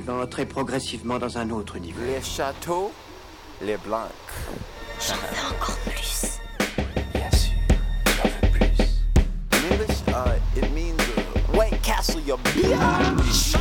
Tu 0.00 0.06
vas 0.06 0.22
entrer 0.22 0.46
progressivement 0.46 1.18
dans 1.18 1.36
un 1.36 1.50
autre 1.50 1.78
niveau. 1.78 2.00
Les 2.06 2.22
châteaux, 2.22 2.90
les 3.60 3.76
blancs. 3.76 4.08
J'en 4.98 5.14
veux 5.14 5.54
encore 5.54 5.76
plus. 5.84 6.38
Bien 7.12 7.30
sûr, 7.30 7.52
j'en 8.06 8.28
veux 8.30 8.50
plus. 8.50 8.78
In 9.52 9.74
English, 9.74 9.98
uh, 10.08 10.58
it 10.58 10.72
means 10.72 10.96
uh, 10.96 11.54
White 11.54 11.82
Castle, 11.82 12.22
your 12.26 12.38
bitch. 12.38 13.56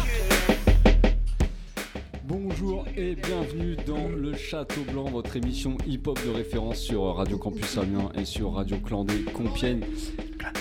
Bonjour 2.24 2.86
et 2.96 3.16
bienvenue 3.16 3.76
dans 3.86 4.08
le 4.08 4.34
Château 4.34 4.84
Blanc, 4.94 5.10
votre 5.10 5.36
émission 5.36 5.78
hip-hop 5.86 6.18
de 6.26 6.32
référence 6.32 6.78
sur 6.78 7.04
Radio 7.16 7.38
Campus 7.38 7.78
Amiens 7.78 8.12
et 8.16 8.24
sur 8.24 8.54
Radio 8.54 8.78
Clandé 8.78 9.24
Compiègne. 9.34 9.82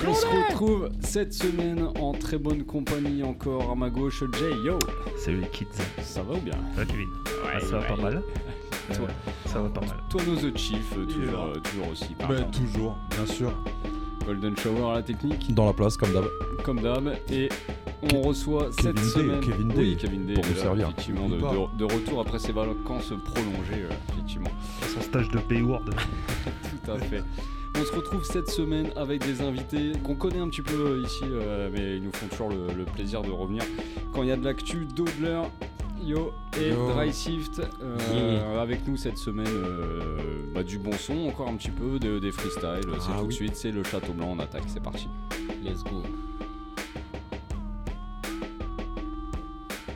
On 0.06 0.14
se 0.14 0.26
retrouve 0.26 0.88
cette 1.00 1.32
semaine 1.32 1.88
en 2.00 2.12
très 2.12 2.38
bonne 2.38 2.64
compagnie 2.64 3.22
encore 3.22 3.70
à 3.70 3.74
ma 3.74 3.90
gauche, 3.90 4.22
Jay, 4.38 4.50
yo 4.64 4.78
Salut 5.16 5.40
les 5.40 5.48
kids, 5.48 5.66
Ça 6.02 6.22
va 6.22 6.34
ou 6.34 6.40
bien? 6.40 6.54
Ça 6.74 6.80
va 6.82 6.86
Kevin 6.86 7.08
Ah, 7.46 7.60
Ça 7.60 7.78
va 7.78 7.82
pas 7.84 7.96
mal 7.96 8.22
Toi. 8.94 9.06
Euh, 9.08 9.30
Ça 9.48 9.60
va 9.60 9.68
pas 9.68 9.80
mal. 9.82 9.96
Toi 10.10 10.22
nos 10.26 10.36
The 10.36 10.56
Chief, 10.56 10.92
euh, 10.96 11.04
toujours, 11.04 11.44
euh, 11.88 11.92
aussi. 11.92 12.14
Bah, 12.18 12.28
toujours, 12.52 12.96
bien 13.10 13.26
sûr. 13.26 13.52
Golden 14.26 14.56
Shower 14.56 14.90
à 14.90 14.94
la 14.96 15.02
technique, 15.02 15.54
Dans 15.54 15.66
la 15.66 15.72
place, 15.72 15.96
comme 15.96 16.12
d'hab. 16.12 16.24
comme 16.64 16.80
d'hab. 16.80 17.14
Et 17.30 17.48
on 18.14 18.22
reçoit 18.22 18.70
Kevin 18.76 18.82
cette 18.82 18.96
Day, 18.96 19.02
semaine... 19.10 19.40
Kevin 19.40 19.72
Oui, 19.76 19.90
Day, 19.94 19.96
Kevin 19.96 20.26
Day 20.26 20.34
pour 20.34 20.44
vous 20.44 20.54
là, 20.54 20.60
servir. 20.60 20.84
Effectivement, 20.88 21.28
de 21.28 21.84
retour 21.84 22.20
après 22.20 22.38
ses 22.38 22.52
vacances 22.52 23.12
prolongées, 23.24 23.84
euh, 23.84 24.12
effectivement. 24.12 24.50
Son 24.94 25.00
stage 25.02 25.28
de 25.30 25.38
Payward. 25.38 25.88
Tout 26.84 26.90
à 26.92 26.98
fait. 26.98 27.22
On 27.76 27.84
se 27.84 27.92
retrouve 27.94 28.24
cette 28.24 28.50
semaine 28.50 28.90
avec 28.96 29.24
des 29.24 29.40
invités 29.40 29.92
qu'on 30.04 30.14
connaît 30.14 30.40
un 30.40 30.48
petit 30.48 30.62
peu 30.62 31.00
ici, 31.04 31.22
euh, 31.24 31.70
mais 31.72 31.96
ils 31.96 32.02
nous 32.02 32.12
font 32.12 32.26
toujours 32.26 32.48
le, 32.50 32.66
le 32.76 32.84
plaisir 32.84 33.22
de 33.22 33.30
revenir. 33.30 33.62
Quand 34.12 34.22
il 34.22 34.28
y 34.28 34.32
a 34.32 34.36
de 34.36 34.44
l'actu, 34.44 34.86
Dodler, 34.96 35.42
Yo 36.02 36.32
et 36.60 36.70
Yo. 36.70 36.92
Dry 36.92 37.12
Shift 37.12 37.60
euh, 37.82 38.60
avec 38.62 38.86
nous 38.86 38.96
cette 38.96 39.18
semaine. 39.18 39.46
euh, 39.48 40.00
bah, 40.54 40.62
du 40.64 40.78
bon 40.78 40.92
son, 40.92 41.28
encore 41.28 41.48
un 41.48 41.56
petit 41.56 41.70
peu, 41.70 41.98
de- 41.98 42.18
des 42.18 42.32
freestyles. 42.32 42.80
c'est 43.00 43.10
Ah 43.14 43.18
tout 43.20 43.26
de 43.26 43.32
suite, 43.32 43.54
c'est 43.56 43.70
le 43.70 43.82
Château 43.84 44.12
Blanc, 44.12 44.34
on 44.36 44.38
attaque, 44.40 44.64
c'est 44.66 44.82
parti. 44.82 45.08
Let's 45.62 45.84
go. 45.84 46.02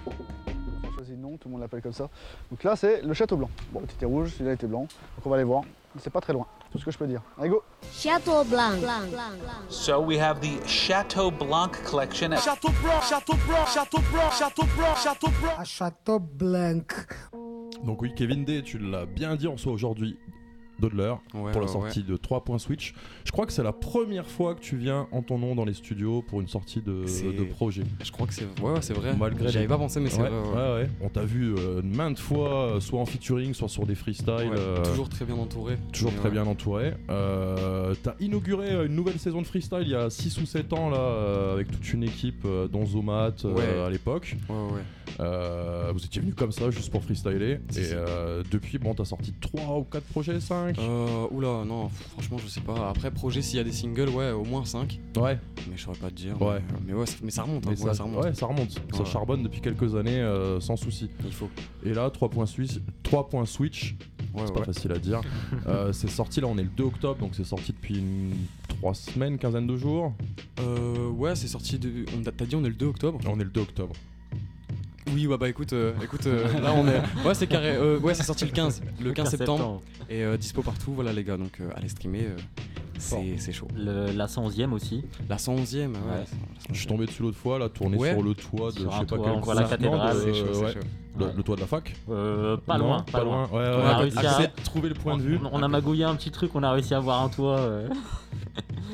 On 0.06 0.88
a 0.88 0.92
choisi 0.94 1.12
le 1.12 1.16
nom, 1.18 1.36
tout 1.36 1.48
le 1.48 1.52
monde 1.52 1.60
l'appelle 1.62 1.82
comme 1.82 1.92
ça. 1.92 2.08
Donc 2.50 2.62
là, 2.62 2.76
c'est 2.76 3.02
le 3.02 3.12
Château 3.14 3.36
Blanc. 3.36 3.50
Bon, 3.72 3.80
était 3.82 4.06
rouge, 4.06 4.30
celui-là 4.34 4.52
était 4.52 4.66
blanc. 4.66 4.82
Donc 4.82 5.26
on 5.26 5.30
va 5.30 5.36
aller 5.36 5.44
voir. 5.44 5.62
C'est 5.98 6.10
pas 6.10 6.20
très 6.20 6.32
loin, 6.32 6.46
tout 6.70 6.78
ce 6.78 6.84
que 6.84 6.90
je 6.90 6.98
peux 6.98 7.06
dire. 7.06 7.22
Allez, 7.38 7.50
go 7.50 7.62
Château 7.92 8.44
Blanc. 8.44 8.72
So 9.68 10.00
we 10.00 10.18
have 10.18 10.40
the 10.40 10.66
Chateau 10.66 11.30
Blanc 11.30 11.70
collection. 11.84 12.32
à 12.32 12.36
Château 15.64 16.18
Blanc. 16.18 16.82
Donc 17.84 18.02
oui, 18.02 18.14
Kevin 18.14 18.44
Day, 18.44 18.62
tu 18.62 18.78
l'as 18.78 19.06
bien 19.06 19.36
dit, 19.36 19.48
on 19.48 19.52
reçoit 19.52 19.72
aujourd'hui 19.72 20.18
Dodler 20.82 21.14
Ouais, 21.34 21.52
pour 21.52 21.60
la 21.60 21.66
ouais, 21.68 21.72
sortie 21.72 22.02
de 22.02 22.16
3 22.16 22.42
points 22.44 22.58
Switch. 22.58 22.92
Je 23.24 23.30
crois 23.30 23.46
que 23.46 23.52
c'est 23.52 23.62
la 23.62 23.72
première 23.72 24.26
fois 24.26 24.54
que 24.54 24.60
tu 24.60 24.76
viens 24.76 25.06
en 25.12 25.22
ton 25.22 25.38
nom 25.38 25.54
dans 25.54 25.64
les 25.64 25.74
studios 25.74 26.22
pour 26.22 26.40
une 26.40 26.48
sortie 26.48 26.80
de, 26.82 27.04
projet. 27.44 27.84
Je 28.04 28.10
crois 28.10 28.26
que 28.26 28.34
c'est 28.34 28.44
ouais, 28.60 28.70
ouais, 28.72 28.82
c'est 28.82 28.94
vrai. 28.94 29.14
Malgré 29.16 29.46
J'y 29.48 29.52
les- 29.54 29.58
avais 29.60 29.68
pas 29.68 29.78
pensé, 29.78 30.00
mais 30.00 30.10
c'est 30.10 30.20
vrai. 30.22 30.88
On 31.00 31.08
t'a 31.08 31.22
vu 31.24 31.54
euh, 31.56 31.80
maintes 31.82 32.18
fois, 32.18 32.64
euh, 32.76 32.80
soit 32.80 33.00
en 33.00 33.06
featuring, 33.06 33.54
soit 33.54 33.68
sur 33.68 33.86
des 33.86 33.94
freestyles. 33.94 34.50
Euh, 34.56 34.82
Toujours 34.84 35.08
très 35.08 35.24
bien 35.24 35.36
entouré. 35.36 35.76
toujours 35.92 36.14
très 36.14 36.30
bien 36.30 36.46
entouré. 36.46 36.94
Euh, 37.10 37.94
T'as 38.02 38.14
inauguré 38.20 38.86
une 38.86 38.94
nouvelle 38.94 39.18
saison 39.18 39.40
de 39.42 39.46
freestyle 39.46 39.82
il 39.82 39.88
y 39.90 39.94
a 39.94 40.10
6 40.10 40.40
ou 40.40 40.46
7 40.46 40.72
ans 40.72 40.90
là, 40.90 41.52
avec 41.52 41.70
toute 41.70 41.92
une 41.92 42.02
équipe, 42.02 42.46
dont 42.72 42.84
Zomat 42.86 43.32
à 43.86 43.90
l'époque. 43.90 44.36
Ouais, 44.48 44.54
ouais. 44.56 44.82
Euh, 45.20 45.90
vous 45.92 46.04
étiez 46.04 46.20
venu 46.22 46.34
comme 46.34 46.52
ça 46.52 46.70
juste 46.70 46.90
pour 46.90 47.02
freestyler. 47.02 47.52
Et 47.76 47.92
euh, 47.92 48.42
depuis, 48.50 48.78
bon, 48.78 48.94
t'as 48.94 49.04
sorti 49.04 49.32
3 49.40 49.78
ou 49.78 49.84
4 49.84 50.02
projets, 50.04 50.40
5 50.40 50.78
Euh, 50.78 51.26
oula, 51.30 51.64
non, 51.66 51.88
franchement, 51.88 52.38
je 52.38 52.48
sais 52.48 52.60
pas. 52.60 52.88
Après, 52.88 53.10
projet, 53.10 53.42
s'il 53.42 53.56
y 53.56 53.60
a 53.60 53.64
des 53.64 53.72
singles, 53.72 54.08
ouais, 54.10 54.30
au 54.30 54.44
moins 54.44 54.64
5. 54.64 54.98
Ouais, 55.16 55.38
Mais 55.68 55.76
je 55.76 55.82
saurais 55.82 55.98
pas 55.98 56.08
te 56.10 56.14
dire. 56.14 56.40
Ouais. 56.40 56.60
Mais, 56.72 56.78
mais 56.88 56.92
ouais, 56.94 57.06
ça- 57.06 57.16
mais 57.22 57.30
ça 57.30 57.42
remonte. 57.42 57.66
hein, 57.66 57.70
mais 57.76 57.80
ouais, 57.82 57.88
ça, 57.90 57.94
ça 57.94 58.04
remonte. 58.04 58.24
ouais, 58.24 58.34
ça 58.34 58.46
remonte. 58.46 58.80
Ça 58.94 59.04
charbonne 59.04 59.42
depuis 59.42 59.60
quelques 59.60 59.94
années 59.94 60.20
euh, 60.20 60.60
sans 60.60 60.76
souci. 60.76 61.10
Il 61.24 61.32
faut. 61.32 61.48
Et 61.84 61.92
là, 61.94 62.08
3 62.10 62.28
points, 62.30 62.46
Suisse, 62.46 62.80
3 63.02 63.28
points 63.28 63.46
Switch, 63.46 63.94
Ouais, 64.34 64.44
c'est 64.46 64.54
pas 64.54 64.64
facile 64.64 64.92
à 64.92 64.98
dire. 64.98 65.20
C'est 65.92 66.08
sorti 66.08 66.40
là, 66.40 66.46
on 66.46 66.56
est 66.56 66.62
le 66.62 66.70
2 66.70 66.84
octobre, 66.84 67.18
donc 67.20 67.34
c'est 67.34 67.44
sorti 67.44 67.72
depuis 67.72 67.98
une 67.98 68.32
3 68.80 68.94
semaines, 68.94 69.36
quinzaine 69.36 69.66
de 69.66 69.76
jours. 69.76 70.14
Euh, 70.60 71.08
ouais, 71.10 71.36
c'est 71.36 71.48
sorti 71.48 71.78
de. 71.78 72.06
T'as 72.36 72.46
dit 72.46 72.56
on 72.56 72.64
est 72.64 72.68
le 72.68 72.74
2 72.74 72.86
octobre 72.86 73.18
On 73.28 73.38
est 73.38 73.44
le 73.44 73.50
2 73.50 73.60
octobre. 73.60 73.94
Oui, 75.12 75.26
bah, 75.26 75.36
bah 75.36 75.48
écoute, 75.48 75.72
euh, 75.72 75.92
écoute 76.02 76.26
euh, 76.26 76.44
là 76.60 76.72
on 76.74 76.86
est. 76.86 77.00
Ouais, 77.26 77.34
c'est 77.34 77.46
carré. 77.46 77.70
euh, 77.76 77.98
ouais, 77.98 78.14
c'est 78.14 78.22
sorti 78.22 78.44
le 78.44 78.52
15, 78.52 78.82
le 79.02 79.12
15 79.12 79.30
septembre. 79.30 79.82
Et 80.08 80.22
euh, 80.22 80.36
dispo 80.36 80.62
partout, 80.62 80.92
voilà 80.94 81.12
les 81.12 81.24
gars. 81.24 81.36
Donc 81.36 81.60
euh, 81.60 81.68
allez 81.74 81.88
streamer, 81.88 82.24
euh, 82.26 82.36
c'est 82.98 83.36
c'est 83.38 83.52
chaud. 83.52 83.66
Le- 83.76 84.12
la 84.12 84.26
111e 84.26 84.72
aussi. 84.72 85.02
La 85.28 85.36
111ème, 85.36 85.88
ouais. 85.92 85.96
Ouais. 85.96 86.24
Je 86.72 86.78
suis 86.78 86.86
tombé 86.86 87.06
dessus 87.06 87.22
l'autre 87.22 87.36
fois, 87.38 87.58
là, 87.58 87.68
tourné 87.68 87.96
Ouais. 87.96 88.12
sur 88.12 88.22
le 88.22 88.34
toit 88.34 88.70
de 88.70 88.78
Sur 88.78 88.90
je 88.92 88.96
un 88.96 89.00
sais 89.00 89.06
pas 89.06 89.16
toit, 89.16 89.30
quel 89.32 89.40
voit 89.42 89.54
la 89.54 89.64
cathédrale. 89.64 90.16
de- 90.16 90.20
C'est 90.22 90.34
chaud, 90.34 90.46
c'est 90.52 90.64
ouais, 90.64 90.72
chaud. 90.72 90.80
Le, 91.18 91.26
Ouais. 91.26 91.32
le 91.36 91.42
toit 91.42 91.56
de 91.56 91.60
la 91.60 91.66
fac? 91.66 91.94
Euh, 92.10 92.56
pas 92.56 92.78
Non, 92.78 92.84
loin, 92.86 93.02
pas, 93.10 93.22
loin. 93.24 93.46
Ouais, 93.48 93.58
ouais, 93.58 93.74
On 93.76 93.86
a 93.86 93.96
réussi 93.98 94.18
à- 94.18 94.22
Essaie 94.40 94.52
de 94.56 94.62
trouver 94.64 94.88
le 94.88 94.94
point 94.94 95.16
de 95.16 95.22
vue. 95.22 95.38
On, 95.44 95.58
on 95.60 95.62
a 95.62 95.68
magouillé 95.68 96.04
un 96.04 96.14
petit 96.16 96.30
truc, 96.30 96.52
on 96.54 96.62
a 96.62 96.70
réussi 96.72 96.94
à 96.94 96.98
avoir 96.98 97.22
un 97.22 97.28
toit. 97.28 97.58
euh. 97.58 97.88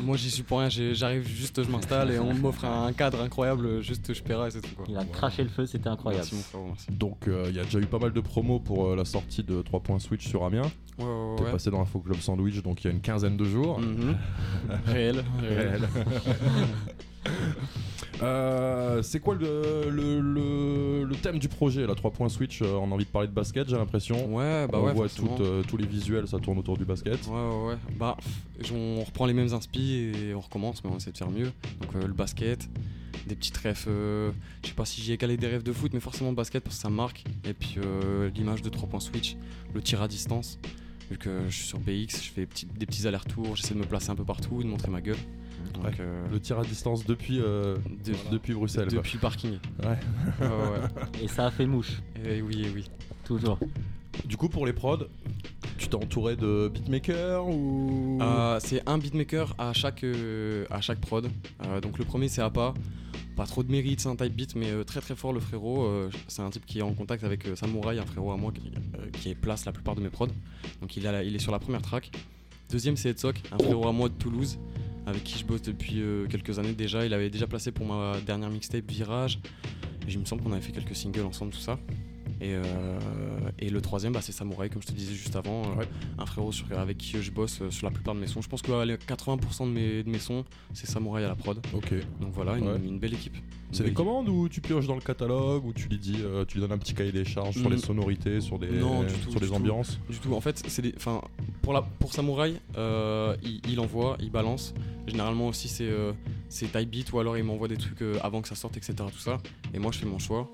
Moi 0.03 0.17
j'y 0.17 0.31
suis 0.31 0.45
pour 0.45 0.61
rien, 0.61 0.69
j'arrive 0.69 1.27
juste, 1.27 1.61
je 1.65 1.69
m'installe 1.69 2.13
et 2.13 2.21
on 2.21 2.33
m'offre 2.33 2.65
un 2.65 2.93
cadre 2.93 3.21
incroyable, 3.21 3.81
juste 3.83 4.15
je 4.15 4.23
paierai 4.23 4.47
et 4.47 4.51
c'est 4.53 4.61
tout 4.61 4.75
quoi. 4.77 4.85
Il 4.89 4.97
a 4.97 5.05
craché 5.05 5.43
le 5.43 5.49
feu, 5.49 5.67
c'était 5.67 5.89
incroyable. 5.89 6.25
Merci 6.31 6.37
mon 6.37 6.43
frère, 6.43 6.61
merci. 6.69 6.87
Donc 6.93 7.27
euh, 7.27 7.47
il 7.49 7.57
y 7.57 7.59
a 7.59 7.65
déjà 7.65 7.81
eu 7.81 7.87
pas 7.87 7.99
mal 7.99 8.13
de 8.13 8.21
promos 8.21 8.61
pour 8.61 8.87
euh, 8.91 8.97
la 8.97 9.05
sortie 9.05 9.43
de 9.43 9.61
3 9.61 9.81
points 9.81 9.99
Switch 9.99 10.29
sur 10.29 10.45
Amiens. 10.45 10.63
Ouais, 10.99 11.05
ouais, 11.05 11.35
T'es 11.39 11.51
passé 11.51 11.71
dans 11.73 11.79
l'Info 11.81 11.99
Club 11.99 12.19
Sandwich 12.21 12.63
donc 12.63 12.85
il 12.85 12.87
y 12.87 12.91
a 12.91 12.93
une 12.93 13.01
quinzaine 13.01 13.37
de 13.37 13.45
jours. 13.45 13.81
Mhm. 13.81 14.17
réel, 14.87 15.25
réel. 15.41 15.89
Euh, 18.23 19.01
c'est 19.03 19.21
quoi 19.21 19.35
le, 19.37 19.91
le, 19.91 20.21
le- 20.21 21.05
le 21.05 21.15
thème 21.17 21.39
du 21.39 21.49
projet 21.49 21.87
là? 21.87 21.95
3 21.95 22.11
points 22.11 22.29
Switch 22.29 22.63
euh, 22.63 22.73
On 22.75 22.91
a 22.91 22.95
envie 22.95 23.05
de 23.05 23.11
parler 23.11 23.29
de 23.29 23.33
basket 23.33 23.69
j'ai 23.69 23.77
l'impression. 23.77 24.35
Ouais, 24.35 24.67
bah 24.67 24.79
on 24.81 24.87
ouais, 24.87 24.93
voit 24.93 25.09
forcément. 25.09 25.37
toutes, 25.37 25.47
euh, 25.47 25.63
tous 25.63 25.77
les 25.77 25.87
visuels 25.87 26.27
ça 26.27 26.39
tourne 26.39 26.59
autour 26.59 26.77
du 26.77 26.85
basket. 26.85 27.27
Ouais, 27.29 27.33
ouais, 27.35 27.67
ouais. 27.69 27.77
Bah, 27.97 28.17
on 28.75 29.05
reprend 29.05 29.27
les 29.27 29.35
mêmes 29.35 29.53
inspi 29.55 30.13
et 30.15 30.35
on 30.35 30.41
recommence, 30.41 30.83
mais 30.83 30.91
on 30.93 30.97
essaie 30.97 31.13
de 31.13 31.17
faire 31.19 31.31
mieux. 31.31 31.53
Donc, 31.81 31.95
le 32.05 32.13
basket, 32.13 32.69
des 33.27 33.37
petites 33.37 33.57
refs. 33.59 33.87
euh, 33.89 34.33
je 34.63 34.69
sais 34.69 34.75
pas 34.75 34.85
si 34.85 35.01
j'y 35.01 35.13
ai 35.13 35.17
calé 35.17 35.37
des 35.37 35.47
rêves 35.47 35.63
de 35.63 35.73
foot, 35.73 35.93
mais 35.95 36.01
forcément 36.01 36.31
le 36.31 36.37
basket 36.37 36.65
parce 36.65 36.77
que 36.77 36.83
ça 36.83 36.91
marque. 36.91 37.25
Et 37.45 37.53
puis, 37.55 37.77
l'image 38.35 38.63
de 38.63 38.69
3 38.69 38.89
points 38.89 39.01
switch, 39.01 39.37
le 39.75 39.81
tir 39.81 40.03
à 40.03 40.09
distance. 40.09 40.59
Vu 41.11 41.17
que 41.17 41.31
je 41.49 41.55
suis 41.55 41.65
sur 41.67 41.79
BX, 41.79 42.23
je 42.23 42.31
fais 42.35 42.45
petits- 42.45 42.67
des 42.67 42.85
petits 42.85 43.07
allers-retours, 43.07 43.57
j'essaie 43.57 43.73
de 43.73 43.79
me 43.79 43.85
placer 43.87 44.11
un 44.11 44.15
peu 44.15 44.25
partout, 44.25 44.63
de 44.63 44.69
montrer 44.69 44.91
ma 44.91 45.01
gueule. 45.01 45.17
Donc, 45.75 45.85
Ouais. 45.85 45.91
euh, 46.01 46.27
Le 46.31 46.41
tir 46.41 46.59
à 46.59 46.65
distance 46.65 47.05
depuis, 47.07 47.41
euh, 47.41 47.77
de- 48.05 48.15
depuis 48.33 48.53
Bruxelles. 48.55 48.89
quoi. 48.89 48.99
depuis 48.99 49.15
le 49.15 49.21
parking. 49.21 49.59
Ouais. 49.83 49.99
Ouais, 50.41 50.47
ouais, 50.49 51.23
Et 51.23 51.29
ça 51.29 51.47
a 51.47 51.51
fait 51.51 51.67
mouche. 51.67 52.01
Et 52.25 52.43
oui, 52.43 52.63
et 52.67 52.71
oui. 52.71 52.89
toujours. 53.25 53.59
Du 54.25 54.37
coup 54.37 54.49
pour 54.49 54.67
les 54.67 54.73
prods, 54.73 55.05
tu 55.77 55.87
t'es 55.89 55.95
entouré 55.95 56.35
de 56.35 56.69
beatmakers 56.73 57.47
ou? 57.47 58.19
Euh, 58.21 58.59
c'est 58.61 58.83
un 58.89 58.99
beatmaker 58.99 59.55
à 59.59 59.73
chaque, 59.73 60.03
euh, 60.03 60.65
à 60.71 60.81
chaque 60.81 61.01
prod. 61.01 61.29
Euh, 61.67 61.81
donc 61.81 61.99
le 61.99 62.05
premier 62.05 62.29
c'est 62.29 62.43
APA. 62.43 62.75
Pas 63.37 63.47
trop 63.47 63.63
de 63.63 63.71
mérite, 63.71 64.01
c'est 64.01 64.09
un 64.09 64.17
type 64.17 64.35
beat, 64.35 64.57
mais 64.57 64.71
euh, 64.73 64.83
très 64.83 65.01
très 65.01 65.15
fort 65.15 65.33
le 65.33 65.39
frérot. 65.39 65.85
Euh, 65.85 66.11
c'est 66.27 66.43
un 66.43 66.51
type 66.51 66.67
qui 66.67 66.81
est 66.81 66.83
en 66.83 66.93
contact 66.95 67.23
avec 67.23 67.47
euh, 67.47 67.55
Samouraï, 67.55 68.01
un 68.01 68.05
frérot 68.07 68.33
à 68.33 68.37
moi 68.37 68.51
qui, 68.51 68.73
euh, 68.99 69.07
qui 69.13 69.33
place 69.37 69.65
la 69.65 69.71
plupart 69.71 69.95
de 69.95 70.01
mes 70.01 70.09
prods. 70.11 70.27
Donc 70.81 70.97
il, 70.97 71.05
est 71.05 71.09
à 71.09 71.13
la- 71.13 71.23
il 71.23 71.37
est 71.37 71.39
sur 71.39 71.53
la 71.53 71.61
première 71.61 71.83
track. 71.83 72.11
Deuxième 72.71 72.97
c'est 72.97 73.11
Edsok, 73.11 73.41
un 73.53 73.59
frérot 73.59 73.87
à 73.87 73.93
moi 73.93 74.09
de 74.09 74.15
Toulouse, 74.15 74.59
avec 75.09 75.25
qui 75.25 75.39
je 75.39 75.45
bosse 75.45 75.63
depuis 75.63 76.01
euh, 76.01 76.27
quelques 76.27 76.59
années 76.59 76.73
déjà. 76.75 77.05
Il 77.07 77.15
avait 77.15 77.31
déjà 77.31 77.47
placé 77.47 77.73
pour 77.73 77.87
ma 77.87 78.15
dernière 78.27 78.51
mixtape 78.51 78.91
Virage. 78.91 79.39
Et 80.07 80.13
il 80.13 80.19
me 80.19 80.25
semble 80.25 80.43
qu'on 80.43 80.53
avait 80.53 80.61
fait 80.63 80.73
quelques 80.73 80.97
singles 80.97 81.27
ensemble, 81.27 81.53
tout 81.53 81.59
ça. 81.61 81.79
Et, 82.41 82.55
euh, 82.55 82.63
et 83.59 83.69
le 83.69 83.81
troisième, 83.81 84.13
bah, 84.13 84.21
c'est 84.23 84.31
Samouraï, 84.33 84.71
comme 84.71 84.81
je 84.81 84.87
te 84.87 84.93
disais 84.93 85.13
juste 85.15 85.35
avant. 85.35 85.63
euh. 85.81 85.85
Un 86.19 86.25
frérot 86.27 86.53
sur- 86.53 86.67
avec 86.79 86.97
qui 86.99 87.21
je 87.21 87.31
bosse 87.33 87.61
euh, 87.63 87.71
sur 87.71 87.87
la 87.87 87.91
plupart 87.91 88.15
de 88.15 88.21
mes 88.21 88.27
sons. 88.29 88.41
Je 88.41 88.49
pense 88.49 88.63
que 88.63 88.71
allez, 88.73 88.95
80% 88.97 89.67
de 89.67 89.71
mes, 89.73 90.03
de 90.05 90.09
mes 90.11 90.19
sons, 90.21 90.45
c'est 90.73 90.87
Samouraï 90.87 91.25
à 91.25 91.29
la 91.29 91.35
prod. 91.35 91.59
Ok. 91.75 91.93
Donc 92.21 92.33
voilà, 92.33 92.57
une, 92.57 92.69
Ouais. 92.69 92.77
une 92.87 92.99
belle 92.99 93.15
équipe. 93.15 93.37
C'est 93.73 93.85
des 93.85 93.93
commandes 93.93 94.29
ou 94.31 94.49
tu 94.49 94.61
pioches 94.63 94.87
dans 94.87 94.95
le 94.95 95.01
catalogue 95.03 95.65
ou 95.67 95.73
tu 95.75 95.89
lui 95.89 95.99
dis, 95.99 96.17
tu 96.47 96.55
lui 96.55 96.61
donnes 96.63 96.73
un 96.73 96.79
petit 96.79 96.95
cahier 96.95 97.13
des 97.13 97.25
charges 97.27 97.57
sur 97.57 97.69
Mm. 97.69 97.73
les 97.75 97.79
sonorités, 97.79 98.41
sur 98.41 98.59
des, 98.59 98.69
Non, 98.71 99.03
du 99.03 99.13
tout, 99.13 99.31
sur 99.33 99.41
du 99.41 99.45
les 99.47 99.51
tout. 99.51 99.57
ambiances? 99.57 99.99
Du 100.09 100.19
tout, 100.19 100.33
en 100.33 100.41
fait, 100.41 100.63
c'est 100.69 100.81
des, 100.81 100.95
pour 101.69 101.75
la, 101.75 101.83
pour 101.83 102.15
Samouraï, 102.15 102.55
euh, 102.79 103.37
il, 103.43 103.61
il 103.69 103.79
envoie, 103.79 104.17
il 104.21 104.31
balance. 104.31 104.73
Généralement 105.07 105.49
aussi, 105.49 105.69
c'est, 105.69 105.85
euh, 105.85 106.13
c'est 106.49 106.73
type 106.73 106.89
beat 106.89 107.13
ou 107.13 107.19
alors 107.19 107.37
il 107.37 107.45
m'envoie 107.45 107.69
des 107.69 107.77
trucs 107.77 108.01
euh, 108.01 108.17
avant 108.23 108.41
que 108.41 108.49
ça 108.49 108.55
sorte, 108.55 108.79
etc. 108.79 108.95
Tout 109.13 109.19
ça. 109.19 109.37
Et 109.75 109.79
moi, 109.79 109.93
je 109.93 109.99
fais 109.99 110.07
mon 110.07 110.19
choix. 110.19 110.49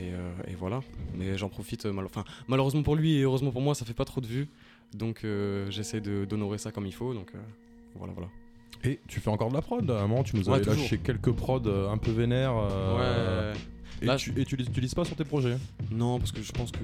Et, 0.00 0.10
euh, 0.12 0.32
et 0.48 0.56
voilà. 0.56 0.80
Mais 1.16 1.38
j'en 1.38 1.48
profite. 1.48 1.86
euh, 1.86 1.92
mal- 1.92 2.08
malheureusement 2.48 2.82
pour 2.82 2.96
lui 2.96 3.18
et 3.18 3.22
heureusement 3.22 3.52
pour 3.52 3.60
moi, 3.60 3.76
ça 3.76 3.84
fait 3.84 3.94
pas 3.94 4.04
trop 4.04 4.20
de 4.20 4.26
vues. 4.26 4.48
Donc 4.94 5.20
euh, 5.22 5.70
j'essaie 5.70 6.00
de, 6.00 6.24
d'honorer 6.24 6.58
ça 6.58 6.72
comme 6.72 6.86
il 6.86 6.94
faut. 6.94 7.14
Donc 7.14 7.28
euh, 7.36 7.38
voilà, 7.94 8.12
voilà. 8.14 8.28
Et 8.82 8.98
tu 9.06 9.20
fais 9.20 9.30
encore 9.30 9.50
de 9.50 9.54
la 9.54 9.62
prod 9.62 9.88
À 9.88 10.00
un 10.02 10.06
moment, 10.08 10.24
tu 10.24 10.34
nous 10.34 10.48
Ouais, 10.48 10.56
avais 10.56 10.64
toujours. 10.64 10.82
lâché 10.82 10.98
quelques 10.98 11.30
prods 11.30 11.68
un 11.88 11.98
peu 11.98 12.10
vénères. 12.10 12.54
euh, 12.56 13.52
Ouais. 13.52 13.58
Et 14.00 14.06
Là, 14.06 14.16
tu 14.16 14.32
et 14.36 14.44
tu 14.44 14.56
l'utilises 14.56 14.94
pas 14.94 15.04
sur 15.04 15.16
tes 15.16 15.24
projets? 15.24 15.56
Non, 15.90 16.18
parce 16.18 16.30
que 16.32 16.40
je 16.42 16.52
pense 16.52 16.70
que 16.70 16.78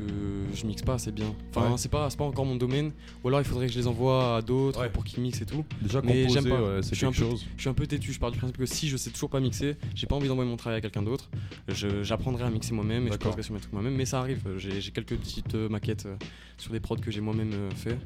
je 0.55 0.67
mixe 0.67 0.83
pas 0.83 0.95
assez 0.95 1.13
bien. 1.13 1.35
Enfin, 1.55 1.71
Ouais. 1.71 1.77
c'est 1.79 1.91
pas, 1.91 2.09
pas 2.09 2.25
encore 2.25 2.45
mon 2.45 2.57
domaine. 2.57 2.93
Ou 3.23 3.29
alors 3.29 3.41
il 3.41 3.45
faudrait 3.45 3.67
que 3.67 3.73
je 3.73 3.79
les 3.79 3.87
envoie 3.87 4.37
à 4.39 4.43
d'autres 4.43 4.81
Ouais. 4.81 4.91
pour 4.91 5.05
qu'ils 5.05 5.23
mixent 5.23 5.41
et 5.43 5.47
tout. 5.47 5.65
Déjà 5.81 6.03
Mais 6.03 6.29
j'aime 6.29 6.49
pas. 6.49 6.61
ouais, 6.61 6.83
c'est 6.83 6.91
Je 6.91 6.95
suis 6.97 7.07
un 7.07 7.11
quelque 7.13 7.23
peu- 7.25 7.31
chose. 7.31 7.47
Je 7.57 7.61
suis 7.61 7.71
un 7.71 7.75
peu 7.75 7.87
têtu. 7.87 8.13
Je 8.13 8.19
pars 8.19 8.31
du 8.33 8.39
principe 8.39 8.59
que 8.59 8.67
si 8.67 8.89
je 8.89 8.97
sais 8.97 9.11
toujours 9.11 9.31
pas 9.31 9.41
mixer, 9.41 9.77
j'ai 9.95 10.07
pas 10.07 10.17
envie 10.17 10.29
d'envoyer 10.29 10.51
mon 10.51 10.57
travail 10.57 10.79
à 10.79 10.81
quelqu'un 10.81 11.03
d'autre. 11.03 11.31
J'apprendrai 11.69 12.45
à 12.45 12.51
mixer 12.51 12.73
moi-même 12.75 13.07
et 13.07 13.13
je 13.13 13.17
poserai 13.17 13.43
sur 13.43 13.55
mes 13.55 13.61
trucs 13.61 13.73
moi-même. 13.73 13.95
Mais 13.95 14.05
ça 14.07 14.19
arrive. 14.21 14.43
J'ai 14.59 14.81
j'ai 14.81 14.91
quelques 14.91 15.17
petites 15.17 15.55
euh, 15.55 15.69
maquettes 15.69 16.07
euh, 16.07 16.17
sur 16.59 16.73
des 16.73 16.81
prods 16.81 16.97
que 16.97 17.11
j'ai 17.11 17.21
moi-même 17.21 17.53
euh, 17.53 17.71
fait. 17.71 17.97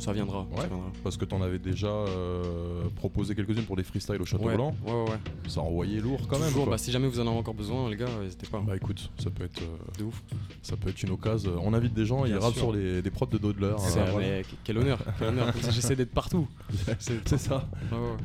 Ça 0.00 0.12
viendra. 0.12 0.46
ça 0.54 0.60
Ouais. 0.62 0.66
viendra. 0.68 0.86
Parce 1.04 1.16
que 1.16 1.24
t'en 1.24 1.40
avais 1.42 1.58
déjà 1.58 1.86
euh, 1.88 2.88
proposé 2.96 3.34
quelques-unes 3.34 3.64
pour 3.64 3.76
des 3.76 3.82
freestyles 3.84 4.20
au 4.20 4.24
Château 4.24 4.44
Ouais, 4.46 4.54
Blanc. 4.56 4.74
ouais, 4.86 4.92
ouais. 4.92 5.18
Ça 5.48 5.60
envoyait 5.60 6.00
lourd 6.00 6.26
quand 6.28 6.38
même. 6.38 6.52
Quoi. 6.52 6.66
bah, 6.66 6.78
si 6.78 6.90
jamais 6.90 7.06
vous 7.08 7.20
en 7.20 7.26
avez 7.26 7.36
encore 7.36 7.54
besoin, 7.54 7.88
les 7.90 7.96
gars, 7.96 8.06
n'hésitez 8.22 8.46
pas. 8.46 8.60
Bah 8.66 8.76
écoute, 8.76 9.10
ça 9.18 9.30
peut 9.30 9.44
être 9.44 9.62
euh, 9.62 9.98
de 9.98 10.04
ouf. 10.04 10.22
Ça 10.62 10.76
peut 10.76 10.88
être 10.88 11.02
une 11.02 11.10
occasion. 11.10 11.52
On 11.62 11.72
invite 11.74 11.94
des 11.94 12.06
gens, 12.06 12.24
ils 12.24 12.32
Bien 12.32 12.40
rappent 12.40 12.52
sûr. 12.54 12.62
sur 12.62 12.72
les, 12.72 13.02
des 13.02 13.10
prods 13.10 13.26
de 13.26 13.38
Dodler. 13.38 13.74
C'est- 13.78 14.00
euh, 14.00 14.04
voilà. 14.10 14.26
mais 14.26 14.42
quel 14.64 14.78
honneur, 14.78 14.98
quel 15.18 15.28
honneur. 15.28 15.52
J'essaie 15.70 15.96
d'être 15.96 16.12
partout. 16.12 16.48
C'est 16.98 17.36
ça. 17.38 17.68
Ouais, 17.92 17.98
ouais. 17.98 18.16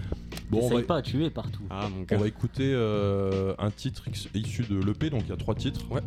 Bon, 0.49 0.59
on 0.71 0.75
va, 0.75 0.81
pas, 0.83 1.01
tu 1.01 1.23
es 1.25 1.29
partout. 1.29 1.63
Ah, 1.69 1.89
mon 1.89 2.05
on 2.09 2.17
va 2.19 2.27
écouter 2.27 2.71
euh, 2.73 3.53
un 3.57 3.71
titre 3.71 4.03
issu 4.35 4.63
de 4.63 4.79
l'EP, 4.79 5.09
donc 5.09 5.21
il 5.25 5.29
y 5.29 5.33
a 5.33 5.37
trois 5.37 5.55
titres. 5.55 5.81
Ouais. 5.91 6.01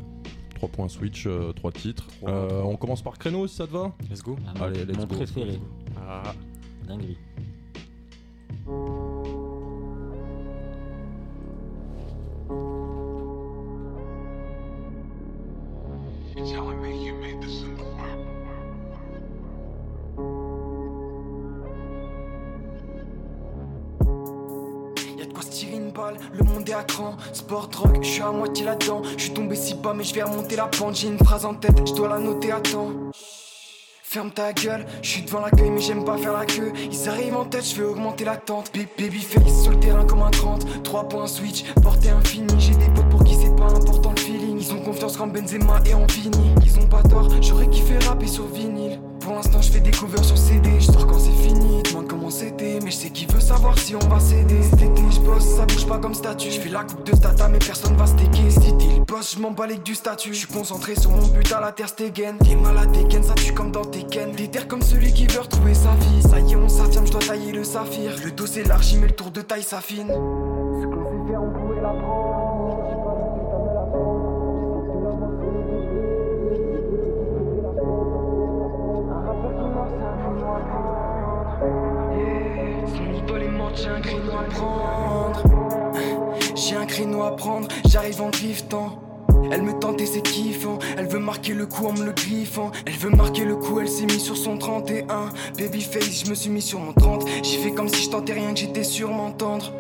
3 0.58 0.68
points 0.70 0.88
switch, 0.88 1.26
euh, 1.26 1.52
trois 1.52 1.70
titres. 1.70 2.06
Trois, 2.18 2.30
Euh, 2.30 2.62
on 2.64 2.76
commence 2.76 3.00
par 3.02 3.16
créneau 3.16 3.46
si 3.46 3.54
ça 3.54 3.66
te 3.66 3.72
va 3.72 3.92
Let's 4.10 4.22
go. 4.22 4.36
Ah, 4.58 4.64
Allez, 4.64 4.84
let's 4.84 4.96
mon 4.98 5.04
go. 5.06 5.14
préféré. 5.14 5.60
Ah. 5.96 6.32
Dinguerie. 6.86 7.16
Y'a 16.36 16.60
de 16.60 17.36
quoi 17.36 17.48
se 17.48 17.66
tirer 25.58 25.76
une 25.76 25.90
balle, 25.90 26.16
le 26.32 26.44
monde 26.44 26.68
est 26.68 26.72
à 26.72 26.84
cran. 26.84 27.16
Sport, 27.32 27.68
drogue, 27.68 27.98
je 28.02 28.08
suis 28.08 28.22
à 28.22 28.30
moitié 28.30 28.64
là-dedans. 28.64 29.02
Je 29.16 29.22
suis 29.24 29.32
tombé 29.32 29.56
si 29.56 29.74
bas, 29.74 29.92
mais 29.94 30.04
je 30.04 30.14
vais 30.14 30.22
remonter 30.22 30.56
la 30.56 30.66
pente. 30.66 30.94
J'ai 30.96 31.08
une 31.08 31.18
phrase 31.18 31.44
en 31.44 31.54
tête, 31.54 31.80
je 31.86 31.92
dois 31.94 32.08
la 32.08 32.18
noter 32.18 32.52
à 32.52 32.60
temps. 32.60 32.90
Ferme 34.02 34.30
ta 34.30 34.52
gueule, 34.54 34.86
je 35.02 35.08
suis 35.10 35.22
devant 35.22 35.40
l'accueil, 35.40 35.68
mais 35.70 35.80
j'aime 35.80 36.02
pas 36.04 36.16
faire 36.16 36.32
la 36.32 36.46
queue. 36.46 36.72
Ils 36.90 37.08
arrivent 37.10 37.36
en 37.36 37.44
tête, 37.44 37.66
je 37.68 37.74
vais 37.76 37.86
augmenter 37.86 38.24
l'attente. 38.24 38.70
Ba- 38.74 38.80
Baby 38.98 39.20
face 39.20 39.62
sur 39.64 39.72
le 39.72 39.80
terrain 39.80 40.04
comme 40.06 40.22
un 40.22 40.30
30. 40.30 40.82
3 40.82 41.08
points 41.08 41.26
switch, 41.26 41.64
portée 41.82 42.08
infinie. 42.10 42.46
J'ai 42.58 42.74
des 42.74 42.88
potes 42.94 43.08
pour 43.10 43.22
qui 43.24 43.34
c'est 43.34 43.54
pas 43.54 43.64
important 43.70 44.12
le 44.16 44.20
feeling. 44.20 44.58
Ils 44.60 44.72
ont 44.72 44.80
confiance 44.82 45.16
quand 45.16 45.26
Benzema 45.26 45.80
et 45.84 45.92
en 45.94 46.06
fini. 46.08 46.54
Ils 46.64 46.78
ont 46.78 46.86
pas 46.86 47.02
tort, 47.02 47.28
j'aurais 47.42 47.68
kiffé 47.68 47.98
rapper 47.98 48.28
sur 48.28 48.46
vinyle. 48.46 48.98
Pour 49.28 49.36
l'instant, 49.36 49.60
je 49.60 49.70
fais 49.70 49.80
des 49.80 49.90
covers 49.90 50.24
sur 50.24 50.38
CD. 50.38 50.70
Je 50.80 50.86
sors 50.86 51.06
quand 51.06 51.18
c'est 51.18 51.46
fini, 51.46 51.82
demande 51.82 52.08
comment 52.08 52.30
c'était. 52.30 52.78
Mais 52.82 52.90
je 52.90 52.96
sais 52.96 53.10
qui 53.10 53.26
veut 53.26 53.40
savoir 53.40 53.78
si 53.78 53.94
on 53.94 53.98
va 53.98 54.18
céder. 54.18 54.62
Cet 54.62 54.80
été, 54.80 55.02
je 55.10 55.20
bosse, 55.20 55.44
ça 55.44 55.66
bouge 55.66 55.86
pas 55.86 55.98
comme 55.98 56.14
statut. 56.14 56.50
Je 56.50 56.58
fais 56.58 56.70
la 56.70 56.82
coupe 56.82 57.04
de 57.04 57.14
stata, 57.14 57.46
mais 57.46 57.58
personne 57.58 57.94
va 57.96 58.06
staker. 58.06 58.50
Cet 58.50 58.82
il 58.82 59.04
bosse, 59.04 59.34
je 59.36 59.40
m'en 59.42 59.54
du 59.84 59.94
statut. 59.94 60.32
Je 60.32 60.38
suis 60.38 60.46
concentré 60.46 60.94
sur 60.94 61.10
mon 61.10 61.26
but 61.26 61.52
à 61.52 61.60
la 61.60 61.72
terre 61.72 61.90
Stegen. 61.90 62.38
T'es 62.38 62.56
malade, 62.56 62.90
Tekken, 62.92 63.22
ça 63.22 63.34
tue 63.34 63.52
comme 63.52 63.70
dans 63.70 63.84
Tekken. 63.84 64.32
Déterre 64.32 64.66
comme 64.66 64.80
celui 64.80 65.12
qui 65.12 65.26
veut 65.26 65.40
retrouver 65.40 65.74
sa 65.74 65.90
vie. 65.90 66.22
Ça 66.22 66.40
y 66.40 66.52
est, 66.52 66.56
on 66.56 66.70
s'affirme, 66.70 67.06
je 67.06 67.12
dois 67.12 67.20
tailler 67.20 67.52
le 67.52 67.64
saphir. 67.64 68.12
Le 68.24 68.30
dos 68.30 68.46
s'élargit, 68.46 68.96
mais 68.96 69.08
le 69.08 69.14
tour 69.14 69.30
de 69.30 69.42
taille 69.42 69.62
s'affine. 69.62 70.08
Ce 70.08 70.86
qu'on 70.86 71.04
sait 71.04 71.30
faire, 71.30 71.42
on 71.42 71.52
pouvait 71.52 71.82
Son 71.82 72.27
J'ai 86.54 86.76
un 86.76 86.86
créneau 86.86 87.22
à 87.22 87.36
prendre, 87.36 87.68
j'arrive 87.86 88.20
en 88.20 88.30
driftant. 88.30 89.00
Elle 89.50 89.62
me 89.62 89.72
tente 89.78 90.00
et 90.00 90.06
c'est 90.06 90.20
kiffant. 90.20 90.78
Elle 90.96 91.06
veut 91.06 91.18
marquer 91.18 91.54
le 91.54 91.66
coup 91.66 91.86
en 91.86 91.92
me 91.92 92.04
le 92.04 92.12
griffant. 92.12 92.70
Elle 92.86 92.96
veut 92.96 93.10
marquer 93.10 93.44
le 93.44 93.56
coup, 93.56 93.80
elle 93.80 93.88
s'est 93.88 94.04
mise 94.04 94.22
sur 94.22 94.36
son 94.36 94.58
31. 94.58 95.30
Babyface, 95.56 96.24
je 96.24 96.30
me 96.30 96.34
suis 96.34 96.50
mis 96.50 96.60
sur 96.60 96.80
mon 96.80 96.92
30. 96.92 97.24
J'ai 97.42 97.58
fait 97.58 97.72
comme 97.72 97.88
si 97.88 98.02
je 98.02 98.10
tentais 98.10 98.34
rien, 98.34 98.52
que 98.52 98.60
j'étais 98.60 98.84
sûr 98.84 99.10
m'entendre. 99.10 99.72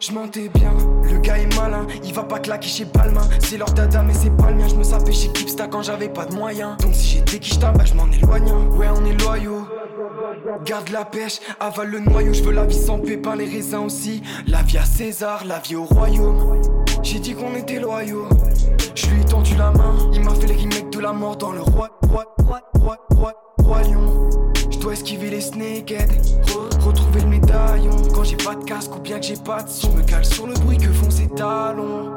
Je 0.00 0.12
mentais 0.12 0.48
bien, 0.48 0.72
le 1.04 1.18
gars 1.18 1.38
est 1.38 1.54
malin, 1.56 1.86
il 2.02 2.12
va 2.12 2.24
pas 2.24 2.40
claquer 2.40 2.68
chez 2.68 2.84
Balmain. 2.84 3.28
C'est 3.38 3.56
leur 3.56 3.70
dada, 3.72 4.02
mais 4.02 4.14
c'est 4.14 4.36
pas 4.36 4.50
le 4.50 4.56
mien. 4.56 4.66
Je 4.68 4.74
me 4.74 4.82
sapais 4.82 5.12
chez 5.12 5.28
Kipsta 5.28 5.68
quand 5.68 5.82
j'avais 5.82 6.08
pas 6.08 6.24
de 6.24 6.34
moyens. 6.34 6.76
Donc 6.78 6.94
si 6.94 7.16
j'étais 7.16 7.38
quicheta, 7.38 7.70
bah 7.70 7.84
je 7.84 7.94
m'en 7.94 8.10
éloigne. 8.10 8.50
Ouais, 8.76 8.88
on 8.88 9.04
est 9.04 9.22
loyaux. 9.22 9.61
Garde 10.64 10.88
la 10.90 11.04
pêche, 11.04 11.40
avale 11.60 11.90
le 11.90 12.00
noyau, 12.00 12.32
je 12.32 12.42
veux 12.42 12.52
la 12.52 12.64
vie 12.64 12.78
sans 12.78 12.98
pépin, 12.98 13.34
les 13.36 13.46
raisins 13.46 13.84
aussi. 13.86 14.22
La 14.46 14.62
vie 14.62 14.78
à 14.78 14.84
César, 14.84 15.44
la 15.44 15.58
vie 15.58 15.76
au 15.76 15.84
royaume. 15.84 16.60
J'ai 17.02 17.18
dit 17.18 17.34
qu'on 17.34 17.54
était 17.54 17.80
loyaux. 17.80 18.28
Je 18.94 19.06
lui 19.08 19.22
ai 19.22 19.24
tendu 19.24 19.54
la 19.56 19.70
main, 19.72 19.94
il 20.12 20.20
m'a 20.20 20.34
fait 20.34 20.46
le 20.46 20.54
remake 20.54 20.90
de 20.90 21.00
la 21.00 21.12
mort 21.12 21.36
dans 21.36 21.52
le 21.52 21.60
roi, 21.60 21.90
roi, 22.08 22.24
roi, 22.46 22.60
roi, 22.78 22.96
roi, 23.10 23.32
roi. 23.58 23.80
Je 24.70 24.78
dois 24.78 24.92
esquiver 24.92 25.30
les 25.30 25.40
snakeheads, 25.40 26.12
re- 26.46 26.80
retrouver 26.84 27.20
le 27.20 27.28
médaillon. 27.28 27.96
Quand 28.14 28.24
j'ai 28.24 28.36
pas 28.36 28.54
de 28.54 28.64
casque 28.64 28.94
ou 28.96 29.00
bien 29.00 29.18
que 29.20 29.26
j'ai 29.26 29.36
pas 29.36 29.62
de 29.62 29.68
son, 29.68 29.92
me 29.94 30.02
cale 30.02 30.24
sur 30.24 30.46
le 30.46 30.54
bruit 30.54 30.76
que 30.78 30.88
font 30.92 31.10
ses 31.10 31.28
talons. 31.28 32.10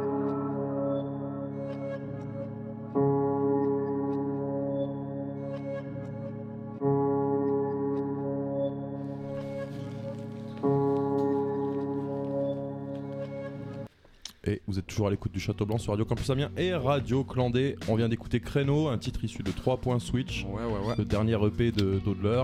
Et 14.47 14.61
vous 14.67 14.77
êtes 14.77 14.85
toujours 14.85 15.07
à 15.07 15.09
l'écoute 15.09 15.31
du 15.31 15.39
Château 15.39 15.65
Blanc 15.65 15.77
sur 15.79 15.91
Radio 15.91 16.05
Campus 16.05 16.29
Amiens 16.29 16.51
et 16.57 16.73
Radio 16.73 17.23
Clandé. 17.23 17.77
On 17.87 17.95
vient 17.95 18.09
d'écouter 18.09 18.39
Créneau, 18.39 18.87
un 18.89 18.97
titre 18.97 19.23
issu 19.23 19.41
de 19.41 19.51
3 19.51 19.77
points 19.77 19.99
switch, 19.99 20.45
Ouais, 20.45 20.63
ouais, 20.63 20.87
ouais. 20.87 20.95
le 20.97 21.05
dernier 21.05 21.35
EP 21.45 21.71
de 21.71 21.99
Dodler. 22.03 22.43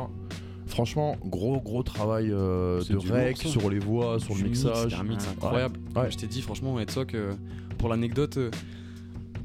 Franchement, 0.66 1.18
gros 1.24 1.60
gros 1.60 1.84
travail 1.84 2.30
euh, 2.32 2.82
de 2.86 2.96
rec 2.98 3.44
lourd, 3.44 3.52
sur 3.52 3.70
les 3.70 3.80
voix, 3.80 4.20
sur 4.20 4.34
le 4.34 4.42
Du 4.42 4.50
mix, 4.50 4.64
mixage. 4.64 4.84
C'était 4.84 4.96
un 4.96 5.04
mix 5.04 5.28
incroyable. 5.28 5.80
Je 6.10 6.18
t'ai 6.18 6.28
dit, 6.28 6.42
franchement, 6.42 6.80
Headsock, 6.80 7.14
euh, 7.14 7.34
pour 7.78 7.90
l'anecdote, 7.90 8.38
euh, 8.38 8.50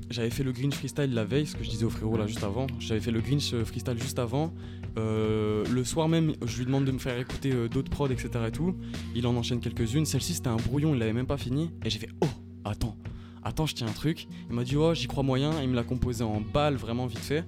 j'avais 0.09 0.31
fait 0.31 0.45
le 0.45 0.53
Grinch 0.53 0.75
freestyle 0.75 1.13
la 1.13 1.25
veille, 1.25 1.47
ce 1.47 1.57
que 1.57 1.65
je 1.65 1.69
disais 1.69 1.85
au 1.85 1.91
frérot 1.91 2.17
là 2.17 2.27
juste 2.27 2.45
avant. 2.45 2.69
J'avais 2.79 3.01
fait 3.01 3.11
le 3.11 3.21
Grinch 3.21 3.55
freestyle 3.65 4.01
juste 4.01 4.19
avant. 4.21 4.55
Euh, 4.99 5.65
le 5.71 5.85
soir 5.85 6.09
même, 6.09 6.33
je 6.47 6.59
lui 6.59 6.65
demande 6.65 6.85
de 6.87 6.93
me 6.93 6.99
faire 6.99 7.19
écouter 7.19 7.53
euh, 7.53 7.69
d'autres 7.69 7.91
prods, 7.91 8.09
etc. 8.09 8.31
Et 8.47 8.51
tout. 8.51 8.75
Il 9.15 9.27
en 9.27 9.37
enchaîne 9.37 9.61
quelques-unes. 9.61 10.07
Celle-ci, 10.07 10.35
c'était 10.35 10.49
un 10.49 10.57
brouillon, 10.57 10.95
il 10.95 11.01
l'avait 11.01 11.13
même 11.13 11.27
pas 11.27 11.37
fini. 11.37 11.71
Et 11.85 11.91
j'ai 11.91 11.99
fait 11.99 12.09
Oh, 12.23 12.27
attends, 12.71 12.97
attends, 13.45 13.67
je 13.67 13.75
tiens 13.75 13.87
un 13.87 13.93
truc. 13.93 14.27
Il 14.51 14.55
m'a 14.57 14.65
dit 14.65 14.77
Oh, 14.77 14.95
j'y 14.95 15.07
crois 15.07 15.23
moyen. 15.23 15.53
Il 15.63 15.69
me 15.69 15.75
l'a 15.75 15.85
composé 15.85 16.23
en 16.25 16.41
balle, 16.41 16.75
vraiment 16.77 17.07
vite 17.07 17.19
fait. 17.21 17.45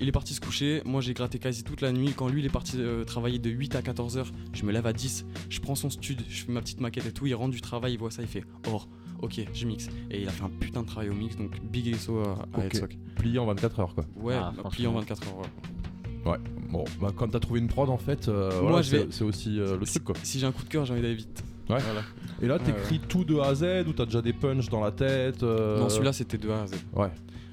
Il 0.00 0.06
est 0.06 0.12
parti 0.12 0.32
se 0.32 0.40
coucher, 0.40 0.80
moi 0.84 1.00
j'ai 1.00 1.12
gratté 1.12 1.40
quasi 1.40 1.64
toute 1.64 1.80
la 1.80 1.90
nuit. 1.90 2.12
Quand 2.16 2.28
lui 2.28 2.40
il 2.40 2.46
est 2.46 2.50
parti 2.50 2.76
euh, 2.78 3.04
travailler 3.04 3.40
de 3.40 3.50
8 3.50 3.74
à 3.74 3.82
14 3.82 4.16
heures, 4.16 4.30
je 4.52 4.64
me 4.64 4.70
lève 4.70 4.86
à 4.86 4.92
10, 4.92 5.26
je 5.50 5.58
prends 5.58 5.74
son 5.74 5.90
stud, 5.90 6.20
je 6.28 6.44
fais 6.44 6.52
ma 6.52 6.60
petite 6.60 6.80
maquette 6.80 7.06
et 7.06 7.12
tout, 7.12 7.26
il 7.26 7.34
rentre 7.34 7.50
du 7.52 7.60
travail, 7.60 7.94
il 7.94 7.98
voit 7.98 8.12
ça, 8.12 8.22
il 8.22 8.28
fait 8.28 8.44
Oh, 8.70 8.80
ok, 9.22 9.40
je 9.52 9.66
mixe. 9.66 9.88
Et 10.12 10.22
il 10.22 10.28
a 10.28 10.30
fait 10.30 10.44
un 10.44 10.50
putain 10.50 10.82
de 10.82 10.86
travail 10.86 11.08
au 11.10 11.14
mix, 11.14 11.36
donc 11.36 11.60
big 11.64 11.96
SO 11.96 12.20
à, 12.20 12.46
à 12.54 12.58
Ok. 12.58 12.64
Headstock. 12.66 12.96
Plié 13.16 13.40
en 13.40 13.46
24 13.46 13.80
heures 13.80 13.94
quoi. 13.96 14.04
Ouais, 14.14 14.36
Ah, 14.36 14.52
plié 14.70 14.86
en 14.86 14.92
franchement. 14.92 15.00
24 15.00 15.26
heures. 15.26 15.38
ouais. 15.38 16.30
Ouais, 16.30 16.38
bon, 16.70 16.84
bah 17.00 17.10
comme 17.16 17.30
t'as 17.32 17.40
trouvé 17.40 17.58
une 17.58 17.66
prod 17.68 17.90
en 17.90 17.98
fait, 17.98 18.28
euh, 18.28 18.50
voilà, 18.62 18.82
je 18.82 18.90
c'est 18.90 18.98
vais- 18.98 19.06
c'est 19.10 19.24
aussi 19.24 19.58
euh, 19.58 19.76
le 19.78 19.84
truc 19.84 20.04
quoi. 20.04 20.14
si 20.22 20.38
j'ai 20.38 20.46
un 20.46 20.52
coup 20.52 20.62
de 20.62 20.68
cœur, 20.68 20.84
j'ai 20.84 20.92
envie 20.92 21.02
d'aller 21.02 21.14
vite. 21.16 21.42
Ouais. 21.68 21.78
Voilà. 21.80 22.02
Et 22.40 22.46
là, 22.46 22.58
t'écris 22.58 22.98
tout 23.00 23.24
de 23.24 23.38
A 23.38 23.48
à 23.48 23.54
Z 23.54 23.86
ou 23.88 23.92
t'as 23.92 24.04
déjà 24.06 24.22
des 24.22 24.32
punchs 24.32 24.68
dans 24.68 24.80
la 24.80 24.90
tête 24.92 25.42
euh, 25.42 25.78
Non, 25.78 25.88
celui-là 25.88 26.12
c'était 26.12 26.38
de 26.38 26.48
A 26.50 26.62
à 26.62 26.66
Z. 26.66 26.72
Ouais. 26.94 27.10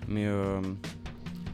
Mais 0.08 0.26
euh, 0.26 0.62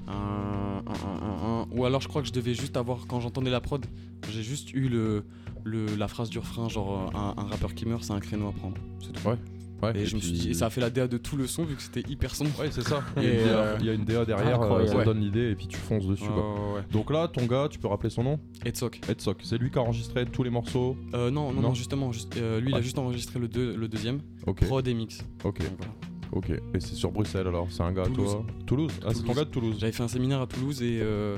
un, 0.08 0.12
un- 0.12 0.84
un- 0.86 1.26
un- 1.26 1.62
un- 1.62 1.68
Ou 1.72 1.86
alors 1.86 2.02
je 2.02 2.08
crois 2.08 2.22
que 2.22 2.28
je 2.28 2.34
devais 2.34 2.54
juste 2.54 2.78
avoir, 2.78 3.08
quand 3.08 3.20
j'entendais 3.20 3.50
la 3.52 3.62
prod, 3.62 3.86
j'ai 4.30 4.44
juste 4.44 4.74
eu 4.74 4.90
le, 4.90 5.24
le, 5.64 5.86
la 5.96 6.08
phrase 6.08 6.30
du 6.30 6.40
refrain, 6.40 6.68
genre 6.70 7.12
euh, 7.14 7.18
un, 7.18 7.34
un 7.38 7.48
rappeur 7.48 7.74
qui 7.74 7.86
meurt, 7.86 8.04
c'est 8.04 8.14
un 8.14 8.20
créneau 8.20 8.50
à 8.50 8.52
prendre. 8.52 8.76
C'est 9.02 9.14
tout. 9.14 9.28
Ouais. 9.28 9.36
Ouais, 9.82 9.92
Et, 9.96 10.02
et 10.02 10.06
je 10.06 10.16
me 10.16 10.22
suis 10.22 10.32
dit, 10.34 10.50
et 10.50 10.54
ça 10.54 10.68
a 10.68 10.70
fait 10.70 10.82
la 10.82 10.90
DA 10.90 11.08
de 11.08 11.18
tout 11.18 11.36
le 11.38 11.48
son 11.48 11.64
vu 11.64 11.76
que 11.76 11.82
c'était 11.82 12.04
hyper 12.10 12.36
sombre. 12.36 12.52
Ouais, 12.60 12.68
c'est 12.72 12.82
ça. 12.84 13.02
Il 13.18 13.24
y, 13.24 13.28
Et, 13.28 13.30
a 13.30 13.34
une 13.34 13.44
DA, 13.46 13.50
euh, 13.58 13.78
il 13.80 13.86
y 13.86 13.90
a 13.90 13.94
une 13.94 14.06
DA 14.06 14.26
derrière, 14.26 14.60
euh, 14.62 14.64
incroyable. 14.64 14.90
ça 14.90 14.98
Ouais. 14.98 15.06
donne 15.06 15.20
l'idée 15.20 15.50
et 15.52 15.56
puis 15.56 15.68
tu 15.68 15.78
fonces 15.78 16.06
dessus 16.08 16.26
quoi. 16.30 16.82
Donc 16.92 17.10
là, 17.12 17.28
ton 17.28 17.46
gars, 17.46 17.68
tu 17.70 17.80
peux 17.80 17.88
rappeler 17.88 18.10
son 18.10 18.24
nom? 18.24 18.40
Headsock. 18.66 19.00
Headsock. 19.10 19.40
C'est 19.44 19.58
lui 19.58 19.72
qui 19.72 19.78
a 19.78 19.82
enregistré 19.82 20.26
tous 20.26 20.44
les 20.44 20.50
morceaux? 20.50 20.96
Euh, 21.14 21.32
non, 21.32 21.48
non, 21.52 21.54
Non. 21.54 21.62
non, 21.70 21.74
justement, 21.74 22.12
juste- 22.12 22.38
euh, 22.38 22.60
lui 22.60 22.72
il 22.72 22.76
a 22.76 22.82
juste 22.82 22.98
enregistré 23.00 23.40
le, 23.40 23.48
deux- 23.48 23.76
le 23.76 23.88
deuxième, 23.88 24.22
Ok. 24.48 24.66
prod 24.66 24.88
et 24.88 24.94
mix. 24.94 25.20
Ok. 25.44 25.60
Donc, 25.60 25.68
voilà. 25.78 25.94
Ok. 26.34 26.50
Et 26.50 26.80
c'est 26.80 26.96
sur 26.96 27.12
Bruxelles 27.12 27.48
alors. 27.48 27.68
C'est 27.72 27.84
un 27.84 27.92
gars 27.92 28.04
à 28.04 28.06
Toulouse. 28.06 28.32
toi. 28.32 28.46
Toulouse. 28.66 28.92
Ah, 29.06 29.10
c'est 29.14 29.24
ton 29.24 29.34
gars 29.34 29.44
de 29.46 29.50
Toulouse. 29.50 29.76
J'avais 29.80 29.92
fait 29.92 30.04
un 30.04 30.08
séminaire 30.08 30.42
à 30.42 30.48
Toulouse 30.48 30.82
et, 30.82 31.00
euh, 31.02 31.38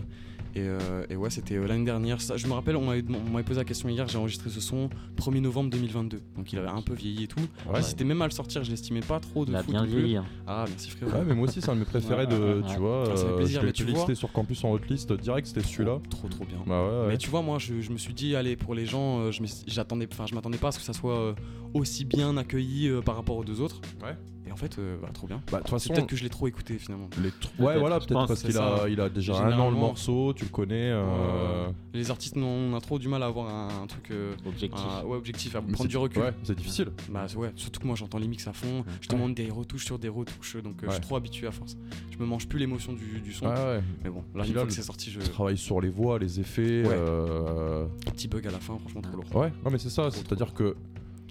Et, 0.56 0.60
euh, 0.62 1.06
et 1.10 1.16
ouais, 1.16 1.30
c'était 1.32 1.56
euh, 1.56 1.66
l'année 1.66 1.84
dernière. 1.86 2.22
Ça, 2.22 2.38
je 2.38 2.46
me 2.48 2.54
rappelle, 2.54 2.76
on 2.76 2.86
m'avait 2.86 3.44
posé 3.44 3.60
la 3.60 3.66
question 3.66 3.90
hier. 3.90 4.08
J'ai 4.08 4.18
enregistré 4.20 4.50
ce 4.52 4.62
son 4.62 4.90
1er 5.18 5.40
novembre 5.40 5.70
2022. 5.72 6.22
Donc 6.36 6.54
il 6.54 6.60
avait 6.60 6.68
un 6.68 6.82
peu 6.82 6.94
vieilli 6.94 7.24
et 7.24 7.28
tout. 7.28 7.40
Ouais. 7.40 7.76
J'hésitais 7.78 8.04
même 8.04 8.22
à 8.22 8.26
le 8.26 8.32
sortir. 8.32 8.64
Je 8.64 8.70
l'estimais 8.70 9.00
pas 9.02 9.20
trop 9.20 9.46
de 9.46 9.52
Il 9.52 9.56
a 9.56 9.64
bien 9.64 9.84
vieilli, 9.86 10.18
hein. 10.18 10.26
Ah, 10.46 10.66
merci 10.68 10.92
frérot. 10.92 11.12
Ouais, 11.12 11.24
mais 11.26 11.34
moi 11.34 11.48
aussi, 11.48 11.60
c'est 11.62 11.70
un 11.72 11.74
de 11.76 11.80
mes 11.80 11.86
préférés 11.86 12.28
de. 12.28 12.62
Tu 12.72 12.78
vois, 12.78 13.04
Ah, 13.12 13.16
ça 13.18 13.26
fait 13.26 13.32
euh, 13.32 13.36
plaisir, 13.38 13.62
je 13.62 13.66
l'ai 13.66 13.70
mais 13.70 13.74
tu 13.74 13.86
listé 13.86 14.06
vois- 14.06 14.16
sur 14.16 14.32
Campus 14.32 14.64
en 14.64 14.72
hotlist 14.72 15.12
direct, 15.14 15.48
c'était 15.48 15.62
celui-là. 15.66 16.00
Trop 16.10 16.28
trop 16.28 16.46
bien. 16.46 16.60
Bah 16.68 16.84
ouais, 16.84 16.90
ouais. 17.02 17.08
Mais 17.10 17.18
tu 17.18 17.30
vois, 17.30 17.42
moi, 17.42 17.58
je, 17.58 17.82
je 17.82 17.92
me 17.92 17.98
suis 17.98 18.14
dit, 18.14 18.36
allez, 18.36 18.56
pour 18.56 18.76
les 18.76 18.86
gens, 18.86 19.32
je 19.32 19.42
me- 19.42 19.48
j'attendais, 19.68 20.08
enfin, 20.12 20.26
je 20.30 20.36
m'attendais 20.36 20.58
pas 20.60 20.68
à 20.68 20.72
ce 20.72 20.78
que 20.80 20.86
ça 20.86 20.94
soit 20.94 21.34
aussi 21.74 22.06
bien 22.06 22.38
accueilli 22.38 22.92
par 23.04 23.16
rapport 23.16 23.38
aux 23.38 23.44
deux 23.44 23.60
autres. 23.60 23.82
Ouais. 24.04 24.16
En 24.54 24.56
fait, 24.56 24.78
euh, 24.78 24.98
bah, 25.02 25.10
trop 25.14 25.26
bien. 25.28 25.42
Bah, 25.52 25.60
de 25.60 25.64
toute 25.68 25.80
C'est 25.80 25.92
peut-être 25.92 26.06
que 26.08 26.16
je 26.16 26.24
l'ai 26.24 26.30
trop 26.30 26.48
écouté 26.48 26.78
finalement. 26.78 27.10
les 27.22 27.30
tr- 27.30 27.50
ouais, 27.60 27.80
voilà, 27.80 28.00
peut-être 28.00 28.28
parce 28.28 28.44
qu'il 28.44 28.58
a, 28.58 28.88
il 28.88 29.02
a 29.02 29.10
déjà 29.10 29.36
un 29.44 29.58
an 29.60 29.70
le 29.72 29.76
morceau, 29.76 30.32
tu 30.34 30.44
le 30.46 30.50
connais. 30.52 30.92
euh, 30.92 31.68
Les 31.94 32.12
artistes, 32.12 32.36
non, 32.36 32.48
on 32.48 32.76
a 32.76 32.80
trop 32.82 33.00
du 33.00 33.08
mal 33.08 33.24
à 33.24 33.26
avoir 33.26 33.48
un, 33.54 33.84
un 33.84 33.88
truc 33.88 34.12
euh, 34.12 34.36
Objectif. 34.46 34.80
un- 35.02 35.04
ouais, 35.06 35.18
objectif, 35.18 35.56
à 35.56 35.62
mais 35.62 35.72
prendre 35.74 35.90
du 35.90 35.98
recul. 35.98 36.22
Ouais, 36.22 36.34
c'est 36.44 36.56
difficile. 36.56 36.90
Bah 37.10 37.26
ouais, 37.36 37.52
surtout 37.56 37.80
que 37.82 37.88
moi 37.88 37.96
j'entends 37.96 38.20
les 38.20 38.28
mix 38.28 38.48
à 38.48 38.54
fond, 38.54 38.84
je 39.02 39.08
Ouais. 39.10 39.16
demande 39.16 39.34
des 39.34 39.50
retouches 39.50 39.86
sur 39.86 39.98
des 39.98 40.10
retouches, 40.10 40.58
donc 40.58 40.84
euh, 40.84 40.88
je 40.88 40.92
suis 40.94 41.02
trop 41.02 41.16
habitué 41.16 41.48
à 41.48 41.52
force. 41.52 41.76
Je 42.12 42.18
me 42.20 42.26
mange 42.26 42.48
plus 42.48 42.60
l'émotion 42.60 42.94
du, 42.94 43.20
du 43.22 43.34
son. 43.34 43.48
Ouais, 43.48 43.54
ouais. 43.54 43.82
Mais 44.04 44.10
bon, 44.12 44.24
là, 44.36 44.46
une 44.46 44.54
là, 44.54 44.60
fois 44.60 44.68
que 44.68 44.74
c'est 44.74 44.84
sorti, 44.84 45.10
je. 45.10 45.20
Travaille 45.20 45.58
sur 45.58 45.82
les 45.82 45.90
voix, 45.90 46.20
les 46.20 46.40
effets. 46.40 46.84
Ouais. 46.86 46.90
euh, 46.94 47.86
Petit 48.06 48.28
bug 48.28 48.46
à 48.48 48.52
la 48.52 48.60
fin, 48.60 48.78
franchement 48.78 49.02
trop 49.02 49.16
lourd. 49.16 49.36
Ouais, 49.36 49.52
non 49.66 49.72
mais 49.72 49.80
c'est 49.80 49.90
ça, 49.90 50.12
c'est-à-dire 50.12 50.54
que 50.54 50.76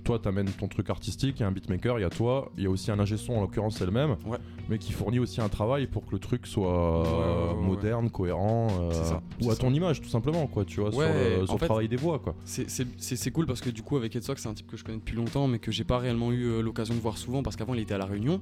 toi 0.02 0.18
t'amènes 0.18 0.50
ton 0.50 0.68
truc 0.68 0.90
artistique, 0.90 1.36
il 1.38 1.42
y 1.42 1.44
a 1.44 1.48
un 1.48 1.52
beatmaker, 1.52 1.98
il 1.98 2.02
y 2.02 2.04
a 2.04 2.10
toi, 2.10 2.50
il 2.56 2.64
y 2.64 2.66
a 2.66 2.70
aussi 2.70 2.90
un 2.90 2.98
ingé 2.98 3.16
son 3.16 3.34
en 3.34 3.40
l'occurrence 3.42 3.76
c'est 3.78 3.86
le 3.86 3.92
même, 3.92 4.16
Ouais. 4.26 4.38
mais 4.68 4.78
qui 4.78 4.92
fournit 4.92 5.18
aussi 5.18 5.40
un 5.40 5.48
travail 5.48 5.86
pour 5.86 6.04
que 6.06 6.12
le 6.12 6.18
truc 6.18 6.46
soit 6.46 7.02
ouais, 7.02 7.54
ouais, 7.56 7.62
moderne, 7.62 8.10
cohérent, 8.10 8.68
euh, 8.80 8.90
ça, 8.92 9.22
ou 9.42 9.50
à 9.50 9.54
ça. 9.54 9.60
ton 9.60 9.72
image 9.72 10.00
tout 10.00 10.08
simplement 10.08 10.46
quoi, 10.46 10.64
tu 10.64 10.80
vois, 10.80 10.90
sur 10.92 11.00
le, 11.00 11.42
en 11.42 11.46
sur 11.46 11.54
le 11.54 11.58
fait- 11.58 11.66
travail 11.66 11.88
des 11.88 11.96
voix 11.96 12.18
quoi. 12.18 12.34
C'est- 12.44 13.30
cool 13.32 13.46
parce 13.46 13.60
que 13.60 13.70
du 13.70 13.82
coup 13.82 13.96
avec 13.96 14.14
Edsock 14.16 14.38
c'est 14.38 14.48
un 14.48 14.54
type 14.54 14.66
que 14.66 14.76
je 14.76 14.84
connais 14.84 14.98
depuis 14.98 15.16
longtemps 15.16 15.46
mais 15.46 15.58
que 15.58 15.70
j'ai 15.72 15.84
pas 15.84 15.98
réellement 15.98 16.32
eu 16.32 16.44
euh, 16.46 16.60
l'occasion 16.62 16.94
de 16.94 17.00
voir 17.00 17.16
souvent 17.18 17.42
parce 17.42 17.56
qu'avant 17.56 17.72
il 17.74 17.80
était 17.80 17.94
à 17.94 17.98
la 17.98 18.04
Réunion 18.04 18.40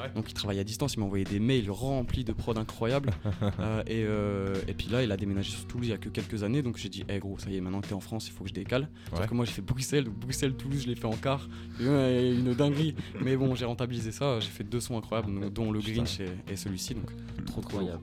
Ouais. 0.00 0.10
donc 0.14 0.30
il 0.30 0.34
travaillait 0.34 0.60
à 0.60 0.64
distance 0.64 0.94
il 0.94 1.00
m'a 1.00 1.06
envoyé 1.06 1.24
des 1.24 1.40
mails 1.40 1.70
remplis 1.70 2.24
de 2.24 2.32
prod 2.32 2.56
incroyables. 2.58 3.10
Euh, 3.60 3.82
et, 3.86 4.04
euh, 4.04 4.54
et 4.68 4.74
puis 4.74 4.88
là 4.88 5.02
il 5.02 5.10
a 5.10 5.16
déménagé 5.16 5.50
sur 5.50 5.66
Toulouse 5.66 5.86
il 5.88 5.90
y 5.90 5.92
a 5.92 5.98
que 5.98 6.08
quelques 6.08 6.42
années. 6.44 6.62
Donc 6.62 6.76
j'ai 6.76 6.88
dit 6.88 7.04
hey 7.08 7.18
gros 7.18 7.38
ça 7.38 7.50
y 7.50 7.56
est 7.56 7.60
maintenant 7.60 7.80
que 7.80 7.88
t'es 7.88 7.94
en 7.94 8.00
France 8.00 8.28
il 8.28 8.32
faut 8.32 8.44
que 8.44 8.50
je 8.50 8.54
décale. 8.54 8.88
Sauf 9.10 9.20
Ouais. 9.20 9.26
que 9.26 9.34
moi 9.34 9.44
j'ai 9.44 9.52
fait 9.52 9.62
Bruxelles. 9.62 10.04
Donc 10.04 10.14
Bruxelles 10.18 10.54
Toulouse 10.54 10.82
je 10.82 10.88
l'ai 10.88 10.94
fait 10.94 11.06
en 11.06 11.16
quart. 11.16 11.48
Une 11.80 12.54
dinguerie. 12.54 12.94
Mais 13.22 13.36
bon 13.36 13.54
j'ai 13.54 13.64
rentabilisé 13.64 14.12
ça. 14.12 14.38
J'ai 14.40 14.48
fait 14.48 14.64
deux 14.64 14.80
sons 14.80 14.96
incroyables 14.98 15.32
donc, 15.40 15.52
dont 15.52 15.72
le. 15.72 15.80
Grinch 15.80 16.20
et, 16.20 16.28
et 16.52 16.56
celui-ci. 16.56 16.94
Donc 16.94 17.10
trop 17.46 17.60
trop 17.60 17.78
Incroyable. 17.78 18.02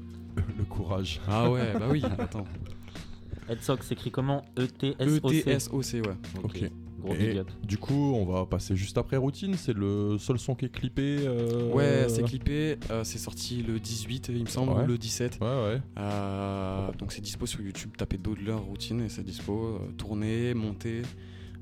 le 0.57 0.63
courage. 0.65 1.21
ah 1.27 1.49
ouais 1.49 1.73
bah 1.79 1.87
oui 1.89 2.03
attends. 2.17 2.45
Headsock 3.49 3.83
s'écrit 3.83 4.09
comment? 4.11 4.43
E 4.57 4.63
E-T-S-O-C 4.63 5.39
E-T-S-O-C 5.41 6.01
ouais. 6.01 6.15
Ok. 6.43 6.63
Gros 7.05 7.13
Et 7.13 7.27
big 7.29 7.37
up. 7.37 7.49
du 7.63 7.77
coup 7.77 8.13
on 8.15 8.25
va 8.25 8.45
passer 8.45 8.75
juste 8.75 8.97
après 8.97 9.17
Routine, 9.17 9.55
c'est 9.55 9.73
le 9.75 10.17
seul 10.17 10.39
son 10.39 10.55
qui 10.55 10.65
est 10.65 10.69
clippé. 10.69 11.17
euh, 11.21 11.71
Ouais, 11.71 12.07
c'est 12.09 12.23
clippé, 12.23 12.77
euh, 12.91 13.03
c'est 13.03 13.19
sorti 13.19 13.61
le 13.63 13.79
18 13.79 14.31
il 14.33 14.41
me 14.43 14.45
semble, 14.47 14.73
Ouais. 14.73 14.83
ou 14.83 14.87
le 14.87 14.97
17. 14.97 15.37
Ouais 15.41 15.47
ouais. 15.47 15.81
Euh, 15.97 16.91
donc 16.97 17.11
c'est 17.11 17.21
dispo 17.21 17.45
sur 17.45 17.61
YouTube, 17.61 17.91
tapez 17.97 18.17
Dodler 18.17 18.51
routine 18.53 19.01
et 19.01 19.09
c'est 19.09 19.23
dispo, 19.23 19.53
euh, 19.81 19.91
tourné, 19.97 20.53
monté 20.53 21.03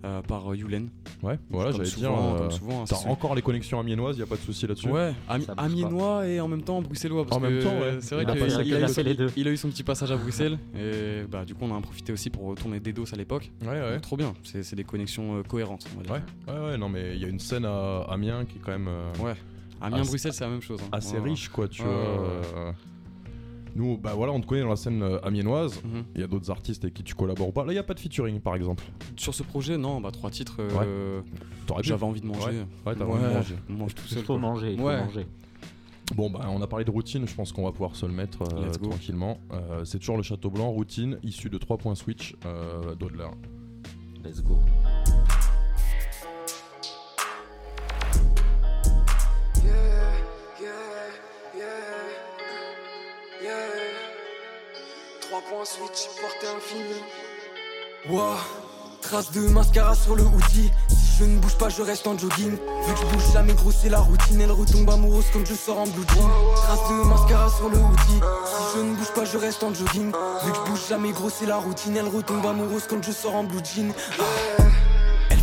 euh, 0.05 0.21
par 0.21 0.51
euh, 0.51 0.55
Yulen. 0.55 0.89
Ouais, 1.21 1.39
voilà, 1.49 1.71
j'allais 1.71 1.83
dire. 1.85 1.93
souvent, 1.93 2.35
euh, 2.35 2.37
comme 2.39 2.51
souvent, 2.51 2.81
hein, 2.81 2.85
T'as 2.87 3.07
encore 3.09 3.35
les 3.35 3.41
connexions 3.41 3.79
amiénoises, 3.79 4.17
y 4.17 4.21
a 4.21 4.25
pas 4.25 4.35
de 4.35 4.41
souci 4.41 4.67
là-dessus. 4.67 4.89
Ouais, 4.89 5.13
ami- 5.29 5.45
amiénois 5.57 6.27
et 6.27 6.39
en 6.41 6.47
même 6.47 6.61
temps 6.63 6.81
bruxellois. 6.81 7.25
Parce 7.25 7.37
En 7.37 7.39
même 7.39 7.59
que 7.59 7.63
temps, 7.63 7.79
ouais. 7.79 7.97
C'est 8.01 8.15
vrai 8.15 8.23
Il 8.25 8.29
a 8.29 8.33
qu'il 8.33 8.41
passé- 8.41 8.55
a, 8.57 8.63
il 8.63 8.73
a 8.75 8.81
eu 8.85 8.89
son- 8.89 9.01
les 9.03 9.13
deux. 9.15 9.29
il 9.37 9.47
a 9.47 9.51
eu 9.51 9.57
son 9.57 9.69
petit 9.69 9.83
passage 9.83 10.11
à 10.11 10.17
Bruxelles 10.17 10.57
et 10.77 11.23
bah 11.29 11.45
du 11.45 11.55
coup 11.55 11.65
on 11.65 11.71
a 11.73 11.77
en 11.77 11.81
profité 11.81 12.11
aussi 12.13 12.29
pour 12.29 12.53
tourner 12.55 12.79
des 12.79 12.91
DOS 12.93 13.13
à 13.13 13.15
l'époque. 13.15 13.51
Ouais, 13.61 13.69
ouais. 13.69 13.93
Donc, 13.93 14.01
Trop 14.01 14.17
bien, 14.17 14.33
c'est 14.43 14.63
c'est 14.63 14.75
des 14.75 14.83
connexions 14.83 15.37
euh, 15.37 15.43
cohérentes. 15.43 15.85
On 15.95 15.99
va 15.99 16.03
dire. 16.03 16.25
Ouais, 16.47 16.53
ouais, 16.53 16.65
ouais, 16.71 16.77
non, 16.77 16.89
mais 16.89 17.15
il 17.15 17.21
y 17.21 17.25
a 17.25 17.29
une 17.29 17.39
scène 17.39 17.65
à 17.65 18.01
Amiens 18.09 18.45
qui 18.45 18.57
est 18.57 18.61
quand 18.61 18.71
même 18.71 18.87
euh, 18.89 19.11
Ouais. 19.23 19.35
Amiens, 19.81 19.99
Assez- 20.01 20.09
Bruxelles, 20.09 20.33
c'est 20.33 20.43
la 20.45 20.49
même 20.49 20.61
chose. 20.61 20.79
hein. 20.83 20.89
assez 20.91 21.17
riche, 21.19 21.49
quoi, 21.49 21.67
tu 21.67 21.81
vois. 21.83 22.73
Nous, 23.75 23.97
bah 23.97 24.13
voilà, 24.15 24.31
on 24.33 24.39
te 24.39 24.45
connaît 24.45 24.61
dans 24.61 24.69
la 24.69 24.75
scène 24.75 25.01
euh, 25.01 25.19
amiénoise. 25.23 25.81
Mhm. 25.83 26.03
Il 26.15 26.21
y 26.21 26.23
a 26.23 26.27
d'autres 26.27 26.51
artistes 26.51 26.83
avec 26.83 26.93
qui 26.93 27.03
tu 27.03 27.15
collabores 27.15 27.51
pas. 27.53 27.65
Là, 27.65 27.73
il 27.73 27.75
y 27.75 27.79
a 27.79 27.83
pas 27.83 27.93
de 27.95 27.99
featuring, 27.99 28.39
par 28.39 28.55
exemple. 28.55 28.83
Sur 29.17 29.33
ce 29.33 29.41
projet, 29.43 29.77
non, 29.77 29.99
bah 30.01 30.11
trois 30.11 30.29
titres. 30.29 30.57
euh. 30.59 31.21
J'avais 31.81 32.03
envie 32.03 32.21
de 32.21 32.27
manger. 32.27 32.39
Ouais, 32.49 32.65
ouais, 32.87 32.95
t'as 32.95 33.05
envie 33.05 33.23
de 33.23 33.33
manger. 33.33 33.55
on 33.69 33.73
mange 33.73 33.95
tout 33.95 34.05
seul. 34.07 34.19
faut 34.23 34.33
quoi. 34.33 34.41
manger, 34.41 34.73
il 34.73 34.77
faut 34.79 34.85
Ouais. 34.85 35.03
manger. 35.03 35.25
Bon, 36.15 36.29
bah, 36.29 36.41
on 36.49 36.61
a 36.61 36.67
parlé 36.67 36.85
de 36.85 36.91
routine. 36.91 37.25
Je 37.27 37.33
pense 37.33 37.51
qu'on 37.51 37.63
va 37.63 37.71
pouvoir 37.71 37.95
se 37.95 38.05
le 38.05 38.11
mettre 38.11 38.43
euh, 38.43 38.69
tranquillement. 38.73 39.39
Euh, 39.51 39.83
c'est 39.85 39.97
toujours 39.99 40.17
le 40.17 40.23
Château 40.23 40.49
Blanc, 40.51 40.69
routine, 40.69 41.17
issu 41.23 41.49
de 41.49 41.57
3 41.57 41.77
points 41.77 41.95
switch 41.95 42.35
euh, 42.45 42.93
Dodler. 42.95 43.29
Let's 44.23 44.43
go. 44.43 44.59
Trois 55.33 55.49
points 55.49 55.65
switch, 55.65 56.09
portée 56.21 56.45
infinie. 56.55 57.01
Wow, 58.07 58.35
trace 59.01 59.31
de 59.31 59.39
mascara 59.49 59.95
sur 59.95 60.15
le 60.15 60.21
hoodie. 60.21 60.69
Si 60.89 61.17
je 61.17 61.23
ne 61.23 61.39
bouge 61.39 61.57
pas, 61.57 61.69
je 61.69 61.81
reste 61.81 62.05
en 62.05 62.15
jogging. 62.15 62.51
Vu 62.51 62.93
que 62.93 62.99
je 62.99 63.05
bouge 63.07 63.33
jamais, 63.33 63.53
gros, 63.53 63.71
la 63.89 63.97
routine. 63.97 64.41
Elle 64.41 64.51
retombe 64.51 64.87
amoureuse 64.91 65.25
quand 65.33 65.43
je 65.43 65.55
sors 65.55 65.79
en 65.79 65.87
blue 65.87 66.05
jean. 66.13 66.29
Trace 66.55 66.87
de 66.87 67.09
mascara 67.09 67.49
sur 67.49 67.67
le 67.67 67.77
hoodie. 67.77 68.21
Si 68.45 68.77
je 68.77 68.83
ne 68.83 68.93
bouge 68.93 69.11
pas, 69.15 69.25
je 69.25 69.37
reste 69.39 69.63
en 69.63 69.73
jogging. 69.73 70.11
Vu 70.45 70.51
que 70.51 70.55
je 70.55 70.69
bouge 70.69 70.87
jamais, 70.87 71.11
gros, 71.11 71.31
la 71.47 71.57
routine. 71.57 71.97
Elle 71.97 72.09
retombe 72.09 72.45
amoureuse 72.45 72.83
quand 72.87 73.03
je 73.03 73.11
sors 73.11 73.33
en 73.33 73.43
blue 73.43 73.57
jean. 73.65 73.91
Ah. 74.19 74.23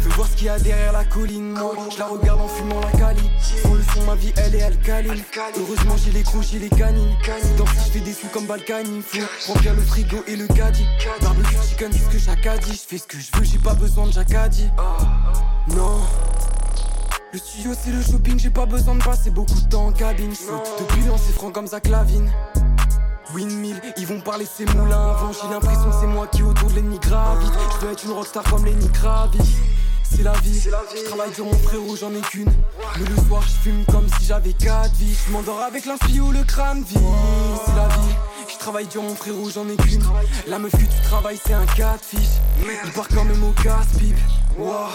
Elle 0.01 0.09
veut 0.09 0.15
voir 0.15 0.29
ce 0.29 0.37
qu'il 0.37 0.47
y 0.47 0.49
a 0.49 0.59
derrière 0.59 0.93
la 0.93 1.05
colline. 1.05 1.53
Moi, 1.53 1.75
je 1.93 1.99
la 1.99 2.07
regarde 2.07 2.41
en 2.41 2.49
fumant 2.49 2.81
la 2.81 2.99
cali. 2.99 3.31
Sans 3.63 3.75
le 3.75 3.83
son, 3.83 4.03
ma 4.05 4.15
vie, 4.15 4.33
elle 4.39 4.55
est 4.55 4.63
alcaline. 4.63 5.23
Heureusement, 5.59 5.95
j'ai 6.03 6.11
les 6.11 6.23
crocs, 6.23 6.43
j'ai 6.51 6.59
les 6.59 6.71
canines. 6.71 7.15
Si 7.23 7.55
dans 7.57 7.67
je 7.67 7.91
fais 7.93 8.01
des 8.01 8.15
sous 8.15 8.29
comme 8.29 8.47
Balkany. 8.47 9.03
Faut 9.03 9.53
remplir 9.53 9.75
le 9.75 9.83
frigo 9.83 10.17
et 10.27 10.37
le 10.37 10.47
caddie. 10.47 10.87
Barbecue 11.21 11.57
chicken, 11.69 11.93
c'est 11.93 11.99
ce 11.99 12.27
que 12.27 12.59
dit. 12.65 12.73
Je 12.73 12.89
fais 12.89 12.99
ce 12.99 13.07
que 13.07 13.19
je 13.19 13.37
veux, 13.37 13.45
j'ai 13.45 13.59
pas 13.59 13.75
besoin 13.75 14.07
de 14.07 14.13
Jacadi. 14.13 14.71
Non. 15.77 16.01
Le 17.33 17.39
studio, 17.39 17.73
c'est 17.79 17.91
le 17.91 18.03
shopping, 18.03 18.39
j'ai 18.39 18.51
pas 18.51 18.67
besoin 18.67 18.95
de 18.95 19.05
passer 19.05 19.31
beaucoup 19.31 19.61
de 19.61 19.69
temps 19.69 19.87
en 19.87 19.93
cabine. 19.93 20.33
Je 20.33 20.83
depuis 20.83 21.05
lancer 21.05 21.33
franc 21.33 21.51
comme 21.51 21.67
Zach 21.67 21.87
Lavine. 21.89 22.31
Windmill, 23.35 23.81
ils 23.97 24.07
vont 24.07 24.21
parler 24.21 24.47
ces 24.47 24.65
moulins 24.65 25.11
avant. 25.11 25.31
J'ai 25.33 25.49
l'impression 25.49 25.91
que 25.91 25.97
c'est 26.01 26.07
moi 26.07 26.27
qui 26.27 26.43
autour 26.43 26.71
de 26.71 26.77
l'ennemi 26.77 26.99
gravite. 26.99 27.53
Je 27.75 27.87
veux 27.87 27.93
être 27.93 28.05
une 28.05 28.13
rockstar 28.13 28.43
comme 28.45 28.65
Lenny 28.65 28.89
Kravitz. 28.89 29.45
C'est 30.11 30.23
la 30.23 30.33
vie, 30.33 30.61
je 30.61 31.05
travaille 31.07 31.31
dur 31.33 31.47
mon 31.47 31.59
frérot, 31.59 31.97
j'en 31.97 32.13
ai 32.15 32.21
qu'une. 32.21 32.53
Mais 32.99 33.09
le 33.09 33.17
soir, 33.29 33.43
je 33.43 33.71
fume 33.71 33.85
comme 33.87 34.07
si 34.19 34.27
j'avais 34.27 34.53
quatre 34.53 34.95
vies. 34.97 35.17
Je 35.27 35.33
m'endors 35.33 35.61
avec 35.61 35.87
l'inspi 35.87 36.21
ou 36.21 36.31
le 36.31 36.43
crâne 36.45 36.83
vide. 36.83 37.01
C'est 37.65 37.75
la 37.75 37.89
vie, 37.89 38.15
je 38.53 38.59
travaille 38.59 38.87
dur 38.87 39.03
mon 39.03 39.15
frérot, 39.15 39.51
j'en 39.51 39.69
ai 39.69 39.77
qu'une. 39.77 40.05
La 40.47 40.59
meuf 40.59 40.73
que 40.73 40.79
tu 40.79 41.03
travailles, 41.05 41.41
c'est 41.45 41.55
un 41.55 41.67
catfish. 41.67 42.29
Il 42.85 42.93
part 42.93 43.09
quand 43.09 43.25
même 43.25 43.43
au 43.45 43.53
casse-pipe. 43.63 44.17
Wow. 44.59 44.89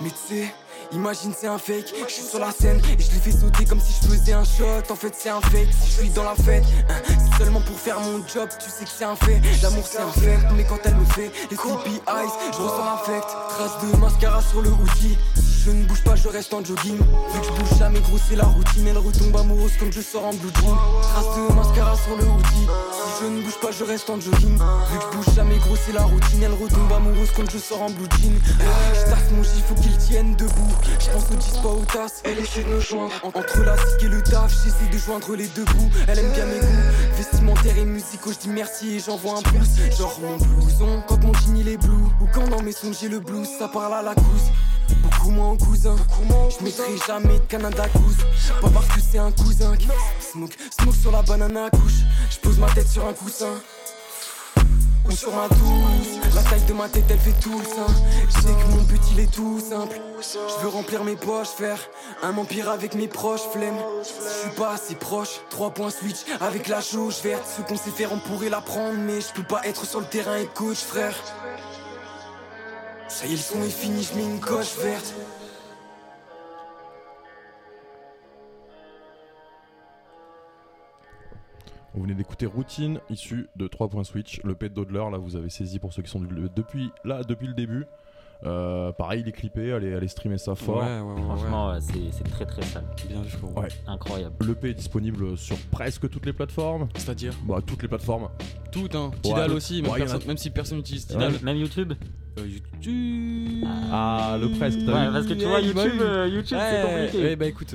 Mais 0.00 0.10
tu 0.10 0.34
sais, 0.34 0.54
imagine 0.92 1.32
c'est 1.36 1.46
un 1.46 1.58
fake. 1.58 1.92
Je 2.08 2.12
suis 2.12 2.22
sur 2.22 2.38
la 2.38 2.52
scène 2.52 2.80
et 2.98 3.02
je 3.02 3.12
les 3.12 3.20
fais 3.20 3.32
sauter 3.32 3.64
comme 3.64 3.80
si 3.80 3.92
je 3.92 4.08
faisais 4.08 4.32
un 4.32 4.44
shot. 4.44 4.90
En 4.90 4.96
fait, 4.96 5.14
c'est 5.16 5.28
un 5.28 5.40
fake. 5.40 5.68
Si 5.80 5.90
je 5.90 5.96
suis 6.00 6.08
dans 6.10 6.24
la 6.24 6.34
fête, 6.34 6.64
hein, 6.88 6.94
c'est 7.06 7.38
seulement 7.38 7.60
pour 7.60 7.78
faire 7.78 8.00
mon 8.00 8.26
job. 8.26 8.48
Tu 8.62 8.70
sais 8.70 8.84
que 8.84 8.90
c'est 8.90 9.04
un 9.04 9.16
fait. 9.16 9.40
L'amour, 9.62 9.84
c'est 9.86 10.00
un 10.00 10.12
fait. 10.12 10.38
Mais 10.56 10.64
quand 10.64 10.78
elle 10.84 10.96
me 10.96 11.04
fait 11.04 11.30
les 11.50 11.56
sleepy 11.56 12.00
eyes, 12.08 12.30
je 12.52 12.58
ressens 12.58 12.84
l'affect. 12.84 13.28
Trace 13.48 13.78
de 13.82 13.96
mascara 13.96 14.42
sur 14.42 14.62
le 14.62 14.70
hoodie. 14.70 15.18
Je 15.64 15.70
ne 15.70 15.84
bouge 15.84 16.02
pas, 16.02 16.16
je 16.16 16.28
reste 16.28 16.54
en 16.54 16.64
jogging. 16.64 16.96
Vu 16.96 17.40
que 17.40 17.46
je 17.46 17.50
bouge 17.52 17.78
jamais, 17.78 18.00
gros, 18.00 18.16
c'est 18.28 18.36
la 18.36 18.44
routine. 18.44 18.86
Elle 18.88 18.96
retombe 18.98 19.36
amoureuse 19.36 19.72
quand 19.78 19.92
je 19.92 20.00
sors 20.00 20.24
en 20.24 20.32
blue 20.32 20.48
jean. 20.60 20.74
Trace 21.02 21.36
de 21.36 21.54
mascara 21.54 21.94
sur 21.96 22.16
le 22.16 22.24
hoodie. 22.24 22.66
Si 22.92 23.24
je 23.24 23.26
ne 23.28 23.42
bouge 23.42 23.60
pas, 23.60 23.70
je 23.70 23.84
reste 23.84 24.08
en 24.08 24.18
jogging. 24.18 24.54
Vu 24.56 24.98
que 24.98 25.04
je 25.12 25.16
bouge 25.16 25.34
jamais, 25.34 25.58
gros, 25.58 25.76
c'est 25.84 25.92
la 25.92 26.04
routine. 26.04 26.42
Elle 26.42 26.52
retombe 26.54 26.90
amoureuse 26.92 27.28
quand 27.36 27.50
je 27.50 27.58
sors 27.58 27.82
en 27.82 27.90
blue 27.90 28.06
jean. 28.22 28.32
Ah, 28.60 28.64
Je 28.94 29.10
tasse 29.10 29.30
mon 29.32 29.42
gif, 29.42 29.64
faut 29.68 29.74
qu'il 29.74 29.96
tienne 29.98 30.34
debout. 30.36 30.72
Je 30.98 31.10
pense 31.10 31.24
au 31.30 31.34
10 31.34 31.58
pas 31.62 31.68
aux 31.68 31.84
tasses. 31.84 32.22
Elle 32.24 32.38
essaie 32.38 32.62
de 32.64 32.68
me 32.70 32.80
joindre. 32.80 33.12
En- 33.22 33.28
Entre 33.28 33.60
la 33.62 33.76
zik 33.76 34.02
et 34.04 34.08
le 34.08 34.22
taf, 34.22 34.50
j'essaie 34.64 34.90
de 34.90 34.98
joindre 34.98 35.34
les 35.36 35.48
deux 35.48 35.64
bouts. 35.64 35.90
Elle 36.08 36.20
aime 36.20 36.32
bien 36.32 36.46
mes 36.46 36.58
goûts. 36.60 37.16
Vestimentaire 37.18 37.76
et 37.76 37.84
musicaux, 37.84 38.32
je 38.32 38.38
dis 38.38 38.48
merci 38.48 38.94
et 38.94 38.98
j'envoie 39.00 39.36
un 39.38 39.42
pouce. 39.42 39.76
Genre 39.98 40.18
mon 40.22 40.36
blouson, 40.38 41.02
quand 41.06 41.22
mon 41.22 41.34
jean 41.34 41.56
il 41.58 41.68
est 41.68 41.76
blue. 41.76 41.90
Ou 42.22 42.26
quand 42.32 42.48
dans 42.48 42.62
mes 42.62 42.72
sons 42.72 42.92
j'ai 42.98 43.08
le 43.08 43.20
blues, 43.20 43.46
ça 43.58 43.68
parle 43.68 43.92
à 43.92 44.02
la 44.02 44.14
couse. 44.14 44.50
Beaucoup 45.02 45.30
moins 45.30 45.50
en 45.50 45.56
cousin. 45.56 45.96
Je 46.58 46.64
mettrai 46.64 46.96
jamais 47.06 47.38
de 47.38 47.44
Canada 47.44 47.84
Goose. 47.94 48.16
Pas 48.60 48.70
parce 48.70 48.86
que 48.88 49.00
c'est 49.00 49.18
un 49.18 49.32
cousin 49.32 49.76
qui 49.76 49.88
smoke, 50.20 50.54
smoke 50.78 50.96
sur 50.96 51.12
la 51.12 51.22
banane 51.22 51.56
à 51.56 51.70
couche. 51.70 52.00
Je 52.30 52.38
pose 52.38 52.58
ma 52.58 52.68
tête 52.70 52.88
sur 52.88 53.06
un 53.06 53.12
coussin. 53.12 53.54
ou 55.06 55.10
sur 55.10 55.34
un 55.36 55.48
douce. 55.48 56.34
La 56.34 56.42
taille 56.42 56.64
de 56.64 56.72
ma 56.72 56.88
tête, 56.88 57.04
elle 57.10 57.18
fait 57.18 57.38
tout 57.40 57.58
le 57.58 57.64
sein. 57.64 57.86
Je 58.28 58.40
sais 58.40 58.54
que 58.54 58.74
mon 58.74 58.82
but, 58.82 59.00
il 59.12 59.20
est 59.20 59.30
tout 59.30 59.60
simple. 59.60 60.00
Je 60.20 60.62
veux 60.62 60.68
remplir 60.68 61.04
mes 61.04 61.16
poches, 61.16 61.48
faire 61.48 61.78
un 62.22 62.36
empire 62.36 62.70
avec 62.70 62.94
mes 62.94 63.08
proches, 63.08 63.42
flemme. 63.52 63.78
Je 64.02 64.40
suis 64.40 64.56
pas 64.56 64.74
assez 64.74 64.94
proche. 64.94 65.40
3 65.50 65.70
points 65.70 65.90
switch 65.90 66.18
avec 66.40 66.68
la 66.68 66.80
jauge 66.80 67.20
verte. 67.22 67.44
Ce 67.56 67.62
qu'on 67.62 67.76
sait 67.76 67.90
faire, 67.90 68.12
on 68.12 68.18
pourrait 68.18 68.50
l'apprendre, 68.50 68.98
mais 68.98 69.20
je 69.20 69.32
peux 69.34 69.42
pas 69.42 69.60
être 69.64 69.84
sur 69.84 70.00
le 70.00 70.06
terrain 70.06 70.36
et 70.36 70.46
coach, 70.46 70.78
frère. 70.78 71.14
Ça 73.10 73.26
y 73.26 73.30
est, 73.30 73.32
le 73.32 73.38
son 73.38 73.62
est 73.62 73.68
fini, 73.70 74.02
je 74.02 74.14
mets 74.14 74.24
une 74.24 74.40
coche 74.40 74.76
verte. 74.78 75.14
Vous 81.94 82.02
venez 82.02 82.14
d'écouter 82.14 82.46
Routine, 82.46 83.00
issu 83.10 83.48
de 83.56 83.66
3 83.66 83.88
points 83.88 84.04
Switch, 84.04 84.40
le 84.44 84.54
pet 84.54 84.68
Dodler, 84.72 85.04
là 85.10 85.18
vous 85.18 85.34
avez 85.34 85.50
saisi 85.50 85.78
pour 85.80 85.92
ceux 85.92 86.02
qui 86.02 86.10
sont 86.10 86.20
du- 86.20 86.48
depuis 86.54 86.92
le 87.04 87.52
début. 87.54 87.84
Euh, 88.46 88.90
pareil, 88.92 89.20
il 89.22 89.28
est 89.28 89.32
clippé, 89.32 89.72
allez, 89.72 89.92
allez 89.94 90.08
streamer 90.08 90.38
ça 90.38 90.54
fort. 90.54 90.78
Ouais, 90.78 91.00
ouais, 91.00 91.12
ouais, 91.12 91.22
Franchement, 91.22 91.70
ouais, 91.72 91.78
c'est 91.80 92.10
c'est 92.10 92.24
très 92.24 92.46
très 92.46 92.62
sale. 92.62 92.84
Bien. 93.08 93.20
Ouais. 93.54 93.68
Incroyable. 93.86 94.34
L'EP 94.46 94.70
est 94.70 94.74
disponible 94.74 95.36
sur 95.36 95.58
presque 95.70 96.08
toutes 96.08 96.24
les 96.24 96.32
plateformes. 96.32 96.88
C'est-à-dire 96.94 97.34
Bah, 97.44 97.58
toutes 97.66 97.82
les 97.82 97.88
plateformes. 97.88 98.28
Tout, 98.72 98.88
hein. 98.94 99.10
Tidal 99.22 99.50
Ouais, 99.50 99.56
aussi, 99.56 99.82
même, 99.82 99.92
a- 99.92 100.36
si 100.38 100.48
personne 100.50 100.78
n'utilise. 100.78 101.06
Tidal. 101.06 101.32
Même, 101.32 101.40
même 101.42 101.56
YouTube 101.58 101.92
Euh, 102.38 102.46
YouTube. 102.46 103.64
Ah, 103.92 104.38
le 104.40 104.48
presque, 104.56 104.78
t'as 104.86 105.06
Ouais, 105.06 105.12
parce 105.12 105.26
que 105.26 105.34
tu 105.34 105.44
vois, 105.44 105.60
YouTube, 105.60 105.92
eu. 105.96 106.00
euh, 106.00 106.28
YouTube 106.28 106.58
c'est 106.60 106.82
Ouais, 106.84 107.06
compliqué. 107.06 107.24
Ouais, 107.26 107.36
bah 107.36 107.46
écoute, 107.46 107.74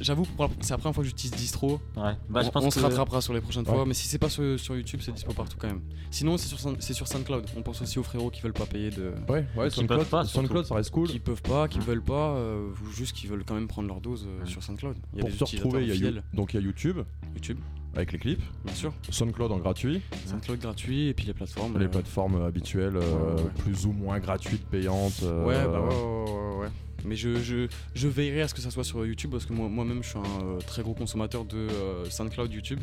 j'avoue, 0.00 0.24
pour 0.24 0.44
la- 0.46 0.50
c'est 0.60 0.70
la 0.70 0.78
première 0.78 0.94
fois 0.94 1.02
que 1.04 1.08
j'utilise 1.08 1.32
Distro. 1.36 1.80
Ouais, 1.96 2.14
bah 2.28 2.42
je 2.42 2.48
on 2.48 2.50
pense 2.50 2.64
on 2.64 2.68
que. 2.68 2.74
se 2.74 2.80
rattrapera 2.80 3.20
sur 3.20 3.32
les 3.34 3.40
prochaines 3.40 3.66
Ouais. 3.66 3.72
fois, 3.74 3.84
mais 3.86 3.94
si 3.94 4.06
c'est 4.08 4.18
pas 4.18 4.28
sur, 4.28 4.58
sur 4.58 4.74
YouTube, 4.76 5.00
c'est 5.02 5.12
dispo 5.12 5.32
partout 5.32 5.56
quand 5.58 5.68
même. 5.68 5.80
Sinon, 6.10 6.36
c'est 6.36 6.48
sur, 6.48 6.58
c'est 6.80 6.92
sur 6.94 7.06
SoundCloud. 7.08 7.46
On 7.56 7.62
pense 7.62 7.82
aussi 7.82 7.98
aux 7.98 8.02
frérots 8.02 8.30
qui 8.30 8.40
veulent 8.42 8.52
pas 8.52 8.66
payer 8.66 8.90
de. 8.90 9.12
Ouais, 9.28 9.46
ouais, 9.56 9.68
Qui 9.68 9.76
SoundCloud, 9.80 9.98
peuvent 10.00 10.08
pas, 10.08 10.24
surtout. 10.24 10.46
SoundCloud, 10.46 10.64
ça 10.66 10.74
reste 10.74 10.90
cool. 10.90 11.08
Qui 11.08 11.18
peuvent 11.20 11.42
pas, 11.42 11.68
qui 11.68 11.78
veulent 11.80 12.02
pas, 12.02 12.30
euh, 12.36 12.68
ou 12.86 12.90
juste 12.92 13.14
qui 13.16 13.26
veulent 13.26 13.44
quand 13.44 13.54
même 13.54 13.68
prendre 13.68 13.88
leur 13.88 14.00
dose 14.00 14.26
euh, 14.26 14.44
sur 14.46 14.62
SoundCloud. 14.62 14.96
Il 15.12 15.18
y 15.18 15.20
a 15.20 15.22
Pour 15.22 15.30
des 15.30 15.36
se 15.36 15.44
retrouver, 15.44 15.86
il 15.86 16.02
y 16.04 16.06
a, 16.08 16.12
donc 16.34 16.54
il 16.54 16.60
y 16.60 16.62
a 16.62 16.62
YouTube 16.62 16.98
YouTube, 17.34 17.58
avec 17.94 18.12
les 18.12 18.18
clips, 18.18 18.42
bien 18.64 18.74
sûr. 18.74 18.92
SoundCloud 19.10 19.52
en 19.52 19.58
gratuit, 19.58 20.00
SoundCloud 20.26 20.58
gratuit 20.58 21.08
et 21.08 21.14
puis 21.14 21.26
les 21.26 21.34
plateformes. 21.34 21.78
les 21.78 21.86
euh, 21.86 21.88
plateformes 21.88 22.42
habituelles, 22.42 22.96
euh, 22.96 23.34
ouais, 23.36 23.42
ouais. 23.42 23.50
plus 23.58 23.86
ou 23.86 23.92
moins 23.92 24.18
gratuites, 24.18 24.66
payantes. 24.66 25.20
euh, 25.22 25.44
Ouais, 25.44 25.64
bah 25.64 25.80
ouais, 25.80 25.88
ouais, 25.88 26.32
ouais, 26.32 26.56
ouais. 26.64 26.68
Mais 27.06 27.16
je, 27.16 27.36
je, 27.40 27.68
je 27.94 28.08
veillerai 28.08 28.42
à 28.42 28.48
ce 28.48 28.54
que 28.54 28.60
ça 28.60 28.70
soit 28.70 28.84
sur 28.84 29.04
YouTube 29.06 29.30
parce 29.30 29.46
que 29.46 29.52
moi- 29.52 29.68
moi-même 29.68 30.02
je 30.02 30.08
suis 30.10 30.18
un 30.18 30.22
euh, 30.44 30.58
très 30.58 30.82
gros 30.82 30.94
consommateur 30.94 31.44
de 31.44 31.56
euh, 31.56 32.04
SoundCloud, 32.10 32.52
YouTube. 32.52 32.80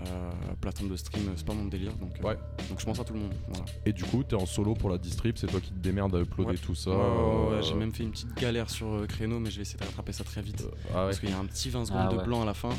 Euh, 0.00 0.30
plateforme 0.60 0.88
de 0.90 0.96
stream, 0.96 1.22
c'est 1.36 1.46
pas 1.46 1.54
mon 1.54 1.66
délire 1.66 1.92
donc, 1.94 2.10
euh, 2.18 2.28
Ouais. 2.28 2.36
donc 2.68 2.80
je 2.80 2.84
pense 2.84 2.98
à 2.98 3.04
tout 3.04 3.12
le 3.14 3.20
monde. 3.20 3.32
Voilà. 3.48 3.64
Et 3.86 3.92
du 3.92 4.02
coup, 4.02 4.24
t'es 4.24 4.34
en 4.34 4.46
solo 4.46 4.74
pour 4.74 4.90
la 4.90 4.98
distrib, 4.98 5.36
c'est 5.38 5.46
toi 5.46 5.60
qui 5.60 5.70
te 5.70 5.78
démerdes 5.78 6.14
à 6.16 6.20
uploader 6.20 6.50
Ouais. 6.52 6.56
tout 6.58 6.74
ça. 6.74 6.90
Ouais, 6.90 7.62
J'ai 7.62 7.74
même 7.74 7.92
fait 7.92 8.02
une 8.02 8.10
petite 8.10 8.34
galère 8.36 8.68
sur 8.68 8.88
euh, 8.92 9.06
Créneau, 9.06 9.38
mais 9.38 9.50
je 9.50 9.56
vais 9.56 9.62
essayer 9.62 9.78
de 9.78 9.84
rattraper 9.84 10.12
ça 10.12 10.24
très 10.24 10.42
vite. 10.42 10.64
Ah 10.66 10.72
ouais. 10.72 10.92
Parce 11.06 11.20
qu'il 11.20 11.30
y 11.30 11.32
a 11.32 11.38
un 11.38 11.44
petit 11.44 11.70
20 11.70 11.84
secondes 11.84 12.02
Ah 12.08 12.12
de 12.12 12.16
ouais. 12.16 12.24
blanc 12.24 12.42
à 12.42 12.46
la 12.46 12.54
fin. 12.54 12.70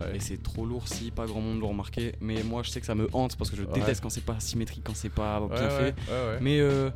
Ouais. 0.00 0.16
Et 0.16 0.20
c'est 0.20 0.40
trop 0.40 0.64
lourd 0.64 0.86
si 0.86 1.10
pas 1.10 1.26
grand 1.26 1.40
monde 1.40 1.60
l'a 1.60 1.66
remarqué. 1.66 2.12
Mais 2.20 2.44
moi 2.44 2.62
je 2.62 2.70
sais 2.70 2.78
que 2.80 2.86
ça 2.86 2.94
me 2.94 3.08
hante 3.12 3.36
parce 3.36 3.50
que 3.50 3.56
je 3.56 3.62
Ouais. 3.62 3.72
déteste 3.74 4.00
quand 4.00 4.10
c'est 4.10 4.24
pas 4.24 4.38
symétrique, 4.38 4.84
quand 4.84 4.94
c'est 4.94 5.08
pas 5.08 5.40
bien 5.40 5.48
Ouais, 5.48 5.56
fait. 5.58 5.66
ouais, 5.68 5.92
ouais, 6.08 6.30
ouais. 6.34 6.38
Mais 6.40 6.60
euh, 6.60 6.90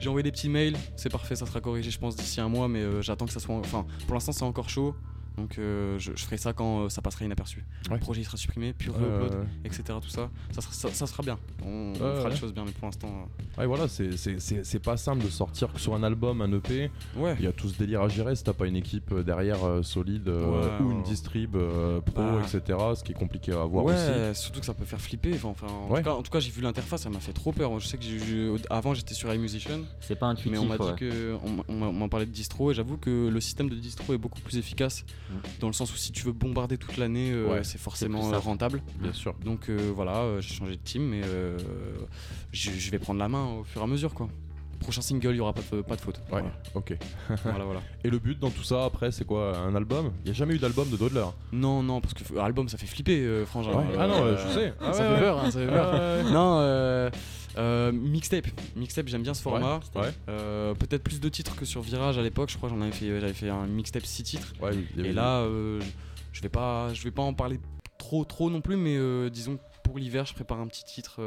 j'ai 0.00 0.08
envoyé 0.08 0.22
des 0.22 0.32
petits 0.32 0.48
mails, 0.48 0.76
c'est 0.96 1.10
parfait, 1.10 1.36
ça 1.36 1.46
sera 1.46 1.60
corrigé 1.60 1.90
je 1.90 1.98
pense 1.98 2.16
d'ici 2.16 2.40
un 2.40 2.48
mois, 2.48 2.68
mais 2.68 2.80
euh, 2.80 3.02
j'attends 3.02 3.26
que 3.26 3.32
ça 3.32 3.40
soit... 3.40 3.56
Enfin, 3.56 3.86
pour 4.06 4.14
l'instant 4.14 4.32
c'est 4.32 4.44
encore 4.44 4.68
chaud, 4.68 4.94
donc 5.38 5.58
euh, 5.58 5.98
je, 5.98 6.12
je 6.14 6.24
ferai 6.24 6.36
ça 6.36 6.52
quand 6.52 6.80
euh, 6.84 6.88
ça 6.88 7.00
passera 7.00 7.24
inaperçu. 7.24 7.64
Ouais. 7.88 7.94
Le 7.94 8.00
projet 8.00 8.20
il 8.20 8.24
sera 8.24 8.36
supprimé, 8.36 8.72
puis 8.72 8.90
re-upload, 8.90 9.46
etc. 9.64 9.82
Tout 10.02 10.08
ça, 10.08 10.28
ça 10.52 10.60
sera, 10.60 10.72
ça, 10.72 10.88
ça 10.90 11.06
sera 11.06 11.22
bien. 11.22 11.38
On, 11.64 11.94
fera 11.94 12.24
ouais. 12.24 12.30
les 12.30 12.36
choses 12.36 12.52
bien, 12.52 12.64
mais 12.64 12.72
pour 12.72 12.86
l'instant... 12.86 13.08
euh, 13.08 13.60
Ouais, 13.60 13.66
voilà, 13.66 13.88
c'est- 13.88 14.16
c'est 14.16 14.40
c'est- 14.40 14.64
c'est 14.64 14.78
pas 14.78 14.96
simple 14.96 15.24
de 15.24 15.30
sortir 15.30 15.72
que 15.72 15.80
sur 15.80 15.94
un 15.94 16.02
album, 16.02 16.40
un 16.42 16.52
EP. 16.52 16.90
Ouais. 17.16 17.36
Il 17.38 17.44
y 17.44 17.48
a 17.48 17.52
tout 17.52 17.68
ce 17.68 17.78
délire 17.78 18.02
à 18.02 18.08
gérer 18.08 18.36
si 18.36 18.44
t'as 18.44 18.52
pas 18.52 18.66
une 18.66 18.76
équipe 18.76 19.12
derrière 19.14 19.64
euh, 19.64 19.82
solide 19.82 20.28
euh, 20.28 20.78
Ouais, 20.78 20.84
ou 20.84 20.90
une 20.92 21.02
distrib 21.02 21.56
euh, 21.56 22.00
pro, 22.00 22.22
Bah. 22.22 22.42
etc. 22.44 22.78
Ce 22.96 23.02
qui 23.04 23.12
est 23.12 23.14
compliqué 23.18 23.52
à 23.52 23.62
avoir 23.62 23.84
ouais, 23.84 23.94
aussi. 24.32 24.40
surtout 24.42 24.60
que 24.60 24.66
ça 24.66 24.74
peut 24.74 24.84
faire 24.84 25.00
flipper. 25.00 25.32
Enfin, 25.34 25.48
enfin, 25.48 25.66
en, 25.68 25.88
Ouais. 25.90 25.98
tout 26.02 26.04
cas, 26.08 26.14
en 26.14 26.22
tout 26.22 26.30
cas, 26.30 26.40
j'ai 26.40 26.50
vu 26.50 26.60
l'interface, 26.62 27.02
ça 27.02 27.10
m'a 27.10 27.20
fait 27.20 27.32
trop 27.32 27.52
peur. 27.52 27.78
Je 27.80 27.86
sais 27.86 27.96
que 27.96 28.04
j'ai- 28.04 28.18
j'ai- 28.18 28.52
avant 28.70 28.94
j'étais 28.94 29.14
sur 29.14 29.32
iMusician, 29.32 29.80
C'est 30.00 30.18
pas 30.18 30.26
intuitif. 30.26 30.52
mais 30.52 30.58
on 30.58 30.66
m'a 30.66 30.76
ouais. 30.76 30.92
dit 30.92 30.98
que 30.98 31.36
on 31.44 31.50
m'a- 31.50 31.62
on 31.68 31.72
m'a- 31.74 31.86
on 31.86 31.92
m'a 31.92 32.08
parlé 32.08 32.26
de 32.26 32.30
distro 32.32 32.70
et 32.70 32.74
j'avoue 32.74 32.96
que 32.96 33.28
le 33.28 33.40
système 33.40 33.68
de 33.68 33.74
distro 33.74 34.14
est 34.14 34.18
beaucoup 34.18 34.40
plus 34.40 34.56
efficace. 34.56 35.04
Dans 35.60 35.66
le 35.66 35.72
sens 35.72 35.92
où 35.92 35.96
si 35.96 36.12
tu 36.12 36.24
veux 36.24 36.32
bombarder 36.32 36.78
toute 36.78 36.96
l'année, 36.96 37.30
euh, 37.32 37.48
Ouais, 37.48 37.64
c'est 37.64 37.78
forcément 37.78 38.32
euh, 38.32 38.38
rentable. 38.38 38.82
Bien 39.00 39.12
sûr. 39.12 39.34
Donc 39.44 39.68
euh, 39.68 39.92
voilà, 39.94 40.40
j'ai 40.40 40.54
changé 40.54 40.72
de 40.76 40.80
team, 40.82 41.02
mais 41.08 41.22
je, 42.52 42.70
je 42.70 42.90
vais 42.90 42.98
prendre 42.98 43.18
la 43.20 43.28
main 43.28 43.44
au 43.58 43.64
fur 43.64 43.80
et 43.80 43.84
à 43.84 43.86
mesure 43.86 44.14
quoi. 44.14 44.28
Prochain 44.80 45.02
single, 45.02 45.30
il 45.32 45.36
y 45.36 45.40
aura 45.40 45.52
pas 45.52 45.62
de, 45.72 45.82
pas 45.82 45.96
de 45.96 46.00
faute. 46.00 46.20
Ouais, 46.32 46.42
ok. 46.74 46.96
Voilà, 47.28 47.40
voilà, 47.44 47.64
voilà. 47.64 47.80
Et 48.04 48.10
le 48.10 48.18
but 48.18 48.38
dans 48.38 48.50
tout 48.50 48.62
ça, 48.62 48.84
après, 48.84 49.10
c'est 49.10 49.24
quoi 49.24 49.56
Un 49.58 49.74
album? 49.74 50.12
Il 50.24 50.28
y 50.28 50.30
a 50.30 50.34
jamais 50.34 50.54
eu 50.54 50.58
d'album 50.58 50.88
de 50.88 50.96
Dodler 50.96 51.24
Non, 51.52 51.82
non, 51.82 52.00
parce 52.00 52.14
que 52.14 52.22
euh, 52.34 52.40
album, 52.40 52.68
ça 52.68 52.78
fait 52.78 52.86
flipper, 52.86 53.20
euh, 53.20 53.44
frangin. 53.44 53.72
Ouais. 53.72 53.84
Ah 53.98 54.06
non, 54.06 54.24
Euh, 54.24 54.36
je 54.36 54.54
sais. 54.54 54.74
Ah 54.80 54.92
ça 54.92 55.02
ouais, 55.08 55.14
fait 55.16 55.20
peur, 55.22 55.38
hein, 55.38 55.50
ça 55.50 55.58
fait 55.60 55.66
peur. 55.66 55.92
Ouais. 55.92 56.30
Non, 56.32 56.58
euh, 56.60 57.10
euh, 57.58 57.90
mixtape. 57.92 58.46
Mixtape, 58.76 59.08
j'aime 59.08 59.22
bien 59.22 59.34
ce 59.34 59.42
format. 59.42 59.80
Ouais, 59.94 60.02
ouais. 60.02 60.08
Euh, 60.28 60.74
Peut-être 60.74 61.02
plus 61.02 61.20
de 61.20 61.28
titres 61.28 61.56
que 61.56 61.64
sur 61.64 61.80
Virage 61.82 62.16
à 62.18 62.22
l'époque. 62.22 62.50
Je 62.50 62.56
crois 62.56 62.68
j'en 62.68 62.80
avais 62.80 62.92
fait, 62.92 63.20
j'avais 63.20 63.32
fait 63.34 63.50
un 63.50 63.66
mixtape 63.66 64.06
6 64.06 64.22
titres. 64.22 64.52
Ouais, 64.62 64.72
Et 64.96 65.12
là, 65.12 65.38
euh, 65.40 65.80
je 66.32 66.40
vais 66.40 66.48
pas, 66.48 66.94
je 66.94 67.02
vais 67.02 67.10
pas 67.10 67.22
en 67.22 67.34
parler 67.34 67.58
trop, 67.98 68.24
trop 68.24 68.48
non 68.48 68.60
plus, 68.60 68.76
mais 68.76 68.96
euh, 68.96 69.28
disons 69.28 69.58
pour 69.82 69.98
l'hiver, 69.98 70.24
je 70.26 70.34
prépare 70.34 70.60
un 70.60 70.66
petit 70.68 70.84
titre, 70.84 71.20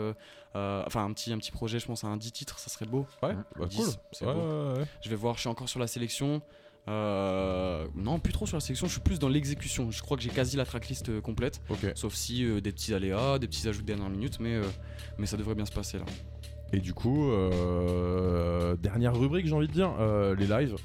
euh, 0.55 0.83
enfin 0.87 1.05
un 1.05 1.13
petit, 1.13 1.31
un 1.33 1.37
petit 1.37 1.51
projet. 1.51 1.79
Je 1.79 1.85
pense 1.85 2.03
à 2.03 2.07
un 2.07 2.17
10 2.17 2.31
titres, 2.31 2.59
ça 2.59 2.69
serait 2.69 2.85
beau. 2.85 3.05
Ouais, 3.23 3.35
bah 3.57 3.65
10, 3.67 3.77
cool. 3.77 3.85
c'est 4.11 4.25
Ouais, 4.25 4.33
beau. 4.33 4.39
ouais, 4.39 4.79
ouais. 4.79 4.85
Je 5.01 5.09
vais 5.09 5.15
voir, 5.15 5.35
je 5.35 5.41
suis 5.41 5.49
encore 5.49 5.69
sur 5.69 5.79
la 5.79 5.87
sélection. 5.87 6.41
Euh, 6.87 7.85
non, 7.95 8.19
plus 8.19 8.33
trop 8.33 8.45
sur 8.47 8.57
la 8.57 8.61
sélection, 8.61 8.87
je 8.87 8.93
suis 8.93 9.01
plus 9.01 9.19
dans 9.19 9.29
l'exécution. 9.29 9.91
Je 9.91 10.01
crois 10.01 10.17
que 10.17 10.23
j'ai 10.23 10.29
quasi 10.31 10.57
la 10.57 10.65
tracklist 10.65 11.09
euh, 11.09 11.21
complète. 11.21 11.61
Sauf 11.95 12.13
si 12.15 12.43
euh, 12.43 12.59
des 12.59 12.71
petits 12.71 12.93
aléas, 12.93 13.37
des 13.39 13.47
petits 13.47 13.67
ajouts 13.67 13.81
de 13.81 13.87
dernière 13.87 14.09
minute, 14.09 14.39
mais, 14.39 14.55
euh, 14.55 14.63
mais 15.19 15.25
ça 15.27 15.37
devrait 15.37 15.55
bien 15.55 15.65
se 15.65 15.71
passer 15.71 15.99
là. 15.99 16.05
Et 16.73 16.79
du 16.79 16.93
coup, 16.93 17.29
euh, 17.31 18.75
dernière 18.77 19.15
rubrique, 19.17 19.45
j'ai 19.45 19.53
envie 19.53 19.67
de 19.67 19.73
dire, 19.73 19.91
euh, 19.99 20.35
les 20.35 20.47
lives. 20.47 20.75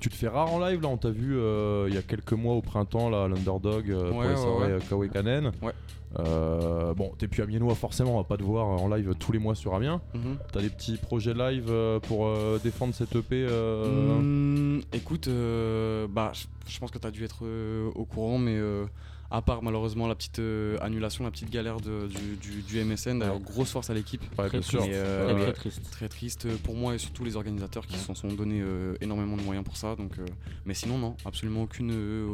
Tu 0.00 0.08
te 0.08 0.14
fais 0.16 0.28
rare 0.28 0.52
en 0.52 0.58
live 0.64 0.80
là, 0.82 0.88
on 0.88 0.96
t'a 0.96 1.10
vu 1.10 1.36
euh, 1.38 1.86
il 1.88 1.94
y 1.94 1.98
a 1.98 2.02
quelques 2.02 2.32
mois 2.32 2.54
au 2.54 2.60
printemps 2.62 3.08
là, 3.08 3.28
l'underdog 3.28 3.88
euh, 3.90 4.08
pour 4.10 4.18
Ouais, 4.18 4.28
les 4.28 4.34
ouais, 4.34 4.36
soirées 4.40 4.74
ouais. 4.74 4.80
Kawaii 4.88 5.10
Kanen. 5.10 5.52
Ouais. 5.62 5.72
Euh, 6.18 6.92
bon, 6.94 7.12
t'es 7.18 7.26
plus 7.28 7.42
amiénois 7.42 7.74
forcément, 7.74 8.14
on 8.14 8.18
va 8.18 8.24
pas 8.24 8.36
te 8.36 8.42
voir 8.42 8.66
en 8.66 8.88
live 8.88 9.14
tous 9.18 9.32
les 9.32 9.38
mois 9.38 9.54
sur 9.54 9.74
Amiens. 9.74 10.00
Mhm. 10.14 10.36
T'as 10.52 10.60
des 10.60 10.68
petits 10.70 10.96
projets 10.98 11.34
live 11.34 11.66
euh, 11.70 12.00
pour 12.00 12.26
euh, 12.26 12.58
défendre 12.62 12.94
cette 12.94 13.14
EP 13.16 13.46
euh, 13.48 14.20
Hmm, 14.20 14.80
écoute, 14.92 15.28
euh, 15.28 16.06
bah, 16.08 16.32
je, 16.66 16.78
pense 16.78 16.90
que 16.90 16.98
tu 16.98 17.06
as 17.06 17.10
dû 17.10 17.24
être 17.24 17.40
euh, 17.44 17.90
au 17.94 18.04
courant, 18.04 18.36
mais 18.38 18.56
euh, 18.56 18.84
à 19.30 19.40
part 19.40 19.62
malheureusement 19.62 20.06
la 20.06 20.14
petite 20.14 20.38
euh, 20.40 20.76
annulation, 20.82 21.24
la 21.24 21.30
petite 21.30 21.48
galère 21.50 21.80
de- 21.80 22.06
du, 22.08 22.36
du- 22.36 22.62
du 22.62 22.84
MSN, 22.84 23.18
d'ailleurs, 23.18 23.40
grosse 23.40 23.70
force 23.70 23.88
à 23.88 23.94
l'équipe. 23.94 24.20
Ouais, 24.38 24.48
Très 24.48 24.58
bien 24.58 24.68
sûr. 24.68 24.80
triste. 24.80 24.94
Euh, 24.94 25.32
Très, 25.32 25.42
très 25.44 25.52
triste. 25.54 25.90
Très 25.90 26.08
triste 26.08 26.56
pour 26.58 26.74
moi 26.76 26.94
et 26.94 26.98
surtout 26.98 27.24
les 27.24 27.36
organisateurs 27.36 27.86
qui 27.86 27.96
s'en 27.96 28.14
sont 28.14 28.28
donné 28.28 28.60
euh, 28.60 28.94
énormément 29.00 29.38
de 29.38 29.42
moyens 29.42 29.64
pour 29.64 29.78
ça. 29.78 29.96
Donc, 29.96 30.18
euh, 30.18 30.26
mais 30.66 30.74
sinon, 30.74 30.98
non, 30.98 31.16
absolument 31.24 31.62
aucune, 31.62 31.90
euh, 31.92 32.26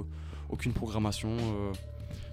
aucune 0.50 0.72
programmation. 0.72 1.30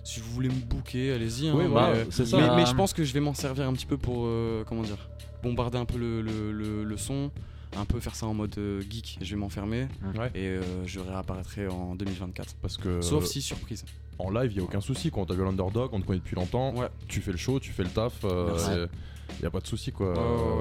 Si 0.06 0.22
vous 0.22 0.32
voulez 0.32 0.48
me 0.50 0.54
booker, 0.56 1.12
allez-y. 1.14 1.50
hein, 1.50 1.54
Oui, 1.56 1.64
mais, 1.64 1.68
voilà, 1.70 1.90
euh, 1.90 2.06
ça. 2.12 2.24
mais, 2.38 2.56
mais 2.56 2.66
je 2.66 2.74
pense 2.76 2.94
que 2.94 3.04
je 3.04 3.12
vais 3.14 3.20
m'en 3.20 3.34
servir 3.34 3.68
un 3.68 3.74
petit 3.74 3.86
peu 3.88 3.98
pour, 3.98 4.24
euh, 4.26 4.64
comment 4.66 4.84
dire, 4.84 5.10
bombarder 5.44 5.78
un 5.78 5.86
peu 5.86 5.98
le, 5.98 6.22
le- 6.22 6.52
le- 6.54 6.84
le 6.84 6.98
son, 6.98 7.32
un 7.78 7.84
peu 7.86 8.00
faire 8.00 8.16
ça 8.16 8.26
en 8.28 8.34
mode 8.34 8.56
euh, 8.58 8.82
geek. 8.90 9.18
Je 9.22 9.32
vais 9.32 9.40
m'enfermer 9.40 9.88
Ouais. 10.18 10.32
et 10.34 10.48
euh, 10.48 10.62
je 10.86 11.00
réapparaîtrai 11.02 11.68
en 11.68 11.96
2024. 11.96 12.56
Parce 12.62 12.78
que 12.78 13.02
Sauf 13.02 13.26
si 13.26 13.42
surprise. 13.42 13.84
En 14.20 14.30
live, 14.32 14.52
il 14.52 14.58
y 14.58 14.60
a 14.62 14.64
aucun 14.64 14.82
souci. 14.82 15.12
Quand 15.12 15.26
t'as 15.26 15.34
vu 15.36 15.44
l'underdog, 15.44 15.90
on 15.94 16.00
te 16.02 16.06
connaît 16.06 16.20
depuis 16.20 16.36
longtemps. 16.36 16.74
Ouais. 16.76 16.88
Tu 17.08 17.22
fais 17.22 17.32
le 17.32 17.38
show, 17.38 17.60
tu 17.60 17.72
fais 17.72 17.84
le 17.84 17.90
taf. 17.90 18.14
euh. 18.24 18.88
Il 19.40 19.44
y 19.44 19.46
a 19.48 19.50
pas 19.50 19.60
de 19.60 19.66
souci 19.66 19.92
quoi. 19.92 20.14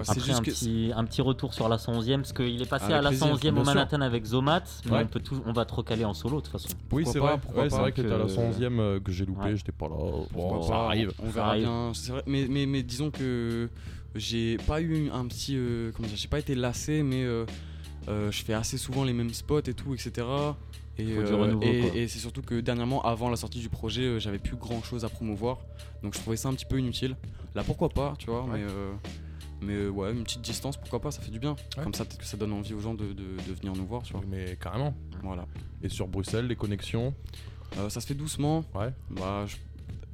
C'est 0.05 0.13
Après, 0.13 0.25
juste 0.25 0.39
un, 0.39 0.43
que- 0.43 0.51
petit, 0.51 0.91
un 0.97 1.05
petit 1.05 1.21
retour 1.21 1.53
sur 1.53 1.69
la 1.69 1.77
111e, 1.77 2.17
parce 2.23 2.33
qu'il 2.33 2.61
est 2.63 2.69
passé 2.69 2.87
Avec 2.87 2.97
à 2.97 3.03
la 3.03 3.09
plaisir, 3.11 3.27
111e 3.27 3.41
bien 3.41 3.53
au 3.61 3.65
sûr. 3.65 3.75
Manhattan 3.75 4.01
avec 4.01 4.25
Zomat, 4.25 4.63
mais 4.87 4.93
Ouais. 4.93 5.03
on, 5.03 5.07
peut 5.07 5.21
tout, 5.21 5.43
on 5.45 5.53
va 5.53 5.67
te 5.67 5.75
recaler 5.75 6.07
en 6.07 6.15
solo 6.15 6.39
de 6.39 6.41
toute 6.47 6.51
façon. 6.53 6.69
Oui, 6.91 7.05
c'est 7.07 7.19
vrai. 7.19 7.35
Ouais, 7.55 7.69
c'est 7.69 7.77
vrai 7.77 7.93
que 7.93 8.01
t'es 8.01 8.11
à 8.11 8.17
la 8.17 8.25
que- 8.25 8.31
111e 8.31 8.81
euh, 8.81 9.01
que 9.01 9.13
j'ai 9.13 9.27
loupé, 9.27 9.49
Ouais. 9.51 9.57
j'étais 9.57 9.71
pas 9.71 9.87
là. 9.87 9.97
Bon, 10.33 10.63
ça 10.63 10.71
pas. 10.71 10.87
arrive. 10.87 11.13
On 11.23 11.29
verra 11.29 11.49
arrive. 11.51 11.65
bien. 11.65 11.93
C'est 11.95 12.13
vrai. 12.13 12.23
Mais, 12.27 12.47
mais, 12.49 12.65
mais 12.65 12.83
disons 12.83 13.11
que 13.11 13.69
j'ai 14.15 14.57
pas 14.67 14.81
eu 14.81 15.11
un 15.11 15.27
petit. 15.27 15.57
euh, 15.59 15.93
comment 15.95 16.09
dire 16.09 16.17
J'ai 16.17 16.29
pas 16.29 16.39
été 16.39 16.55
lassé, 16.55 17.03
mais 17.03 17.23
euh, 17.23 17.45
euh, 18.09 18.31
je 18.33 18.43
fais 18.45 18.55
assez 18.55 18.79
souvent 18.79 19.05
les 19.05 19.13
mêmes 19.13 19.35
spots 19.35 19.61
et 19.61 19.75
tout, 19.75 19.93
etc. 19.93 20.27
Et, 20.99 21.11
euh, 21.13 21.37
renouveau, 21.37 21.63
et, 21.63 22.07
c'est 22.09 22.19
surtout 22.21 22.43
que 22.43 22.61
dernièrement, 22.61 23.03
avant 23.03 23.29
la 23.29 23.37
sortie 23.37 23.59
du 23.61 23.69
projet, 23.69 24.03
euh, 24.03 24.19
j'avais 24.21 24.39
plus 24.39 24.57
grand 24.57 24.83
chose 24.83 25.05
à 25.05 25.09
promouvoir. 25.09 25.59
Donc 26.03 26.15
je 26.15 26.21
trouvais 26.21 26.37
ça 26.37 26.49
un 26.49 26.55
petit 26.55 26.67
peu 26.67 26.79
inutile. 26.79 27.17
Là, 27.55 27.65
pourquoi 27.65 27.89
pas, 27.89 28.15
tu 28.19 28.27
vois, 28.27 28.45
Ouais. 28.45 28.59
mais. 28.59 28.63
euh, 28.63 28.93
mais 29.63 29.87
ouais, 29.89 30.13
une 30.13 30.25
petite 30.25 30.43
distance, 30.43 30.77
pourquoi 30.77 31.01
pas, 31.01 31.11
ça 31.11 31.23
fait 31.23 31.31
du 31.31 31.39
bien. 31.39 31.53
Ouais. 31.77 31.83
Comme 31.85 31.95
ça, 31.95 32.05
peut-être 32.05 32.19
que 32.21 32.27
ça 32.27 32.37
donne 32.37 32.53
envie 32.53 32.75
aux 32.75 32.81
gens 32.81 32.93
de, 32.95 33.07
de- 33.07 33.13
de 33.49 33.53
venir 33.55 33.73
nous 33.75 33.87
voir, 33.87 34.03
tu 34.03 34.13
vois. 34.13 34.23
Mais 34.29 34.57
carrément. 34.61 34.95
Voilà. 35.23 35.47
Et 35.83 35.89
sur 35.89 36.07
Bruxelles, 36.07 36.47
les 36.49 36.57
connexions. 36.57 37.15
Euh, 37.79 37.89
ça 37.89 38.01
se 38.01 38.07
fait 38.07 38.15
doucement. 38.15 38.65
Ouais. 38.75 38.91
Bah, 39.11 39.47
tu 39.49 39.57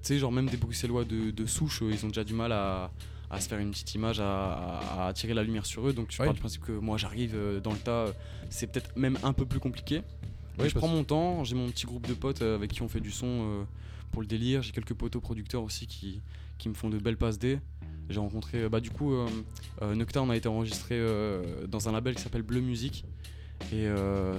sais, 0.02 0.18
genre 0.18 0.30
même 0.32 0.46
des 0.48 0.56
Bruxellois 0.56 1.04
de, 1.04 1.30
de 1.30 1.46
souche, 1.46 1.82
ils 1.90 2.04
ont 2.04 2.08
déjà 2.08 2.22
du 2.24 2.32
mal 2.32 2.52
à, 2.52 2.90
à 3.28 3.40
se 3.40 3.48
faire 3.48 3.58
une 3.58 3.70
petite 3.72 3.92
image, 3.94 4.20
à, 4.20 5.06
attirer 5.08 5.34
la 5.34 5.42
lumière 5.42 5.66
sur 5.66 5.86
eux. 5.88 5.92
Donc 5.92 6.06
je 6.10 6.18
Ouais. 6.20 6.26
pars 6.26 6.34
du 6.34 6.40
principe 6.40 6.62
que 6.62 6.72
moi 6.72 6.96
j'arrive 6.96 7.36
dans 7.62 7.72
le 7.72 7.78
tas, 7.78 8.06
c'est 8.50 8.68
peut-être 8.70 8.96
même 8.96 9.18
un 9.24 9.32
peu 9.32 9.44
plus 9.46 9.58
compliqué. 9.60 10.02
Je 10.68 10.74
prends 10.74 10.88
mon 10.88 11.04
temps, 11.04 11.44
j'ai 11.44 11.54
mon 11.54 11.68
petit 11.68 11.86
groupe 11.86 12.06
de 12.06 12.14
potes 12.14 12.42
euh, 12.42 12.54
avec 12.54 12.70
qui 12.72 12.82
on 12.82 12.88
fait 12.88 13.00
du 13.00 13.10
son 13.10 13.26
euh, 13.26 13.64
pour 14.12 14.22
le 14.22 14.26
délire. 14.26 14.62
J'ai 14.62 14.72
quelques 14.72 14.94
potos 14.94 15.20
producteurs 15.20 15.62
aussi 15.62 15.86
qui, 15.86 16.20
qui 16.58 16.68
me 16.68 16.74
font 16.74 16.90
de 16.90 16.98
belles 16.98 17.16
passes 17.16 17.38
D. 17.38 17.58
J'ai 18.08 18.20
rencontré, 18.20 18.62
euh, 18.62 18.68
bah 18.68 18.80
du 18.80 18.90
coup, 18.90 19.14
on 19.80 20.30
a 20.30 20.36
été 20.36 20.48
enregistré 20.48 21.00
dans 21.68 21.88
un 21.88 21.92
label 21.92 22.14
qui 22.14 22.22
s'appelle 22.22 22.42
Bleu 22.42 22.60
Music. 22.60 23.04
Et 23.72 23.86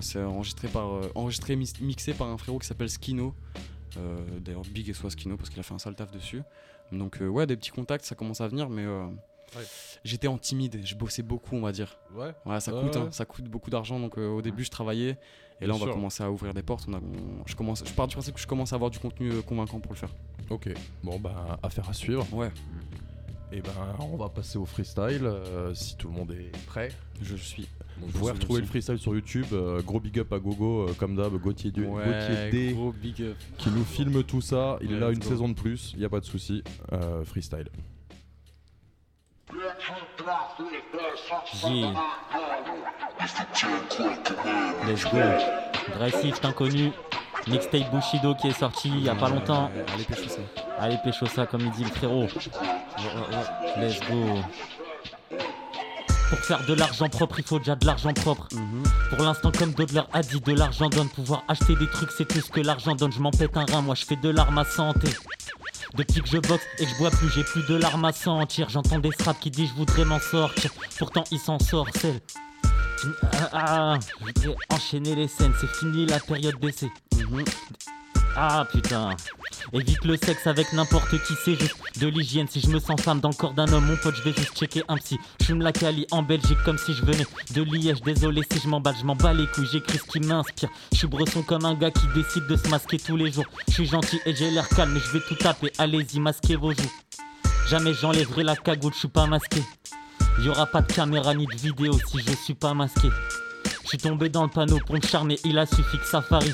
c'est 0.02 0.22
enregistré, 0.22 0.68
par, 0.68 1.02
enregistré 1.16 1.56
mixé 1.56 2.14
par 2.14 2.28
un 2.28 2.38
frérot 2.38 2.60
qui 2.60 2.68
s'appelle 2.68 2.90
Skino. 2.90 3.34
D'ailleurs, 4.40 4.64
big 4.64 4.90
et 4.90 4.94
soit 4.94 5.10
Skino 5.10 5.38
parce 5.38 5.50
qu'il 5.50 5.60
a 5.60 5.64
fait 5.64 5.74
un 5.74 5.80
sale 5.80 5.96
taf 5.96 6.12
dessus. 6.12 6.42
Donc, 6.92 7.20
ouais, 7.22 7.48
des 7.48 7.56
petits 7.56 7.72
contacts, 7.72 8.04
ça 8.04 8.16
commence 8.16 8.42
à 8.42 8.48
venir, 8.48 8.70
mais 8.70 8.86
Ouais. 9.56 9.64
j'étais 10.06 10.28
en 10.28 10.38
timide, 10.38 10.80
je 10.84 10.96
bossais 10.96 11.24
beaucoup, 11.24 11.56
on 11.56 11.62
va 11.62 11.72
dire. 11.72 11.98
Ouais. 12.14 12.34
ça 12.60 12.72
coûte, 12.72 12.96
hein, 12.96 13.10
ça 13.12 13.26
coûte 13.26 13.46
beaucoup 13.46 13.70
d'argent. 13.70 14.00
Donc, 14.00 14.18
euh, 14.18 14.30
au 14.30 14.42
début, 14.42 14.64
je 14.64 14.70
travaillais. 14.72 15.18
Et 15.62 15.68
là, 15.68 15.74
on 15.76 15.78
va 15.78 15.86
sûr. 15.86 15.94
commencer 15.94 16.24
à 16.24 16.32
ouvrir 16.32 16.54
des 16.54 16.64
portes. 16.64 16.86
On 16.88 16.94
a, 16.94 16.98
on- 16.98 17.46
je, 17.46 17.56
commence, 17.56 17.84
je 17.86 17.94
pars 17.94 18.08
du 18.08 18.16
principe 18.16 18.36
que 18.36 18.42
je 18.42 18.48
commence 18.48 18.74
à 18.74 18.76
avoir 18.76 18.90
du 18.90 19.00
contenu 19.00 19.32
euh, 19.32 19.42
convaincant 19.42 19.80
pour 19.80 19.92
le 19.94 19.98
faire. 19.98 20.10
Ok, 20.50 20.70
bon 21.04 21.20
bah 21.20 21.60
affaire 21.64 21.88
à 21.90 21.94
suivre. 21.94 22.26
Ouais. 22.34 22.50
Et 23.54 23.62
ben 23.62 23.72
on 24.00 24.16
va 24.18 24.30
passer 24.30 24.58
au 24.58 24.66
freestyle 24.66 25.26
euh, 25.26 25.74
si 25.74 25.96
tout 25.98 26.08
le 26.08 26.14
monde 26.14 26.32
est 26.32 26.52
prêt. 26.68 26.90
Je 27.22 27.36
suis. 27.36 27.68
Vous 28.00 28.08
pouvez 28.08 28.32
retrouver 28.32 28.62
le 28.62 28.66
freestyle 28.66 28.98
sur 28.98 29.14
YouTube. 29.14 29.46
euh, 29.54 29.82
gros 29.84 30.00
big 30.00 30.18
up 30.20 30.32
à 30.34 30.40
Gogo, 30.40 30.88
euh, 30.90 30.94
comme 30.98 31.16
d'hab, 31.16 31.34
Gauthier, 31.38 31.70
du- 31.72 31.86
Ouais, 31.86 32.04
Gauthier 32.06 32.50
D, 32.52 32.74
gros 32.74 32.92
big 32.94 33.22
up. 33.22 33.38
qui 33.58 33.70
nous 33.70 33.84
filme 33.84 34.24
tout 34.24 34.42
ça. 34.42 34.78
Il 34.82 34.94
est 34.94 35.00
là 35.00 35.10
Let's 35.10 35.18
une 35.18 35.24
go. 35.24 35.30
saison 35.30 35.50
de 35.50 35.54
plus, 35.54 35.92
il 35.96 36.02
y 36.02 36.06
a 36.06 36.10
pas 36.10 36.20
de 36.22 36.26
souci. 36.26 36.64
Freestyle. 37.26 37.68
Yeah. 41.64 41.94
Let's 44.88 45.04
go. 45.06 45.20
Dressif, 45.98 46.44
inconnu. 46.44 46.92
Mixtape 47.48 47.90
Bushido 47.92 48.36
qui 48.36 48.50
est 48.50 48.60
sorti 48.60 48.90
il 48.90 49.04
y 49.04 49.10
a 49.10 49.16
pas 49.16 49.30
longtemps. 49.30 49.72
Allez, 49.94 50.04
pécho 50.04 50.30
ça. 50.30 50.42
Allez, 50.80 50.98
pécho 51.04 51.26
ça, 51.26 51.48
comme 51.48 51.62
il 51.62 51.72
dit 51.72 51.84
le 51.84 51.90
frérot. 51.90 52.28
Let's 53.78 54.00
go. 54.02 54.42
Pour 56.30 56.40
faire 56.40 56.66
de 56.66 56.74
l'argent 56.76 57.10
propre, 57.10 57.40
il 57.40 57.46
faut 57.46 57.60
déjà 57.60 57.76
de 57.76 57.86
l'argent 57.86 58.14
propre. 58.14 58.48
Pour 59.10 59.26
l'instant, 59.26 59.52
comme 59.58 59.74
Dodler 59.74 60.04
a 60.14 60.22
dit, 60.22 60.40
de 60.40 60.54
l'argent 60.54 60.88
donne. 60.90 61.10
Pouvoir 61.10 61.44
acheter 61.48 61.76
des 61.76 61.90
trucs, 61.90 62.12
c'est 62.12 62.28
tout 62.28 62.40
ce 62.40 62.52
que 62.52 62.62
l'argent 62.62 62.96
donne. 62.96 63.12
Je 63.12 63.20
m'en 63.20 63.32
pète 63.32 63.58
un 63.58 63.66
rein, 63.66 63.82
moi 63.82 63.96
je 63.96 64.06
fais 64.06 64.16
de 64.18 64.30
l'arme 64.30 64.60
à 64.60 64.66
santé. 64.66 65.10
Depuis 65.96 66.22
que 66.22 66.28
je 66.28 66.38
boxe 66.38 66.64
et 66.80 66.86
que 66.86 66.90
je 66.90 66.98
bois 66.98 67.12
plus, 67.12 67.30
j'ai 67.30 67.44
plus 67.44 67.66
de 67.68 67.76
larmes 67.76 68.06
à 68.06 68.14
sentir. 68.14 68.70
J'entends 68.70 69.00
des 69.00 69.12
straps 69.12 69.40
qui 69.40 69.52
disent 69.52 69.70
je 69.70 69.76
voudrais 69.76 70.06
m'en 70.06 70.20
sortir. 70.20 70.72
Pourtant, 70.98 71.24
il 71.32 71.40
s'en 71.40 71.60
sort, 71.60 71.88
celle. 71.96 72.20
Ah, 73.34 73.50
ah, 73.54 74.00
voudrais 74.20 74.56
enchaîner 74.70 75.16
les 75.16 75.28
scènes, 75.28 75.54
c'est 75.60 75.70
fini 75.76 76.06
la 76.06 76.20
période 76.20 76.60
d'essai. 76.60 76.90
Ah 78.36 78.66
putain. 78.72 79.16
Évite 79.74 80.06
le 80.06 80.18
sexe 80.18 80.48
avec 80.48 80.74
n'importe 80.74 81.12
qui, 81.24 81.34
c'est 81.44 81.56
juste 81.56 81.76
de 82.00 82.08
l'hygiène. 82.08 82.48
Si 82.48 82.62
je 82.62 82.68
me 82.70 82.80
sens 82.80 83.00
femme 83.02 83.20
dans 83.20 83.30
le 83.30 83.36
corps 83.36 83.54
d'un 83.54 83.72
homme, 83.72 83.86
mon 83.86 83.96
pote, 83.98 84.16
je 84.16 84.22
vais 84.24 84.34
juste 84.34 84.58
checker 84.58 84.84
un 84.88 84.98
psy. 84.98 85.18
Je 85.42 85.54
me 85.54 85.64
la 85.64 85.72
cali 85.72 86.08
en 86.12 86.24
Belgique 86.24 86.58
comme 86.66 86.78
si 86.78 86.94
je 86.94 87.04
venais 87.06 87.26
de 87.54 87.62
Liège. 87.62 88.02
Désolé 88.02 88.42
si 88.52 88.60
je 88.60 88.68
m'emballe, 88.68 88.96
je 89.00 89.06
m'en 89.06 89.16
bats 89.16 89.34
les 89.34 89.48
couilles, 89.48 89.68
j'écris 89.72 89.98
ce 89.98 90.04
qui 90.04 90.20
m'inspire. 90.26 90.70
Je 90.92 90.98
suis 90.98 91.08
bresson 91.08 91.44
comme 91.44 91.66
un 91.66 91.76
gars 91.76 91.92
qui 91.92 92.08
décide 92.16 92.48
de 92.48 92.56
se 92.56 92.68
masquer 92.70 92.98
tous 92.98 93.18
les 93.18 93.32
jours. 93.32 93.46
Je 93.68 93.74
suis 93.74 93.86
gentil 93.86 94.20
et 94.26 94.36
j'ai 94.36 94.50
l'air 94.50 94.68
calme, 94.70 94.94
mais 94.94 95.00
je 95.00 95.12
vais 95.12 95.24
tout 95.28 95.36
taper. 95.36 95.72
Allez-y, 95.78 96.20
masquez 96.20 96.56
vos 96.56 96.72
joues. 96.72 96.92
Jamais 97.70 97.94
j'enlèverai 97.94 98.44
la 98.44 98.56
cagoule, 98.56 98.94
je 98.94 99.00
suis 99.00 99.08
pas 99.08 99.28
masqué. 99.28 99.62
Y 100.40 100.50
aura 100.50 100.66
pas 100.66 100.82
de 100.82 100.92
caméra 100.92 101.34
ni 101.34 101.46
de 101.46 101.56
vidéo 101.56 101.94
si 102.10 102.20
je 102.20 102.32
suis 102.36 102.54
pas 102.54 102.74
masqué. 102.74 103.10
Je 103.84 103.88
suis 103.90 103.98
tombé 103.98 104.30
dans 104.30 104.44
le 104.44 104.50
panneau 104.50 104.80
pour 104.86 104.96
me 104.96 105.02
charmer, 105.02 105.38
il 105.44 105.58
a 105.60 105.66
suffi 105.66 105.98
que 105.98 106.06
Safari. 106.06 106.54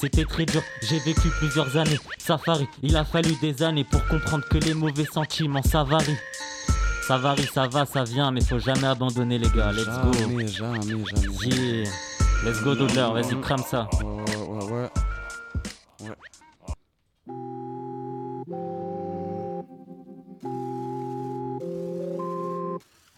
C'était 0.00 0.24
très 0.24 0.46
dur, 0.46 0.62
j'ai 0.80 0.98
vécu 1.00 1.28
plusieurs 1.28 1.76
années. 1.76 1.98
Safari, 2.16 2.66
il 2.82 2.96
a 2.96 3.04
fallu 3.04 3.34
des 3.42 3.62
années 3.62 3.84
pour 3.84 4.02
comprendre 4.06 4.48
que 4.48 4.56
les 4.56 4.72
mauvais 4.72 5.04
sentiments, 5.04 5.62
ça 5.62 5.84
varie. 5.84 6.16
Ça 7.06 7.18
varie, 7.18 7.46
ça 7.52 7.68
va, 7.68 7.84
ça 7.84 8.04
vient, 8.04 8.30
mais 8.30 8.40
faut 8.40 8.58
jamais 8.58 8.86
abandonner 8.86 9.36
les 9.38 9.50
gars. 9.50 9.72
Let's 9.72 9.84
go. 9.84 10.12
Jamais, 10.18 10.48
jamais, 10.48 10.80
jamais. 10.80 11.04
Yeah. 11.44 11.90
Let's 12.46 12.62
go, 12.62 12.74
Dodler, 12.74 13.08
vas-y, 13.12 13.38
crame 13.42 13.62
ça. 13.70 13.90
Ouais, 14.02 14.06
ouais, 14.36 14.64
ouais. 14.72 14.88
Ouais. 16.00 16.16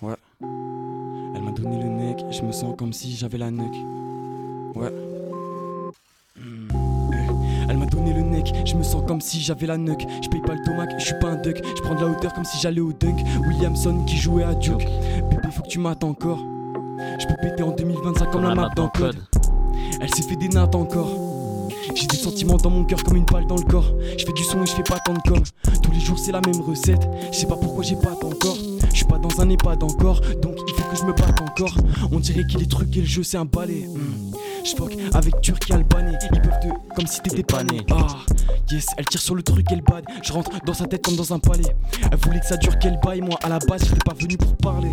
Ouais. 0.03 0.17
Elle 1.37 1.43
m'a 1.43 1.53
donné 1.53 1.81
le 1.81 1.89
nec, 1.89 2.19
je 2.33 2.43
me 2.43 2.51
sens 2.51 2.75
comme 2.77 2.93
si 2.93 3.15
j'avais 3.15 3.39
la 3.39 3.53
nuque. 3.53 3.77
Ouais. 4.75 5.12
Elle 7.73 7.79
m'a 7.79 7.87
donné 7.87 8.13
le 8.13 8.21
nec, 8.21 8.53
je 8.67 8.75
me 8.75 8.83
sens 8.83 9.03
comme 9.09 9.23
si 9.23 9.41
j'avais 9.41 9.67
la 9.67 9.79
nuque. 9.79 10.07
Je 10.23 10.29
paye 10.29 10.43
pas 10.43 10.53
le 10.53 10.63
tomac, 10.63 10.91
je 10.99 11.07
suis 11.07 11.19
pas 11.19 11.29
un 11.29 11.37
duck. 11.37 11.59
Je 11.75 11.81
prends 11.81 11.95
de 11.95 12.01
la 12.01 12.07
hauteur 12.09 12.35
comme 12.35 12.45
si 12.45 12.59
j'allais 12.61 12.83
au 12.83 12.93
dunk. 12.93 13.25
Williamson 13.49 14.05
qui 14.05 14.19
jouait 14.19 14.45
à 14.45 14.53
Duke. 14.53 14.87
Bébé, 15.31 15.49
faut 15.51 15.63
que 15.63 15.69
tu 15.69 15.79
m'attends 15.79 16.11
encore. 16.11 16.45
Je 17.19 17.27
peux 17.27 17.35
péter 17.41 17.63
en 17.63 17.71
2025 17.71 18.31
comme, 18.31 18.43
la 18.43 18.55
map 18.55 18.69
dans 18.77 18.89
code. 18.89 19.17
Elle 20.03 20.15
s'est 20.15 20.23
fait 20.23 20.37
des 20.37 20.51
nattes 20.51 20.75
encore. 20.75 21.17
J'ai 21.95 22.07
des 22.09 22.17
sentiments 22.17 22.59
dans 22.59 22.69
mon 22.69 22.85
cœur 22.85 23.03
comme 23.05 23.17
une 23.17 23.25
balle 23.25 23.47
dans 23.47 23.57
le 23.57 23.63
corps. 23.63 23.91
Je 24.19 24.27
fais 24.27 24.35
du 24.35 24.45
son 24.45 24.63
et 24.63 24.67
je 24.67 24.73
fais 24.73 24.83
pas 24.83 24.99
tant 24.99 25.15
de 25.15 25.21
com. 25.21 25.43
Tous 25.83 25.93
les 25.93 26.01
jours 26.01 26.19
c'est 26.19 26.33
la 26.33 26.43
même 26.43 26.61
recette. 26.61 27.09
Je 27.33 27.39
sais 27.39 27.47
pas 27.47 27.57
pourquoi 27.57 27.85
j'ai 27.85 27.97
pas 27.97 28.13
encore. 28.23 28.59
Je 28.91 28.97
suis 28.97 29.07
pas 29.07 29.17
dans 29.17 29.41
un 29.41 29.49
EHPAD 29.49 29.83
encore. 29.83 30.21
Donc 30.43 30.59
il 30.69 30.75
faut 30.75 30.91
que 30.91 30.97
je 30.97 31.05
me 31.05 31.15
batte 31.15 31.41
encore. 31.41 31.75
On 32.13 32.21
dirait 32.21 32.45
qu'il 32.47 32.63
est 32.63 32.71
truqué 32.71 33.01
le 33.01 33.07
jeu, 33.07 33.23
c'est 33.23 33.39
un 33.39 33.47
balai. 33.47 33.87
Hmm. 33.87 34.37
Fuck 34.65 34.97
avec 35.13 35.35
et 35.49 35.73
Albanais. 35.73 36.19
Ils 36.33 36.41
peuvent 36.41 36.61
te. 36.61 36.95
comme 36.95 37.07
si 37.07 37.21
t'étais 37.21 37.43
pané. 37.43 37.81
Ah, 37.91 38.07
yes, 38.71 38.87
elle 38.97 39.05
tire 39.07 39.21
sur 39.21 39.35
le 39.35 39.43
truc, 39.43 39.67
elle 39.71 39.83
bad. 39.83 40.05
Je 40.23 40.33
rentre 40.33 40.51
dans 40.65 40.75
sa 40.75 40.87
tête 40.87 41.05
comme 41.05 41.17
dans 41.17 41.33
un 41.33 41.39
palais. 41.39 41.75
Elle 42.11 42.19
voulait 42.19 42.41
que 42.41 42.47
ça 42.47 42.57
dure 42.57 42.79
qu'elle 42.79 42.99
baille. 43.03 43.21
Moi 43.21 43.37
à 43.43 43.49
la 43.49 43.59
base, 43.59 43.85
j'étais 43.85 43.99
pas 44.05 44.15
venu 44.15 44.37
pour 44.37 44.57
parler. 44.57 44.91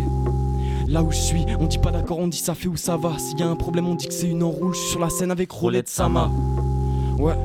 Là 0.88 1.02
où 1.02 1.12
je 1.12 1.16
suis, 1.16 1.46
on 1.60 1.66
dit 1.66 1.78
pas 1.78 1.92
d'accord, 1.92 2.18
on 2.18 2.26
dit 2.26 2.38
ça 2.38 2.54
fait 2.54 2.66
où 2.66 2.76
ça 2.76 2.96
va. 2.96 3.16
S'il 3.18 3.38
y 3.38 3.42
a 3.42 3.48
un 3.48 3.56
problème, 3.56 3.86
on 3.86 3.94
dit 3.94 4.08
que 4.08 4.14
c'est 4.14 4.28
une 4.28 4.42
enroule. 4.42 4.74
Je 4.74 4.80
suis 4.80 4.90
sur 4.90 5.00
la 5.00 5.08
scène 5.08 5.30
avec 5.30 5.50
Rolette 5.52 5.88
Sama. 5.88 6.28
Ouais, 7.18 7.36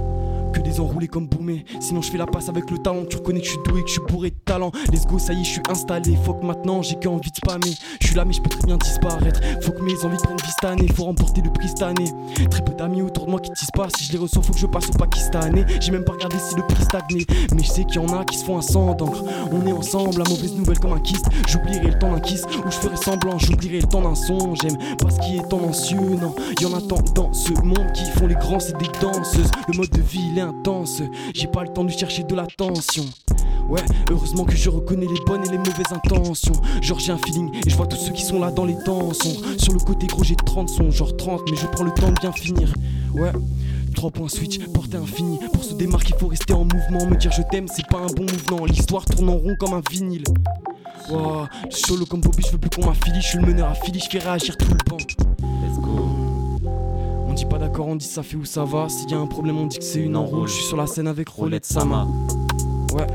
que 0.52 0.62
des 0.62 0.80
enroulés 0.80 1.08
comme 1.08 1.28
Boumé. 1.28 1.64
Sinon, 1.80 2.02
je 2.02 2.10
fais 2.10 2.18
la 2.18 2.26
passe 2.26 2.50
avec 2.50 2.72
le 2.72 2.80
talent. 2.80 3.06
Tu 3.06 3.18
reconnais 3.18 3.42
que 3.42 3.46
je 3.46 3.52
suis 3.52 3.60
doué, 3.66 3.84
que 3.84 3.88
je 3.88 3.94
suis 3.94 4.02
bourré 4.08 4.34
talent. 4.45 4.71
Let's 4.91 5.05
go, 5.05 5.19
ça 5.19 5.34
y 5.34 5.41
est, 5.41 5.43
je 5.43 5.49
suis 5.51 5.62
installé. 5.69 6.17
Faut 6.23 6.34
que 6.34 6.45
maintenant, 6.45 6.81
j'ai 6.81 6.95
qu'envie 6.95 7.31
de 7.31 7.36
spammer. 7.36 7.73
Je 7.99 8.08
suis 8.08 8.15
là, 8.15 8.25
mais 8.25 8.34
je 8.34 8.41
peux 8.41 8.49
très 8.49 8.65
bien 8.65 8.77
disparaître. 8.77 9.41
Faut 9.62 9.71
que 9.71 9.81
mes 9.81 9.93
envies 10.05 10.17
prennent 10.17 10.38
vie 10.38 10.51
cette 10.62 10.69
année. 10.69 10.88
Faut 10.95 11.05
remporter 11.05 11.41
le 11.41 11.51
prix 11.51 11.69
cette 11.69 11.81
année. 11.81 12.12
Très 12.49 12.63
peu 12.63 12.73
d'amis 12.73 13.01
autour 13.01 13.25
de 13.25 13.31
moi 13.31 13.39
qui 13.39 13.51
disent 13.51 13.71
pas. 13.73 13.88
Si 13.97 14.05
je 14.05 14.13
les 14.13 14.17
reçois, 14.19 14.41
faut 14.41 14.53
que 14.53 14.60
je 14.60 14.67
passe 14.67 14.89
au 14.89 14.97
Pakistanais. 14.97 15.65
J'ai 15.81 15.91
même 15.91 16.05
pas 16.05 16.13
regardé 16.13 16.38
si 16.38 16.55
le 16.55 16.62
prix 16.63 16.84
stagnait. 16.84 17.25
Mais 17.53 17.63
je 17.63 17.69
sais 17.69 17.84
qu'il 17.84 18.01
y 18.01 18.05
en 18.05 18.17
a 18.17 18.23
qui 18.23 18.38
se 18.38 18.45
font 18.45 18.58
un 18.58 18.62
sang 18.62 18.93
d'encre. 18.93 19.23
On 19.51 19.65
est 19.65 19.73
ensemble, 19.73 20.19
la 20.19 20.29
mauvaise 20.29 20.55
nouvelle 20.55 20.79
comme 20.79 20.93
un 20.93 20.99
kyste. 20.99 21.25
J'oublierai 21.47 21.88
le 21.88 21.99
temps 21.99 22.12
d'un 22.12 22.19
kiss 22.19 22.43
où 22.43 22.71
je 22.71 22.77
ferai 22.77 22.97
semblant. 22.97 23.38
J'oublierai 23.39 23.81
le 23.81 23.88
temps 23.88 24.01
d'un 24.01 24.15
son. 24.15 24.55
J'aime 24.55 24.77
pas 24.97 25.10
ce 25.10 25.19
qui 25.19 25.38
est 25.38 25.47
tendancieux. 25.49 25.97
Non, 25.97 26.36
y 26.62 26.65
en 26.65 26.73
a 26.73 26.81
tant 26.81 27.01
dans 27.13 27.34
ce 27.34 27.51
monde 27.63 27.91
qui 27.93 28.05
font 28.12 28.27
les 28.27 28.36
grands, 28.36 28.60
c'est 28.60 28.77
des 28.77 28.89
danseuses. 29.01 29.51
Le 29.67 29.77
mode 29.77 29.89
de 29.89 30.01
vie, 30.01 30.29
il 30.31 30.38
est 30.38 30.41
intense. 30.41 31.01
J'ai 31.34 31.47
pas 31.47 31.63
le 31.63 31.69
temps 31.69 31.84
de 31.84 31.91
chercher 31.91 32.23
de 32.23 32.36
l'attention. 32.36 33.05
Ouais, 33.69 33.82
heureusement 34.12 34.43
que 34.43 34.56
je 34.56 34.69
reconnais 34.69 35.08
les 35.08 35.19
bonnes 35.25 35.43
et 35.45 35.49
les 35.49 35.58
mauvaises 35.58 35.91
intentions. 35.91 36.54
Genre 36.82 36.99
j'ai 36.99 37.12
un 37.12 37.17
feeling 37.17 37.49
et 37.65 37.69
je 37.69 37.75
vois 37.75 37.88
tous 37.88 37.97
ceux 37.97 38.12
qui 38.12 38.23
sont 38.23 38.39
là 38.39 38.51
dans 38.51 38.65
les 38.65 38.78
dansons. 38.86 39.38
Sur 39.58 39.73
le 39.73 39.80
côté 39.80 40.08
gros 40.08 40.23
j'ai 40.23 40.36
30 40.36 40.69
sons, 40.69 40.91
genre 40.91 41.15
30, 41.17 41.41
mais 41.49 41.58
je 41.58 41.65
prends 41.67 41.84
le 41.84 41.91
temps 41.91 42.10
de 42.10 42.19
bien 42.19 42.32
finir. 42.32 42.73
Ouais. 43.13 43.32
3 43.95 44.12
points 44.12 44.30
switch, 44.30 44.60
portée 44.67 44.97
infinie. 44.97 45.39
Pour 45.54 45.63
se 45.63 45.73
démarquer, 45.73 46.13
faut 46.19 46.28
rester 46.28 46.54
en 46.54 46.65
mouvement. 46.65 47.06
Me 47.10 47.15
dire 47.15 47.32
je 47.32 47.41
t'aime, 47.49 47.67
c'est 47.73 47.88
pas 47.88 47.99
un 47.99 48.13
bon 48.13 48.23
mouvement. 48.23 48.65
L'histoire 48.65 49.06
tourne 49.06 49.30
en 49.30 49.38
rond 49.38 49.56
comme 49.60 49.73
un 49.73 49.82
vinyle. 49.89 50.23
Wow, 51.10 51.45
solo 51.69 52.06
comme 52.06 52.21
Bobby, 52.21 52.43
je 52.45 52.51
veux 52.51 52.58
plus 52.58 52.69
qu'on 52.69 52.88
m'affilie. 52.88 53.21
Je 53.21 53.28
suis 53.28 53.39
le 53.39 53.45
meneur 53.47 53.69
à 53.69 53.73
Philly, 53.73 53.99
je 53.99 54.10
fais 54.10 54.19
réagir 54.19 54.58
tout 54.58 54.67
le 54.69 54.78
banc. 54.89 54.97
Let's 54.97 55.80
go. 55.80 56.10
On 57.28 57.34
dit 57.34 57.45
pas 57.45 57.58
d'accord, 57.58 57.88
on 57.88 57.95
dit 57.95 58.06
ça 58.06 58.23
fait 58.23 58.38
où 58.38 58.45
ça 58.45 58.63
va. 58.63 58.89
S'il 58.89 59.10
y 59.12 59.13
a 59.13 59.17
un 59.17 59.28
problème, 59.28 59.58
on 59.58 59.67
dit 59.67 59.78
que 59.78 59.84
c'est 59.84 59.99
une 59.99 60.15
enroule. 60.15 60.47
Je 60.47 60.54
suis 60.54 60.65
sur 60.65 60.78
la 60.78 60.88
scène 60.88 61.08
avec 61.08 61.30
Rolette 61.30 61.65
Sama. 61.65 62.08
Ouais, 62.93 63.08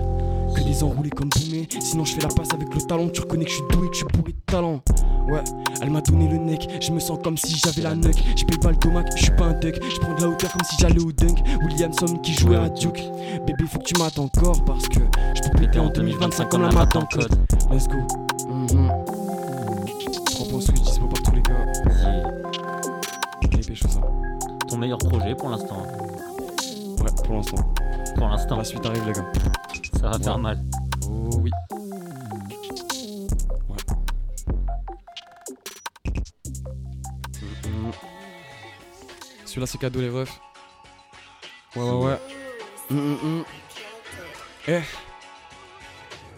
que 0.55 0.63
des 0.63 0.83
enroulés 0.83 1.11
comme 1.11 1.29
Boumé. 1.29 1.69
Sinon, 1.81 2.05
je 2.05 2.15
fais 2.15 2.23
la 2.23 2.29
passe 2.29 2.53
avec 2.53 2.75
le 2.75 2.81
talent. 2.83 3.09
Tu 3.09 3.21
reconnais 3.21 3.45
que 3.45 3.51
je 3.51 3.57
suis 3.57 3.65
doué, 3.71 3.89
que 3.89 3.95
je 3.95 3.99
suis 3.99 4.07
bourré 4.13 4.33
de 4.33 4.39
talent. 4.47 4.81
Ouais, 5.29 5.43
elle 5.81 5.91
m'a 5.91 6.01
donné 6.01 6.29
le 6.29 6.39
nec. 6.39 6.69
Je 6.81 6.91
me 6.93 6.99
sens 6.99 7.19
comme 7.23 7.37
si 7.37 7.57
j'avais 7.57 7.83
la 7.83 7.95
nuque. 7.95 8.23
Je 8.37 8.45
paye 8.45 8.59
pas 8.59 8.71
le 8.71 8.77
tomac, 8.77 9.07
je 9.17 9.23
suis 9.23 9.33
pas 9.33 9.45
un 9.45 9.53
duck. 9.61 9.79
Je 9.83 10.01
prends 10.01 10.15
de 10.15 10.23
la 10.23 10.29
hauteur 10.29 10.51
comme 10.53 10.65
si 10.65 10.77
j'allais 10.81 11.01
au 11.01 11.13
dunk. 11.13 11.43
Williamson 11.65 12.17
qui 12.19 12.33
jouait 12.33 12.57
à 12.57 12.69
Duke. 12.69 13.03
Bébé, 13.47 13.65
faut 13.67 13.79
que 13.79 13.85
tu 13.85 13.95
m'attends 13.99 14.25
encore 14.25 14.65
parce 14.65 14.89
que 14.89 15.01
je 15.35 15.49
peux 15.49 15.59
péter 15.59 15.79
en 15.79 15.89
2025 15.91 16.49
comme 16.49 16.63
la 16.63 16.71
map 16.73 16.87
dans 16.87 17.07
code. 17.07 17.35
Let's 17.71 17.87
go. 17.87 17.99
Mhm. 18.49 18.91
3 20.25 20.49
points 20.49 20.61
switch, 20.61 20.81
dispo 20.81 21.07
par 21.07 21.23
tous 21.23 21.33
les 21.33 21.43
gars. 21.43 21.73
Ça. 23.77 24.01
Ton 24.69 24.79
meilleur 24.79 24.99
projet 24.99 25.35
pour 25.37 25.49
l'instant 25.49 25.83
Ouais, 27.01 27.11
pour 27.25 27.35
l'instant. 27.37 27.57
Pour 28.17 28.29
l'instant. 28.29 28.57
La 28.57 28.65
suite 28.65 28.85
arrive, 28.85 29.07
les 29.07 29.13
gars. 29.13 29.50
Ça 30.01 30.09
va 30.09 30.17
ouais. 30.17 30.23
faire 30.25 30.39
mal. 30.39 30.59
Oh 31.07 31.29
oui. 31.43 31.51
Celui-là 39.45 39.67
c'est 39.67 39.79
cadeau 39.79 40.01
les 40.01 40.09
refs. 40.09 40.41
Ouais 41.77 41.83
ouais 41.83 42.07
ouais. 42.07 42.19
Mmh, 42.89 42.97
mmh. 42.97 43.45
Eh. 44.69 44.81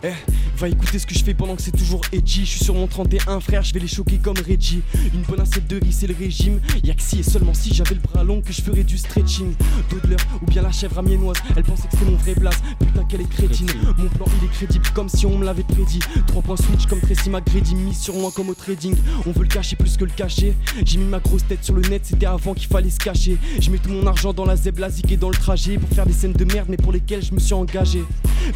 Eh 0.03 0.42
va 0.57 0.69
écouter 0.69 0.99
ce 0.99 1.07
que 1.07 1.15
je 1.15 1.25
fais 1.25 1.35
pendant 1.35 1.57
que 1.57 1.63
c'est 1.63 1.77
toujours 1.77 2.01
edgy. 2.13 2.45
Je 2.45 2.51
suis 2.51 2.65
sur 2.65 2.75
mon 2.75 2.87
31, 2.87 3.41
frère, 3.41 3.63
je 3.63 3.75
vais 3.75 3.81
les 3.81 3.89
choquer 3.89 4.19
comme 4.19 4.37
Reggie. 4.37 4.83
Une 5.15 5.23
bonne 5.23 5.41
assiette 5.41 5.67
de 5.67 5.79
riz, 5.83 5.93
c'est 5.93 6.07
le 6.07 6.15
régime. 6.15 6.61
Y'a 6.83 6.95
que 6.95 7.03
si 7.03 7.21
et 7.21 7.23
seulement 7.23 7.55
si 7.55 7.75
j'avais 7.75 7.95
le 7.95 8.01
bras 8.01 8.25
long 8.25 8.41
que 8.41 8.53
je 8.53 8.63
ferais 8.63 8.85
du 8.85 8.97
stretching. 8.97 9.55
Dodler 9.91 10.17
ou 10.41 10.47
bien 10.47 10.63
la 10.63 10.73
chèvre 10.73 10.99
amiénoise, 10.99 11.37
elle 11.57 11.65
pensait 11.65 11.89
que 11.89 11.93
c'était 11.93 12.11
mon 12.11 12.17
vrai 12.17 12.35
blaze. 12.35 12.61
Putain, 12.79 13.05
qu'elle 13.05 13.21
est 13.23 13.29
crétine. 13.29 13.71
Mon 13.99 14.09
plan 14.09 14.27
il 14.41 14.47
est 14.47 14.53
crédible 14.53 14.87
comme 14.95 15.09
si 15.09 15.27
on 15.27 15.39
me 15.39 15.45
l'avait 15.45 15.63
prédit. 15.63 16.01
3 16.27 16.43
points 16.43 16.57
switch 16.57 16.87
comme 16.87 17.01
Tracy 17.01 17.31
McGrady, 17.31 17.75
mise 17.75 17.99
sur 17.99 18.15
moi 18.15 18.31
comme 18.35 18.49
au 18.49 18.55
trading. 18.55 18.95
On 19.27 19.33
veut 19.33 19.43
le 19.43 19.49
cacher 19.49 19.77
plus 19.77 19.97
que 19.97 20.05
le 20.05 20.13
cacher. 20.13 20.55
J'ai 20.85 20.99
mis 20.99 21.07
ma 21.07 21.21
grosse 21.21 21.47
tête 21.47 21.65
sur 21.65 21.75
le 21.75 21.83
net, 21.83 22.03
c'était 22.05 22.27
avant 22.27 22.55
qu'il 22.55 22.69
fallait 22.69 22.91
se 22.91 22.99
cacher. 22.99 23.37
Je 23.61 23.71
mets 23.71 23.79
tout 23.79 23.91
mon 23.91 24.07
argent 24.07 24.33
dans 24.33 24.45
la 24.45 24.57
zeb, 24.57 24.79
la 24.79 24.89
et 25.11 25.17
dans 25.17 25.31
le 25.31 25.37
trajet 25.37 25.79
pour 25.79 25.89
faire 25.91 26.07
des 26.07 26.13
scènes 26.13 26.33
de 26.33 26.45
merde, 26.45 26.69
mais 26.69 26.77
pour 26.77 26.93
lesquelles 26.93 27.23
je 27.23 27.35
me 27.35 27.41
suis 27.41 27.55
engagé. 27.55 28.05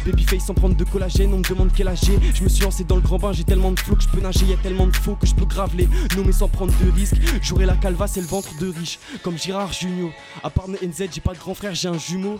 Babyface 0.05 0.45
sans 0.45 0.53
prendre 0.53 0.75
de 0.75 0.83
collagène, 0.83 1.33
on 1.33 1.39
me 1.39 1.43
demande 1.43 1.69
quel 1.75 1.86
Je 1.95 2.43
me 2.43 2.49
suis 2.49 2.63
lancé 2.63 2.83
dans 2.83 2.95
le 2.95 3.01
grand 3.01 3.17
bain, 3.17 3.31
j'ai 3.33 3.43
tellement 3.43 3.71
de 3.71 3.79
flow 3.79 3.95
que 3.95 4.03
je 4.03 4.07
peux 4.09 4.19
nager, 4.21 4.45
y 4.45 4.53
a 4.53 4.57
tellement 4.57 4.87
de 4.87 4.95
faux 4.95 5.15
que 5.15 5.27
je 5.27 5.33
peux 5.33 5.45
grave 5.45 5.71
les 5.75 5.87
nommer 6.15 6.31
sans 6.31 6.47
prendre 6.47 6.73
de 6.83 6.91
risques. 6.91 7.17
J'aurai 7.41 7.65
la 7.65 7.75
calvasse 7.75 8.17
et 8.17 8.21
le 8.21 8.27
ventre 8.27 8.57
de 8.59 8.67
riche, 8.67 8.99
comme 9.23 9.37
Girard 9.37 9.73
Junio. 9.73 10.11
À 10.43 10.49
part 10.49 10.67
NZ, 10.67 11.09
j'ai 11.11 11.21
pas 11.21 11.33
de 11.33 11.39
grand 11.39 11.53
frère, 11.53 11.75
j'ai 11.75 11.87
un 11.87 11.97
jumeau. 11.97 12.39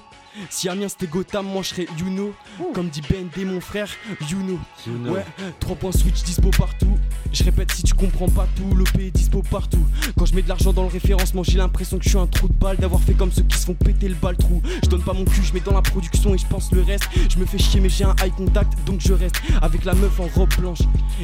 Si 0.51 0.69
Amiens 0.69 0.88
c'était 0.88 1.07
Gotham, 1.07 1.47
moi 1.47 1.63
je 1.63 1.69
serais 1.69 1.88
Yuno. 1.97 2.31
Comme 2.75 2.89
dit 2.89 3.01
Ben 3.10 3.27
D, 3.36 3.43
mon 3.43 3.60
frère, 3.60 3.89
Yuno. 4.29 4.60
Yuno. 4.86 5.13
Ouais, 5.13 5.25
3 5.60 5.75
points 5.77 5.91
switch 5.91 6.21
dispo 6.21 6.51
partout. 6.51 6.95
Je 7.33 7.43
répète, 7.43 7.71
si 7.71 7.81
tu 7.81 7.95
comprends 7.95 8.29
pas 8.29 8.47
tout, 8.55 8.75
le 8.75 8.83
est 9.01 9.10
dispo 9.10 9.41
partout. 9.41 9.83
Quand 10.15 10.27
je 10.27 10.36
mets 10.36 10.43
de 10.43 10.49
l'argent 10.49 10.73
dans 10.73 10.83
le 10.83 10.89
référencement, 10.89 11.41
j'ai 11.41 11.57
l'impression 11.57 11.97
que 11.97 12.03
je 12.03 12.10
suis 12.10 12.17
un 12.19 12.27
trou 12.27 12.47
de 12.49 12.53
balle, 12.53 12.77
d'avoir 12.77 13.01
fait 13.01 13.13
comme 13.13 13.31
ceux 13.31 13.41
qui 13.43 13.57
se 13.57 13.65
font 13.65 13.73
péter 13.73 14.10
le 14.10 14.15
bal 14.15 14.38
trou. 14.38 14.62
Je 14.83 14.89
donne 14.89 15.01
pas 15.01 15.13
mon 15.13 15.25
cul, 15.25 15.41
je 15.43 15.53
mets 15.53 15.60
dans 15.60 15.73
la 15.73 15.81
production 15.81 16.36
et 16.36 16.38
je 16.38 16.45
pense 16.45 16.71
le 16.71 16.83
reste. 16.83 17.10
Je 17.29 17.39
me 17.39 17.45
fais 17.45 17.57
chier, 17.57 17.79
mais 17.79 17.89
j'ai 17.89 18.03
un 18.03 18.15
eye 18.23 18.29
contact, 18.29 18.73
donc 18.86 18.99
je 18.99 19.13
reste 19.13 19.37
avec 19.62 19.86
la 19.86 19.93
meuf 19.93 20.19
en 20.19 20.28
robe 20.28 20.54
blanche. 20.58 20.80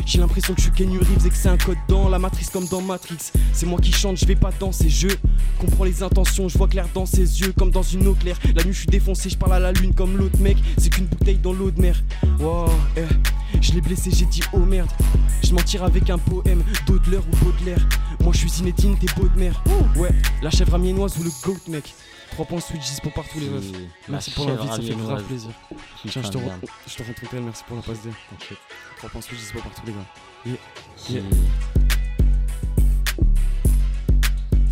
J'ai 0.06 0.20
l'impression 0.20 0.54
que 0.54 0.62
je 0.62 0.66
suis 0.66 0.76
Kenny 0.76 0.98
Reeves 0.98 1.26
et 1.26 1.30
que 1.30 1.36
c'est 1.36 1.50
un 1.50 1.58
code 1.58 1.78
dans 1.88 2.10
la 2.10 2.20
matrice 2.20 2.50
comme 2.50 2.68
dans 2.68 2.82
Matrix. 2.82 3.32
C'est 3.52 3.66
moi 3.66 3.80
qui 3.80 3.92
chante, 3.92 4.18
je 4.18 4.26
vais 4.26 4.36
pas 4.36 4.52
danser, 4.60 4.90
je 4.90 5.10
comprends 5.60 5.84
les 5.84 6.04
intentions, 6.04 6.50
je 6.50 6.58
vois 6.58 6.68
clair 6.68 6.88
dans 6.94 7.06
ses 7.06 7.42
yeux 7.42 7.54
comme 7.58 7.72
dans 7.72 7.84
une 7.84 8.08
eau 8.08 8.14
claire. 8.14 8.38
La 8.56 8.64
nuit, 8.64 8.74
je 8.74 8.80
suis 8.80 8.88
défoncé, 8.88 9.30
je 9.30 9.38
parle 9.38 9.54
à 9.54 9.60
la 9.60 9.72
lune 9.72 9.94
comme 9.94 10.18
l'autre 10.18 10.40
mec, 10.40 10.58
c'est 10.78 10.90
qu'une 10.90 11.06
bouteille 11.06 11.38
dans 11.38 11.54
l'eau 11.54 11.72
de 11.72 11.82
mer. 11.82 12.02
Wow, 12.40 12.70
eh, 12.98 13.02
je 13.62 13.74
l'ai 13.74 13.82
blessé, 13.82 14.12
j'ai 14.12 14.26
dit 14.26 14.42
oh 14.54 14.60
merde. 14.60 14.90
Je 15.44 15.54
m'en 15.54 15.62
tire 15.62 15.84
avec 15.84 16.10
un 16.10 16.18
poème 16.18 16.64
d'Audelaire 16.88 17.22
ou 17.32 17.46
Baudelaire. 17.46 17.88
Moi 18.22 18.32
je 18.34 18.40
suis 18.40 18.50
Zinedine, 18.50 18.98
t'es 18.98 19.08
beau 19.18 19.28
de 19.28 19.40
mer. 19.40 19.62
Ouais, 19.96 20.12
la 20.42 20.50
chèvre 20.50 20.76
amiénoise 20.76 21.18
ou 21.20 21.24
le 21.24 21.32
goat 21.44 21.60
mec. 21.68 21.94
3 22.34 22.46
points 22.46 22.60
switch 22.62 22.82
dispo 22.82 23.10
partout 23.12 23.40
les 23.40 23.48
meufs. 23.50 23.72
Merci 24.10 24.32
pour 24.32 24.48
l'invite, 24.48 24.72
ça 24.72 24.82
fait 24.82 24.96
grave 24.96 25.24
plaisir. 25.24 25.52
Tiens, 26.08 26.22
je 26.24 26.30
te, 26.30 26.38
je 26.88 26.96
te 26.96 27.04
rends 27.04 27.14
ton 27.14 27.28
tel, 27.28 27.42
merci 27.44 27.64
pour 27.68 27.76
la 27.78 27.82
passe 27.84 28.02
D. 28.02 28.10
3 28.98 29.10
points 29.10 29.22
switch 29.22 29.40
dispo 29.40 29.60
partout 29.60 29.82
les 29.86 29.94
gars. 29.94 30.00
Yeah. 30.46 30.58
Qui- 30.98 31.14
Yeah. 31.14 31.24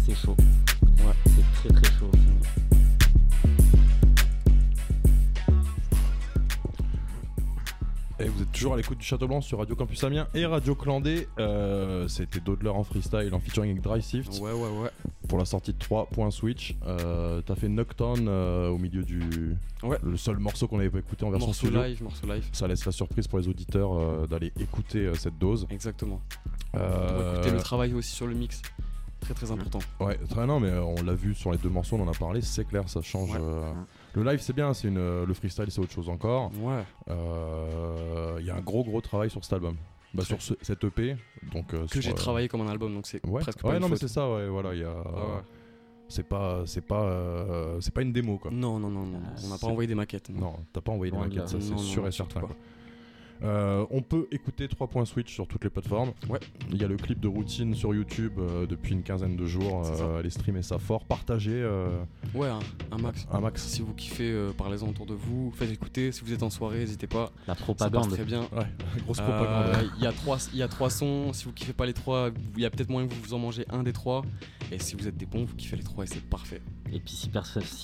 C'est 0.06 0.16
chaud. 0.16 0.36
Ouais. 0.40 1.14
C'est 1.64 1.70
très 1.72 1.82
très 1.82 2.00
chaud. 2.00 2.12
Et 8.24 8.28
vous 8.28 8.42
êtes 8.44 8.52
toujours 8.52 8.74
à 8.74 8.78
l'écoute 8.78 9.00
du 9.00 9.06
Château 9.06 9.28
Blanc 9.28 9.42
sur 9.42 9.58
Radio 9.58 9.76
Campus 9.76 10.04
Amiens 10.04 10.28
et 10.36 10.46
Radio 10.46 10.76
Clandé. 10.76 11.28
Euh, 11.40 12.08
C'était 12.08 12.40
Dodler 12.40 12.70
en 12.70 12.84
freestyle 12.84 13.34
en 13.34 13.40
featuring 13.40 13.72
avec 13.72 13.82
Dry 13.82 14.02
Sift. 14.02 14.40
Ouais, 14.40 14.52
ouais, 14.52 14.70
ouais. 14.80 14.90
Pour 15.28 15.40
la 15.40 15.46
sortie 15.46 15.74
de 15.74 15.80
3 15.80 16.08
points 16.08 16.30
switch. 16.30 16.76
Euh, 16.86 17.42
T'as 17.42 17.56
fait 17.56 17.70
Nocturne 17.70 18.28
euh, 18.28 18.70
au 18.70 18.78
milieu 18.78 19.04
du. 19.04 19.56
Ouais. 19.82 19.98
Le 20.04 20.18
seul 20.18 20.38
morceau 20.38 20.68
qu'on 20.68 20.78
avait 20.80 20.90
pas 20.92 21.00
écouté 21.00 21.26
en 21.26 21.32
version 21.32 21.48
Morceau 21.48 21.66
studio. 21.68 21.82
live, 21.84 22.04
morceau 22.04 22.28
live. 22.28 22.48
Ça 22.52 22.68
laisse 22.68 22.86
la 22.86 22.92
surprise 22.92 23.28
pour 23.28 23.40
les 23.40 23.48
auditeurs 23.48 24.28
d'aller 24.28 24.52
écouter 24.60 25.12
cette 25.16 25.40
dose. 25.40 25.66
Exactement. 25.72 26.22
Euh, 26.76 27.34
écouter 27.36 27.52
le 27.52 27.60
travail 27.62 27.94
aussi 27.94 28.12
sur 28.12 28.28
le 28.28 28.36
mix. 28.36 28.62
Très 29.22 29.34
très 29.34 29.52
important. 29.52 29.80
Ouais, 30.00 30.18
très 30.30 30.46
non, 30.46 30.60
mais 30.60 30.72
on 30.74 31.02
l'a 31.04 31.14
vu 31.14 31.34
sur 31.36 31.52
les 31.52 31.58
deux 31.60 31.70
morceaux, 31.70 31.96
on 31.96 32.04
en 32.04 32.12
a 32.12 32.16
parlé, 32.16 32.42
c'est 32.42 32.66
clair, 32.66 32.88
ça 32.90 33.02
change. 33.02 33.30
Ouais. 33.32 33.38
euh, 33.40 33.72
Le 34.14 34.24
live 34.24 34.40
c'est 34.42 34.54
bien, 34.54 34.74
c'est 34.74 34.88
une, 34.90 34.98
euh, 34.98 35.26
le 35.26 35.34
freestyle 35.34 35.68
c'est 35.70 35.80
autre 35.80 35.92
chose 35.94 36.10
encore. 36.10 36.52
Ouais. 36.62 36.84
Euh, 37.10 38.38
Il 38.40 38.46
y 38.46 38.50
a 38.50 38.56
un 38.56 38.62
gros 38.62 38.84
gros 38.84 39.02
travail 39.02 39.30
sur 39.30 39.44
cet 39.44 39.54
album. 39.54 39.76
Bah, 40.14 40.26
sur 40.26 40.42
ce- 40.42 40.56
cette 40.62 40.84
EP, 40.84 41.16
donc 41.54 41.74
euh, 41.74 41.88
Que 41.88 42.02
j'ai 42.02 42.12
euh, 42.12 42.14
travaillé 42.14 42.50
comme 42.50 42.60
un 42.62 42.68
album, 42.70 42.94
donc 42.94 43.08
c'est 43.08 43.26
Ouais, 43.26 43.42
presque 43.42 43.62
pas 43.62 43.70
ouais 43.70 43.76
une 43.76 43.82
non 43.82 43.88
mais 43.88 43.96
c'est 43.96 44.10
ça, 44.10 44.30
ouais, 44.30 44.50
voilà, 44.50 44.74
il 44.74 44.82
y 44.82 44.84
a. 44.84 44.94
C'est 46.10 46.28
pas, 46.28 46.64
c'est 46.66 46.82
pas, 46.86 47.04
euh, 47.04 47.80
c'est 47.80 47.94
pas 47.94 48.02
une 48.02 48.12
démo 48.12 48.38
quoi. 48.38 48.52
Non, 48.52 48.78
non, 48.78 48.90
non, 48.90 49.06
non. 49.06 49.22
On 49.46 49.48
n'a 49.48 49.58
pas 49.58 49.68
envoyé 49.68 49.88
des 49.88 49.96
maquettes. 49.96 50.30
Non, 50.30 50.56
t'as 50.74 50.82
pas 50.82 50.92
envoyé 50.92 51.10
de 51.10 51.16
Loin 51.16 51.30
de 51.30 51.34
maquette, 51.36 51.48
ça 51.48 51.62
c'est 51.62 51.72
Non, 51.72 51.78
sûr 51.78 52.02
non, 52.02 52.08
et 52.10 52.12
certain. 52.12 52.42
quoi. 52.42 52.50
Euh, 53.44 53.86
on 53.90 54.02
peut 54.02 54.28
écouter 54.32 54.68
3 54.68 54.88
points 54.88 55.06
switch 55.06 55.34
sur 55.34 55.48
toutes 55.48 55.64
les 55.64 55.70
plateformes. 55.70 56.12
Ouais. 56.30 56.40
Il 56.70 56.78
y 56.80 56.84
a 56.84 56.88
le 56.88 56.96
clip 56.98 57.20
de 57.20 57.28
routine 57.28 57.74
sur 57.74 57.94
YouTube 57.94 58.34
euh, 58.38 58.68
depuis 58.68 58.94
une 58.94 59.02
quinzaine 59.04 59.36
de 59.36 59.46
jours. 59.46 59.84
Ça. 59.86 60.04
Euh, 60.04 60.20
allez 60.20 60.30
streamer 60.30 60.62
ça 60.62 60.78
fort, 60.78 61.06
partagez. 61.06 61.52
euh, 61.54 62.04
Ouais, 62.36 62.48
un, 62.50 62.60
un 62.92 62.98
max. 63.00 63.26
Un 63.32 63.40
max. 63.40 63.64
Si 63.68 63.82
vous 63.82 63.94
kiffez, 63.94 64.30
euh, 64.32 64.52
parlez-en 64.56 64.88
autour 64.90 65.06
de 65.08 65.14
vous. 65.16 65.52
Faites 65.56 65.72
écouter. 65.72 66.12
Si 66.12 66.22
vous 66.24 66.34
êtes 66.34 66.44
en 66.44 66.50
soirée, 66.50 66.80
n'hésitez 66.80 67.08
pas. 67.08 67.32
La 67.48 67.56
Ça 67.56 67.62
propagande. 67.64 68.04
passe 68.06 68.14
très 68.14 68.26
bien. 68.26 68.42
Ouais, 68.56 68.68
grosse 69.06 69.18
propagande. 69.20 69.90
Il 69.98 70.04
y, 70.04 70.08
a 70.08 70.12
trois- 70.12 70.38
il 70.54 70.60
y 70.60 70.64
a 70.64 70.68
trois 70.68 70.90
sons. 70.90 71.34
Si 71.34 71.46
vous 71.46 71.52
kiffez 71.54 71.74
pas 71.74 71.86
les 71.86 71.94
trois, 71.94 72.30
il 72.56 72.62
y 72.62 72.66
a 72.66 72.70
peut-être 72.70 72.90
moyen 72.90 73.08
que 73.08 73.14
vous 73.14 73.22
vous 73.22 73.34
en 73.34 73.40
mangez 73.40 73.66
un 73.72 73.84
des 73.84 73.94
trois. 73.94 74.22
Et 74.72 74.80
si 74.80 74.96
vous 74.96 75.08
êtes 75.08 75.18
des 75.18 75.26
bons, 75.26 75.46
vous 75.46 75.56
kiffez 75.56 75.76
les 75.78 75.84
trois 75.84 76.04
et 76.04 76.08
c'est 76.08 76.24
parfait. 76.24 76.62
Et 76.94 77.00
puis 77.00 77.14
si, 77.14 77.30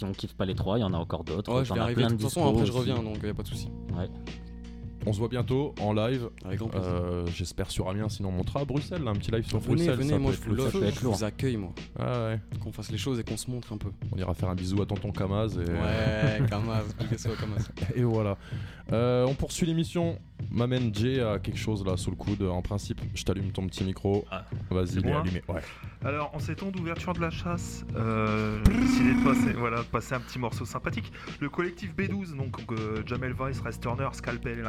on 0.06 0.12
kiffe 0.12 0.34
pas 0.36 0.46
les 0.46 0.56
trois, 0.56 0.78
il 0.78 0.82
y 0.82 0.84
en 0.84 0.94
a 0.94 0.98
encore 0.98 1.24
d'autres. 1.24 1.52
Ouais, 1.54 1.66
je 1.66 1.74
vais 1.74 1.80
arriver. 1.80 2.04
De 2.04 2.10
toute 2.10 2.22
façon, 2.22 2.48
après 2.48 2.66
je 2.66 2.72
reviens, 2.72 3.02
donc 3.02 3.18
il 3.24 3.28
y 3.28 3.30
a 3.30 3.34
pas 3.34 3.44
de 3.44 3.48
souci. 3.48 3.70
Ouais. 3.98 4.08
On 5.08 5.14
se 5.14 5.20
voit 5.20 5.30
bientôt 5.30 5.74
en 5.80 5.94
live. 5.94 6.30
Avec 6.44 6.60
grand 6.60 6.68
plaisir. 6.68 6.90
Euh, 6.92 7.26
J'espère 7.34 7.72
sur 7.72 7.90
Amiens, 7.90 8.10
sinon 8.10 8.28
on 8.28 8.34
montera 8.34 8.60
à 8.60 8.66
Bruxelles, 8.66 9.02
là, 9.04 9.12
un 9.12 9.16
petit 9.16 9.32
live 9.32 9.48
sur 9.48 9.60
Venez, 9.60 9.76
Bruxelles. 9.76 9.96
venez, 9.96 10.10
ça 10.10 10.20
moi 10.20 10.32
peut 10.32 10.38
je 10.38 10.84
être 10.84 11.02
vous 11.04 11.18
je 11.18 11.24
accueille, 11.24 11.56
moi. 11.56 11.72
Ah 11.98 12.26
ouais. 12.28 12.40
Qu'on 12.62 12.74
fasse 12.74 12.92
les 12.92 12.98
choses 12.98 13.18
et 13.18 13.24
qu'on 13.24 13.38
se 13.38 13.50
montre 13.50 13.72
un 13.72 13.78
peu. 13.78 13.90
On 14.12 14.18
ira 14.18 14.34
faire 14.34 14.50
un 14.50 14.56
bisou 14.56 14.82
à 14.82 14.86
tonton 14.86 15.14
Kamaz. 15.14 15.58
Et, 15.58 15.60
Ouais, 15.72 16.46
Kamaz, 16.50 16.94
big 17.00 17.18
SO 17.18 17.30
à 17.32 17.36
Kamaz. 17.38 17.70
et 17.96 18.04
voilà. 18.04 18.38
Euh, 18.92 19.26
on 19.28 19.34
poursuit 19.34 19.66
l'émission. 19.66 20.20
M'amène 20.52 20.94
Jay 20.94 21.20
à 21.20 21.40
quelque 21.40 21.58
chose 21.58 21.84
là 21.86 21.98
sous 21.98 22.12
le 22.12 22.16
coude. 22.16 22.42
En 22.44 22.62
principe, 22.62 23.02
je 23.16 23.24
t'allume 23.24 23.52
ton 23.52 23.66
petit 23.68 23.84
micro. 23.84 24.26
Ah. 24.30 24.46
Vas-y, 24.70 24.94
il 24.94 24.98
est 25.00 25.02
bon, 25.02 25.18
allumé. 25.18 25.42
Ouais. 25.48 25.62
Alors, 26.06 26.34
en 26.36 26.40
ces 26.40 26.56
temps 26.56 26.70
d'ouverture 26.70 27.14
de 27.14 27.20
la 27.22 27.30
chasse, 27.32 27.84
euh, 27.96 28.60
j'ai 28.68 28.80
décidé 28.80 29.14
de 29.16 29.24
passer, 29.24 29.54
voilà, 29.54 29.84
passer 29.84 30.14
un 30.16 30.20
petit 30.20 30.38
morceau 30.38 30.64
sympathique. 30.64 31.12
Le 31.40 31.50
collectif 31.50 31.94
B12, 31.96 32.36
donc 32.38 32.56
euh, 32.72 33.02
Jamel 33.06 33.34
Vice, 33.34 33.60
Rest 33.62 33.82
Turner, 33.82 34.08
Scalpel 34.14 34.60
et 34.60 34.62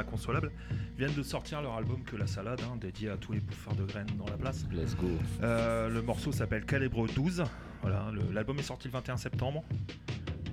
viennent 0.97 1.14
de 1.14 1.23
sortir 1.23 1.62
leur 1.62 1.75
album 1.75 2.03
Que 2.05 2.17
la 2.17 2.27
salade, 2.27 2.61
hein, 2.62 2.77
dédié 2.81 3.11
à 3.11 3.17
tous 3.17 3.33
les 3.33 3.41
bouffeurs 3.41 3.75
de 3.75 3.85
graines 3.85 4.11
dans 4.19 4.27
la 4.27 4.37
place. 4.37 4.67
Let's 4.73 4.97
go. 4.97 5.09
Euh, 5.43 5.88
le 5.88 6.03
morceau 6.03 6.33
s'appelle 6.33 6.64
Calibre 6.64 7.07
12. 7.07 7.45
Voilà, 7.83 8.11
l'album 8.33 8.59
est 8.59 8.62
sorti 8.62 8.88
le 8.88 8.93
21 8.93 9.17
septembre. 9.17 9.64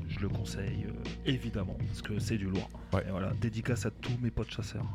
Je 0.07 0.19
le 0.19 0.29
conseille 0.29 0.85
euh, 0.87 1.09
évidemment 1.25 1.77
parce 1.87 2.01
que 2.01 2.19
c'est 2.19 2.37
du 2.37 2.45
lourd. 2.45 2.69
Ouais. 2.93 3.03
Et 3.07 3.11
voilà, 3.11 3.31
dédicace 3.41 3.85
à 3.85 3.91
tous 3.91 4.17
mes 4.21 4.31
potes 4.31 4.51
chasseurs. 4.51 4.85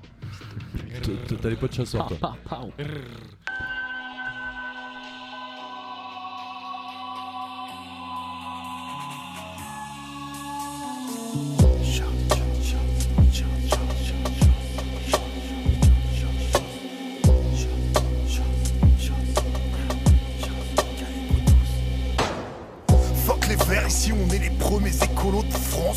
T'as 1.43 1.51
les 1.51 1.57
potes 1.57 1.75
chasseurs, 1.75 2.07
toi. 2.09 2.37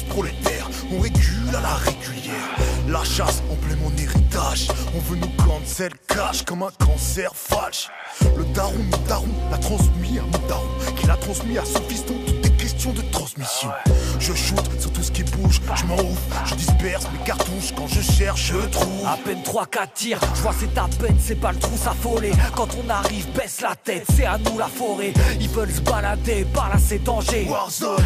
Prolétaires. 0.02 0.68
On 0.92 1.00
régule 1.00 1.56
à 1.56 1.62
la 1.62 1.76
régulière. 1.76 2.56
La 2.88 3.04
chasse 3.04 3.44
en 3.52 3.56
plein 3.56 3.76
mon 3.76 3.96
héritage. 3.96 4.68
On 4.96 5.00
veut 5.00 5.18
nous 5.18 5.44
cancel 5.46 5.92
cash 6.08 6.44
comme 6.44 6.64
un 6.64 6.72
cancer 6.84 7.32
fâche. 7.36 7.90
Le 8.36 8.44
daron, 8.54 8.74
daron, 9.08 9.28
l'a 9.52 9.58
transmis 9.58 10.20
à 10.20 10.24
mon 10.24 10.48
daron. 10.48 10.68
Qui 10.98 11.08
l'a 11.08 11.18
transmis 11.18 11.58
à 11.58 11.66
son 11.66 11.82
fiston. 11.82 12.16
Question 12.84 13.02
de 13.02 13.12
transmission. 13.12 13.70
Je 14.20 14.34
shoot 14.34 14.60
sur 14.78 14.92
tout 14.92 15.04
ce 15.04 15.10
qui 15.10 15.24
bouge, 15.24 15.62
je 15.74 15.86
m'en 15.86 15.96
ouf, 15.96 16.20
je 16.44 16.56
disperse 16.56 17.08
mes 17.14 17.24
cartouches 17.24 17.72
quand 17.74 17.88
je 17.88 18.02
cherche, 18.02 18.52
je 18.52 18.58
trouve. 18.68 19.08
À 19.08 19.16
peine 19.24 19.42
3-4 19.42 19.94
tirs, 19.96 20.20
je 20.36 20.42
vois 20.42 20.54
c'est 20.60 20.78
à 20.78 20.90
peine, 21.00 21.16
c'est 21.18 21.40
pas 21.40 21.54
le 21.54 21.60
trou 21.60 21.78
s'affoler. 21.78 22.34
Quand 22.54 22.68
on 22.84 22.90
arrive, 22.90 23.26
baisse 23.32 23.62
la 23.62 23.74
tête, 23.78 24.04
c'est 24.14 24.26
à 24.26 24.38
nous 24.38 24.58
la 24.58 24.68
forêt. 24.68 25.14
Ils 25.40 25.48
veulent 25.48 25.72
se 25.72 25.80
balader, 25.80 26.46
par 26.54 26.68
là 26.68 26.76
c'est 26.78 27.02
danger. 27.02 27.48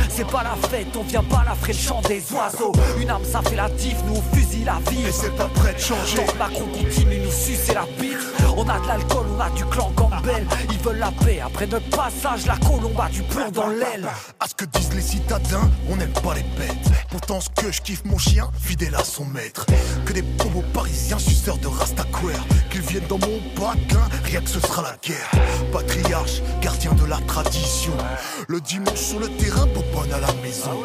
C'est 0.10 0.28
pas 0.28 0.44
la 0.44 0.68
fête, 0.70 0.96
on 0.96 1.02
vient 1.02 1.24
pas 1.24 1.44
la 1.44 1.56
le 1.68 1.74
chant 1.74 2.02
des 2.02 2.22
oiseaux. 2.32 2.74
Une 3.00 3.10
arme 3.10 3.26
ça 3.26 3.42
fait 3.42 3.56
la 3.56 3.70
diff, 3.70 3.98
nous 4.06 4.18
on 4.18 4.36
fusille 4.36 4.64
la 4.64 4.78
vie. 4.92 5.08
Et 5.08 5.12
c'est 5.12 5.36
pas 5.36 5.50
prêt 5.56 5.74
de 5.74 5.80
changer. 5.80 6.18
Tant 6.18 6.36
Macron 6.36 6.68
continue 6.68 7.18
nous 7.18 7.32
sucer 7.32 7.74
la 7.74 7.88
bite. 8.00 8.16
On 8.56 8.68
a 8.68 8.80
de 8.80 8.88
l'alcool, 8.88 9.26
on 9.36 9.40
a 9.40 9.50
du 9.52 9.66
clan 9.66 9.92
Campbell. 9.96 10.46
Ils 10.72 10.80
veulent 10.80 10.98
la 10.98 11.12
paix, 11.12 11.40
après 11.44 11.68
notre 11.68 11.90
passage, 11.90 12.46
la 12.46 12.58
colombe 12.58 13.00
a 13.00 13.10
du 13.10 13.22
plomb 13.24 13.52
dans 13.52 13.68
l'aile. 13.68 14.08
À 14.40 14.48
ce 14.48 14.56
que 14.56 14.66
disent 14.74 14.94
les 14.94 15.02
citadins, 15.02 15.70
on 15.90 15.96
n'aime 15.96 16.14
pas 16.24 16.36
les 16.36 16.44
bêtes. 16.58 16.92
Pourtant, 17.10 17.40
ce 17.42 17.50
que 17.50 17.72
je 17.72 17.82
kiffe, 17.82 18.04
mon 18.06 18.18
chien, 18.18 18.50
fidèle 18.60 18.96
à 18.96 19.04
son 19.04 19.26
maître. 19.26 19.66
Que 20.06 20.14
des 20.14 20.22
bobos 20.22 20.64
parisiens, 20.74 21.20
suceurs 21.20 21.58
de 21.58 21.68
Rastaquaire. 21.68 22.44
Qu'ils 22.70 22.82
viennent 22.82 23.08
dans 23.08 23.20
mon 23.20 23.40
patelin, 23.56 24.08
rien 24.24 24.42
que 24.42 24.50
ce 24.50 24.60
sera 24.60 24.82
la 24.82 24.96
guerre. 25.02 25.32
Patriarche, 25.72 26.42
gardien 26.62 26.94
de 26.94 27.06
la 27.06 27.18
tradition. 27.28 27.94
Le 28.48 28.62
dimanche 28.62 29.00
sur 29.00 29.20
le 29.20 29.30
terrain, 29.30 29.68
bonne 29.94 30.12
à 30.14 30.20
la 30.20 30.34
maison. 30.42 30.84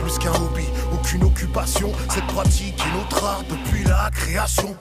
Plus 0.00 0.18
qu'un 0.18 0.32
hobby, 0.32 0.64
aucune 0.92 1.24
occupation. 1.24 1.92
Cette 2.10 2.26
pratique 2.26 2.80
est 2.80 2.98
notre 2.98 3.24
art 3.24 3.44
depuis 3.48 3.84
la 3.84 4.10
création. 4.10 4.76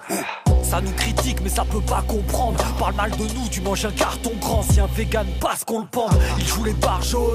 Ça 0.63 0.81
nous 0.81 0.91
critique, 0.91 1.39
mais 1.43 1.49
ça 1.49 1.65
peut 1.65 1.81
pas 1.81 2.03
comprendre. 2.07 2.57
Parle 2.79 2.95
mal 2.95 3.11
de 3.11 3.23
nous, 3.23 3.47
tu 3.49 3.61
manges 3.61 3.85
un 3.85 3.91
carton 3.91 4.31
grand. 4.39 4.63
Si 4.63 4.79
un 4.79 4.87
vegan 4.87 5.27
passe 5.39 5.63
qu'on 5.63 5.79
le 5.79 5.85
pend, 5.85 6.09
il 6.39 6.45
joue 6.45 6.63
les 6.63 6.73
barjots. 6.73 7.33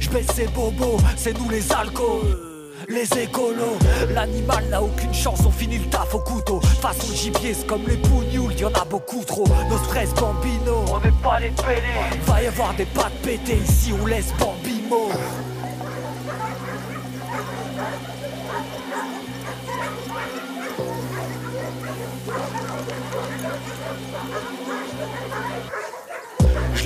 Je 0.00 0.08
baisse 0.10 0.26
ses 0.34 0.46
bobos, 0.48 0.98
c'est 1.16 1.38
nous 1.38 1.48
les 1.50 1.72
alcools 1.72 2.46
les 2.88 3.18
écolos. 3.18 3.78
L'animal 4.14 4.64
n'a 4.70 4.82
aucune 4.82 5.12
chance, 5.12 5.40
on 5.46 5.50
finit 5.50 5.78
le 5.78 5.86
taf 5.86 6.14
au 6.14 6.20
couteau. 6.20 6.60
Façon 6.60 7.14
gibier, 7.14 7.54
c'est 7.54 7.66
comme 7.66 7.86
les 7.86 7.96
pougnoules, 7.96 8.52
y 8.58 8.64
en 8.64 8.72
a 8.72 8.84
beaucoup 8.84 9.24
trop. 9.24 9.46
Nos 9.68 9.78
stress 9.78 10.12
bambino, 10.14 10.84
on 10.92 11.00
n'est 11.00 11.14
pas 11.22 11.40
les 11.40 11.50
pélés. 11.50 11.82
Va 12.26 12.42
y 12.42 12.46
avoir 12.46 12.74
des 12.74 12.86
pattes 12.86 13.12
pétées 13.22 13.58
ici, 13.68 13.92
on 14.00 14.06
laisse 14.06 14.32
bambimo. 14.38 15.10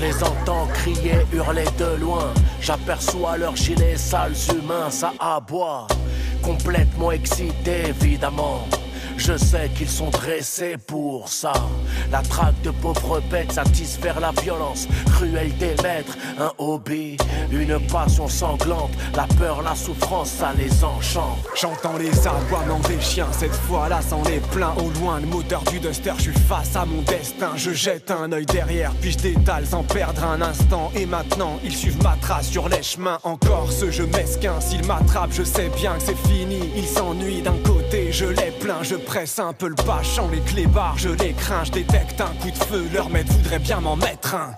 Je 0.00 0.06
les 0.06 0.24
entends 0.24 0.66
crier, 0.72 1.26
hurler 1.30 1.66
de 1.78 2.00
loin. 2.00 2.32
J'aperçois 2.58 3.36
leurs 3.36 3.54
gilets 3.54 3.98
sales 3.98 4.32
humains, 4.50 4.88
ça 4.88 5.12
aboie. 5.20 5.88
Complètement 6.40 7.10
excité, 7.12 7.88
évidemment. 7.88 8.66
Je 9.20 9.36
sais 9.36 9.68
qu'ils 9.76 9.88
sont 9.90 10.08
dressés 10.08 10.76
pour 10.86 11.28
ça. 11.28 11.52
La 12.10 12.22
traque 12.22 12.58
de 12.62 12.70
pauvres 12.70 13.20
bêtes 13.30 13.52
satisfaire 13.52 14.18
la 14.18 14.32
violence 14.40 14.88
cruelle 15.12 15.54
des 15.58 15.74
maîtres. 15.82 16.16
Un 16.38 16.50
hobby, 16.56 17.18
une 17.52 17.78
passion 17.88 18.28
sanglante. 18.28 18.90
La 19.14 19.26
peur, 19.38 19.60
la 19.62 19.74
souffrance, 19.74 20.30
ça 20.30 20.52
les 20.56 20.82
enchante. 20.82 21.36
J'entends 21.60 21.98
les 21.98 22.26
aboiements 22.26 22.80
des 22.88 22.98
chiens. 22.98 23.28
Cette 23.30 23.54
fois-là, 23.54 24.00
c'en 24.00 24.24
est 24.24 24.40
plein. 24.52 24.72
Au 24.78 24.88
loin, 24.98 25.20
le 25.20 25.26
moteur 25.26 25.62
du 25.64 25.80
Duster, 25.80 26.14
je 26.16 26.22
suis 26.22 26.40
face 26.48 26.74
à 26.74 26.86
mon 26.86 27.02
destin. 27.02 27.50
Je 27.56 27.72
jette 27.72 28.10
un 28.10 28.32
œil 28.32 28.46
derrière, 28.46 28.92
puis 29.02 29.12
je 29.12 29.18
détale 29.18 29.66
sans 29.66 29.82
perdre 29.82 30.24
un 30.24 30.40
instant. 30.40 30.90
Et 30.96 31.04
maintenant, 31.04 31.60
ils 31.62 31.76
suivent 31.76 32.02
ma 32.02 32.16
trace 32.22 32.48
sur 32.48 32.70
les 32.70 32.82
chemins. 32.82 33.18
Encore 33.24 33.70
ce 33.70 33.90
jeu 33.90 34.06
mesquin. 34.06 34.58
S'ils 34.62 34.86
m'attrapent, 34.86 35.34
je 35.34 35.42
sais 35.42 35.68
bien 35.76 35.92
que 35.98 36.04
c'est 36.04 36.28
fini. 36.28 36.70
Ils 36.74 36.88
s'ennuient 36.88 37.42
d'un 37.42 37.58
côté, 37.66 37.99
je 38.12 38.26
les 38.26 38.50
plains, 38.60 38.82
je 38.82 38.96
presse 38.96 39.38
un 39.38 39.52
peu 39.52 39.68
le 39.68 39.74
bâchant, 39.74 40.28
les 40.32 40.40
clébards, 40.40 40.98
je 40.98 41.10
les 41.10 41.32
crains, 41.32 41.64
je 41.64 41.72
détecte 41.72 42.20
un 42.20 42.34
coup 42.40 42.50
de 42.50 42.64
feu, 42.64 42.88
leur 42.92 43.08
maître 43.08 43.32
voudrait 43.32 43.58
bien 43.58 43.80
m'en 43.80 43.96
mettre 43.96 44.34
un. 44.34 44.52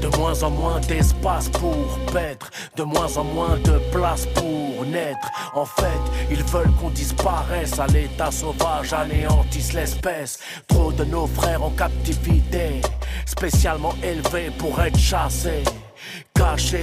De 0.00 0.08
moins 0.16 0.42
en 0.42 0.50
moins 0.50 0.80
d'espace 0.80 1.48
pour 1.50 1.98
paître, 2.12 2.50
de 2.76 2.82
moins 2.82 3.16
en 3.16 3.24
moins 3.24 3.58
de 3.58 3.78
place 3.92 4.26
pour 4.34 4.86
naître. 4.86 5.28
En 5.54 5.66
fait, 5.66 6.00
ils 6.30 6.42
veulent 6.44 6.72
qu'on 6.80 6.88
disparaisse 6.90 7.78
à 7.78 7.86
l'état 7.86 8.30
sauvage, 8.30 8.92
anéantissent 8.94 9.74
l'espèce. 9.74 10.38
Trop 10.66 10.90
de 10.92 11.04
nos 11.04 11.26
frères 11.26 11.62
en 11.62 11.70
captivité, 11.70 12.80
spécialement 13.26 13.94
élevés 14.02 14.50
pour 14.58 14.80
être 14.80 14.98
chassés. 14.98 15.64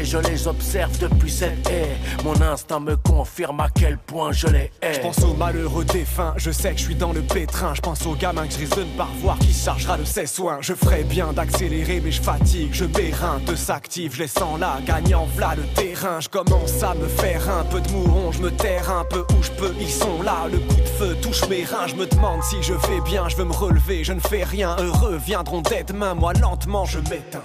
Je 0.04 0.18
les 0.20 0.48
observe 0.48 0.98
depuis 1.00 1.32
cette 1.32 1.68
haie. 1.70 1.98
Mon 2.24 2.40
instinct 2.42 2.80
me 2.80 2.96
confirme 2.96 3.60
à 3.60 3.70
quel 3.74 3.98
point 3.98 4.32
je 4.32 4.48
les 4.48 4.72
hais. 4.82 4.94
Je 4.94 5.00
pense 5.00 5.24
aux 5.24 5.34
malheureux 5.34 5.84
défunts, 5.84 6.34
je 6.38 6.52
sais 6.52 6.72
que 6.74 6.78
je 6.78 6.84
suis 6.84 6.96
dans 6.96 7.12
le 7.12 7.22
pétrin. 7.22 7.74
Je 7.74 7.82
pense 7.82 8.06
aux 8.06 8.16
gamins 8.16 8.46
que 8.48 8.54
je 8.54 8.60
risque 8.60 8.78
de 8.78 8.84
ne 8.84 8.98
pas 8.98 9.06
revoir 9.06 9.38
qui 9.40 9.52
chargera 9.52 9.98
de 9.98 10.04
ses 10.04 10.28
soins. 10.28 10.60
Je 10.62 10.74
ferais 10.74 11.04
bien 11.04 11.34
d'accélérer, 11.34 12.02
mais 12.04 12.12
je 12.12 12.22
fatigue, 12.22 12.70
je 12.72 12.86
de 12.86 13.56
s'active, 13.56 14.16
je 14.16 14.22
les 14.22 14.28
sens 14.28 14.60
là, 14.60 14.78
gagnant 14.86 15.26
v'là 15.36 15.56
le 15.56 15.64
terrain. 15.74 16.20
Je 16.20 16.30
commence 16.30 16.84
à 16.84 16.94
me 16.94 17.08
faire 17.08 17.50
un 17.50 17.64
peu 17.64 17.82
de 17.82 17.90
mouron, 17.92 18.32
je 18.32 18.42
me 18.42 18.52
terre 18.52 18.92
un 18.92 19.06
peu 19.06 19.22
où 19.22 19.44
je 19.44 19.52
peux. 19.52 19.74
Ils 19.80 19.90
sont 19.90 20.22
là, 20.22 20.48
le 20.52 20.60
coup 20.60 20.76
de 20.76 20.88
feu 20.88 21.18
touche 21.22 21.48
mes 21.50 21.64
reins. 21.64 21.88
Je 21.88 21.96
me 21.96 22.06
demande 22.06 22.44
si 22.44 22.62
je 22.62 22.74
vais 22.74 23.02
bien, 23.02 23.28
je 23.28 23.36
veux 23.36 23.46
me 23.46 23.54
relever, 23.54 24.04
je 24.04 24.14
ne 24.14 24.20
fais 24.20 24.44
rien. 24.44 24.76
Heureux 24.80 25.18
viendront 25.18 25.62
dès 25.62 25.84
demain, 25.84 26.14
moi 26.14 26.34
lentement 26.34 26.86
je 26.86 27.00
m'éteins. 27.00 27.44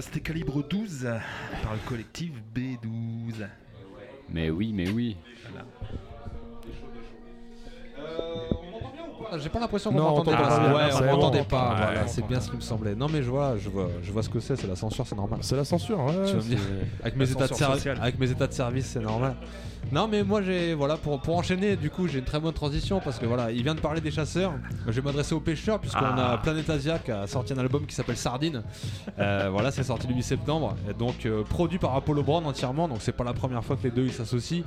C'était 0.00 0.20
calibre 0.20 0.62
12 0.62 1.08
par 1.62 1.72
le 1.72 1.78
collectif 1.88 2.30
B12. 2.54 3.46
Mais 4.28 4.50
oui, 4.50 4.72
mais 4.74 4.90
oui. 4.90 5.16
J'ai 9.38 9.48
pas 9.48 9.58
l'impression 9.60 9.90
qu'on 9.92 9.98
m'entendait 9.98 10.32
pas. 10.36 10.72
Ouais, 10.74 10.82
C'est 10.90 10.96
on 10.96 11.00
bon. 11.00 11.06
m'entendait 11.12 11.42
pas. 11.44 11.70
Ouais, 11.70 11.76
voilà, 11.76 12.06
c'est 12.06 12.26
bien 12.26 12.40
ce 12.40 12.50
qui 12.50 12.56
me 12.56 12.60
semblait. 12.60 12.94
Non, 12.94 13.08
mais 13.12 13.22
je 13.22 13.30
vois, 13.30 13.56
je 13.58 13.68
vois, 13.68 13.88
je 14.02 14.12
vois 14.12 14.22
ce 14.22 14.28
que 14.28 14.40
c'est. 14.40 14.56
C'est 14.56 14.66
la 14.66 14.76
censure, 14.76 15.06
c'est 15.06 15.16
normal. 15.16 15.38
C'est 15.42 15.56
la 15.56 15.64
censure, 15.64 15.98
ouais. 16.00 16.12
Tu 16.26 16.32
vas 16.32 16.36
me 16.36 16.40
dire, 16.42 16.58
c'est- 16.58 17.02
avec 17.04 17.16
mes 17.16 17.30
états 17.30 17.42
de 17.44 17.48
censure 17.48 17.66
servi- 17.66 17.74
sociale. 17.78 17.98
avec 18.00 18.18
mes 18.18 18.30
états 18.30 18.46
de 18.46 18.52
service, 18.52 18.86
c'est 18.86 19.00
normal. 19.00 19.34
Non, 19.92 20.08
mais 20.08 20.24
moi 20.24 20.42
j'ai 20.42 20.74
voilà 20.74 20.96
pour, 20.96 21.20
pour 21.20 21.36
enchaîner. 21.36 21.76
Du 21.76 21.90
coup, 21.90 22.08
j'ai 22.08 22.18
une 22.18 22.24
très 22.24 22.40
bonne 22.40 22.52
transition 22.52 22.98
parce 22.98 23.20
que 23.20 23.26
voilà, 23.26 23.52
il 23.52 23.62
vient 23.62 23.74
de 23.76 23.80
parler 23.80 24.00
des 24.00 24.10
chasseurs. 24.10 24.52
Je 24.84 24.90
vais 24.90 25.00
m'adresser 25.02 25.32
aux 25.32 25.38
pêcheurs 25.40 25.78
puisqu'on 25.78 26.00
Ah. 26.02 26.32
a 26.32 26.38
Planète 26.38 26.68
Asia 26.68 26.98
qui 26.98 27.12
a 27.12 27.28
sorti 27.28 27.52
un 27.52 27.58
album 27.58 27.86
qui 27.86 27.94
s'appelle 27.94 28.16
Sardine. 28.16 28.64
Euh, 29.20 29.48
voilà, 29.52 29.70
c'est 29.70 29.84
sorti 29.84 30.08
le 30.08 30.14
8 30.14 30.22
septembre. 30.24 30.74
Et 30.90 30.92
donc 30.94 31.24
euh, 31.24 31.44
produit 31.44 31.78
par 31.78 31.94
Apollo 31.94 32.24
Brown 32.24 32.44
entièrement. 32.46 32.88
Donc 32.88 32.98
c'est 33.00 33.12
pas 33.12 33.22
la 33.22 33.32
première 33.34 33.62
fois 33.62 33.76
que 33.76 33.84
les 33.84 33.92
deux 33.92 34.06
ils 34.06 34.12
s'associent. 34.12 34.64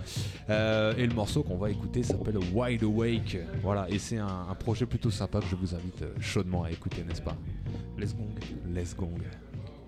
Euh, 0.50 0.94
et 0.98 1.06
le 1.06 1.14
morceau 1.14 1.44
qu'on 1.44 1.58
va 1.58 1.70
écouter 1.70 2.02
s'appelle 2.04 2.38
Wide 2.54 2.84
Awake. 2.84 3.40
Voilà, 3.62 3.88
et 3.90 4.00
c'est 4.00 4.20
un, 4.20 4.46
un 4.50 4.56
projet 4.56 4.86
plutôt 4.88 5.12
sympa 5.12 5.40
que 5.40 5.46
je 5.46 5.56
vous 5.56 5.76
invite 5.76 6.02
euh, 6.02 6.14
chaudement 6.20 6.64
à 6.64 6.72
écouter, 6.72 7.04
n'est-ce 7.04 7.22
pas? 7.22 7.36
Let's 7.98 8.16
gong. 8.16 8.34
Let's 8.74 8.96
gong. 8.96 9.22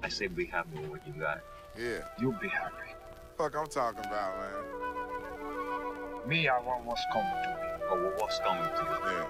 I 0.03 0.09
say 0.09 0.27
be 0.27 0.45
happy 0.51 0.77
with 0.79 0.89
what 0.89 0.99
you 1.07 1.13
got. 1.13 1.41
Yeah. 1.77 2.05
You'll 2.19 2.37
be 2.39 2.47
happy. 2.47 2.93
Fuck, 3.37 3.55
I'm 3.55 3.67
talking 3.67 4.05
about, 4.05 4.37
man. 4.37 4.53
Me, 6.27 6.47
I 6.47 6.59
want 6.59 6.85
what's 6.85 7.01
coming 7.11 7.33
to 7.43 7.49
me, 7.49 7.55
or 7.89 8.13
what's 8.17 8.39
coming 8.39 8.63
to 8.63 8.83
you. 8.83 8.97
Yeah. 9.11 9.25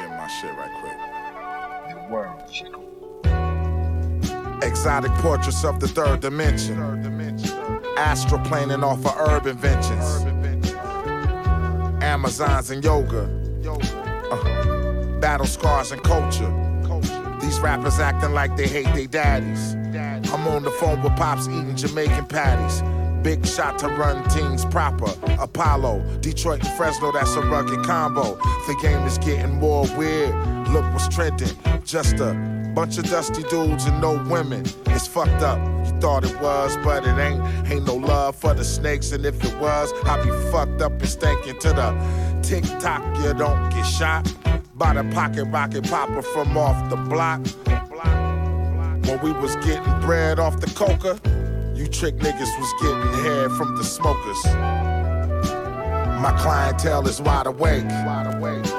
Get 0.00 0.10
my 0.18 0.26
shit 0.26 0.54
right 0.56 0.74
quick. 0.80 0.98
The 1.94 2.02
world, 2.12 2.42
Chico. 2.50 2.80
Exotic 4.62 5.12
portraits 5.22 5.64
of 5.64 5.78
the 5.78 5.88
third 5.88 6.20
dimension. 6.20 6.78
Astroplaning 7.96 8.82
off 8.82 9.04
of 9.06 9.14
herb 9.16 9.46
inventions. 9.46 10.24
Amazons 12.02 12.70
and 12.70 12.82
yoga. 12.82 13.28
Uh, 14.32 15.20
battle 15.20 15.44
scars 15.44 15.92
and 15.92 16.02
culture. 16.02 16.50
These 17.42 17.60
rappers 17.60 17.98
acting 17.98 18.32
like 18.32 18.56
they 18.56 18.66
hate 18.66 18.86
their 18.94 19.06
daddies. 19.06 19.74
I'm 20.32 20.46
on 20.48 20.62
the 20.62 20.70
phone 20.70 21.02
with 21.02 21.14
Pops 21.16 21.48
eating 21.48 21.76
Jamaican 21.76 22.24
patties. 22.26 22.80
Big 23.22 23.46
shot 23.46 23.78
to 23.78 23.88
run 23.88 24.28
teams 24.28 24.64
proper. 24.64 25.12
Apollo, 25.40 26.02
Detroit 26.20 26.60
and 26.64 26.76
Fresno, 26.76 27.12
that's 27.12 27.34
a 27.36 27.40
rugged 27.42 27.84
combo. 27.84 28.34
The 28.66 28.76
game 28.82 29.06
is 29.06 29.16
getting 29.18 29.52
more 29.60 29.86
weird. 29.96 30.34
Look 30.68 30.84
what's 30.92 31.08
trending. 31.08 31.56
Just 31.84 32.18
a 32.18 32.34
bunch 32.74 32.98
of 32.98 33.08
dusty 33.08 33.42
dudes 33.44 33.84
and 33.84 34.00
no 34.00 34.22
women. 34.28 34.64
It's 34.86 35.06
fucked 35.06 35.42
up. 35.42 35.60
You 35.86 36.00
thought 36.00 36.24
it 36.24 36.40
was, 36.40 36.76
but 36.78 37.06
it 37.06 37.16
ain't. 37.18 37.70
Ain't 37.70 37.86
no 37.86 37.94
love 37.94 38.34
for 38.34 38.54
the 38.54 38.64
snakes, 38.64 39.12
and 39.12 39.24
if 39.24 39.42
it 39.44 39.56
was, 39.60 39.92
I'd 40.04 40.24
be 40.24 40.30
fucked 40.50 40.82
up 40.82 40.92
and 40.92 41.08
stinking 41.08 41.60
to 41.60 41.68
the 41.68 42.40
tick 42.42 42.64
tock. 42.80 43.02
You 43.18 43.34
don't 43.34 43.70
get 43.70 43.84
shot 43.84 44.32
by 44.74 44.94
the 44.94 45.04
pocket 45.14 45.44
rocket 45.44 45.84
popper 45.88 46.22
from 46.22 46.56
off 46.56 46.90
the 46.90 46.96
block. 46.96 47.40
When 49.06 49.20
we 49.22 49.32
was 49.32 49.54
getting 49.56 50.00
bread 50.00 50.38
off 50.38 50.60
the 50.60 50.70
coca, 50.74 51.20
you 51.82 51.88
trick 51.88 52.14
niggas 52.16 52.60
was 52.60 52.72
getting 52.80 53.24
head 53.24 53.50
from 53.52 53.76
the 53.76 53.82
smokers. 53.82 54.44
My 56.22 56.32
clientele 56.38 57.08
is 57.08 57.20
wide 57.20 57.48
awake. 57.48 57.82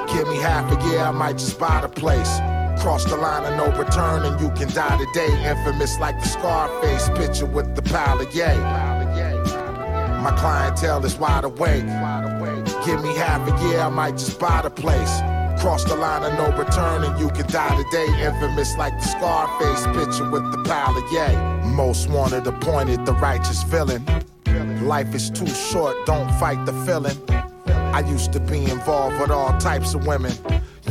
Give 0.08 0.26
me 0.26 0.38
half 0.38 0.72
a 0.72 0.88
year, 0.88 1.00
I 1.00 1.10
might 1.10 1.36
just 1.36 1.58
buy 1.58 1.82
the 1.82 1.88
place. 1.88 2.38
Cross 2.80 3.04
the 3.04 3.16
line 3.16 3.44
of 3.44 3.58
no 3.58 3.78
return 3.78 4.24
and 4.24 4.40
you 4.40 4.48
can 4.52 4.74
die 4.74 4.96
today. 4.96 5.50
Infamous 5.50 5.98
like 5.98 6.18
the 6.18 6.28
Scarface 6.28 7.10
picture 7.10 7.46
with 7.46 7.76
the 7.76 7.82
pile 7.82 8.20
of 8.20 8.34
yay. 8.34 8.56
My 8.56 10.34
clientele 10.38 11.04
is 11.04 11.16
wide 11.16 11.44
awake. 11.44 11.84
Give 12.86 13.02
me 13.02 13.14
half 13.14 13.46
a 13.46 13.68
year, 13.68 13.80
I 13.80 13.90
might 13.90 14.12
just 14.12 14.40
buy 14.40 14.62
the 14.62 14.70
place. 14.70 15.20
Cross 15.64 15.84
the 15.84 15.96
line 15.96 16.22
of 16.22 16.34
no 16.34 16.54
return 16.58 17.04
and 17.04 17.18
you 17.18 17.30
can 17.30 17.46
die 17.46 17.74
today. 17.82 18.04
Infamous 18.22 18.76
like 18.76 18.92
the 19.00 19.06
Scarface 19.06 19.86
picture 19.96 20.30
with 20.30 20.52
the 20.52 20.62
pile 20.62 20.94
of 20.94 21.10
yay. 21.10 21.34
Most 21.64 22.10
wanted, 22.10 22.46
appointed, 22.46 23.06
the 23.06 23.14
righteous 23.14 23.62
villain. 23.62 24.04
Life 24.86 25.14
is 25.14 25.30
too 25.30 25.46
short, 25.46 25.96
don't 26.04 26.30
fight 26.38 26.66
the 26.66 26.74
feeling. 26.84 27.16
I 27.66 28.00
used 28.00 28.30
to 28.34 28.40
be 28.40 28.70
involved 28.70 29.18
with 29.18 29.30
all 29.30 29.56
types 29.56 29.94
of 29.94 30.06
women. 30.06 30.34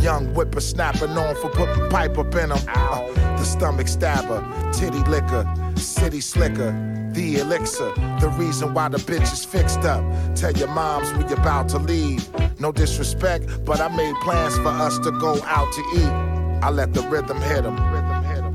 Young 0.01 0.33
whippersnapper 0.33 1.05
known 1.05 1.35
for 1.35 1.51
putting 1.51 1.87
pipe 1.91 2.17
up 2.17 2.33
in 2.33 2.49
them. 2.49 2.57
Uh, 2.69 3.11
the 3.13 3.43
stomach 3.43 3.87
stabber, 3.87 4.41
titty 4.73 5.03
liquor, 5.07 5.45
city 5.75 6.19
slicker, 6.19 6.71
the 7.13 7.39
elixir. 7.39 7.91
The 8.19 8.33
reason 8.37 8.73
why 8.73 8.89
the 8.89 8.97
bitch 8.97 9.31
is 9.33 9.45
fixed 9.45 9.79
up. 9.79 10.03
Tell 10.35 10.51
your 10.51 10.69
moms 10.69 11.11
we 11.13 11.31
about 11.33 11.69
to 11.69 11.79
leave. 11.79 12.27
No 12.59 12.71
disrespect, 12.71 13.65
but 13.65 13.79
I 13.79 13.87
made 13.95 14.15
plans 14.21 14.57
for 14.57 14.69
us 14.69 14.99
to 14.99 15.11
go 15.11 15.41
out 15.43 15.71
to 15.73 15.81
eat. 15.95 16.33
I 16.63 16.69
let 16.69 16.93
the 16.93 17.01
rhythm 17.01 17.41
hit 17.41 17.63
them 17.63 17.75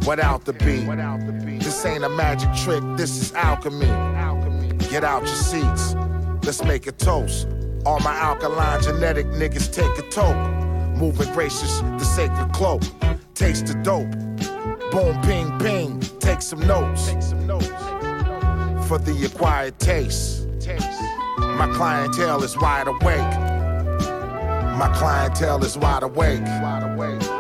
without 0.07 0.45
the 0.45 0.53
beat. 0.55 0.87
This 1.61 1.85
ain't 1.85 2.05
a 2.05 2.09
magic 2.09 2.53
trick, 2.55 2.83
this 2.97 3.21
is 3.21 3.35
alchemy. 3.35 3.87
Get 4.89 5.05
out 5.05 5.23
your 5.23 5.37
seats, 5.37 5.95
let's 6.45 6.65
make 6.65 6.87
a 6.87 6.93
toast. 6.93 7.47
All 7.85 8.01
my 8.01 8.15
alkaline 8.15 8.83
genetic 8.83 9.27
niggas 9.27 9.73
take 9.73 9.99
a 9.99 10.09
toke. 10.11 10.37
Moving 10.97 11.33
gracious, 11.33 11.81
the 11.81 12.05
sacred 12.05 12.53
cloak. 12.53 12.83
Taste 13.35 13.67
the 13.67 13.75
dope. 13.75 14.11
Boom, 14.91 15.21
ping, 15.23 15.59
ping. 15.59 16.01
Take 16.19 16.43
some 16.43 16.67
notes. 16.67 17.13
For 18.89 18.97
the 18.97 19.27
acquired 19.27 19.79
taste. 19.79 20.47
My 21.39 21.71
clientele 21.75 22.43
is 22.43 22.57
wide 22.57 22.89
awake. 22.89 23.19
My 24.79 24.91
clientele 24.97 25.63
is 25.63 25.77
wide 25.77 26.05
awake. 26.05 26.41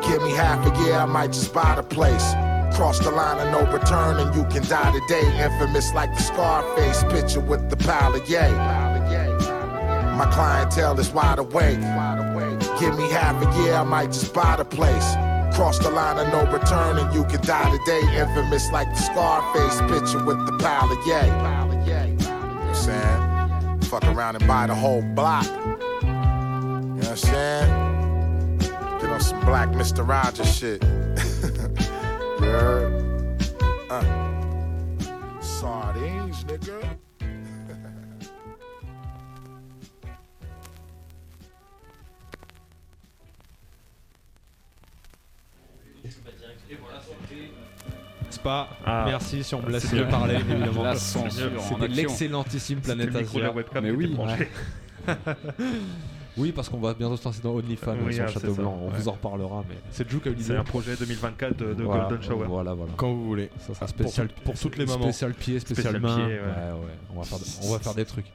Give 0.06 0.22
me 0.22 0.32
half 0.32 0.66
a 0.66 0.84
year, 0.84 0.96
I 0.96 1.06
might 1.06 1.32
just 1.32 1.54
buy 1.54 1.74
the 1.74 1.82
place. 1.82 2.34
Cross 2.76 2.98
the 2.98 3.10
line 3.10 3.38
of 3.38 3.50
no 3.50 3.72
return 3.72 4.18
and 4.18 4.36
you 4.36 4.44
can 4.44 4.62
die 4.68 4.92
today. 4.92 5.42
Infamous 5.42 5.94
like 5.94 6.14
the 6.14 6.22
Scarface 6.22 7.02
picture 7.04 7.40
with 7.40 7.70
the 7.70 7.78
pile 7.78 8.14
of 8.14 8.28
yay. 8.28 8.52
My 8.52 10.28
clientele 10.30 11.00
is 11.00 11.10
wide 11.12 11.38
awake. 11.38 11.80
Give 12.78 12.94
me 12.98 13.08
half 13.08 13.42
a 13.42 13.62
year, 13.62 13.72
I 13.72 13.84
might 13.84 14.12
just 14.12 14.34
buy 14.34 14.56
the 14.56 14.66
place. 14.66 15.16
Cross 15.54 15.80
the 15.80 15.90
line 15.90 16.18
of 16.18 16.28
no 16.32 16.50
return 16.52 16.98
and 16.98 17.12
you 17.14 17.24
can 17.24 17.40
die 17.42 17.70
today. 17.78 18.00
Infamous 18.16 18.70
like 18.70 18.88
the 18.90 19.00
Scarface 19.00 19.80
picture 19.90 20.24
with 20.24 20.44
the 20.46 20.56
pile 20.58 20.90
of 20.90 21.06
yay. 21.06 21.26
You 21.26 21.32
know 21.32 22.38
what 22.54 22.68
I'm 22.68 22.74
saying? 22.74 23.80
Fuck 23.82 24.04
around 24.04 24.36
and 24.36 24.46
buy 24.46 24.66
the 24.66 24.74
whole 24.74 25.02
block. 25.02 25.46
You 25.46 26.08
know 26.08 26.94
what 26.96 27.08
I'm 27.08 27.16
saying? 27.16 28.58
Get 28.58 29.10
on 29.10 29.20
some 29.20 29.40
black 29.40 29.68
Mr. 29.70 30.06
Rogers 30.06 30.54
shit. 30.54 30.82
you 32.40 32.46
heard? 32.46 33.42
Uh. 33.90 35.40
Sardines, 35.40 36.44
nigga. 36.44 36.87
Pas. 48.38 48.68
Ah. 48.84 49.04
Merci 49.06 49.44
si 49.44 49.54
on 49.54 49.62
me 49.62 49.70
laisse 49.70 49.92
bien. 49.92 50.04
parler, 50.04 50.34
évidemment. 50.36 50.82
La 50.82 50.96
censure 50.96 51.50
en 51.72 51.78
l'excellentissime 51.86 52.80
Planète 52.80 53.10
de 53.12 53.18
Asia. 53.18 53.52
Mais 53.82 53.90
oui, 53.90 54.16
oui, 56.36 56.52
parce 56.52 56.68
qu'on 56.68 56.78
va 56.78 56.92
bientôt 56.94 57.16
se 57.16 57.24
lancer 57.24 57.40
dans 57.42 57.52
OnlyFans 57.54 57.96
Oui, 58.04 58.14
sur 58.14 58.24
ah, 58.24 58.28
Château 58.28 58.52
Blanc. 58.54 58.78
On 58.82 58.88
ouais. 58.88 58.98
vous 58.98 59.08
en 59.08 59.12
reparlera, 59.12 59.64
mais 59.68 59.76
c'est 59.90 60.10
l'idée. 60.12 60.34
C'est 60.40 60.56
un 60.56 60.64
projet 60.64 60.94
2024 60.96 61.56
de, 61.56 61.74
de 61.74 61.82
Voilà, 61.82 62.04
Golden 62.04 62.22
Shower. 62.22 62.46
Voilà, 62.46 62.74
voilà. 62.74 62.92
Quand 62.96 63.10
vous 63.12 63.24
voulez. 63.24 63.50
Ça 63.58 63.74
sera 63.74 63.86
Pour 63.86 63.88
spécial 63.88 64.28
toutes- 64.28 64.44
pour 64.44 64.54
toutes 64.58 64.76
les 64.76 64.86
mamans. 64.86 65.02
Spécial 65.04 65.32
pied, 65.34 65.58
spécial, 65.60 65.96
Spécial 65.96 66.00
main. 66.02 66.16
pied, 66.16 66.34
ouais. 66.34 66.40
ouais. 66.40 66.80
ouais. 66.80 66.94
On 67.14 67.18
va 67.20 67.24
faire, 67.24 67.38
on 67.64 67.72
va 67.72 67.78
faire 67.78 67.94
des 67.94 68.04
trucs. 68.04 68.26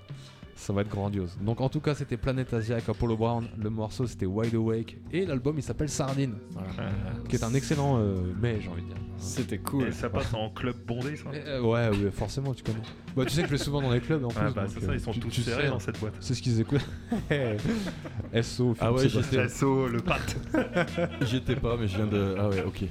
Ça 0.56 0.72
va 0.72 0.82
être 0.82 0.90
grandiose. 0.90 1.36
Donc 1.42 1.62
en 1.62 1.68
tout 1.70 1.80
cas, 1.82 1.96
c'était 1.96 2.16
Planète 2.16 2.54
Asia 2.54 2.76
avec 2.76 2.88
Apollo 2.88 3.18
Brown. 3.18 3.48
Le 3.58 3.70
morceau 3.70 4.06
c'était 4.06 4.26
Wide 4.28 4.54
Awake 4.56 4.98
et 5.12 5.26
l'album 5.26 5.56
il 5.58 5.64
s'appelle 5.64 5.90
Sardine, 5.90 6.36
Voilà. 6.52 6.92
qui 7.28 7.36
est 7.36 7.44
un 7.44 7.54
excellent 7.54 7.98
euh, 8.00 8.16
mais 8.40 8.62
j'ai 8.62 8.70
envie 8.70 8.84
de 8.84 8.88
dire. 8.88 8.98
C'était 9.18 9.58
cool. 9.58 9.88
Et 9.88 9.92
ça 9.92 10.10
passe 10.10 10.34
en 10.34 10.50
club 10.52 10.76
bondé, 10.86 11.16
ça 11.16 11.30
Euh, 11.34 11.62
ouais, 11.62 11.90
ouais, 11.90 12.12
forcément, 12.12 12.54
tu 12.54 12.64
connais. 12.64 12.80
Bah, 13.16 13.24
tu 13.26 13.32
sais 13.32 13.42
que 13.42 13.48
je 13.48 13.54
vais 13.54 13.58
souvent 13.58 13.82
dans 13.82 13.92
les 13.92 14.00
clubs 14.00 14.24
en 14.24 14.30
Ah 14.36 14.46
plus. 14.46 14.54
bah, 14.54 14.62
donc, 14.66 14.72
c'est 14.74 14.86
ça, 14.86 14.92
euh, 14.92 14.96
ils 14.96 15.00
sont 15.02 15.12
tu- 15.12 15.20
tous 15.22 15.30
tu 15.30 15.42
serrés 15.42 15.64
sais, 15.64 15.70
dans 15.70 15.76
hein. 15.76 15.80
cette 15.80 16.00
boîte. 16.00 16.16
C'est 16.20 16.34
ce 16.34 16.42
qu'ils 16.42 16.60
écoutent. 16.62 16.86
SO, 18.42 18.76
Ah 18.80 18.92
ouais, 18.94 19.08
j'étais-. 19.10 19.50
SO, 19.50 19.88
le 19.88 20.00
pâte. 20.02 20.36
J'y 21.22 21.38
étais 21.38 21.56
pas, 21.56 21.78
mais 21.80 21.88
je 21.88 21.96
viens 21.98 22.08
de. 22.08 22.36
Ah 22.40 22.50
ouais, 22.50 22.64
ok. 22.64 22.84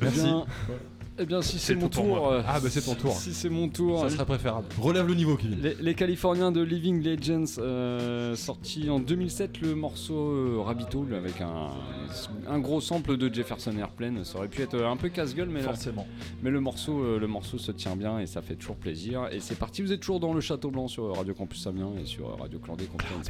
Bien, 0.00 0.44
eh 1.18 1.26
bien, 1.26 1.42
si 1.42 1.58
c'est 1.58 1.74
mon 1.74 1.88
tour. 1.88 2.28
euh, 2.32 2.42
Ah, 2.46 2.58
bah, 2.60 2.68
c'est 2.70 2.80
ton 2.82 2.94
tour. 2.94 3.12
Si 3.12 3.32
c'est 3.34 3.48
mon 3.48 3.68
tour. 3.68 4.00
Ça 4.00 4.06
euh, 4.06 4.08
serait 4.10 4.24
préférable. 4.26 4.66
Relève 4.80 5.06
le 5.06 5.14
niveau, 5.14 5.36
Kevin. 5.36 5.60
Les, 5.60 5.74
les 5.80 5.94
Californiens 5.94 6.50
de 6.52 6.60
Living 6.62 7.02
Legends, 7.02 7.44
euh, 7.58 8.34
sorti 8.34 8.90
en 8.90 8.98
2007, 8.98 9.60
le 9.60 9.74
morceau 9.74 10.14
euh, 10.16 10.60
Rabbit 10.64 10.86
Hole 10.94 11.14
avec 11.14 11.40
un, 11.40 11.70
un 12.48 12.58
gros 12.58 12.80
sample 12.80 13.16
de 13.16 13.32
Jefferson 13.32 13.76
Airplane. 13.78 14.24
Ça 14.24 14.38
aurait 14.38 14.48
pu 14.48 14.62
être 14.62 14.80
un 14.80 14.96
peu 14.96 15.08
casse-gueule, 15.08 15.48
mais, 15.48 15.60
Forcément. 15.60 16.06
mais 16.42 16.50
le, 16.50 16.60
morceau, 16.60 17.02
euh, 17.02 17.18
le 17.18 17.26
morceau 17.26 17.58
se 17.58 17.70
tient 17.72 17.96
bien 17.96 18.18
et 18.18 18.26
ça 18.26 18.42
fait 18.42 18.56
toujours 18.56 18.76
plaisir. 18.76 19.28
Et 19.32 19.40
c'est 19.40 19.56
parti, 19.58 19.82
vous 19.82 19.92
êtes 19.92 20.00
toujours 20.00 20.20
dans 20.20 20.34
le 20.34 20.40
Château 20.40 20.70
Blanc 20.70 20.88
sur 20.88 21.14
Radio 21.16 21.34
Campus 21.34 21.66
Amiens 21.66 21.92
et 22.02 22.06
sur 22.06 22.36
Radio 22.38 22.58
Clandé 22.58 22.86
Compiègne. 22.86 23.22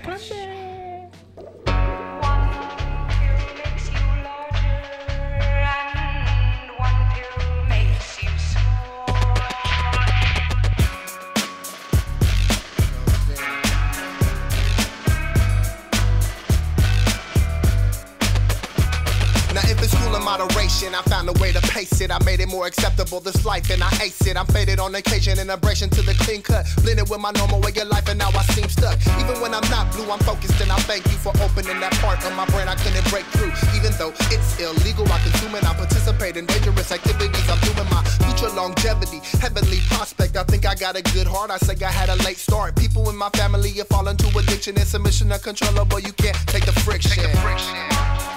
Found 21.25 21.37
a 21.37 21.43
way 21.43 21.53
to 21.53 21.61
pace 21.68 22.01
it. 22.01 22.11
I 22.11 22.22
made 22.25 22.41
it 22.41 22.49
more 22.49 22.66
acceptable 22.66 23.20
this 23.20 23.45
life 23.45 23.70
and 23.70 23.83
I 23.83 23.91
ace 24.03 24.27
it. 24.27 24.37
I'm 24.37 24.47
faded 24.47 24.79
on 24.79 24.95
occasion 24.95 25.39
in 25.39 25.51
abrasion 25.51 25.91
to 25.91 26.03
the 26.03 26.14
clean 26.25 26.43
cut. 26.43 26.66
Blended 26.83 27.09
with 27.09 27.20
my 27.20 27.31
normal 27.33 27.61
way 27.61 27.70
of 27.81 27.89
life 27.89 28.09
and 28.09 28.18
now 28.18 28.29
I 28.29 28.43
seem 28.55 28.68
stuck. 28.68 28.99
Even 29.20 29.41
when 29.41 29.55
I'm 29.55 29.68
not 29.70 29.93
blue, 29.93 30.11
I'm 30.11 30.18
focused 30.20 30.61
and 30.61 30.70
I 30.70 30.77
thank 30.85 31.05
you 31.07 31.18
for 31.18 31.33
opening 31.41 31.81
that 31.81 31.93
part 32.03 32.25
of 32.25 32.35
my 32.37 32.47
brain 32.47 32.68
I 32.68 32.75
couldn't 32.77 33.09
break 33.11 33.25
through. 33.37 33.53
Even 33.77 33.93
though 33.99 34.12
it's 34.33 34.59
illegal, 34.61 35.07
I 35.11 35.18
consume 35.20 35.55
it. 35.55 35.64
I 35.64 35.75
participate 35.75 36.37
in 36.37 36.47
dangerous 36.47 36.93
activities. 36.93 37.49
I'm 37.49 37.61
doing 37.61 37.89
my 37.91 38.03
future 38.25 38.53
longevity, 38.55 39.20
heavenly 39.41 39.81
prospect. 39.89 40.37
I 40.37 40.45
think 40.45 40.66
I 40.66 40.75
got 40.75 40.97
a 40.97 41.03
good 41.14 41.27
heart. 41.27 41.51
I 41.51 41.59
say 41.59 41.77
I 41.85 41.91
had 41.91 42.09
a 42.09 42.16
late 42.25 42.39
start. 42.39 42.77
People 42.77 43.09
in 43.11 43.16
my 43.16 43.31
family 43.31 43.70
have 43.81 43.89
fallen 43.89 44.16
to 44.18 44.39
addiction 44.39 44.77
and 44.77 44.87
submission 44.87 45.33
uncontrollable. 45.33 46.01
You 46.01 46.12
can't 46.12 46.37
take 46.49 46.66
the 46.66 46.72
friction. 46.72 47.22
Fits 47.22 48.34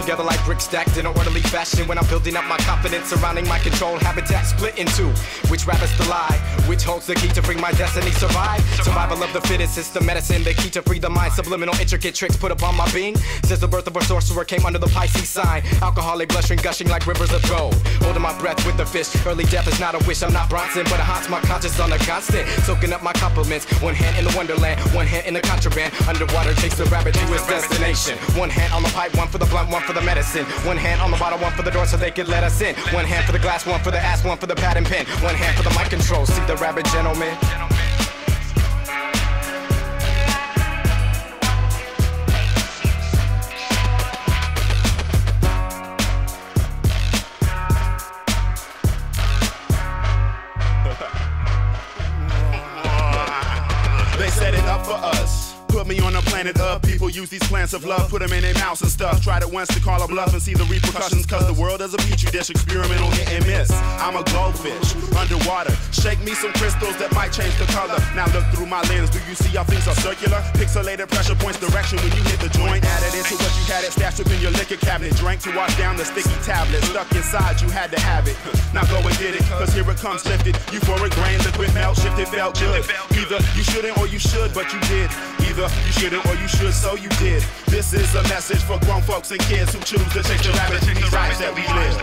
together 0.00 0.22
like 0.22 0.42
bricks 0.44 0.64
stacked 0.64 0.96
in 0.96 1.06
an 1.06 1.14
orderly 1.16 1.42
fashion 1.42 1.86
when 1.86 1.98
I'm 1.98 2.06
building 2.06 2.36
up 2.36 2.46
my 2.46 2.56
confidence 2.58 3.08
surrounding 3.08 3.46
my 3.46 3.58
control 3.58 3.98
habitat 3.98 4.46
split 4.46 4.78
in 4.78 4.86
two. 4.86 5.08
Which 5.50 5.66
rabbit's 5.66 5.96
the 5.98 6.08
lie? 6.08 6.38
Which 6.66 6.82
holds 6.82 7.06
the 7.06 7.14
key 7.14 7.28
to 7.28 7.42
bring 7.42 7.60
my 7.60 7.72
destiny 7.72 8.10
survive? 8.12 8.60
Survival 8.82 9.22
of 9.22 9.32
the 9.32 9.40
fittest 9.42 9.76
is 9.76 9.90
the 9.90 10.00
medicine, 10.00 10.42
the 10.42 10.54
key 10.54 10.70
to 10.70 10.82
free 10.82 10.98
the 10.98 11.10
mind. 11.10 11.32
Subliminal 11.34 11.74
intricate 11.80 12.14
tricks 12.14 12.36
put 12.36 12.50
upon 12.50 12.76
my 12.76 12.90
being. 12.92 13.16
Says 13.44 13.60
the 13.60 13.68
birth 13.68 13.86
of 13.86 13.96
a 13.96 14.02
sorcerer 14.04 14.44
came 14.44 14.64
under 14.64 14.78
the 14.78 14.88
Pisces 14.88 15.28
sign. 15.28 15.62
Alcoholic 15.82 16.28
blushing, 16.28 16.58
gushing 16.58 16.88
like 16.88 17.06
rivers 17.06 17.32
of 17.32 17.42
gold. 17.48 17.74
Holding 18.00 18.22
my 18.22 18.36
breath 18.38 18.64
with 18.64 18.76
the 18.76 18.86
fish. 18.86 19.10
Early 19.26 19.44
death 19.44 19.68
is 19.68 19.78
not 19.80 19.94
a 19.94 20.06
wish. 20.06 20.22
I'm 20.22 20.32
not 20.32 20.48
Bronson, 20.48 20.84
but 20.84 20.94
it 20.94 21.06
haunts 21.10 21.28
my 21.28 21.40
conscience 21.40 21.78
on 21.78 21.92
a 21.92 21.98
constant. 21.98 22.48
Soaking 22.64 22.92
up 22.92 23.02
my 23.02 23.12
compliments. 23.14 23.66
One 23.82 23.94
hand 23.94 24.16
in 24.18 24.24
the 24.24 24.36
wonderland, 24.36 24.80
one 24.94 25.06
hand 25.06 25.26
in 25.26 25.34
the 25.34 25.42
contraband. 25.42 25.92
Underwater, 26.08 26.54
chase 26.54 26.76
the 26.76 26.84
rabbit 26.86 27.14
to 27.14 27.34
its 27.34 27.46
destination. 27.46 28.16
One 28.38 28.50
hand 28.50 28.72
on 28.72 28.82
the 28.82 28.90
pipe, 28.90 29.14
one 29.16 29.28
for 29.28 29.38
the 29.38 29.46
blunt, 29.46 29.70
one 29.70 29.82
for 29.82 29.89
for 29.90 29.98
the 29.98 30.06
medicine. 30.06 30.44
One 30.64 30.76
hand 30.76 31.00
on 31.00 31.10
the 31.10 31.16
bottle, 31.16 31.38
one 31.40 31.52
for 31.52 31.62
the 31.62 31.70
door 31.70 31.84
so 31.84 31.96
they 31.96 32.12
could 32.12 32.28
let 32.28 32.44
us 32.44 32.60
in. 32.60 32.76
One 32.94 33.04
hand 33.04 33.24
for 33.26 33.32
the 33.32 33.40
glass, 33.40 33.66
one 33.66 33.80
for 33.80 33.90
the 33.90 33.98
ass, 33.98 34.24
one 34.24 34.38
for 34.38 34.46
the 34.46 34.54
pad 34.54 34.76
and 34.76 34.86
pen. 34.86 35.04
One 35.22 35.34
hand 35.34 35.56
for 35.56 35.64
the 35.64 35.70
mic 35.70 35.90
control. 35.90 36.26
See 36.26 36.44
the 36.46 36.56
rabbit 36.56 36.86
gentleman. 36.86 37.36
planet 56.40 56.60
up 56.60 56.89
people, 57.10 57.20
use 57.20 57.30
these 57.30 57.48
plants 57.48 57.72
of 57.72 57.84
love, 57.84 58.08
put 58.10 58.20
them 58.20 58.32
in 58.32 58.42
their 58.42 58.54
mouths 58.54 58.82
and 58.82 58.90
stuff. 58.90 59.22
Tried 59.22 59.42
it 59.42 59.50
once 59.50 59.68
to 59.74 59.80
call 59.80 60.02
a 60.02 60.08
bluff 60.08 60.32
and 60.32 60.42
see 60.42 60.54
the 60.54 60.64
repercussions, 60.64 61.26
cause 61.26 61.46
the 61.46 61.54
world 61.60 61.80
is 61.80 61.94
a 61.94 61.98
petri 61.98 62.30
dish, 62.30 62.50
experimental 62.50 63.10
hit 63.10 63.30
and 63.32 63.46
miss. 63.46 63.70
I'm 64.00 64.16
a 64.16 64.24
goldfish, 64.32 64.94
underwater. 65.16 65.74
Shake 65.92 66.20
me 66.20 66.32
some 66.32 66.52
crystals 66.54 66.96
that 66.98 67.12
might 67.14 67.32
change 67.32 67.54
the 67.58 67.66
color. 67.72 67.98
Now 68.14 68.26
look 68.32 68.44
through 68.54 68.66
my 68.66 68.82
lens, 68.88 69.10
do 69.10 69.18
you 69.28 69.34
see 69.34 69.56
how 69.56 69.64
things 69.64 69.86
are 69.88 69.94
circular? 69.94 70.38
Pixelated 70.54 71.08
pressure 71.10 71.34
points 71.34 71.58
direction 71.58 71.98
when 71.98 72.12
you 72.16 72.22
hit 72.24 72.40
the 72.40 72.50
joint. 72.50 72.84
Added 72.84 73.14
into 73.18 73.34
what 73.36 73.52
you 73.58 73.64
had 73.66 73.84
it 73.84 73.92
stashed 73.92 74.20
up 74.20 74.30
in 74.30 74.40
your 74.40 74.52
liquor 74.52 74.76
cabinet. 74.76 75.14
Drank 75.16 75.40
to 75.42 75.54
wash 75.56 75.76
down 75.76 75.96
the 75.96 76.04
sticky 76.04 76.34
tablet. 76.42 76.82
Stuck 76.84 77.10
inside, 77.12 77.60
you 77.60 77.68
had 77.70 77.90
to 77.90 78.00
have 78.00 78.26
it. 78.28 78.36
Now 78.70 78.84
go 78.86 79.02
and 79.02 79.18
get 79.18 79.34
it, 79.34 79.42
cause 79.50 79.74
here 79.74 79.82
it 79.90 79.96
comes 79.96 80.24
lifted. 80.24 80.54
Euphoric 80.70 81.10
brain, 81.18 81.38
liquid 81.42 81.74
melt, 81.74 81.98
shifted, 81.98 82.28
felt 82.28 82.56
good. 82.60 82.84
Either 83.18 83.42
you 83.58 83.64
shouldn't 83.64 83.98
or 83.98 84.06
you 84.06 84.20
should, 84.20 84.54
but 84.54 84.72
you 84.72 84.78
did. 84.86 85.10
Either 85.50 85.66
you 85.84 85.92
shouldn't 85.92 86.26
or 86.26 86.34
you 86.36 86.46
should, 86.46 86.72
so 86.72 86.94
you 86.94 87.08
did. 87.18 87.42
This 87.66 87.92
is 87.92 88.14
a 88.14 88.22
message 88.30 88.62
for 88.62 88.78
grown 88.86 89.02
folks 89.02 89.32
and 89.32 89.40
kids 89.40 89.74
who 89.74 89.80
choose 89.80 90.06
to 90.12 90.22
chase 90.22 90.46
the 90.46 90.52
rabbit 90.52 90.86
in 90.86 90.94
these 90.94 91.12
lives 91.12 91.40
that 91.40 91.50
we 91.50 91.66
live. 91.74 91.98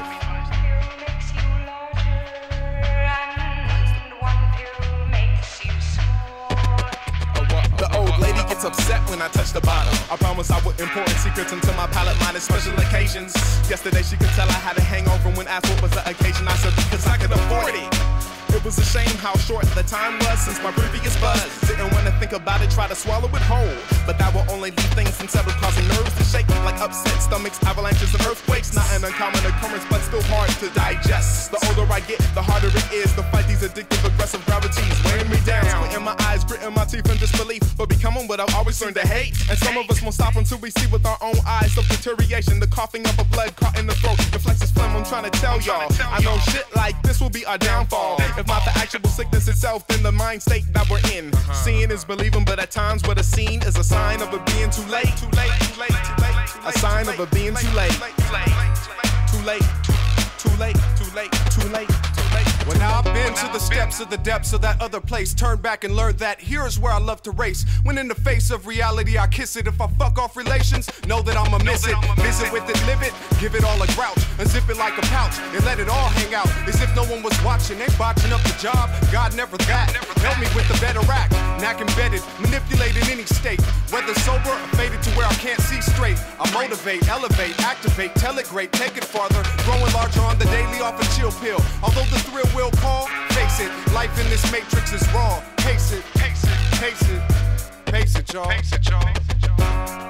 The 7.77 7.87
old 7.95 8.19
lady 8.19 8.43
gets 8.49 8.65
upset 8.65 9.09
when 9.09 9.21
I 9.21 9.29
touch 9.29 9.53
the 9.53 9.61
bottom. 9.61 9.97
I 10.11 10.17
promise 10.17 10.51
I 10.51 10.59
would 10.65 10.77
important 10.81 11.15
secrets 11.15 11.53
into 11.53 11.71
my 11.77 11.87
palate 11.87 12.17
minus 12.19 12.43
special 12.43 12.77
occasions. 12.79 13.33
Yesterday 13.69 14.01
she 14.01 14.17
could 14.17 14.27
tell 14.35 14.49
I 14.49 14.59
had 14.59 14.77
a 14.77 14.81
hangover 14.81 15.29
when 15.37 15.47
asked 15.47 15.69
what 15.69 15.83
was 15.83 15.91
the 15.91 16.03
occasion. 16.09 16.49
I 16.49 16.55
said 16.57 16.75
because 16.75 17.07
I 17.07 17.15
could 17.15 17.31
afford 17.31 17.75
it. 17.75 18.36
Was 18.67 18.79
a 18.79 18.99
shame 18.99 19.15
how 19.23 19.31
short 19.37 19.63
the 19.79 19.83
time 19.83 20.19
was 20.27 20.43
since 20.43 20.59
my 20.61 20.73
previous 20.75 21.15
buzz. 21.21 21.39
Didn't 21.71 21.87
wanna 21.95 22.11
think 22.19 22.33
about 22.33 22.59
it, 22.61 22.69
try 22.69 22.85
to 22.85 22.95
swallow 22.95 23.29
it 23.31 23.41
whole. 23.47 23.63
But 24.05 24.19
that 24.19 24.33
will 24.35 24.43
only 24.51 24.71
leave 24.71 24.91
things 24.91 25.15
unsettled, 25.21 25.55
causing 25.55 25.87
nerves 25.87 26.11
to 26.19 26.23
shake 26.25 26.49
like 26.67 26.75
upset 26.83 27.15
stomachs, 27.23 27.63
avalanches, 27.63 28.13
and 28.13 28.19
earthquakes. 28.27 28.75
Not 28.75 28.83
an 28.91 29.05
uncommon 29.05 29.39
occurrence, 29.47 29.85
but 29.89 30.01
still 30.03 30.21
hard 30.23 30.51
to 30.59 30.67
digest. 30.75 31.51
The 31.51 31.63
older 31.63 31.87
I 31.89 32.01
get, 32.01 32.19
the 32.35 32.43
harder 32.43 32.67
it 32.67 32.91
is 32.91 33.15
to 33.15 33.23
fight 33.31 33.47
these 33.47 33.63
addictive, 33.63 34.03
aggressive 34.03 34.43
gravities 34.45 34.99
weighing 35.05 35.29
me 35.31 35.39
down. 35.45 35.63
Squinting 35.63 36.03
my 36.03 36.15
eyes, 36.27 36.43
gritting 36.43 36.73
my 36.73 36.83
teeth 36.83 37.07
in 37.07 37.15
disbelief, 37.23 37.63
but 37.77 37.87
becoming 37.87 38.27
what 38.27 38.41
I've 38.41 38.53
always 38.53 38.81
learned 38.81 38.99
to 38.99 39.07
hate. 39.07 39.31
And 39.47 39.57
some 39.57 39.77
of 39.77 39.89
us 39.89 40.01
won't 40.01 40.13
stop 40.13 40.35
until 40.35 40.57
we 40.59 40.71
see 40.71 40.91
with 40.91 41.05
our 41.05 41.17
own 41.21 41.39
eyes 41.47 41.71
the 41.73 41.87
deterioration, 41.87 42.59
the 42.59 42.67
coughing 42.67 43.07
up 43.07 43.17
of 43.17 43.31
blood 43.31 43.55
caught 43.55 43.79
in 43.79 43.87
the 43.87 43.95
throat. 43.95 44.17
The 44.35 44.39
flexus 44.43 44.75
phlegm, 44.75 44.91
I'm 44.91 45.05
trying 45.05 45.23
to 45.23 45.31
tell 45.39 45.55
y'all. 45.61 45.87
I 46.03 46.19
know 46.19 46.35
shit 46.51 46.67
like 46.75 47.01
this 47.03 47.21
will 47.21 47.31
be 47.31 47.45
our 47.45 47.57
downfall. 47.57 48.19
If 48.37 48.49
not 48.57 48.73
the 48.73 48.79
actual 48.79 49.09
sickness 49.09 49.47
itself, 49.47 49.85
then 49.87 50.01
the 50.03 50.11
mind 50.11 50.41
state 50.41 50.65
that 50.73 50.89
we're 50.89 51.01
in. 51.13 51.31
Seeing 51.53 51.91
is 51.91 52.03
believing, 52.03 52.43
but 52.43 52.59
at 52.59 52.71
times 52.71 53.03
what 53.07 53.19
is 53.19 53.27
seen 53.27 53.61
is 53.63 53.77
a 53.77 53.83
sign 53.83 54.21
of 54.21 54.33
it 54.33 54.45
being 54.47 54.69
too 54.69 54.81
late. 54.83 55.05
Too 55.17 55.27
late, 55.37 55.51
too 55.61 55.79
late, 55.79 55.89
too 55.89 56.21
late. 56.21 56.35
A 56.65 56.71
sign 56.79 57.07
of 57.07 57.19
it 57.19 57.31
being 57.31 57.55
too 57.55 57.75
late. 57.75 57.91
Too 59.31 59.43
late, 59.45 59.61
too 60.37 60.55
late, 60.57 60.77
too 60.95 61.15
late, 61.15 61.31
too 61.51 61.67
late. 61.69 62.06
When 62.67 62.81
I've 62.81 63.05
been 63.05 63.33
to 63.33 63.47
the 63.53 63.59
steps 63.59 64.01
of 64.01 64.09
the 64.09 64.17
depths 64.17 64.51
of 64.51 64.59
that 64.61 64.81
other 64.81 64.99
place, 64.99 65.33
turn 65.33 65.57
back 65.61 65.85
and 65.85 65.95
learn 65.95 66.17
that 66.17 66.41
here's 66.41 66.77
where 66.77 66.91
I 66.91 66.99
love 66.99 67.23
to 67.23 67.31
race. 67.31 67.63
When 67.83 67.97
in 67.97 68.09
the 68.09 68.15
face 68.15 68.51
of 68.51 68.67
reality, 68.67 69.17
I 69.17 69.27
kiss 69.27 69.55
it. 69.55 69.67
If 69.67 69.79
I 69.79 69.87
fuck 69.87 70.19
off 70.19 70.35
relations, 70.35 70.89
know 71.07 71.21
that 71.21 71.37
I'ma 71.37 71.59
miss 71.59 71.87
it. 71.87 71.95
Visit 72.17 72.51
with 72.51 72.69
it, 72.69 72.75
live 72.85 73.01
it, 73.03 73.13
give 73.39 73.55
it 73.55 73.63
all 73.63 73.81
a 73.81 73.87
grouch, 73.95 74.19
unzip 74.35 74.69
it 74.69 74.75
like 74.75 74.97
a 74.97 75.01
pouch, 75.07 75.39
and 75.55 75.63
let 75.63 75.79
it 75.79 75.87
all 75.87 76.09
hang 76.09 76.35
out. 76.35 76.49
As 76.67 76.81
if 76.81 76.93
no 76.93 77.05
one 77.05 77.23
was 77.23 77.31
watching, 77.41 77.79
ain't 77.79 77.97
botching 77.97 78.33
up 78.33 78.43
the 78.43 78.55
job. 78.59 78.89
God 79.13 79.33
never 79.33 79.55
that. 79.71 79.95
Help 80.19 80.37
me 80.37 80.47
with 80.53 80.67
the 80.67 80.77
better 80.83 80.99
act. 81.09 81.31
Knack 81.61 81.79
embedded, 81.79 82.21
manipulated 82.41 83.07
any 83.07 83.23
state. 83.23 83.61
Whether 83.95 84.13
sober 84.27 84.51
or 84.51 84.67
faded 84.75 85.01
to 85.03 85.09
where 85.11 85.25
I 85.25 85.33
can't 85.35 85.61
see 85.61 85.79
straight. 85.79 86.19
I 86.37 86.51
motivate, 86.51 87.07
elevate, 87.07 87.57
activate, 87.61 88.13
tell 88.15 88.37
it 88.39 88.45
great, 88.49 88.73
take 88.73 88.97
it 88.97 89.05
farther. 89.05 89.41
Growing 89.63 89.91
larger 89.93 90.19
on 90.19 90.37
the 90.37 90.45
daily 90.51 90.81
off 90.81 90.99
a 90.99 91.05
chill 91.15 91.31
pill. 91.39 91.63
Although 91.81 92.03
the 92.11 92.19
thrill 92.27 92.45
will 92.57 92.71
call, 92.71 93.05
face 93.29 93.59
it. 93.59 93.71
Life 93.93 94.19
in 94.19 94.27
this 94.29 94.51
matrix 94.51 94.91
is 94.91 95.07
raw. 95.13 95.41
Pace 95.57 95.91
it, 95.91 96.03
pace 96.15 96.43
it, 96.43 96.57
pace 96.81 97.01
it, 97.03 97.21
pace 97.85 98.15
it, 98.15 98.33
y'all. 98.33 98.47
Pace 98.47 98.73
it, 98.73 98.89
y'all. 98.89 100.06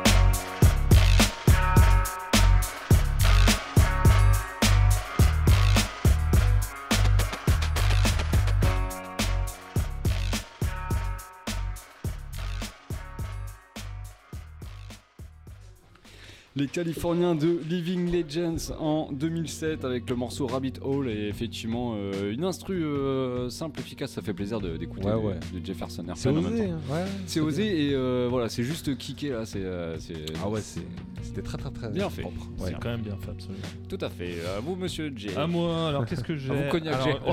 Les 16.58 16.66
Californiens 16.68 17.36
de 17.36 17.60
Living 17.70 18.12
Legends 18.12 18.74
en 18.80 19.12
2007 19.12 19.86
avec 19.86 20.10
le 20.10 20.16
morceau 20.16 20.48
Rabbit 20.48 20.74
Hole 20.82 21.08
et 21.08 21.28
effectivement 21.28 21.94
euh, 21.96 22.34
une 22.34 22.44
instru 22.44 22.84
euh, 22.84 23.48
simple, 23.50 23.80
efficace, 23.80 24.12
ça 24.14 24.24
fait 24.24 24.34
plaisir 24.34 24.60
de- 24.60 24.76
d'écouter 24.76 25.06
Ouais, 25.06 25.12
de, 25.12 25.18
ouais. 25.18 25.40
de 25.54 25.64
Jefferson 25.64 26.00
Airplane 26.08 26.16
C'est 26.18 26.32
même 26.32 26.46
osé, 26.46 26.66
temps. 26.68 26.72
hein, 26.74 26.94
ouais, 26.94 27.04
c'est 27.28 27.34
c'est 27.34 27.40
osé 27.42 27.90
et 27.90 27.94
euh, 27.94 28.28
voilà, 28.30 28.50
c'est 28.50 28.64
juste 28.64 28.98
kické 28.98 29.30
là, 29.30 29.46
c'est 29.46 29.60
euh, 29.62 29.98
Ah 30.44 30.50
ouais, 30.50 30.62
c'est- 30.62 30.82
c'était 31.22 31.42
très 31.44 31.58
très 31.60 31.70
très 31.70 31.90
bien 31.90 32.10
fait. 32.10 32.22
propre. 32.22 32.48
C'est 32.58 32.74
quand 32.80 32.90
même 32.90 33.02
bien 33.02 33.18
fait, 33.18 33.30
absolument. 33.32 33.62
Tout 33.90 33.98
à 34.02 34.10
fait. 34.10 34.36
À 34.58 34.60
vous, 34.60 34.76
monsieur 34.76 35.12
J. 35.16 35.30
À 35.36 35.46
moi, 35.46 35.90
alors 35.90 36.06
qu'est-ce 36.06 36.24
que 36.24 36.36
j'ai 36.38 36.50
À 36.50 36.54
vous, 36.64 36.70
Cognac 36.72 37.04
J. 37.04 37.10
Oh, 37.28 37.32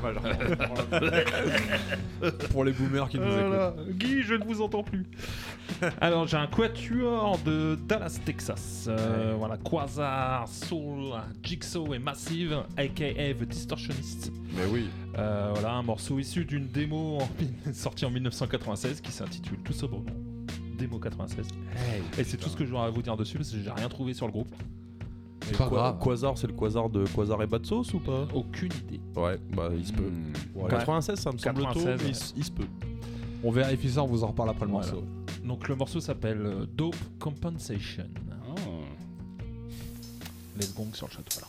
mal. 0.02 0.16
Pour 2.50 2.64
les 2.64 2.72
boomers 2.72 3.08
qui 3.08 3.18
nous 3.18 3.24
Voilà. 3.24 3.74
Guy, 3.90 4.22
je 4.22 4.34
ne 4.34 4.44
vous 4.44 4.60
entends 4.60 4.82
plus. 4.82 5.06
Alors, 6.00 6.26
j'ai 6.26 6.36
un 6.36 6.46
quatuor 6.46 7.38
de 7.44 7.78
Dallas, 7.88 8.18
Texas. 8.24 8.65
Euh, 8.88 9.34
Voilà, 9.38 9.56
Quasar, 9.58 10.46
Soul, 10.48 11.12
Jigsaw 11.42 11.94
et 11.94 11.98
Massive, 11.98 12.62
aka 12.76 13.34
The 13.34 13.44
Distortionist. 13.44 14.32
Mais 14.54 14.64
oui. 14.70 14.86
Euh, 15.18 15.50
voilà, 15.54 15.74
un 15.74 15.82
morceau 15.82 16.18
issu 16.18 16.44
d'une 16.44 16.66
démo 16.68 17.18
en- 17.20 17.28
sortie 17.72 18.04
en 18.04 18.10
1996 18.10 19.00
qui 19.00 19.10
s'intitule 19.12 19.58
tout 19.64 19.72
sobrement 19.72 20.04
Démo 20.78 20.98
96. 20.98 21.46
et 22.18 22.24
c'est 22.24 22.36
tout 22.36 22.48
ce 22.48 22.56
que 22.56 22.64
j'aurais 22.66 22.86
à 22.86 22.90
vous 22.90 23.02
dire 23.02 23.16
dessus 23.16 23.36
parce 23.38 23.50
que 23.50 23.58
j'ai 23.58 23.70
rien 23.70 23.88
trouvé 23.88 24.12
sur 24.14 24.26
le 24.26 24.32
groupe. 24.32 24.54
Quasar, 26.02 26.36
c'est 26.36 26.46
le 26.48 26.52
Quasar 26.52 26.88
de 26.90 27.04
Quasar 27.06 27.40
et 27.42 27.46
Batsos 27.46 27.94
ou 27.94 28.00
pas? 28.00 28.26
Aucune 28.34 28.72
idée. 28.88 29.00
Ouais, 29.14 29.38
bah 29.54 29.68
il 29.76 29.86
se 29.86 29.92
peut. 29.92 30.10
Ouais. 30.54 30.68
96, 30.68 31.18
ça 31.18 31.30
me 31.32 31.38
semble 31.38 31.56
tôt, 31.58 31.62
96, 31.66 31.86
mais 31.86 31.94
il 32.00 32.04
ouais. 32.04 32.10
s- 32.10 32.34
il 32.36 32.44
se 32.44 32.50
peut. 32.50 32.66
On 33.44 33.50
vérifie 33.50 33.90
ça, 33.90 34.02
on 34.02 34.06
vous 34.06 34.24
en 34.24 34.28
reparle 34.28 34.50
après 34.50 34.64
le 34.66 34.72
Voilà. 34.72 34.86
morceau. 34.90 35.04
Donc 35.44 35.68
le 35.68 35.76
morceau 35.76 36.00
s'appelle 36.00 36.40
euh, 36.44 36.66
Dope 36.76 36.96
Compensation. 37.20 38.06
Sur 40.94 41.06
le 41.08 41.12
château. 41.12 41.46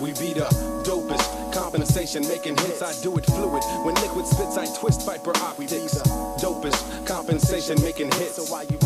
We 0.00 0.12
be 0.14 0.32
the 0.32 0.48
dopest 0.82 1.52
compensation 1.52 2.26
making 2.26 2.56
hits. 2.56 2.82
I 2.82 2.92
do 3.02 3.16
it 3.16 3.26
fluid. 3.26 3.62
When 3.84 3.94
liquid 3.96 4.26
spits, 4.26 4.56
I 4.56 4.66
twist 4.78 5.06
viper 5.06 5.36
optics. 5.36 5.94
Dopest 6.42 7.06
compensation 7.06 7.80
making 7.80 8.10
hits. 8.12 8.36
So 8.36 8.44
why 8.52 8.62
you? 8.62 8.80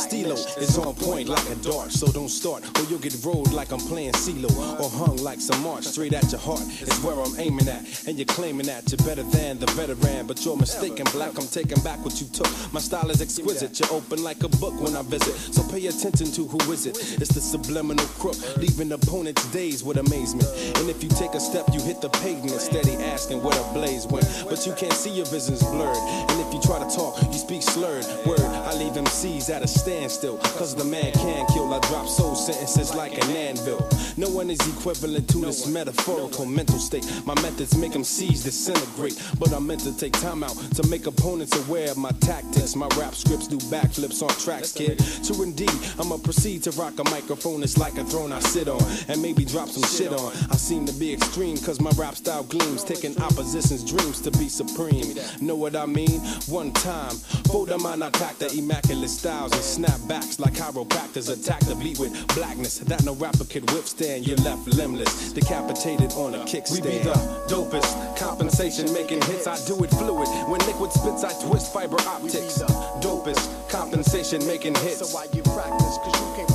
Stilo 0.00 0.34
is 0.34 0.78
on 0.78 0.94
point 0.94 1.28
like 1.28 1.48
a 1.50 1.54
dart. 1.56 1.92
So 1.92 2.06
don't 2.10 2.28
start 2.28 2.64
or 2.78 2.84
you'll 2.88 2.98
get 2.98 3.16
rolled 3.24 3.52
like 3.52 3.72
I'm 3.72 3.80
playing 3.80 4.12
CeeLo. 4.12 4.50
Or 4.80 4.88
hung 4.88 5.16
like 5.18 5.40
some 5.40 5.62
march 5.62 5.84
straight 5.84 6.14
at 6.14 6.30
your 6.32 6.40
heart. 6.40 6.62
It's 6.80 7.02
where 7.02 7.18
I'm 7.20 7.38
aiming 7.38 7.68
at. 7.68 8.06
And 8.06 8.16
you're 8.16 8.26
claiming 8.26 8.66
that 8.66 8.90
you're 8.90 9.04
better 9.06 9.22
than 9.22 9.58
the 9.58 9.66
veteran. 9.72 10.26
But 10.26 10.44
you're 10.44 10.56
mistaken, 10.56 11.06
black. 11.12 11.38
I'm 11.38 11.46
taking 11.46 11.80
back 11.82 12.02
what 12.04 12.20
you 12.20 12.26
took. 12.28 12.48
My 12.72 12.80
style 12.80 13.10
is 13.10 13.20
exquisite. 13.20 13.78
You're 13.78 13.92
open 13.92 14.22
like 14.24 14.42
a 14.42 14.48
book 14.48 14.80
when 14.80 14.96
I 14.96 15.02
visit. 15.02 15.36
So 15.54 15.62
pay 15.70 15.86
attention 15.86 16.32
to 16.32 16.46
who 16.46 16.72
is 16.72 16.86
it. 16.86 16.96
It's 17.20 17.34
the 17.34 17.40
subliminal 17.40 18.06
crook, 18.18 18.36
leaving 18.56 18.92
opponents 18.92 19.44
dazed 19.52 19.86
with 19.86 19.98
amazement. 19.98 20.48
And 20.76 20.88
if 20.88 21.02
you 21.02 21.10
take 21.10 21.34
a 21.34 21.40
step, 21.40 21.66
you 21.72 21.80
hit 21.80 22.00
the 22.00 22.08
pavement, 22.24 22.60
steady 22.60 22.94
asking 22.94 23.42
where 23.42 23.54
the 23.54 23.68
blaze 23.72 24.06
went. 24.06 24.26
But 24.48 24.66
you 24.66 24.72
can't 24.74 24.92
see 24.92 25.10
your 25.10 25.26
vision's 25.26 25.62
blurred. 25.62 25.96
And 26.30 26.40
if 26.40 26.54
you 26.54 26.60
try 26.60 26.78
to 26.78 26.88
talk, 26.96 27.20
you 27.22 27.38
speak 27.38 27.62
slurred. 27.62 28.06
Word, 28.26 28.40
I 28.40 28.74
leave 28.74 28.92
MCs 28.92 29.50
at 29.50 29.62
a 29.62 29.68
standstill. 29.90 30.38
Cause 30.56 30.76
the 30.76 30.84
man 30.84 31.10
can 31.12 31.44
kill. 31.48 31.74
I 31.74 31.80
drop 31.88 32.06
soul 32.06 32.36
sentences 32.36 32.94
like 32.94 33.12
an 33.24 33.30
anvil. 33.30 33.88
No 34.16 34.28
one 34.28 34.48
is 34.48 34.60
equivalent 34.76 35.28
to 35.30 35.38
this 35.38 35.66
metaphorical 35.66 36.46
mental 36.46 36.78
state. 36.78 37.04
My 37.24 37.34
methods 37.42 37.76
make 37.76 37.92
MCs 37.92 38.44
disintegrate. 38.44 39.20
But 39.38 39.52
I'm 39.52 39.66
meant 39.66 39.80
to 39.80 39.96
take 39.96 40.12
time 40.12 40.44
out 40.44 40.56
to 40.76 40.86
make 40.88 41.06
opponents 41.06 41.56
aware 41.66 41.90
of 41.90 41.96
my 41.96 42.12
tactics. 42.20 42.76
My 42.76 42.86
rap 42.98 43.14
scripts 43.16 43.48
do 43.48 43.58
backflips 43.74 44.22
on 44.22 44.28
tracks, 44.38 44.70
kid. 44.72 45.02
True 45.24 45.42
indeed, 45.42 45.72
I'ma 45.98 46.18
proceed 46.18 46.62
to 46.64 46.70
rock 46.72 46.98
a 47.00 47.04
microphone. 47.10 47.64
It's 47.64 47.76
like 47.76 47.98
a 47.98 48.04
throne 48.04 48.32
I 48.32 48.38
sit 48.38 48.68
on. 48.68 48.82
And 49.08 49.20
maybe 49.20 49.44
drop 49.44 49.68
some 49.70 49.88
shit 49.88 50.12
on. 50.12 50.32
I 50.52 50.56
seem 50.56 50.86
to 50.86 50.92
be 50.92 51.12
extreme 51.12 51.56
cause 51.58 51.80
my 51.80 51.90
rap 51.96 52.14
style 52.14 52.44
gleams. 52.44 52.84
Taking 52.84 53.20
opposition's 53.20 53.82
dreams 53.82 54.20
to 54.20 54.30
be 54.32 54.48
supreme. 54.48 55.16
Know 55.40 55.56
what 55.56 55.74
I 55.74 55.86
mean? 55.86 56.20
One 56.46 56.70
time, 56.72 57.16
Voldemort 57.50 58.02
I 58.02 58.10
pack 58.10 58.38
the 58.38 58.52
immaculate 58.56 59.10
styles 59.10 59.52
and 59.52 59.64
snapbacks 59.80 60.38
like 60.38 60.52
chiropractors 60.52 61.30
attack 61.32 61.60
the 61.60 61.74
beat 61.74 61.98
with 61.98 62.12
blackness 62.34 62.78
that 62.80 63.02
no 63.04 63.14
rapper 63.14 63.44
could 63.44 63.70
withstand. 63.72 64.26
You're 64.26 64.36
left 64.38 64.66
limbless, 64.68 65.32
decapitated 65.32 66.12
on 66.12 66.34
a 66.34 66.38
kickstand. 66.44 66.84
We 66.84 66.90
be 66.90 66.98
the 66.98 67.14
dopest, 67.48 68.18
compensation 68.18 68.92
making 68.92 69.22
hits. 69.22 69.46
I 69.46 69.56
do 69.66 69.82
it 69.82 69.90
fluid. 69.90 70.28
When 70.48 70.60
liquid 70.66 70.92
spits, 70.92 71.24
I 71.24 71.32
twist 71.46 71.72
fiber 71.72 72.00
optics. 72.00 72.62
Dopest, 73.00 73.70
compensation 73.70 74.46
making 74.46 74.74
hits. 74.76 74.98
So 74.98 75.06
why 75.14 75.26
you 75.32 75.42
practice? 75.42 75.96
Cause 76.04 76.20
you 76.20 76.36
can't 76.36 76.49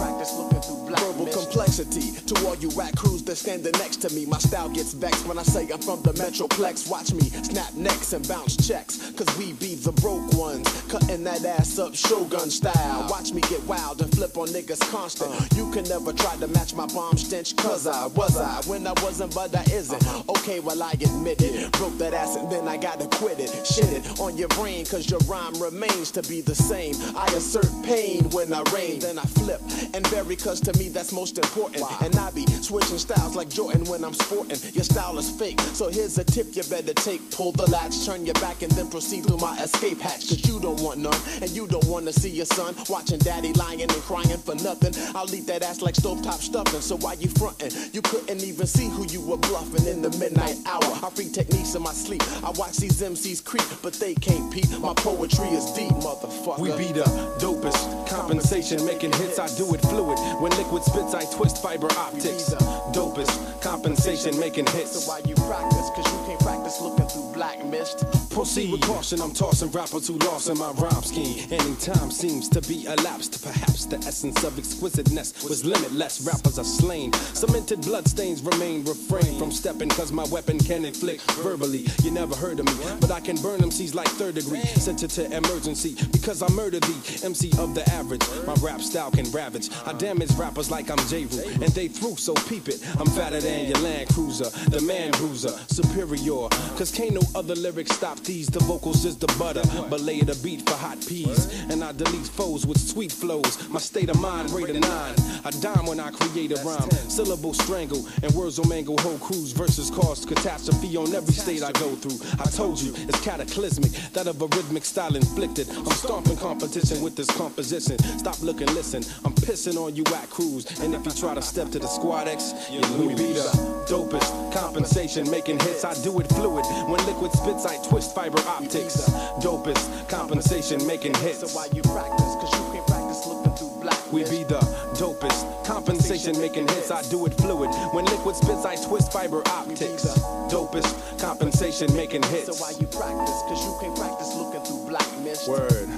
to 1.75 2.47
all 2.47 2.55
you 2.55 2.69
rat 2.69 2.95
crews 2.95 3.21
that 3.23 3.35
standing 3.35 3.73
next 3.73 3.97
to 3.97 4.09
me. 4.15 4.25
My 4.25 4.37
style 4.37 4.69
gets 4.69 4.93
vexed 4.93 5.27
when 5.27 5.37
I 5.37 5.43
say 5.43 5.67
I'm 5.73 5.81
from 5.81 6.01
the 6.03 6.13
Metroplex. 6.13 6.89
Watch 6.89 7.11
me 7.11 7.27
snap 7.43 7.73
necks 7.73 8.13
and 8.13 8.25
bounce 8.29 8.55
checks. 8.65 9.11
Cause 9.11 9.27
we 9.37 9.51
be 9.53 9.75
the 9.75 9.91
broke 9.91 10.31
ones. 10.35 10.65
Cutting 10.87 11.25
that 11.25 11.43
ass 11.43 11.77
up 11.77 11.93
shogun 11.93 12.49
style. 12.49 13.07
Watch 13.09 13.33
me 13.33 13.41
get 13.41 13.61
wild 13.63 14.01
and 14.01 14.09
flip 14.15 14.37
on 14.37 14.47
niggas 14.49 14.79
constant. 14.89 15.31
You 15.57 15.69
can 15.71 15.83
never 15.89 16.13
try 16.13 16.37
to 16.37 16.47
match 16.47 16.73
my 16.73 16.85
bomb 16.87 17.17
stench. 17.17 17.57
Cause 17.57 17.87
I 17.87 18.07
was 18.07 18.37
I 18.37 18.61
when 18.69 18.87
I 18.87 18.93
wasn't, 19.03 19.35
but 19.35 19.53
I 19.53 19.63
isn't. 19.73 20.29
Okay, 20.29 20.61
well, 20.61 20.81
I 20.81 20.91
admit 20.91 21.41
it. 21.41 21.73
Broke 21.73 21.97
that 21.97 22.13
ass 22.13 22.37
and 22.37 22.49
then 22.49 22.69
I 22.69 22.77
gotta 22.77 23.07
quit 23.17 23.39
it. 23.41 23.51
Shit 23.67 23.91
it 23.91 24.19
on 24.21 24.37
your 24.37 24.47
brain, 24.49 24.85
cause 24.85 25.09
your 25.11 25.19
rhyme 25.27 25.61
remains 25.61 26.09
to 26.11 26.21
be 26.21 26.39
the 26.39 26.55
same. 26.55 26.95
I 27.17 27.25
assert 27.35 27.67
pain 27.83 28.29
when 28.29 28.53
I 28.53 28.61
rain, 28.73 28.99
then 28.99 29.19
I 29.19 29.23
flip 29.23 29.59
and 29.93 30.07
vary, 30.07 30.37
cause 30.37 30.61
to 30.61 30.77
me 30.79 30.87
that's 30.87 31.11
most 31.11 31.37
important. 31.37 31.64
And 31.73 32.15
I 32.15 32.31
be 32.31 32.45
switching 32.45 32.97
styles 32.97 33.35
like 33.35 33.49
Jordan 33.49 33.85
when 33.85 34.03
I'm 34.03 34.13
sporting. 34.13 34.57
Your 34.73 34.83
style 34.83 35.17
is 35.17 35.29
fake, 35.29 35.59
so 35.73 35.89
here's 35.89 36.17
a 36.17 36.23
tip 36.23 36.55
you 36.55 36.63
better 36.63 36.93
take. 36.93 37.31
Pull 37.31 37.53
the 37.53 37.69
latch, 37.69 38.05
turn 38.05 38.25
your 38.25 38.35
back, 38.35 38.61
and 38.61 38.71
then 38.73 38.89
proceed 38.89 39.25
through 39.25 39.37
my 39.37 39.57
escape 39.57 39.99
hatch. 39.99 40.29
Cause 40.29 40.47
you 40.47 40.59
don't 40.59 40.79
want 40.81 40.99
none, 40.99 41.19
and 41.41 41.49
you 41.51 41.67
don't 41.67 41.85
wanna 41.85 42.13
see 42.13 42.29
your 42.29 42.45
son 42.45 42.75
watching 42.89 43.19
daddy 43.19 43.53
lying 43.53 43.81
and 43.81 43.91
crying 43.91 44.37
for 44.37 44.55
nothing. 44.55 44.93
I'll 45.15 45.33
eat 45.33 45.47
that 45.47 45.63
ass 45.63 45.81
like 45.81 45.95
stovetop 45.95 46.39
stuffing, 46.41 46.81
so 46.81 46.97
why 46.97 47.13
you 47.13 47.29
frontin'? 47.29 47.71
You 47.93 48.01
couldn't 48.01 48.43
even 48.43 48.67
see 48.67 48.87
who 48.89 49.05
you 49.07 49.21
were 49.21 49.37
bluffing 49.37 49.87
in 49.87 50.01
the 50.01 50.09
midnight 50.17 50.57
hour. 50.65 50.81
I 51.03 51.09
freak 51.09 51.33
techniques 51.33 51.75
in 51.75 51.81
my 51.81 51.93
sleep. 51.93 52.23
I 52.43 52.51
watch 52.51 52.77
these 52.77 53.01
MCs 53.01 53.43
creep, 53.43 53.65
but 53.81 53.93
they 53.93 54.15
can't 54.15 54.51
peep. 54.51 54.69
My 54.79 54.93
poetry 54.93 55.49
is 55.49 55.71
deep, 55.71 55.91
motherfucker. 55.91 56.59
We 56.59 56.69
be 56.77 56.91
the 56.91 57.05
dopest. 57.39 58.07
Compensation 58.07 58.85
making 58.85 59.13
hits, 59.13 59.39
I 59.39 59.47
do 59.57 59.73
it 59.73 59.81
fluid. 59.81 60.19
When 60.41 60.51
liquid 60.57 60.83
spits, 60.83 61.13
I 61.13 61.25
twist 61.35 61.54
fiber 61.57 61.87
optics. 61.97 62.53
Dopest. 62.93 63.61
Compensation 63.61 64.39
making 64.39 64.67
hits. 64.67 64.91
So 64.91 65.09
why 65.09 65.19
you 65.25 65.35
practice? 65.35 65.89
Cause 65.95 66.11
you 66.11 66.25
can't 66.25 66.39
practice 66.39 66.81
looking 66.81 67.07
through 67.07 67.33
black 67.33 67.63
mist. 67.65 68.24
Proceed 68.35 68.69
with 68.69 68.81
caution, 68.81 69.21
I'm 69.21 69.31
tossing 69.31 69.71
rappers 69.71 70.09
who 70.09 70.17
lost 70.17 70.49
in 70.49 70.57
my 70.57 70.69
rhyme 70.71 71.03
scheme. 71.03 71.47
Ending 71.49 71.77
time 71.77 72.11
seems 72.11 72.49
to 72.49 72.59
be 72.67 72.83
elapsed. 72.83 73.41
Perhaps 73.41 73.85
the 73.85 73.95
essence 73.99 74.43
of 74.43 74.59
exquisiteness 74.59 75.41
was 75.41 75.63
limitless. 75.63 76.19
Rappers 76.19 76.59
are 76.59 76.65
slain. 76.65 77.13
Cemented 77.13 77.79
bloodstains 77.83 78.41
remain. 78.41 78.83
Refrain 78.83 79.39
from 79.39 79.51
stepping, 79.53 79.87
cause 79.87 80.11
my 80.11 80.25
weapon 80.25 80.59
can 80.59 80.83
inflict 80.83 81.31
verbally. 81.43 81.87
You 82.03 82.11
never 82.11 82.35
heard 82.35 82.59
of 82.59 82.65
me, 82.65 82.73
but 82.99 83.09
I 83.09 83.21
can 83.21 83.37
burn 83.37 83.61
MCs 83.61 83.95
like 83.95 84.09
third 84.09 84.35
degree. 84.35 84.59
Sent 84.83 84.99
to 84.99 85.25
emergency 85.33 85.95
because 86.11 86.43
I 86.43 86.49
murder 86.49 86.81
thee. 86.81 87.23
MC 87.23 87.53
of 87.57 87.73
the 87.73 87.89
average. 87.91 88.27
My 88.45 88.55
rap 88.55 88.81
style 88.81 89.11
can 89.11 89.31
ravage. 89.31 89.69
I 89.85 89.93
damage 89.93 90.31
rappers 90.31 90.69
like 90.69 90.91
I'm 90.91 90.99
J. 91.07 91.23
Roo, 91.23 91.53
and 91.63 91.71
they 91.71 91.87
through, 91.87 92.17
so 92.17 92.33
peep 92.33 92.67
it. 92.67 92.85
I'm 92.99 93.07
fatter 93.07 93.39
than 93.39 93.67
your 93.67 93.79
Land 93.79 94.09
Cruiser, 94.09 94.49
the 94.71 94.81
man 94.81 95.11
bruiser, 95.11 95.57
superior. 95.67 96.49
Cause 96.75 96.91
can't 96.91 97.13
no 97.13 97.21
other 97.33 97.55
lyrics 97.55 97.95
stop 97.95 98.19
these. 98.25 98.47
The 98.47 98.59
vocals 98.59 99.05
is 99.05 99.17
the 99.17 99.27
butter, 99.39 99.61
but 99.89 100.01
lay 100.01 100.21
the 100.21 100.35
beat 100.43 100.67
for 100.67 100.75
hot 100.75 100.99
peas. 101.07 101.47
And 101.69 101.83
I 101.83 101.91
delete 101.91 102.27
foes 102.27 102.65
with 102.65 102.79
sweet 102.79 103.11
flows. 103.11 103.69
My 103.69 103.79
state 103.79 104.09
of 104.09 104.19
mind 104.19 104.51
rate 104.51 104.69
a 104.69 104.79
nine. 104.79 105.15
I 105.43 105.51
dime 105.61 105.85
when 105.85 105.99
I 105.99 106.11
create 106.11 106.51
a 106.51 106.61
rhyme. 106.63 106.89
Syllable 107.07 107.53
strangle 107.53 108.05
and 108.23 108.33
words 108.33 108.59
will 108.59 108.67
mangle 108.67 108.97
whole 108.99 109.17
crews 109.19 109.51
versus 109.51 109.89
cause 109.91 110.25
catastrophe 110.25 110.97
on 110.97 111.13
every 111.13 111.33
state 111.33 111.63
I 111.63 111.71
go 111.73 111.95
through. 111.95 112.19
I 112.39 112.49
told 112.49 112.81
you 112.81 112.93
it's 112.95 113.21
cataclysmic, 113.21 113.91
that 114.13 114.27
of 114.27 114.41
a 114.41 114.47
rhythmic 114.47 114.85
style 114.85 115.15
inflicted. 115.15 115.69
I'm 115.69 115.91
stomping 115.91 116.37
competition 116.37 117.01
with 117.01 117.15
this 117.15 117.29
composition. 117.37 117.99
Stop 118.17 118.41
looking, 118.41 118.67
listen. 118.73 119.03
I'm 119.23 119.33
pissing 119.33 119.77
on 119.77 119.95
you 119.95 120.03
at 120.15 120.29
crews. 120.29 120.65
And 120.79 120.95
if 120.95 121.05
you 121.05 121.11
try 121.11 121.35
to 121.35 121.41
step 121.41 121.69
to 121.71 121.79
the 121.79 121.87
squad 121.87 122.27
X, 122.27 122.53
you 122.71 122.79
lose. 122.97 123.15
Be 123.15 123.33
the 123.33 123.49
dopest 123.87 124.53
compensation 124.53 125.29
making 125.29 125.59
hits. 125.59 125.85
I 125.85 125.93
do 126.03 126.19
it 126.19 126.27
fluid. 126.29 126.65
When 126.89 127.05
liquid 127.05 127.31
spits, 127.31 127.65
I 127.65 127.77
twist 127.87 128.14
fiber 128.15 128.39
optics. 128.47 128.95
Dopest 129.43 130.09
compensation 130.09 130.85
making 130.87 131.13
hits. 131.15 131.39
So 131.39 131.47
why 131.55 131.67
you 131.73 131.81
practice? 131.81 132.33
Cause 132.39 132.51
you 132.53 132.63
can't 132.73 132.87
practice 132.87 133.27
looking 133.27 133.51
through 133.51 133.81
black 133.81 133.99
We 134.11 134.23
be 134.23 134.43
the 134.45 134.59
dopest 134.95 135.65
compensation 135.65 136.39
making 136.39 136.67
hits. 136.69 136.89
I 136.89 137.01
do 137.09 137.25
it 137.25 137.33
fluid. 137.33 137.69
When 137.93 138.05
liquid 138.05 138.37
spits, 138.37 138.65
I 138.65 138.77
twist 138.77 139.11
fiber 139.11 139.43
optics. 139.47 140.05
Dopest 140.47 141.19
compensation 141.19 141.93
making 141.95 142.23
hits. 142.23 142.45
So 142.47 142.53
why 142.55 142.71
you 142.79 142.87
practice? 142.87 143.35
Cause 143.49 143.65
you 143.65 143.77
can't 143.81 143.97
practice 143.97 144.33
looking 144.35 144.63
through 144.63 144.87
black 144.87 145.07
mist. 145.19 145.49
Word. 145.49 145.69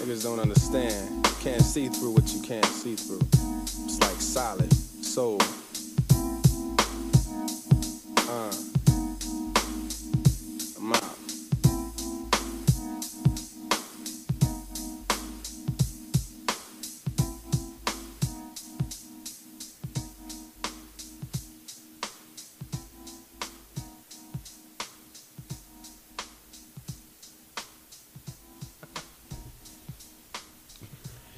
Niggas 0.00 0.22
don't 0.22 0.40
understand. 0.40 1.28
Can't 1.40 1.62
see 1.62 1.88
through 1.88 2.12
what 2.12 2.32
you 2.32 2.40
can't 2.40 2.64
see 2.64 2.96
through. 2.96 3.20
It's 3.84 4.00
like 4.00 4.18
solid 4.20 4.72
soul. 4.72 5.38
Uh. 8.26 8.73
Out. 10.92 11.14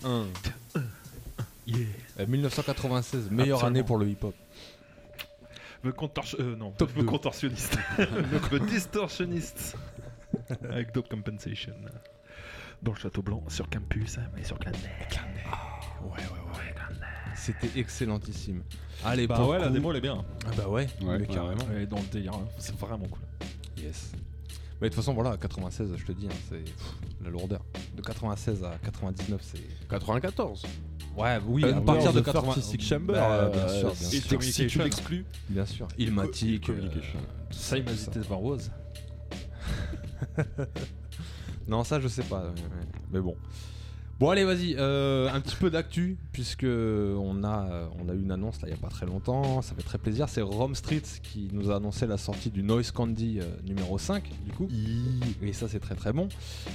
Un. 0.04 0.26
Yeah. 1.68 1.78
Euh, 2.20 2.26
1996, 2.28 3.28
meilleure 3.32 3.56
Absolument. 3.56 3.66
année 3.66 3.82
pour 3.84 3.98
le 3.98 4.08
hip-hop. 4.08 4.34
Le 5.86 5.92
contorsion... 5.92 6.38
euh, 6.40 6.56
non, 6.56 6.72
Top 6.72 6.90
le 6.96 7.02
deux. 7.02 7.06
contorsionniste. 7.08 7.78
le, 7.98 8.58
le 8.58 8.66
distorsionniste. 8.66 9.76
Avec 10.68 10.92
Dope 10.92 11.08
Compensation. 11.08 11.74
Dans 12.82 12.92
le 12.92 12.98
Château 12.98 13.22
Blanc, 13.22 13.42
sur 13.48 13.68
campus, 13.70 14.18
et 14.38 14.44
sur 14.44 14.58
Clanec. 14.58 14.80
Ouais, 16.02 16.10
ouais, 16.10 16.18
ouais. 16.20 16.74
C'était 17.36 17.78
excellentissime. 17.78 18.62
Allez, 19.04 19.26
Bah 19.26 19.36
pour 19.36 19.50
ouais, 19.50 19.58
la 19.60 19.68
démo 19.68 19.90
elle 19.92 19.98
est 19.98 20.00
bien. 20.00 20.24
Ah 20.46 20.50
bah 20.56 20.68
ouais, 20.68 20.88
Ouais, 21.02 21.18
mais 21.18 21.26
carrément. 21.26 21.64
Ouais, 21.66 21.86
dans 21.86 21.98
le 21.98 22.06
délire, 22.06 22.34
hein. 22.34 22.48
c'est 22.58 22.76
vraiment 22.76 23.06
cool. 23.06 23.20
Yes. 23.76 24.12
Mais 24.80 24.88
de 24.88 24.94
toute 24.94 25.02
façon, 25.02 25.14
voilà, 25.14 25.36
96, 25.36 25.94
je 25.96 26.04
te 26.04 26.12
dis, 26.12 26.26
hein, 26.26 26.34
c'est 26.50 26.64
la 27.24 27.30
lourdeur. 27.30 27.64
De 27.94 28.02
96 28.02 28.64
à 28.64 28.76
99, 28.84 29.40
c'est. 29.42 29.88
94. 29.88 30.64
Ouais, 31.16 31.38
oui, 31.46 31.64
Under 31.64 31.78
à 31.78 31.80
partir 31.80 32.12
de 32.12 32.20
the 32.20 32.24
80. 32.24 32.52
36 32.52 32.80
Chamber, 32.82 33.12
Bah, 33.14 33.48
bien 33.50 33.60
euh, 33.62 33.80
sûr, 33.80 33.88
bien 33.88 33.94
si 33.94 34.20
sûr. 34.20 34.38
tu- 34.38 34.52
si 34.52 34.66
tu 34.66 34.78
l'exclus. 34.80 35.24
Bien 35.48 35.64
sûr. 35.64 35.88
Ilmatic. 35.98 36.68
Euh, 36.68 36.88
hésité 37.88 38.18
devant 38.18 38.36
Rose. 38.38 38.70
non, 41.68 41.84
ça, 41.84 42.00
je 42.00 42.08
sais 42.08 42.22
pas. 42.22 42.42
ouais. 42.44 42.50
Mais 43.12 43.20
bon. 43.20 43.34
Bon, 44.18 44.30
allez, 44.30 44.44
vas-y. 44.44 44.76
euh, 44.78 45.28
un 45.30 45.42
petit 45.42 45.56
peu 45.56 45.68
d'actu, 45.68 46.16
puisque 46.32 46.64
on 46.64 47.44
a, 47.44 47.90
on 48.02 48.08
a 48.08 48.14
eu 48.14 48.22
une 48.22 48.32
annonce 48.32 48.62
là 48.62 48.68
il 48.68 48.70
y 48.70 48.74
a 48.74 48.78
pas 48.80 48.88
très 48.88 49.04
longtemps. 49.04 49.60
Ça 49.60 49.74
fait 49.74 49.82
très 49.82 49.98
plaisir. 49.98 50.30
C'est 50.30 50.40
Rome 50.40 50.74
Street 50.74 51.02
qui 51.22 51.50
nous 51.52 51.70
a 51.70 51.76
annoncé 51.76 52.06
la 52.06 52.16
sortie 52.16 52.48
du 52.50 52.62
Noise 52.62 52.92
Candy 52.92 53.40
euh, 53.40 53.44
numéro 53.66 53.98
5, 53.98 54.24
du 54.46 54.52
coup. 54.52 54.68
Et 55.42 55.52
ça, 55.52 55.68
c'est 55.68 55.80
très 55.80 55.94
très 55.94 56.14
bon. 56.14 56.28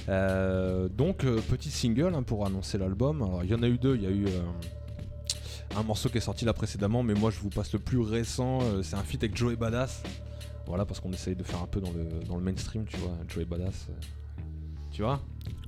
Euh, 0.08 0.88
donc, 0.88 1.24
petit 1.24 1.70
single 1.70 2.14
hein, 2.14 2.22
pour 2.22 2.46
annoncer 2.46 2.78
l'album. 2.78 3.22
Alors, 3.22 3.42
il 3.42 3.50
y 3.50 3.54
en 3.56 3.62
a 3.64 3.68
eu 3.68 3.76
deux. 3.76 3.96
Il 3.96 4.02
y 4.02 4.06
a 4.06 4.10
eu. 4.10 4.26
un 5.76 5.82
morceau 5.82 6.10
qui 6.10 6.18
est 6.18 6.20
sorti 6.20 6.44
là 6.44 6.52
précédemment, 6.52 7.02
mais 7.02 7.14
moi 7.14 7.32
je 7.32 7.40
vous 7.40 7.48
passe 7.50 7.72
le 7.72 7.80
plus 7.80 7.98
récent. 7.98 8.60
c'est 8.82 8.94
un 8.94 9.02
feat 9.02 9.24
avec 9.24 9.36
Joey 9.36 9.56
Badass. 9.56 10.04
Voilà, 10.66 10.84
parce 10.84 11.00
qu'on 11.00 11.12
essaye 11.12 11.34
de 11.34 11.42
faire 11.42 11.60
un 11.60 11.66
peu 11.66 11.80
dans 11.80 11.90
le, 11.90 12.24
dans 12.28 12.36
le 12.36 12.42
mainstream, 12.42 12.84
tu 12.84 12.98
vois. 12.98 13.16
Joey 13.26 13.46
Badass. 13.46 13.88
Tu 14.92 15.02
vois 15.02 15.20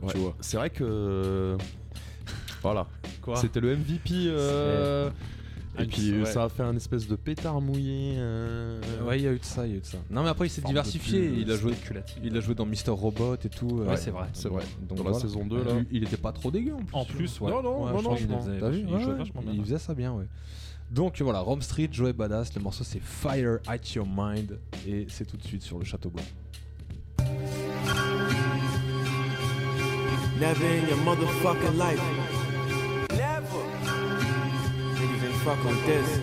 Ouais. 0.03 0.13
Tu 0.13 0.19
vois. 0.19 0.37
C'est 0.41 0.57
vrai 0.57 0.71
que. 0.71 1.57
Voilà. 2.63 2.87
Quoi 3.21 3.37
C'était 3.37 3.61
le 3.61 3.77
MVP. 3.77 4.13
euh, 4.29 5.11
Et 5.79 5.85
puis 5.87 6.19
Ouais. 6.21 6.25
ça 6.25 6.45
a 6.45 6.49
fait 6.49 6.63
un 6.63 6.75
espèce 6.77 7.07
de 7.07 7.15
pétard 7.17 7.61
mouillé. 7.61 8.15
euh, 8.17 8.81
Ouais, 9.07 9.19
il 9.19 9.25
y 9.25 9.29
a 9.29 9.33
eu 9.33 9.39
de 9.39 9.45
ça, 9.45 9.67
il 9.67 9.73
y 9.73 9.75
a 9.75 9.77
eu 9.77 9.81
de 9.81 9.85
ça. 9.87 9.99
Non, 10.11 10.23
mais 10.23 10.31
après 10.31 10.47
il 10.47 10.51
s'est 10.51 10.63
diversifié. 10.63 11.29
plus 11.29 11.41
Il 11.43 11.51
a 11.51 11.57
joué, 11.57 11.75
spéculative. 11.75 12.23
il 12.25 12.35
a 12.37 12.41
joué 12.41 12.55
dans 12.55 12.65
Mister 12.65 12.91
Robot 12.91 13.35
et 13.37 13.49
tout. 13.51 13.81
euh, 13.81 13.89
Ouais, 13.91 13.97
c'est 13.99 14.11
vrai, 14.11 14.29
c'est 14.33 14.49
vrai. 14.49 14.63
Donc 14.89 14.99
Dans 15.03 15.11
la 15.11 15.15
saison 15.19 15.45
2, 15.45 15.63
là. 15.63 15.71
Il, 15.91 15.99
il 15.99 16.05
était 16.05 16.17
pas 16.17 16.33
trop 16.33 16.51
dégueu 16.51 16.73
en 16.73 16.77
plus. 16.79 16.95
En 16.95 17.05
plus, 17.05 17.41
ouais. 17.41 17.51
Non, 17.51 17.63
non, 17.63 17.85
Ouais, 17.85 18.03
non, 18.03 18.17
T'as 18.61 18.71
vu 18.71 18.79
il 18.81 18.87
Ouais, 18.95 19.01
jouait 19.01 19.13
ouais, 19.13 19.19
vachement 19.19 19.43
bien. 19.43 19.53
Il 19.53 19.61
faisait 19.63 19.79
ça 19.79 19.95
bien, 19.95 20.13
ouais. 20.15 20.27
Donc 20.91 21.21
voilà, 21.21 21.41
Rome 21.41 21.61
Street, 21.61 21.89
Joey 21.93 22.13
Badass. 22.15 22.55
Le 22.55 22.63
morceau 22.63 22.85
c'est 22.85 23.01
Fire 23.03 23.59
at 23.67 23.77
Your 23.95 24.07
Mind. 24.09 24.59
Et 24.87 25.05
c'est 25.09 25.27
tout 25.27 25.37
de 25.37 25.43
suite 25.45 25.63
sur 25.63 25.79
le 25.79 25.85
Château 25.85 26.09
Blanc. 26.09 26.25
Never 30.39 30.67
in 30.67 30.89
your 30.89 30.97
motherfucking 30.99 31.77
life. 31.79 32.01
Never. 33.11 33.63
Niggas 34.97 35.25
ain't 35.25 35.35
fuck 35.45 35.65
with 35.65 35.87
this. 35.87 36.21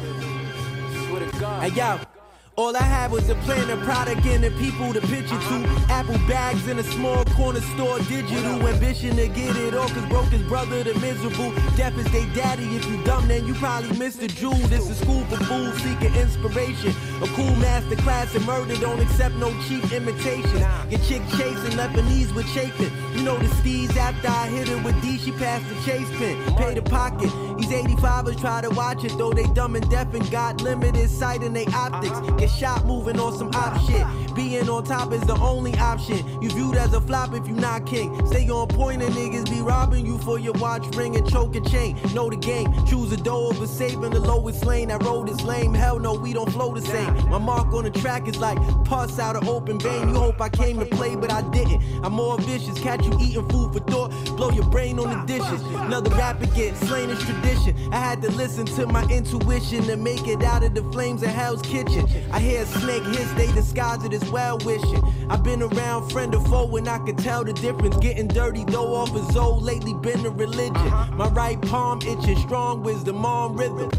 Hey 1.61 1.69
yo. 1.69 2.20
All 2.57 2.75
I 2.75 2.83
had 2.83 3.11
was 3.11 3.29
a 3.29 3.35
plan, 3.35 3.69
a 3.69 3.77
product, 3.85 4.25
and 4.25 4.43
the 4.43 4.51
people 4.51 4.91
to 4.91 4.99
pitch 4.99 5.31
it 5.31 5.41
to. 5.47 5.85
Apple 5.89 6.17
bags 6.27 6.67
in 6.67 6.79
a 6.79 6.83
small 6.83 7.23
corner 7.25 7.61
store, 7.61 7.97
digital 7.99 8.67
ambition 8.67 9.15
to 9.15 9.29
get 9.29 9.55
it 9.55 9.73
all. 9.73 9.87
Cause 9.87 10.05
broke 10.09 10.25
his 10.25 10.41
brother, 10.43 10.83
the 10.83 10.93
miserable. 10.95 11.53
Deaf 11.77 11.97
is 11.97 12.11
they 12.11 12.25
daddy. 12.35 12.65
If 12.75 12.85
you 12.87 13.01
dumb, 13.05 13.29
then 13.29 13.47
you 13.47 13.53
probably 13.53 13.97
missed 13.97 14.19
the 14.19 14.27
jewel. 14.27 14.57
This 14.67 14.89
is 14.89 14.99
school 14.99 15.23
for 15.25 15.37
fools 15.45 15.75
seeking 15.81 16.13
inspiration. 16.13 16.93
A 17.23 17.27
cool 17.27 17.55
master 17.55 17.95
class 17.95 18.35
in 18.35 18.43
murder, 18.43 18.75
don't 18.75 18.99
accept 18.99 19.35
no 19.35 19.49
cheap 19.69 19.89
imitation. 19.93 20.59
Get 20.89 21.01
chick 21.03 21.21
chasing, 21.37 21.77
Lebanese 21.79 22.35
with 22.35 22.53
chafing. 22.53 22.91
You 23.15 23.23
know 23.23 23.37
the 23.37 23.47
steez 23.47 23.95
after 23.95 24.27
I 24.27 24.47
hit 24.47 24.67
her 24.67 24.77
with 24.83 25.01
D, 25.01 25.17
she 25.17 25.31
passed 25.31 25.69
the 25.69 25.75
chase 25.89 26.09
pin. 26.17 26.37
Pay 26.57 26.73
the 26.73 26.81
pocket. 26.81 27.31
These 27.57 27.69
85ers 27.69 28.41
try 28.41 28.59
to 28.59 28.69
watch 28.71 29.05
it, 29.05 29.17
though 29.17 29.31
they 29.31 29.45
dumb 29.53 29.77
and 29.77 29.89
deaf 29.89 30.13
and 30.13 30.29
got 30.29 30.61
limited 30.61 31.09
sight 31.09 31.43
in 31.43 31.53
they 31.53 31.65
optics. 31.67 32.19
Get 32.41 32.49
shot 32.49 32.85
moving 32.87 33.19
on 33.19 33.37
some 33.37 33.51
op 33.53 33.79
shit. 33.85 34.03
Being 34.33 34.67
on 34.67 34.83
top 34.83 35.13
is 35.13 35.21
the 35.21 35.35
only 35.35 35.77
option. 35.77 36.17
You 36.41 36.49
viewed 36.49 36.75
as 36.75 36.91
a 36.91 36.99
flop 36.99 37.35
if 37.35 37.47
you 37.47 37.53
not 37.53 37.85
king. 37.85 38.25
Stay 38.25 38.49
on 38.49 38.67
point 38.67 39.03
and 39.03 39.13
niggas 39.13 39.47
be 39.47 39.61
robbing 39.61 40.07
you 40.07 40.17
for 40.17 40.39
your 40.39 40.53
watch 40.53 40.83
ring 40.95 41.15
and 41.15 41.29
choke 41.29 41.53
chain. 41.67 41.99
Know 42.15 42.31
the 42.31 42.37
game. 42.37 42.73
Choose 42.87 43.11
a 43.11 43.17
dough 43.17 43.49
over 43.49 43.67
saving 43.67 44.09
the 44.09 44.19
lowest 44.19 44.65
lane. 44.65 44.87
That 44.87 45.03
road 45.03 45.29
is 45.29 45.39
lame. 45.43 45.75
Hell 45.75 45.99
no, 45.99 46.15
we 46.15 46.33
don't 46.33 46.51
flow 46.51 46.73
the 46.73 46.81
same. 46.81 47.13
My 47.29 47.37
mark 47.37 47.71
on 47.73 47.83
the 47.83 47.91
track 47.91 48.27
is 48.27 48.37
like 48.37 48.57
pus 48.85 49.19
out 49.19 49.35
of 49.35 49.47
open 49.47 49.77
vein. 49.79 50.09
You 50.09 50.15
hope 50.15 50.41
I 50.41 50.49
came 50.49 50.79
to 50.79 50.85
play, 50.85 51.15
but 51.15 51.31
I 51.31 51.43
didn't. 51.51 51.83
I'm 52.03 52.13
more 52.13 52.39
vicious. 52.39 52.79
Catch 52.79 53.05
you 53.05 53.15
eating 53.21 53.47
food 53.49 53.73
for 53.73 53.81
thought. 53.81 54.09
Blow 54.35 54.49
your 54.49 54.65
brain 54.65 54.97
on 54.97 55.09
the 55.09 55.25
dishes. 55.27 55.61
Another 55.61 56.09
rapper 56.15 56.47
get 56.47 56.75
slain 56.75 57.11
is 57.11 57.23
tradition. 57.23 57.75
I 57.93 57.97
had 57.97 58.23
to 58.23 58.31
listen 58.31 58.65
to 58.65 58.87
my 58.87 59.03
intuition 59.09 59.83
to 59.83 59.95
make 59.95 60.25
it 60.25 60.41
out 60.41 60.63
of 60.63 60.73
the 60.73 60.83
flames 60.91 61.21
of 61.21 61.29
Hell's 61.29 61.61
Kitchen. 61.61 62.07
I 62.33 62.39
hear 62.39 62.61
a 62.61 62.65
snake 62.65 63.03
hiss, 63.03 63.31
they 63.33 63.51
disguise 63.51 64.03
it 64.03 64.13
as 64.13 64.29
well 64.31 64.57
wishing. 64.59 65.03
I've 65.29 65.43
been 65.43 65.61
around 65.61 66.09
friend 66.09 66.33
or 66.33 66.43
foe 66.45 66.75
and 66.77 66.87
I 66.87 66.99
can 66.99 67.15
tell 67.15 67.43
the 67.43 67.53
difference. 67.53 67.97
Getting 67.97 68.27
dirty 68.27 68.63
though 68.63 68.95
off 68.95 69.11
his 69.11 69.35
old, 69.35 69.63
lately 69.63 69.93
been 69.93 70.25
a 70.25 70.29
religion. 70.29 70.75
Uh-huh. 70.75 71.15
My 71.15 71.29
right 71.29 71.61
palm 71.61 71.99
itching, 72.01 72.37
strong 72.37 72.83
wisdom 72.83 73.25
on 73.25 73.55
rhythm. 73.55 73.91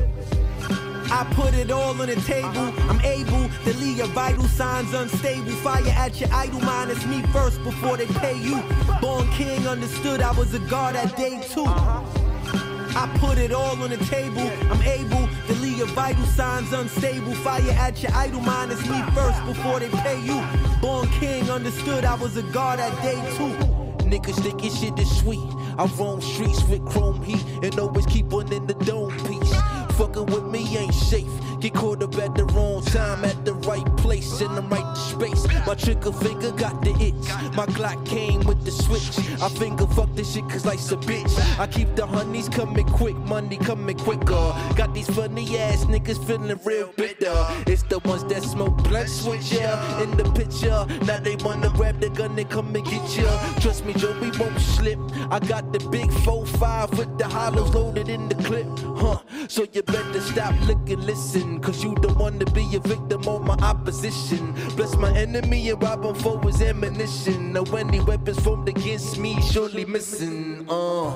I 1.15 1.31
put 1.35 1.53
it 1.53 1.71
all 1.71 1.91
on 2.01 2.07
the 2.07 2.17
table. 2.17 2.49
Uh-huh. 2.49 2.91
I'm 2.91 3.01
able 3.03 3.49
to 3.65 3.79
leave 3.79 3.99
your 3.99 4.07
vital 4.09 4.45
signs 4.45 4.95
unstable. 4.95 5.53
Fire 5.53 5.83
at 5.89 6.19
your 6.19 6.33
idol 6.33 6.61
mind. 6.61 6.91
It's 6.91 7.05
me 7.05 7.23
first 7.35 7.63
before 7.63 7.99
they 7.99 8.07
pay 8.07 8.39
you. 8.39 8.63
Born 9.01 9.29
king 9.33 9.67
understood 9.69 10.23
I 10.23 10.33
was 10.33 10.55
a 10.55 10.59
god 10.59 10.97
at 10.97 11.15
day 11.17 11.43
two. 11.51 11.65
Uh-huh. 11.65 12.03
I 12.95 13.09
put 13.19 13.39
it 13.39 13.53
all 13.53 13.83
on 13.83 13.91
the 13.91 13.97
table. 13.99 14.51
I'm 14.71 14.83
able 14.83 15.27
your 15.71 15.87
vital 15.89 16.25
signs 16.27 16.73
unstable. 16.73 17.35
Fire 17.37 17.71
at 17.73 18.03
your 18.03 18.13
idol 18.15 18.41
mind. 18.41 18.73
It's 18.73 18.89
me 18.89 19.03
first 19.15 19.45
before 19.47 19.81
they 19.81 19.89
pay 19.89 20.21
you. 20.21 20.43
Born 20.81 21.09
king 21.21 21.51
understood 21.51 22.05
I 22.05 22.15
was 22.15 22.37
a 22.37 22.43
god 22.43 22.81
at 22.81 22.95
day 23.03 23.21
two. 23.37 23.55
Niggas 24.09 24.43
think 24.43 24.61
his 24.61 24.79
shit 24.79 24.99
is 24.99 25.11
sweet. 25.19 25.41
I 25.79 25.87
roam 25.99 26.21
streets 26.21 26.63
with 26.65 26.85
chrome 26.85 27.23
heat 27.23 27.43
and 27.63 27.79
always 27.79 28.07
keep 28.07 28.27
one 28.27 28.53
in 28.53 28.67
the 28.67 28.75
dome 28.75 29.17
piece. 29.27 29.55
Fucking 29.97 30.27
with 30.27 30.45
me 30.45 30.77
ain't 30.77 30.95
safe. 30.95 31.31
Get 31.63 31.75
caught 31.75 32.03
up 32.03 32.17
at 32.19 32.35
the 32.35 32.45
wrong 32.47 32.83
time, 32.83 33.25
at 33.25 33.45
the 33.45 33.55
right 33.55 33.87
place, 33.97 34.41
in 34.41 34.53
the 34.57 34.63
right 34.63 34.97
space. 34.97 35.47
My 35.65 35.77
trigger 35.77 36.11
finger 36.11 36.51
got 36.51 36.83
the 36.83 36.91
itch. 36.99 37.55
My 37.55 37.67
Glock 37.67 38.05
came 38.05 38.41
with 38.41 38.65
the 38.65 38.73
switch. 38.73 39.17
I 39.41 39.49
finger 39.49 39.87
fuck 39.87 40.13
this 40.17 40.35
shit 40.35 40.49
cause 40.49 40.67
life's 40.67 40.91
a 40.91 40.97
bitch. 40.97 41.33
I 41.61 41.69
keep 41.69 41.95
the 41.95 42.05
honeys 42.05 42.49
coming 42.49 42.85
quick, 42.87 43.17
money 43.17 43.59
coming 43.59 43.97
quicker. 43.97 44.53
Got 44.75 44.93
these 44.93 45.09
funny 45.09 45.57
ass 45.57 45.85
niggas 45.85 46.19
feeling 46.27 46.59
real 46.65 46.93
bitter. 46.97 47.47
It's 47.69 47.85
the 47.85 48.01
ones 48.01 48.25
that 48.25 48.43
smoke 48.43 48.77
blunts 48.83 49.25
with 49.25 49.53
ya 49.53 50.03
in 50.03 50.17
the 50.17 50.25
picture. 50.33 50.85
Now 51.07 51.21
they 51.21 51.37
wanna 51.37 51.71
grab 51.71 52.01
the 52.01 52.11
gun 52.11 52.37
and 52.37 52.51
come 52.51 52.75
and 52.75 52.85
get 52.85 53.17
ya. 53.17 53.31
Trust 53.61 53.85
me, 53.85 53.93
Joe, 53.93 54.19
we 54.21 54.33
won't 54.37 54.59
slip. 54.59 54.99
I 55.31 55.39
got 55.39 55.73
the 55.73 55.79
big 55.91 56.11
4-5 56.27 56.99
with 56.99 57.19
the 57.19 57.29
hollows 57.29 57.73
loaded 57.73 58.09
in 58.09 58.29
the 58.29 58.35
clip. 58.35 58.67
Huh, 58.99 59.19
so 59.47 59.65
you 59.73 59.85
better 59.85 60.21
stop 60.21 60.55
looking, 60.67 61.01
listen. 61.03 61.52
Cause 61.61 61.83
you 61.85 61.95
don't 61.97 62.17
wanna 62.17 62.45
be 62.47 62.75
a 62.77 62.81
victim 62.81 63.27
of 63.29 63.43
my 63.43 63.55
opposition. 63.55 64.55
Bless 64.77 64.97
my 64.97 65.13
enemy 65.17 65.71
and 65.71 65.83
rob 65.83 66.05
him 66.05 66.15
for 66.15 66.41
his 66.43 66.61
ammunition. 66.63 67.53
Now 67.53 67.65
any 67.77 68.01
weapons 68.01 68.41
formed 68.41 68.69
against 68.69 69.19
me 69.19 69.41
surely 69.43 69.85
missing. 69.85 70.67
Uh. 70.69 71.13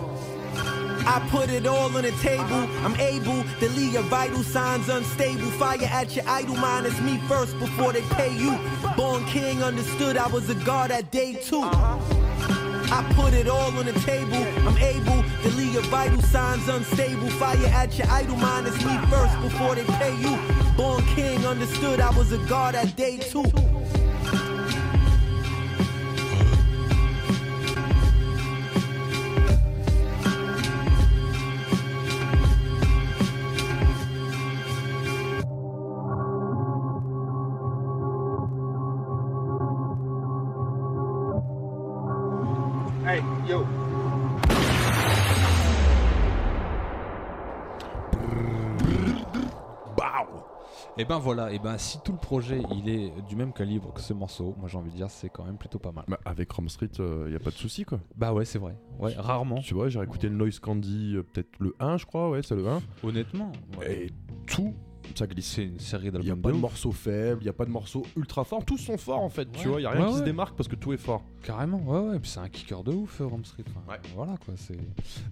I 1.06 1.20
put 1.30 1.50
it 1.50 1.66
all 1.66 1.96
on 1.96 2.02
the 2.02 2.10
table. 2.20 2.68
I'm 2.84 2.96
able 2.96 3.44
to 3.60 3.68
leave 3.70 3.92
your 3.92 4.02
vital 4.02 4.42
signs 4.42 4.88
unstable. 4.88 5.50
Fire 5.52 5.78
at 5.82 6.16
your 6.16 6.28
idol 6.28 6.56
mind. 6.56 6.86
It's 6.86 7.00
me 7.00 7.18
first 7.28 7.58
before 7.60 7.92
they 7.92 8.02
pay 8.02 8.36
you. 8.36 8.58
Born 8.96 9.24
king 9.26 9.62
understood 9.62 10.16
I 10.16 10.26
was 10.26 10.50
a 10.50 10.56
god 10.56 10.90
at 10.90 11.10
day 11.12 11.34
two. 11.34 11.62
I 11.62 13.04
put 13.14 13.34
it 13.34 13.48
all 13.48 13.76
on 13.78 13.86
the 13.86 13.92
table. 14.00 14.42
I'm 14.66 14.76
able 14.78 15.22
to 15.42 15.56
leave 15.56 15.74
your 15.74 15.82
vital 15.84 16.20
signs 16.22 16.68
unstable. 16.68 17.30
Fire 17.30 17.56
at 17.66 17.96
your 17.96 18.08
idol 18.10 18.36
mind. 18.36 18.66
It's 18.66 18.84
me 18.84 18.98
first 19.08 19.40
before 19.40 19.76
they 19.76 19.84
pay 19.84 20.14
you. 20.16 20.36
Born 20.76 21.04
king 21.14 21.46
understood 21.46 22.00
I 22.00 22.10
was 22.16 22.32
a 22.32 22.38
god 22.48 22.74
at 22.74 22.96
day 22.96 23.18
two. 23.18 23.44
Et 50.98 51.04
ben 51.04 51.18
voilà, 51.18 51.52
et 51.52 51.58
ben 51.58 51.76
si 51.76 52.00
tout 52.02 52.12
le 52.12 52.18
projet 52.18 52.62
il 52.74 52.88
est 52.88 53.12
du 53.28 53.36
même 53.36 53.52
calibre 53.52 53.92
que 53.92 54.00
ce 54.00 54.14
morceau, 54.14 54.54
moi 54.58 54.66
j'ai 54.66 54.78
envie 54.78 54.90
de 54.90 54.96
dire 54.96 55.10
c'est 55.10 55.28
quand 55.28 55.44
même 55.44 55.58
plutôt 55.58 55.78
pas 55.78 55.92
mal. 55.92 56.06
Bah, 56.08 56.18
avec 56.24 56.50
Rome 56.50 56.70
Street, 56.70 56.88
il 56.98 57.32
y 57.32 57.36
a 57.36 57.38
pas 57.38 57.50
de 57.50 57.56
souci 57.56 57.84
quoi. 57.84 58.00
Bah 58.16 58.32
ouais, 58.32 58.46
c'est 58.46 58.58
vrai. 58.58 58.74
Ouais, 58.98 59.12
rarement. 59.14 59.58
Tu 59.58 59.74
vois, 59.74 59.90
j'ai 59.90 60.00
écouté 60.00 60.30
le 60.30 60.36
Noise 60.36 60.58
Candy, 60.58 61.16
euh, 61.16 61.22
peut-être 61.22 61.50
le 61.58 61.74
1, 61.80 61.98
je 61.98 62.06
crois, 62.06 62.30
ouais, 62.30 62.42
c'est 62.42 62.56
le 62.56 62.66
1. 62.66 62.80
Honnêtement. 63.02 63.52
Et 63.86 64.10
tout, 64.46 64.74
ça 65.16 65.26
glisse. 65.26 65.46
C'est 65.54 65.64
une 65.64 65.78
série 65.80 66.06
Il 66.06 66.10
n'y 66.12 66.18
a 66.18 66.20
d'albums 66.20 66.40
pas 66.42 66.52
de 66.52 66.56
morceaux 66.60 66.92
faibles, 66.92 67.40
il 67.40 67.44
n'y 67.44 67.50
a 67.50 67.52
pas 67.52 67.64
de 67.64 67.70
morceaux 67.70 68.04
ultra 68.16 68.44
forts. 68.44 68.64
Tous 68.64 68.78
sont 68.78 68.96
forts 68.98 69.22
en 69.22 69.28
fait, 69.28 69.46
tu 69.52 69.68
vois. 69.68 69.78
Il 69.80 69.82
n'y 69.82 69.86
a 69.86 69.90
rien 69.90 70.06
Ouais, 70.06 70.12
qui 70.12 70.18
se 70.18 70.22
démarque 70.24 70.56
parce 70.56 70.68
que 70.68 70.76
tout 70.76 70.92
est 70.92 70.96
fort. 70.98 71.22
Carrément, 71.42 71.78
ouais, 71.86 72.10
ouais. 72.10 72.18
Puis 72.18 72.30
c'est 72.30 72.40
un 72.40 72.48
kicker 72.48 72.82
de 72.82 72.92
ouf, 72.92 73.20
euh, 73.20 73.26
Rome 73.26 73.44
Street. 73.44 73.64
Enfin, 73.68 73.98
Voilà 74.14 74.36
quoi. 74.44 74.54
C'est. 74.56 74.76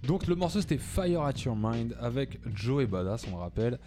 Donc 0.07 0.27
le 0.27 0.35
morceau 0.35 0.61
c'était 0.61 0.77
Fire 0.77 1.21
at 1.23 1.33
Your 1.45 1.55
Mind 1.55 1.95
avec 1.99 2.39
Joe 2.53 2.83
et 2.83 2.87
Badass, 2.87 3.25
on 3.27 3.35
le 3.35 3.41
rappelle. 3.41 3.79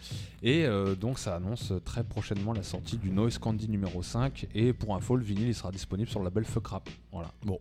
Et 0.42 0.64
euh, 0.66 0.94
donc 0.94 1.18
ça 1.18 1.36
annonce 1.36 1.72
très 1.84 2.04
prochainement 2.04 2.52
la 2.52 2.62
sortie 2.62 2.96
du 2.98 3.10
Noise 3.10 3.38
Candy 3.38 3.68
numéro 3.68 4.02
5. 4.02 4.46
Et 4.54 4.72
pour 4.72 4.94
info, 4.94 5.16
le 5.16 5.24
vinyle 5.24 5.48
il 5.48 5.54
sera 5.54 5.70
disponible 5.72 6.08
sur 6.08 6.20
le 6.20 6.24
label 6.26 6.44
Fuck 6.44 6.66
Rap. 6.68 6.88
Voilà. 7.12 7.30
Bon, 7.44 7.58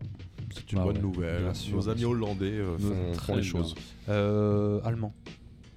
c'est 0.54 0.70
une 0.72 0.78
Bah 0.78 0.84
bonne 0.84 0.96
ouais, 0.96 1.02
nouvelle. 1.02 1.42
bien 1.44 1.54
sûr, 1.54 1.76
Nos 1.76 1.88
amis 1.88 2.04
hollandais 2.04 2.46
euh, 2.52 2.76
font, 2.78 3.12
très 3.14 3.26
font 3.26 3.34
les 3.36 3.40
bien. 3.42 3.50
choses. 3.50 3.74
Euh, 4.08 4.80
allemand. 4.84 5.12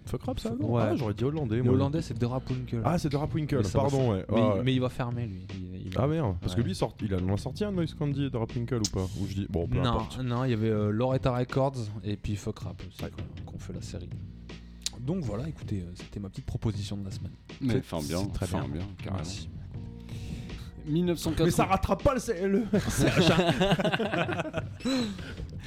Fuck 0.05 0.23
rap 0.23 0.39
ça 0.39 0.49
non 0.59 0.71
Ouais. 0.73 0.81
Ah, 0.85 0.95
J'aurais 0.95 1.13
dit 1.13 1.23
hollandais. 1.23 1.57
Le 1.57 1.63
moi. 1.63 1.73
hollandais 1.73 2.01
c'est 2.01 2.17
De 2.17 2.25
Rapwinkle. 2.25 2.81
Ah, 2.83 2.97
c'est 2.97 3.09
de 3.09 3.15
Rapwinkle, 3.17 3.57
Mais 3.57 3.63
ça 3.63 3.77
va 3.79 3.89
pardon, 3.89 4.11
ouais. 4.11 4.25
Mais, 4.29 4.35
Ah, 4.41 4.55
ouais. 4.55 4.63
mais 4.63 4.73
il 4.73 4.81
va 4.81 4.89
fermer 4.89 5.27
lui. 5.27 5.45
Il- 5.53 5.87
il- 5.87 5.93
Ah 5.97 6.07
merde, 6.07 6.35
parce 6.41 6.55
que 6.55 6.61
lui 6.61 6.73
sort, 6.75 6.95
il 7.01 7.13
a, 7.13 7.17
en 7.17 7.33
a 7.33 7.37
sorti 7.37 7.63
un 7.63 7.71
Noise 7.71 7.93
Candy 7.93 8.29
de 8.31 8.37
Rapwinkle 8.37 8.75
ou 8.77 8.89
pas 8.93 9.03
Ou 9.19 9.27
je 9.27 9.33
dis, 9.35 9.47
bon, 9.49 9.67
peu 9.67 9.77
non, 9.77 9.85
importe. 9.85 10.19
non, 10.19 10.43
il 10.45 10.51
y 10.51 10.53
avait 10.53 10.69
euh, 10.69 10.89
Loretta 10.91 11.35
Records 11.35 11.75
et 12.03 12.17
puis 12.17 12.35
Fuck 12.35 12.59
Rap 12.59 12.81
aussi 12.87 13.01
qu'on- 13.11 13.51
qu'on 13.51 13.59
fait 13.59 13.73
la 13.73 13.81
série. 13.81 14.09
Donc 14.99 15.23
voilà, 15.23 15.47
écoutez, 15.49 15.81
euh, 15.81 15.91
c'était 15.95 16.19
ma 16.19 16.29
petite 16.29 16.45
proposition 16.45 16.95
de 16.97 17.05
la 17.05 17.11
semaine. 17.11 17.31
Mais 17.61 17.73
C'est- 17.75 17.81
fin 17.81 17.99
bien, 17.99 18.19
c'est 18.19 18.33
très 18.33 18.45
fin 18.47 18.59
bien. 18.61 18.69
bien, 18.69 18.85
carrément. 18.97 19.17
Merci. 19.17 19.49
1980. 20.85 21.45
Mais 21.45 21.51
ça 21.51 21.65
rattrape 21.65 22.03
pas 22.03 22.15
le 22.15 22.19
CLE 22.19 22.63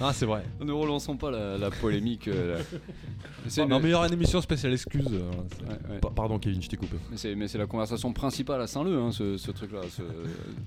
Ah, 0.01 0.13
c'est 0.13 0.27
vrai. 0.27 0.43
Ne 0.61 0.73
relançons 0.73 1.17
pas 1.17 1.31
la, 1.31 1.57
la 1.57 1.71
polémique. 1.71 2.27
euh, 2.29 2.61
C'est 3.47 3.65
Non, 3.65 3.77
une- 3.77 3.83
mais 3.83 3.89
il 3.91 3.93
y 3.93 3.95
aura 3.95 4.09
une 4.09 4.13
émission 4.15 4.41
spéciale 4.41 4.73
excuse. 4.73 5.07
euh, 5.13 5.31
Ouais, 5.69 5.93
ouais. 5.95 5.99
Pa- 6.01 6.11
Pardon 6.11 6.39
Kevin, 6.39 6.61
je 6.61 6.69
t'ai 6.69 6.77
coupé. 6.77 6.97
Mais 7.11 7.47
c'est, 7.47 7.59
la 7.59 7.67
conversation 7.67 8.13
principale 8.13 8.61
à 8.61 8.67
Saint-Leu, 8.67 8.99
hein, 8.99 9.13
ce, 9.13 9.37
ce 9.37 9.51
truc-là. 9.53 9.81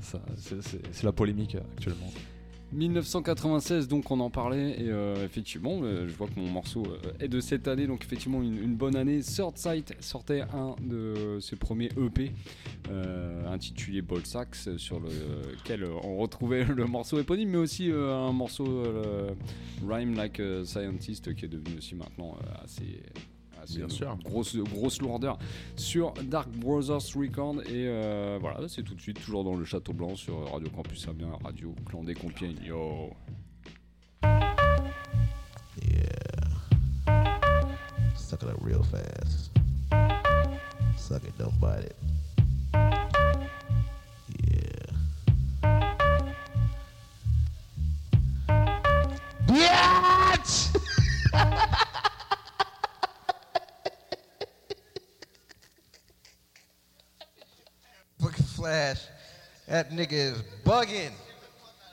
c'est 0.01 1.03
la 1.03 1.11
polémique 1.11 1.55
euh, 1.55 1.59
actuellement. 1.75 2.07
1996, 2.73 3.87
donc 3.87 4.11
on 4.11 4.19
en 4.19 4.29
parlait, 4.29 4.71
et 4.71 4.89
euh, 4.89 5.23
effectivement, 5.23 5.79
euh, 5.81 6.07
je 6.07 6.13
vois 6.13 6.27
que 6.27 6.37
mon 6.37 6.49
morceau 6.49 6.83
euh, 6.85 7.13
est 7.21 7.29
de 7.29 7.39
cette 7.39 7.67
année, 7.67 7.87
donc 7.87 8.03
effectivement 8.03 8.41
une, 8.41 8.75
bonne 8.75 8.95
année. 8.95 9.21
Third 9.21 9.57
Sight 9.57 9.95
sortait 10.01 10.41
un 10.41 10.75
de 10.81 11.39
ses 11.39 11.55
premiers 11.55 11.89
EP 11.97 12.31
intitulé 13.47 14.01
Ball 14.01 14.25
Sax, 14.25 14.75
sur 14.77 14.99
lequel 14.99 15.85
on 16.03 16.17
retrouvait 16.17 16.63
le 16.75 16.85
morceau 16.85 17.19
éponyme, 17.19 17.49
mais 17.49 17.57
aussi 17.57 17.89
un 17.91 18.31
morceau 18.33 18.83
Rhyme 19.87 20.15
Like 20.15 20.39
a 20.39 20.65
Scientist 20.65 21.33
qui 21.35 21.45
est 21.45 21.49
devenu 21.49 21.77
aussi 21.77 21.95
maintenant 21.95 22.37
assez. 22.63 23.01
Bien 23.75 23.89
sûr. 23.89 24.17
Grosse, 24.23 24.55
grosse 24.57 25.01
lourdeur 25.01 25.37
sur 25.75 26.13
Dark 26.23 26.49
Brothers 26.49 27.15
Record 27.15 27.61
et 27.61 27.87
euh, 27.87 28.37
voilà 28.39 28.67
c'est 28.67 28.83
tout 28.83 28.95
de 28.95 29.01
suite 29.01 29.21
toujours 29.21 29.43
dans 29.43 29.55
le 29.55 29.65
Château 29.65 29.93
Blanc 29.93 30.15
sur 30.15 30.51
Radio 30.51 30.69
Campus 30.69 31.07
Amiens 31.07 31.37
Radio 31.43 31.75
Clan 31.85 32.03
des 32.03 32.15
Compiègnes 32.15 32.63
yo 32.63 33.11
Suck 38.27 38.43
it 38.43 38.49
up 38.49 38.57
real 38.59 38.83
fast. 38.83 39.51
Suck 40.97 41.23
it, 41.23 41.37
don't 41.37 41.57
bite 41.61 41.85
it. 41.85 41.95
Yeah. 44.43 44.91
Bitch! 49.47 50.75
That 58.67 59.91
nigga 59.91 60.11
is 60.11 60.43
bugging. 60.65 61.11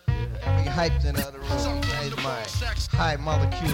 He 0.09 0.69
hyped 0.69 1.05
in 1.05 1.15
the 1.15 1.25
other 1.27 1.39
room. 1.39 1.83
Ain't 2.03 2.17
my 2.23 2.43
high 2.91 3.17
molecule. 3.17 3.71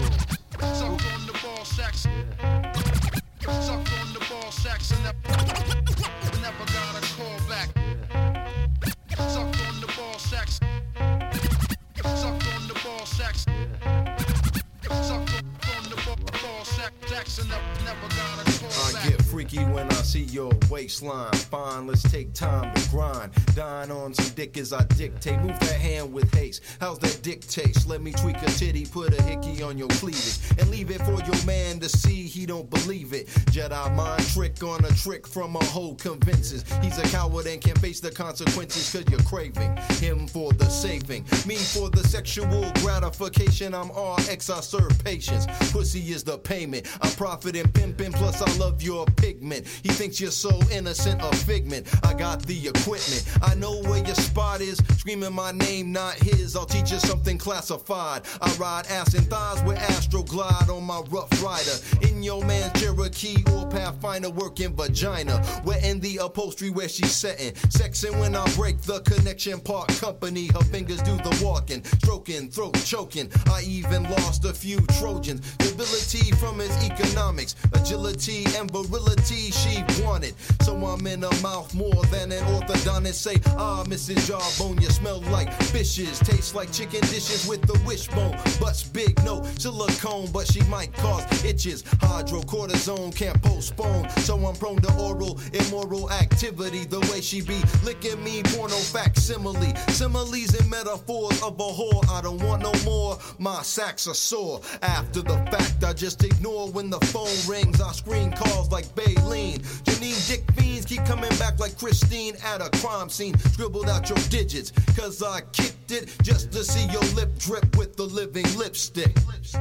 When 19.59 19.89
I 19.91 20.03
see 20.03 20.23
your 20.23 20.53
waistline. 20.71 21.33
Fine, 21.33 21.89
let's 21.89 22.03
take 22.09 22.33
time 22.33 22.73
to 22.73 22.91
grind. 22.91 23.33
Dine 23.57 23.91
on 23.91 24.15
some 24.15 24.33
dick 24.35 24.57
as 24.57 24.73
I 24.73 24.85
dictate. 24.85 25.41
Move 25.41 25.59
that 25.61 25.81
hand 25.81 26.13
with 26.13 26.33
haste. 26.33 26.63
How's 26.81 26.99
that 27.01 27.21
dick 27.23 27.47
taste? 27.47 27.89
Let 27.89 28.01
me 28.01 28.13
tweak 28.13 28.41
a 28.43 28.47
titty, 28.47 28.87
put 28.87 29.19
a 29.19 29.23
hickey 29.23 29.63
on 29.63 29.77
your 29.77 29.89
cleavage. 29.89 30.39
And 30.59 30.71
leave 30.71 30.91
it 30.91 31.01
for 31.03 31.21
your 31.25 31.45
man 31.45 31.81
to 31.81 31.89
see 31.89 32.23
he 32.25 32.47
don't 32.47 32.71
believe 32.71 33.13
it. 33.13 33.27
Jedi 33.51 33.97
mind 33.97 34.25
trick 34.29 34.63
on 34.63 34.85
a 34.85 34.91
trick 34.91 35.27
from 35.27 35.57
a 35.57 35.65
hoe 35.65 35.95
convinces. 35.95 36.65
He's 36.83 36.99
a 36.99 37.03
coward 37.05 37.47
and 37.47 37.61
can't 37.61 37.79
face 37.79 38.01
the 38.01 38.11
consequences 38.11 38.93
cause 38.93 39.05
you're 39.11 39.21
craving 39.23 39.77
him 39.99 40.29
for 40.29 40.53
the 40.53 40.69
saving. 40.69 41.25
Me 41.47 41.57
for 41.57 41.91
the 41.91 42.07
sexual 42.07 42.71
gratification. 42.75 43.75
I'm 43.75 43.91
RX, 43.91 44.49
I 44.51 44.61
serve 44.61 45.03
patience. 45.05 45.47
Pussy 45.73 46.13
is 46.13 46.23
the 46.23 46.39
payment. 46.39 46.87
I 47.03 47.09
profit 47.11 47.57
in 47.57 47.69
pimping, 47.73 48.13
plus 48.13 48.41
I 48.41 48.59
love 48.59 48.83
your 48.83 49.07
pigment. 49.41 49.67
He 49.83 49.89
thinks 49.89 50.21
you're 50.21 50.31
so 50.31 50.59
innocent, 50.71 51.21
a 51.23 51.35
figment. 51.35 51.87
I 52.05 52.15
got 52.15 52.43
the 52.43 52.69
equipment. 52.69 53.25
I 53.43 53.55
know 53.55 53.81
where 53.83 54.05
your 54.05 54.15
spot 54.15 54.61
is. 54.61 54.79
Screaming 54.99 55.33
my 55.33 55.53
name, 55.53 55.93
not 55.93 56.15
his. 56.15 56.57
I'll 56.57 56.67
teach 56.67 56.91
you 56.91 56.99
something 56.99 57.39
classified. 57.39 58.23
I 58.41 58.53
ride 58.55 58.87
ass 58.89 59.15
and 59.15 59.27
thighs 59.29 59.63
with 59.65 59.79
Astro 59.79 60.23
Glide 60.23 60.69
on 60.69 60.85
my 60.85 61.01
rough 61.11 61.31
rider. 61.43 61.77
In 62.07 62.23
your 62.23 62.45
man's 62.45 62.79
Cherokee 62.81 63.43
or 63.55 63.67
Pathfinder 63.67 64.31
working 64.31 64.75
vagina. 64.77 65.43
Wetting 65.65 66.01
the 66.01 66.19
upholstery 66.19 66.71
where 66.71 66.89
she's 66.89 67.13
setting. 67.13 67.53
Sexing 67.71 68.19
when 68.21 68.35
I 68.37 68.45
break 68.55 68.81
the 68.83 69.01
connection 69.01 69.61
part 69.61 69.89
company. 69.89 70.49
Her 70.49 70.65
fingers 70.65 71.01
do 71.03 71.17
the 71.17 71.41
walking, 71.43 71.83
stroking, 71.85 72.51
throat 72.51 72.75
choking. 72.85 73.31
I 73.51 73.63
even 73.63 74.05
lost 74.05 74.45
a 74.45 74.53
few 74.53 74.81
Trojans. 74.99 75.47
Stability 75.61 76.31
from 76.33 76.59
his 76.59 76.77
economics, 76.85 77.55
agility 77.73 78.45
and 78.57 78.71
virility 78.71 79.20
she 79.27 79.85
wanted. 80.03 80.35
So 80.63 80.75
I'm 80.75 81.07
in 81.07 81.23
her 81.23 81.43
mouth 81.43 81.75
more 81.75 82.05
than 82.07 82.33
an 82.33 82.43
orthodontist. 82.45 83.15
Say, 83.15 83.37
ah, 83.57 83.85
Mrs. 83.87 84.27
Jawbone, 84.27 84.81
you 84.81 84.89
smell 84.89 85.21
like 85.23 85.53
fishes. 85.65 86.19
Taste 86.21 86.55
like 86.55 86.73
chicken 86.73 87.01
dishes 87.03 87.47
with 87.47 87.63
the 87.63 87.79
wishbone. 87.87 88.37
Butts 88.61 88.83
big, 88.83 89.23
no 89.25 89.43
silicone, 89.59 90.31
but 90.33 90.47
she 90.47 90.63
might 90.65 90.93
cause 90.95 91.25
itches. 91.45 91.83
Hydrocortisone 91.83 93.15
can't 93.15 93.41
postpone. 93.43 94.09
So 94.21 94.37
I'm 94.47 94.55
prone 94.57 94.81
to 94.83 94.93
oral, 94.95 95.39
immoral 95.53 96.11
activity. 96.11 96.85
The 96.85 97.01
way 97.13 97.21
she 97.21 97.41
be 97.43 97.61
licking 97.85 98.23
me, 98.23 98.43
porno 98.45 98.77
facsimile. 98.77 99.75
Similes 99.89 100.55
and 100.59 100.71
metaphors 100.71 101.43
of 101.43 101.55
a 101.55 101.63
whore. 101.63 102.09
I 102.11 102.23
don't 102.23 102.43
want 102.43 102.63
no 102.63 102.73
more. 102.85 103.19
My 103.39 103.63
sacks 103.63 104.07
are 104.07 104.15
sore. 104.15 104.61
After 104.83 105.23
the 105.23 105.37
fact, 105.51 105.85
I 105.85 105.93
just 105.93 106.25
ignore 106.25 106.71
when 106.71 106.91
the 106.91 107.01
phone 107.07 107.37
rings. 107.49 107.81
I 107.81 107.93
screen 107.93 108.33
calls 108.33 108.71
like 108.71 108.95
Baleen. 109.15 109.59
Janine 109.85 110.29
Dick 110.29 110.53
Fiends 110.53 110.87
keep 110.87 111.05
coming 111.05 111.31
back 111.39 111.59
like 111.59 111.77
Christine 111.79 112.37
at 112.45 112.61
a 112.61 112.71
crime 112.79 113.09
scene. 113.09 113.37
Scribbled 113.39 113.89
out 113.89 114.09
your 114.09 114.19
digits, 114.29 114.73
cause 114.97 115.23
I 115.23 115.41
kicked 115.53 115.93
it 115.93 116.15
just 116.23 116.53
to 116.53 116.65
see 116.65 116.87
your 116.93 117.03
lip 117.15 117.37
drip 117.39 117.77
with 117.77 117.97
the 117.97 118.05
living 118.05 118.47
lipstick. 118.57 119.17
Suck 119.43 119.61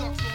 on 0.00 0.29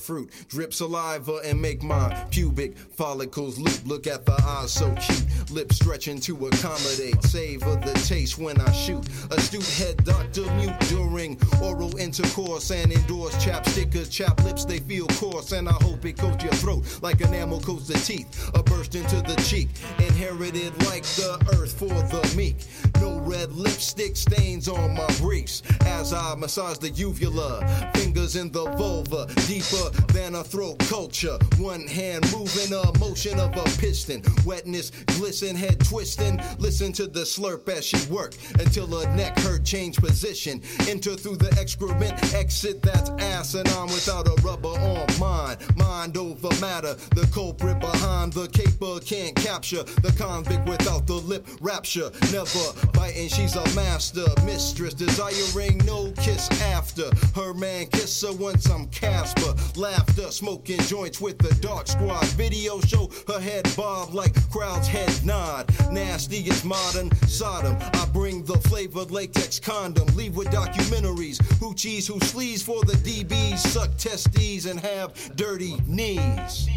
fruit. 0.00 0.30
Drip 0.48 0.74
saliva 0.74 1.40
and 1.44 1.60
make 1.60 1.82
my 1.82 2.08
pubic 2.30 2.76
follicles 2.76 3.58
loop. 3.58 3.86
Look 3.86 4.06
at 4.06 4.26
the 4.26 4.32
eyes 4.42 4.72
so 4.72 4.92
cute. 4.94 5.24
Lips 5.50 5.76
stretching 5.76 6.20
to 6.20 6.46
accommodate. 6.46 7.22
Savor 7.24 7.76
the 7.76 7.92
taste 8.06 8.38
when 8.38 8.60
I 8.60 8.72
shoot. 8.72 9.06
Astute 9.30 9.68
head 9.78 10.04
doctor 10.04 10.50
mute 10.54 10.78
during 10.88 11.38
oral 11.62 11.96
intercourse 11.96 12.70
and 12.70 12.92
endorse 12.92 13.34
chapstick. 13.44 13.92
Cause 13.92 14.08
chap 14.08 14.42
lips 14.44 14.64
they 14.64 14.78
feel 14.78 15.06
coarse. 15.08 15.52
And 15.52 15.68
I 15.68 15.72
hope 15.74 16.04
it 16.04 16.16
coats 16.16 16.42
your 16.42 16.52
throat 16.54 16.84
like 17.02 17.20
enamel 17.20 17.60
coats 17.60 17.86
the 17.86 17.94
teeth. 17.94 18.50
A 18.54 18.62
burst 18.62 18.94
into 18.94 19.16
the 19.16 19.36
cheek. 19.46 19.68
Inherited 19.98 20.72
like 20.86 21.04
the 21.04 21.38
earth 21.58 21.78
for 21.78 21.88
the 21.88 22.34
meek. 22.36 22.56
No 23.00 23.19
red 23.30 23.52
lipstick 23.52 24.16
stains 24.16 24.68
on 24.68 24.94
my 24.94 25.06
briefs 25.18 25.62
as 25.86 26.12
I 26.12 26.34
massage 26.34 26.78
the 26.78 26.90
uvula. 26.90 27.64
Fingers 27.94 28.34
in 28.34 28.50
the 28.50 28.64
vulva, 28.72 29.26
deeper 29.46 29.90
than 30.12 30.34
a 30.34 30.42
throat 30.42 30.78
culture. 30.80 31.38
One 31.58 31.86
hand 31.86 32.24
moving 32.32 32.72
a 32.72 32.98
motion 32.98 33.38
of 33.38 33.56
a 33.56 33.62
piston. 33.78 34.22
Wetness, 34.44 34.90
glisten, 35.06 35.54
head 35.54 35.78
twisting. 35.84 36.40
Listen 36.58 36.92
to 36.94 37.06
the 37.06 37.20
slurp 37.20 37.68
as 37.68 37.84
she 37.84 38.04
work 38.10 38.34
until 38.58 38.88
her 38.88 39.14
neck 39.14 39.38
hurt. 39.38 39.64
Change 39.64 39.98
position. 39.98 40.60
Enter 40.88 41.14
through 41.14 41.36
the 41.36 41.56
excrement. 41.60 42.12
Exit 42.34 42.82
that's 42.82 43.10
asinine 43.10 43.86
without 43.86 44.26
a 44.26 44.42
rubber 44.42 44.68
on 44.68 45.06
mine. 45.20 45.56
Mind 45.76 46.16
over 46.16 46.48
matter. 46.60 46.94
The 47.14 47.28
culprit 47.32 47.78
behind 47.78 48.32
the 48.32 48.48
caper 48.48 48.98
can't 49.00 49.36
capture 49.36 49.84
the 50.02 50.12
convict 50.18 50.68
without 50.68 51.06
the 51.06 51.14
lip 51.14 51.46
rapture. 51.60 52.10
Never 52.32 52.72
biting, 52.92 53.19
she's 53.28 53.56
a 53.56 53.74
master 53.74 54.26
mistress. 54.44 54.94
Desiring 54.94 55.78
no 55.78 56.12
kiss 56.12 56.48
after. 56.62 57.10
Her 57.34 57.52
man 57.54 57.86
kiss 57.86 58.22
her 58.22 58.32
once 58.32 58.68
I'm 58.70 58.86
Casper. 58.88 59.54
Laughter, 59.78 60.30
smoking 60.30 60.80
joints 60.80 61.20
with 61.20 61.38
the 61.38 61.54
dark 61.60 61.86
squad. 61.86 62.24
Video 62.36 62.80
show 62.80 63.10
her 63.28 63.40
head 63.40 63.70
bob 63.76 64.14
like 64.14 64.34
crowds 64.50 64.86
head 64.86 65.12
nod. 65.24 65.70
Nasty 65.90 66.48
as 66.50 66.64
modern 66.64 67.10
Sodom. 67.26 67.76
I 67.80 68.06
bring 68.12 68.44
the 68.44 68.58
flavored 68.68 69.10
latex 69.10 69.58
condom. 69.58 70.06
Leave 70.16 70.36
with 70.36 70.48
documentaries. 70.48 71.42
Who 71.58 71.74
cheese, 71.74 72.06
who 72.06 72.18
sleaze 72.20 72.62
for 72.62 72.82
the 72.84 72.94
DBs. 72.94 73.58
Suck 73.58 73.96
testes 73.96 74.66
and 74.66 74.78
have 74.80 75.36
dirty 75.36 75.76
knees. 75.86 76.68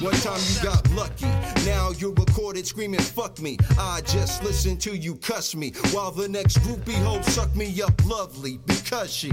One 0.00 0.14
time 0.14 0.40
you 0.52 0.62
got 0.62 0.90
lucky, 0.90 1.26
now 1.64 1.92
you're 1.98 2.12
recorded 2.12 2.66
screaming 2.66 3.00
fuck 3.00 3.40
me. 3.40 3.56
I 3.78 4.02
just 4.02 4.42
listen 4.42 4.76
to 4.78 4.96
you 4.96 5.16
cuss 5.16 5.54
me, 5.54 5.72
while 5.92 6.10
the 6.10 6.28
next 6.28 6.58
groupie 6.58 7.02
hoe 7.04 7.22
suck 7.22 7.54
me 7.56 7.80
up 7.82 8.04
lovely 8.06 8.58
because 8.66 9.12
she. 9.12 9.32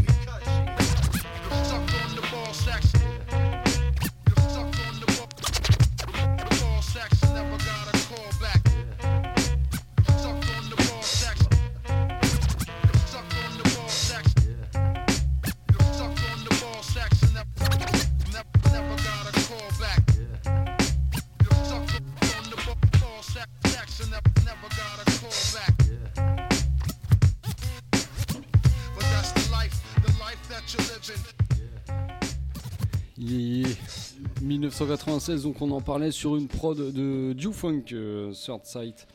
1996, 34.42 35.44
donc 35.44 35.62
on 35.62 35.72
en 35.72 35.82
parlait 35.82 36.12
sur 36.12 36.36
une 36.36 36.48
prod 36.48 36.78
de 36.78 37.34
Dew 37.34 37.52
Funk, 37.52 37.86
euh, 37.94 38.34
Third 38.34 38.66
Sight, 38.66 39.08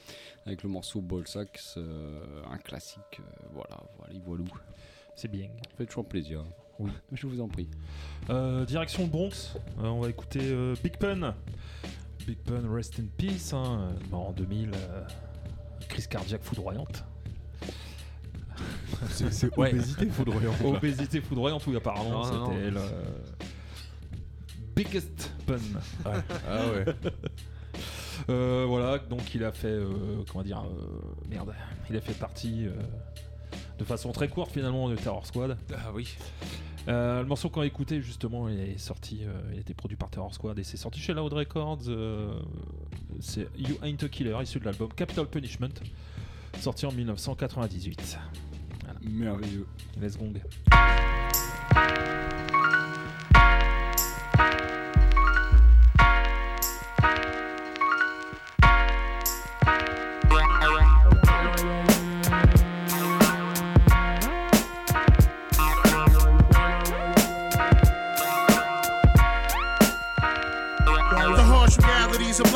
avec 0.47 0.62
le 0.62 0.68
morceau 0.68 1.01
Ballsax, 1.01 1.74
euh, 1.76 2.43
un 2.51 2.59
classique. 2.59 3.20
Euh, 3.20 3.47
voilà, 3.53 3.80
voilà, 3.99 4.14
voilou. 4.24 4.49
C'est 5.14 5.30
bien. 5.30 5.49
Fait 5.76 5.86
toujours 5.86 6.07
plaisir. 6.07 6.45
Je 7.12 7.26
vous 7.26 7.40
en 7.40 7.49
prie. 7.49 7.68
Euh, 8.30 8.64
direction 8.64 9.07
Bronx, 9.07 9.55
euh, 9.78 9.86
on 9.86 10.01
va 10.01 10.09
écouter 10.09 10.40
euh, 10.43 10.74
Big 10.82 10.97
Pun. 10.97 11.34
Big 12.26 12.38
Pun, 12.38 12.62
rest 12.72 12.99
in 12.99 13.07
peace, 13.16 13.53
hein. 13.53 13.95
en 14.12 14.32
2000, 14.32 14.70
crise 15.88 16.07
cardiaque 16.07 16.43
foudroyante. 16.43 17.05
C'est- 19.11 19.50
obésité 19.59 20.07
foudroyante. 20.07 20.61
Obésité 20.64 21.20
foudroyante, 21.20 21.66
oui, 21.66 21.76
apparemment, 21.76 22.24
c'était 22.24 22.66
elle. 22.66 22.76
euh, 22.76 23.03
Biggest 24.74 25.32
Pun. 25.46 25.55
Ouais. 26.07 26.18
Ah 26.48 26.61
ouais. 26.68 26.84
Euh, 28.30 28.64
voilà, 28.68 28.98
donc 28.98 29.34
il 29.34 29.42
a 29.44 29.53
fait, 29.53 29.66
euh, 29.68 29.90
comment 30.30 30.44
dire, 30.44 30.62
euh, 30.62 31.00
merde, 31.28 31.53
il 31.90 31.96
a 31.96 32.00
fait 32.00 32.14
partie 32.14 32.66
euh, 32.66 32.72
de 33.78 33.84
façon 33.84 34.12
très 34.12 34.28
courte 34.28 34.53
finalement 34.53 34.88
de 34.88 34.96
Terror 34.96 35.26
Squad. 35.26 35.57
Ah 35.74 35.90
oui. 35.94 36.14
Euh, 36.88 37.20
le 37.22 37.26
morceau 37.26 37.48
qu'on 37.48 37.61
a 37.62 37.66
écouté 37.66 38.00
justement, 38.00 38.48
il 38.48 38.59
est 38.61 38.78
sorti, 38.78 39.20
euh, 39.24 39.32
il 39.53 39.59
a 39.59 39.61
été 39.61 39.74
produit 39.74 39.96
par 39.96 40.11
Terror 40.11 40.32
Squad 40.34 40.59
et 40.59 40.64
c'est 40.64 40.76
sorti 40.76 41.00
chez 41.00 41.12
Loud 41.14 41.32
Records. 41.32 41.80
euh, 41.88 42.32
c'est 43.20 43.48
You 43.59 43.76
Ain't 43.82 44.05
a 44.05 44.09
Killer, 44.09 44.36
issu 44.42 44.59
de 44.61 44.64
l'album 44.64 44.88
Capital 44.94 45.26
Punishment, 45.26 45.68
sorti 46.61 46.86
en 46.86 46.92
1998. 46.92 48.18
Merveilleux. 49.05 49.66
Let's 50.00 50.16
gong. 50.16 50.34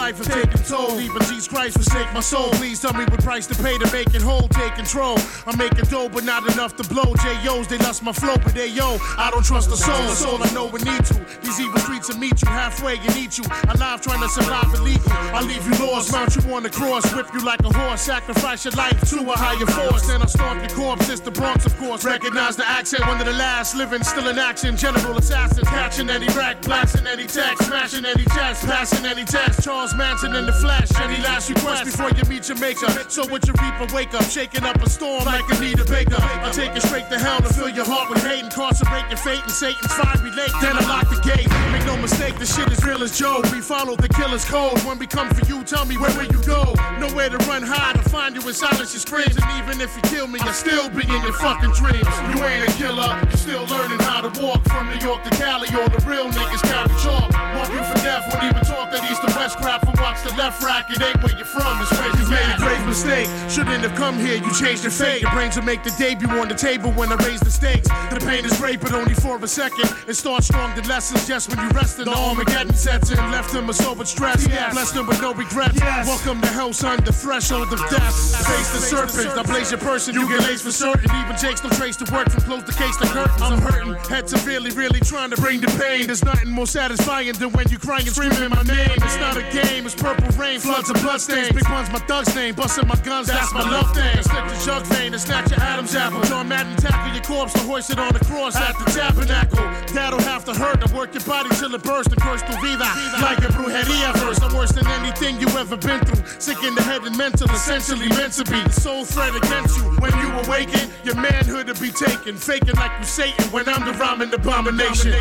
Life 0.06 0.18
have 0.18 0.32
taken 0.32 0.62
toll. 0.62 1.00
Even 1.00 1.20
Jesus 1.22 1.48
Christ 1.48 1.74
forsake 1.74 2.12
my 2.12 2.20
soul. 2.20 2.50
Please 2.60 2.80
tell 2.80 2.92
me 2.92 3.04
what 3.06 3.22
price 3.24 3.46
to 3.48 3.60
pay 3.60 3.76
to 3.78 3.90
make 3.92 4.14
it 4.14 4.22
whole. 4.22 4.46
Take 4.48 4.74
control. 4.76 5.18
I'm 5.46 5.58
making 5.58 5.86
dough, 5.86 6.08
but 6.08 6.22
not 6.22 6.46
enough 6.52 6.76
to 6.76 6.84
blow. 6.84 7.14
J.O.'s, 7.22 7.66
they 7.66 7.78
lost 7.78 8.04
my 8.04 8.12
flow, 8.12 8.36
but 8.36 8.54
they 8.54 8.68
yo. 8.68 8.98
I 9.18 9.30
don't 9.32 9.44
trust 9.44 9.68
the 9.70 9.76
soul. 9.76 10.06
That's 10.06 10.24
all 10.24 10.40
I 10.42 10.50
know 10.52 10.66
we 10.66 10.80
need 10.82 11.04
to. 11.06 11.14
These 11.42 11.60
evil 11.60 11.80
streets 11.80 12.08
will 12.08 12.18
meet 12.18 12.40
you 12.40 12.48
halfway 12.48 12.98
and 12.98 13.16
eat 13.16 13.38
you. 13.38 13.44
Alive 13.68 14.00
trying 14.00 14.22
to 14.22 14.28
survive 14.28 14.72
illegal. 14.74 15.10
I 15.10 15.40
leave 15.42 15.64
you 15.66 15.74
lost. 15.84 16.12
Mount 16.12 16.36
you 16.36 16.54
on 16.54 16.62
the 16.62 16.70
cross. 16.70 17.12
Whip 17.12 17.26
you 17.34 17.40
like 17.44 17.60
a 17.64 17.72
horse. 17.72 18.02
Sacrifice 18.02 18.64
your 18.64 18.74
life 18.74 19.00
to 19.10 19.18
a 19.28 19.36
higher 19.36 19.66
force. 19.66 20.06
Then 20.06 20.22
I 20.22 20.26
stomp 20.26 20.60
your 20.60 20.70
corpse. 20.70 21.08
It's 21.08 21.20
the 21.20 21.32
Bronx, 21.32 21.66
of 21.66 21.76
course. 21.78 22.04
Recognize 22.04 22.54
the 22.54 22.68
accent. 22.68 23.06
One 23.08 23.18
of 23.18 23.26
the 23.26 23.32
last 23.32 23.74
living, 23.74 24.04
still 24.04 24.28
in 24.28 24.38
action. 24.38 24.76
General 24.76 25.18
assassin. 25.18 25.64
Catching 25.64 26.10
any 26.10 26.28
rack. 26.38 26.62
Blasting 26.62 27.08
any 27.08 27.26
text. 27.26 27.66
Smashing 27.66 28.04
any 28.04 28.24
chest. 28.24 28.64
Passing 28.66 29.04
any 29.04 29.24
test. 29.24 29.64
Charles 29.64 29.95
Manson 29.96 30.34
in 30.34 30.46
the 30.46 30.52
flesh. 30.52 30.88
Any 31.00 31.16
last 31.22 31.48
request 31.48 31.84
before 31.84 32.10
you 32.10 32.24
meet 32.28 32.48
your 32.48 32.58
maker. 32.58 32.88
So 33.08 33.26
with 33.26 33.46
your 33.46 33.56
reaper, 33.56 33.88
wake 33.94 34.12
up. 34.14 34.24
Shaking 34.24 34.64
up 34.64 34.76
a 34.82 34.90
storm 34.90 35.24
like 35.24 35.48
Anita 35.56 35.84
Baker. 35.84 36.20
I 36.20 36.50
take 36.52 36.76
it 36.76 36.82
straight 36.82 37.08
to 37.10 37.18
hell 37.18 37.40
to 37.40 37.52
fill 37.52 37.68
your 37.68 37.84
heart 37.86 38.10
with 38.10 38.22
hate. 38.22 38.44
Incarcerate 38.44 39.08
your 39.08 39.18
fate 39.18 39.42
in 39.42 39.48
Satan's 39.48 39.92
fiery 39.94 40.30
lake. 40.36 40.52
Then 40.60 40.76
I 40.76 40.84
lock 40.86 41.08
the 41.08 41.20
gate. 41.24 41.48
Make 41.72 41.86
no 41.86 41.96
mistake, 41.96 42.38
the 42.38 42.46
shit 42.46 42.70
is 42.70 42.84
real 42.84 43.02
as 43.02 43.18
Joe. 43.18 43.40
We 43.52 43.60
follow 43.60 43.96
the 43.96 44.08
killer's 44.08 44.44
code. 44.44 44.78
When 44.84 44.98
we 44.98 45.06
come 45.06 45.30
for 45.30 45.44
you, 45.46 45.64
tell 45.64 45.86
me 45.86 45.96
where 45.96 46.12
will 46.16 46.28
you 46.28 46.42
go? 46.44 46.74
Nowhere 47.00 47.30
to 47.30 47.38
run 47.48 47.62
hide 47.62 47.96
to 47.96 48.04
find 48.08 48.34
you 48.34 48.42
in 48.46 48.54
silence 48.54 48.92
your 48.92 49.00
screams. 49.00 49.36
And 49.36 49.46
even 49.58 49.80
if 49.80 49.96
you 49.96 50.02
kill 50.02 50.26
me, 50.26 50.38
I'll 50.42 50.52
still 50.52 50.90
be 50.90 51.02
in 51.02 51.22
your 51.24 51.32
fucking 51.40 51.72
dreams. 51.72 52.12
You 52.34 52.44
ain't 52.44 52.68
a 52.68 52.72
killer, 52.76 53.08
you 53.30 53.36
still 53.36 53.64
learning 53.66 54.00
how 54.00 54.20
to 54.20 54.30
walk 54.42 54.62
from 54.68 54.90
New 54.92 55.00
York 55.00 55.24
to 55.24 55.30
Cali. 55.40 55.68
All 55.72 55.88
the 55.88 56.04
real 56.04 56.28
niggas 56.28 56.62
carry 56.62 56.92
chalk. 57.00 57.32
Walk 57.56 57.70
you 57.72 57.82
for 57.88 57.98
death, 58.04 58.28
won't 58.32 58.44
even 58.44 58.64
talk 58.64 58.90
that 58.92 59.02
east 59.10 59.22
to 59.24 59.32
west 59.38 59.58
crap. 59.58 59.85
Watch 59.86 60.22
the 60.24 60.34
left 60.36 60.62
rack, 60.62 60.90
it 60.90 61.00
ain't 61.02 61.22
where 61.22 61.36
you're 61.36 61.46
from, 61.46 61.80
it's 61.80 61.92
where 61.92 62.10
you 62.18 62.28
made 62.28 62.54
a 62.54 62.58
great 62.58 62.84
mistake. 62.86 63.28
Shouldn't 63.48 63.82
have 63.82 63.94
come 63.94 64.18
here, 64.18 64.36
you 64.36 64.52
changed 64.54 64.82
your 64.82 64.90
fate. 64.90 65.22
Your 65.22 65.30
brains 65.30 65.56
will 65.56 65.64
make 65.64 65.84
the 65.84 65.94
debut 65.98 66.28
on 66.28 66.48
the 66.48 66.54
table 66.54 66.90
when 66.92 67.12
I 67.12 67.16
raise 67.24 67.40
the 67.40 67.50
stakes. 67.50 67.88
The 68.10 68.18
pain 68.20 68.44
is 68.44 68.56
great, 68.58 68.80
but 68.80 68.92
only 68.92 69.14
for 69.14 69.36
a 69.36 69.48
second. 69.48 69.88
It 70.08 70.14
starts 70.14 70.46
strong, 70.48 70.74
the 70.74 70.82
lessons 70.88 71.26
just 71.26 71.48
when 71.50 71.58
you 71.64 71.68
rest 71.70 71.98
in 71.98 72.06
the 72.06 72.16
Armageddon 72.16 72.74
sets 72.74 73.10
in. 73.10 73.18
Left 73.30 73.52
them 73.52 73.68
a 73.68 73.74
sober 73.74 74.04
stress, 74.04 74.46
blessed 74.46 74.94
them 74.94 75.06
with 75.06 75.20
no 75.20 75.34
regrets. 75.34 75.78
Welcome 75.80 76.40
to 76.40 76.48
hell, 76.48 76.72
son, 76.72 77.02
the 77.04 77.12
threshold 77.12 77.72
of 77.72 77.78
death. 77.90 78.14
Face 78.46 78.70
the 78.72 78.80
serpent, 78.80 79.38
I 79.38 79.42
blaze 79.42 79.70
your 79.70 79.80
person, 79.80 80.14
you 80.14 80.28
get 80.28 80.40
laced 80.42 80.64
for 80.64 80.72
certain. 80.72 81.10
Even 81.14 81.36
takes 81.36 81.62
no 81.62 81.70
trace 81.70 81.96
to 81.96 82.12
work 82.12 82.30
from 82.30 82.42
close 82.42 82.64
the 82.64 82.72
case 82.72 82.96
to 82.98 83.06
curtains. 83.06 83.42
I'm 83.42 83.60
hurting, 83.60 83.94
head 84.10 84.28
severely, 84.28 84.70
really 84.70 84.86
really 84.96 85.00
trying 85.00 85.30
to 85.30 85.36
bring 85.36 85.60
the 85.60 85.68
pain. 85.82 86.06
There's 86.06 86.24
nothing 86.24 86.50
more 86.50 86.66
satisfying 86.66 87.32
than 87.32 87.50
when 87.52 87.68
you 87.68 87.78
crying 87.78 88.06
and 88.06 88.14
screaming 88.14 88.50
my 88.50 88.62
name. 88.62 88.98
It's 89.02 89.16
not 89.16 89.36
a 89.36 89.42
game, 89.50 89.75
it's 89.84 89.94
purple 89.94 90.28
rain, 90.38 90.60
floods 90.60 90.88
of 90.88 90.96
bloodstains. 91.02 91.52
Big 91.52 91.68
one's 91.68 91.90
my 91.90 91.98
thug's 91.98 92.34
name, 92.34 92.54
busting 92.54 92.86
my 92.86 92.96
guns, 92.96 93.26
that's 93.26 93.52
my 93.52 93.68
love 93.68 93.92
thing. 93.94 94.22
Slip 94.22 94.44
the 94.48 94.62
jug 94.64 94.86
vein 94.86 95.12
and 95.12 95.20
snatch 95.20 95.50
your 95.50 95.60
Adam's 95.60 95.94
apple. 95.94 96.22
John 96.22 96.48
Madden 96.48 96.76
tackle 96.76 97.12
your 97.12 97.22
corpse 97.24 97.52
to 97.54 97.60
hoist 97.60 97.90
it 97.90 97.98
on 97.98 98.12
the 98.12 98.24
cross 98.24 98.56
at 98.56 98.78
the 98.78 98.84
tabernacle. 98.92 99.66
That'll 99.92 100.20
have 100.20 100.44
to 100.46 100.54
hurt 100.54 100.80
to 100.86 100.94
work 100.94 101.12
your 101.12 101.24
body 101.24 101.50
till 101.56 101.74
it 101.74 101.82
bursts 101.82 102.12
and 102.12 102.22
curse 102.22 102.42
tu 102.42 102.52
vida. 102.62 102.88
Like 103.20 103.38
a 103.38 103.52
brujeria 103.52 104.14
verse, 104.16 104.40
I'm 104.40 104.54
worse 104.54 104.72
than 104.72 104.86
anything 104.86 105.40
you 105.40 105.48
ever 105.58 105.76
been 105.76 106.00
through. 106.04 106.24
Sick 106.40 106.62
in 106.62 106.74
the 106.74 106.82
head 106.82 107.02
and 107.02 107.16
mental, 107.18 107.50
essentially 107.50 108.08
meant 108.08 108.32
to 108.34 108.44
be. 108.44 108.62
The 108.62 108.72
sole 108.72 109.04
threat 109.04 109.34
against 109.34 109.76
you. 109.76 109.84
When 110.00 110.12
you 110.18 110.30
awaken, 110.46 110.90
your 111.04 111.16
manhood 111.16 111.66
to 111.66 111.74
be 111.74 111.90
taken. 111.90 112.36
Faking 112.36 112.76
like 112.76 112.92
you 112.98 113.04
Satan 113.04 113.50
when 113.50 113.68
I'm 113.68 113.84
the 113.84 113.92
rhyming 113.98 114.32
abomination. 114.32 115.12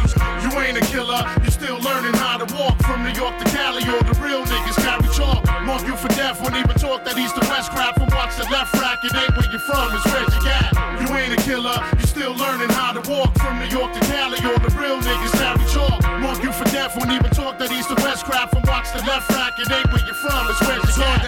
You 0.44 0.52
ain't 0.60 0.78
a 0.78 0.86
killer, 0.88 1.24
you're 1.42 1.52
still 1.52 1.80
learning 1.80 2.14
how 2.14 2.38
to 2.38 2.48
walk 2.56 2.80
from 2.84 3.04
New 3.04 3.14
York 3.14 3.38
to 3.40 3.46
Cali. 3.52 3.84
All 3.90 4.04
the 4.04 4.20
real 4.22 4.45
niggas 4.46 4.78
carry 4.82 5.10
chalk. 5.14 5.44
Mark 5.66 5.84
you 5.86 5.96
for 5.96 6.08
death, 6.10 6.42
won't 6.42 6.56
even 6.56 6.76
talk 6.78 7.04
that 7.06 7.18
east 7.18 7.36
to 7.36 7.44
west 7.50 7.72
crap. 7.72 7.96
From 7.96 8.10
watch 8.14 8.36
the 8.38 8.46
left 8.50 8.74
rack, 8.76 9.04
it 9.04 9.14
ain't 9.14 9.34
where 9.36 9.50
you 9.52 9.60
from, 9.60 9.94
it's 9.94 10.06
where 10.06 10.26
you 10.26 10.42
at. 10.48 10.72
You 11.02 11.08
ain't 11.18 11.34
a 11.34 11.42
killer, 11.42 11.78
you 11.98 12.06
still 12.06 12.34
learning 12.36 12.70
how 12.70 12.94
to 12.94 13.02
walk 13.10 13.34
from 13.38 13.60
New 13.60 13.70
York 13.70 13.94
to 13.94 14.02
Cali. 14.08 14.40
All 14.46 14.60
the 14.62 14.72
real 14.78 14.98
niggas 15.02 15.34
carry 15.38 15.66
chalk. 15.74 16.02
Mark 16.22 16.42
you 16.44 16.52
for 16.52 16.66
death, 16.72 16.96
won't 16.98 17.12
even 17.12 17.32
talk 17.32 17.58
that 17.60 17.72
east 17.72 17.90
to 17.90 17.98
west 18.06 18.26
crap. 18.26 18.52
From 18.52 18.64
watch 18.68 18.92
the 18.94 19.02
left 19.04 19.30
rack, 19.32 19.58
it 19.60 19.70
ain't 19.72 19.90
where 19.92 20.06
you 20.06 20.14
from, 20.14 20.50
it's 20.50 20.62
where 20.62 20.78
you 20.78 20.84
it's 20.86 21.25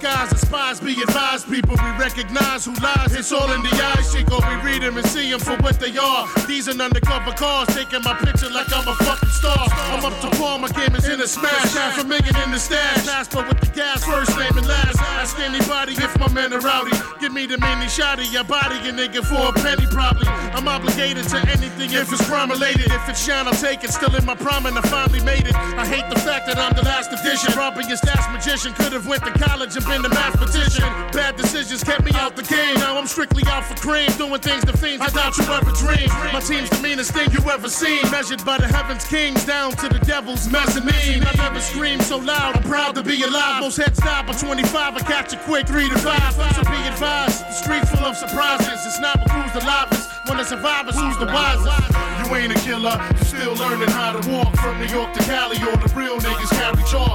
guys 0.00 0.32
are 0.32 0.38
spies. 0.38 0.80
Be 0.80 0.94
advised, 1.02 1.48
people, 1.48 1.76
we 1.76 1.90
recognize 1.98 2.64
who 2.64 2.74
lies. 2.82 3.14
It's 3.14 3.32
all 3.32 3.50
in 3.52 3.62
the 3.62 3.74
eyes, 3.94 4.12
Chico. 4.12 4.38
We 4.48 4.54
read 4.62 4.82
them 4.82 4.96
and 4.96 5.06
see 5.06 5.30
them 5.30 5.40
for 5.40 5.56
what 5.62 5.78
they 5.80 5.96
are. 5.96 6.26
These 6.46 6.68
are 6.68 6.80
undercover 6.80 7.32
cars, 7.32 7.68
taking 7.74 8.02
my 8.02 8.14
picture 8.14 8.50
like 8.50 8.72
I'm 8.72 8.86
a 8.86 8.94
fucking 8.94 9.28
star. 9.30 9.66
I'm 9.92 10.04
up 10.04 10.18
to 10.20 10.30
par, 10.38 10.58
my 10.58 10.68
game 10.68 10.94
is 10.94 11.08
in 11.08 11.20
a 11.20 11.26
smash. 11.26 11.74
Half 11.74 11.98
a 12.02 12.04
million 12.04 12.34
in 12.44 12.50
the 12.50 12.58
stash. 12.58 13.06
Last 13.06 13.34
with 13.34 13.60
the 13.60 13.70
gas, 13.74 14.04
first 14.04 14.36
name 14.38 14.56
and 14.56 14.66
last. 14.66 14.98
Ask 15.18 15.38
anybody 15.38 15.92
if 15.92 16.18
my 16.18 16.28
men 16.32 16.52
are 16.52 16.60
rowdy. 16.60 16.96
Give 17.20 17.32
me 17.32 17.46
the 17.46 17.58
mini 17.58 17.86
shotty, 17.86 18.30
your 18.32 18.44
body, 18.44 18.76
a 18.88 18.92
nigga 18.92 19.24
for 19.24 19.50
a 19.50 19.52
penny 19.52 19.86
probably. 19.90 20.28
I'm 20.28 20.68
obligated 20.68 21.28
to 21.28 21.38
anything 21.48 21.92
if 21.92 22.12
it's 22.12 22.24
crime 22.26 22.50
related. 22.50 22.86
If 22.86 23.08
it's 23.08 23.24
shine, 23.24 23.46
I'll 23.46 23.54
take 23.54 23.84
it. 23.84 23.90
Still 23.90 24.14
in 24.14 24.24
my 24.24 24.34
prime 24.34 24.66
and 24.66 24.78
I 24.78 24.82
finally 24.82 25.22
made 25.24 25.46
it. 25.46 25.54
I 25.54 25.86
hate 25.86 26.08
the 26.08 26.20
fact 26.20 26.46
that 26.46 26.58
I'm 26.58 26.74
the 26.74 26.82
last 26.82 27.12
edition. 27.12 27.56
Robbing 27.56 27.88
your 27.88 27.98
stats 27.98 28.30
magician. 28.32 28.72
Could 28.74 28.92
have 28.92 29.06
went 29.06 29.24
to 29.24 29.32
college 29.32 29.76
and 29.76 29.84
been 29.88 30.04
a 30.04 30.08
mathematician. 30.08 30.84
Bad 31.12 31.36
decisions 31.36 31.82
kept 31.82 32.04
me 32.04 32.12
out 32.14 32.36
the 32.36 32.42
game. 32.42 32.74
Now 32.76 32.98
I'm 32.98 33.06
strictly 33.06 33.42
out 33.48 33.64
for 33.64 33.74
cream. 33.74 34.10
Doing 34.18 34.40
things 34.40 34.64
to 34.64 34.76
fiends 34.76 35.00
I 35.00 35.08
doubt 35.08 35.36
you 35.38 35.44
ever 35.48 35.72
dreamed. 35.72 36.12
My 36.32 36.40
team's 36.40 36.68
the 36.70 36.80
meanest 36.82 37.12
thing 37.12 37.32
you 37.32 37.40
ever 37.50 37.68
seen. 37.68 38.02
Measured 38.10 38.44
by 38.44 38.58
the 38.58 38.68
heavens 38.68 39.04
kings 39.04 39.44
down 39.44 39.72
to 39.80 39.88
the 39.88 39.98
devil's 40.00 40.46
mezzanine. 40.52 41.24
I 41.24 41.32
never 41.36 41.60
screamed 41.60 42.02
so 42.02 42.18
loud. 42.18 42.56
I'm 42.56 42.62
proud 42.62 42.94
to 42.96 43.02
be 43.02 43.22
alive. 43.22 43.62
Most 43.62 43.78
heads 43.78 43.98
die 43.98 44.22
by 44.22 44.34
25. 44.34 44.96
I 44.96 45.00
catch 45.00 45.32
it 45.32 45.40
quick, 45.40 45.66
3 45.66 45.88
to 45.88 45.98
5. 45.98 46.32
So 46.34 46.62
be 46.70 46.80
advised. 46.92 47.40
The 47.48 47.52
streets 47.52 47.90
full 47.90 48.04
of 48.04 48.16
surprises. 48.16 48.84
It's 48.84 49.00
not 49.00 49.18
what 49.18 49.30
who's 49.30 49.52
the 49.56 49.64
livest. 49.64 50.10
When 50.28 50.36
the 50.36 50.44
survivors, 50.44 50.94
who's 50.94 51.16
the 51.16 51.24
wisest? 51.24 52.28
You 52.28 52.36
ain't 52.36 52.52
a 52.52 52.60
killer. 52.60 53.00
You 53.16 53.24
still 53.24 53.54
learning 53.54 53.88
how 53.88 54.12
to 54.12 54.20
walk 54.28 54.54
from 54.56 54.76
New 54.78 54.92
York 54.92 55.14
to 55.14 55.22
Cali. 55.24 55.56
All 55.64 55.80
the 55.80 55.90
real 55.96 56.18
niggas 56.20 56.52
carry 56.52 56.84
chalk. 56.84 57.07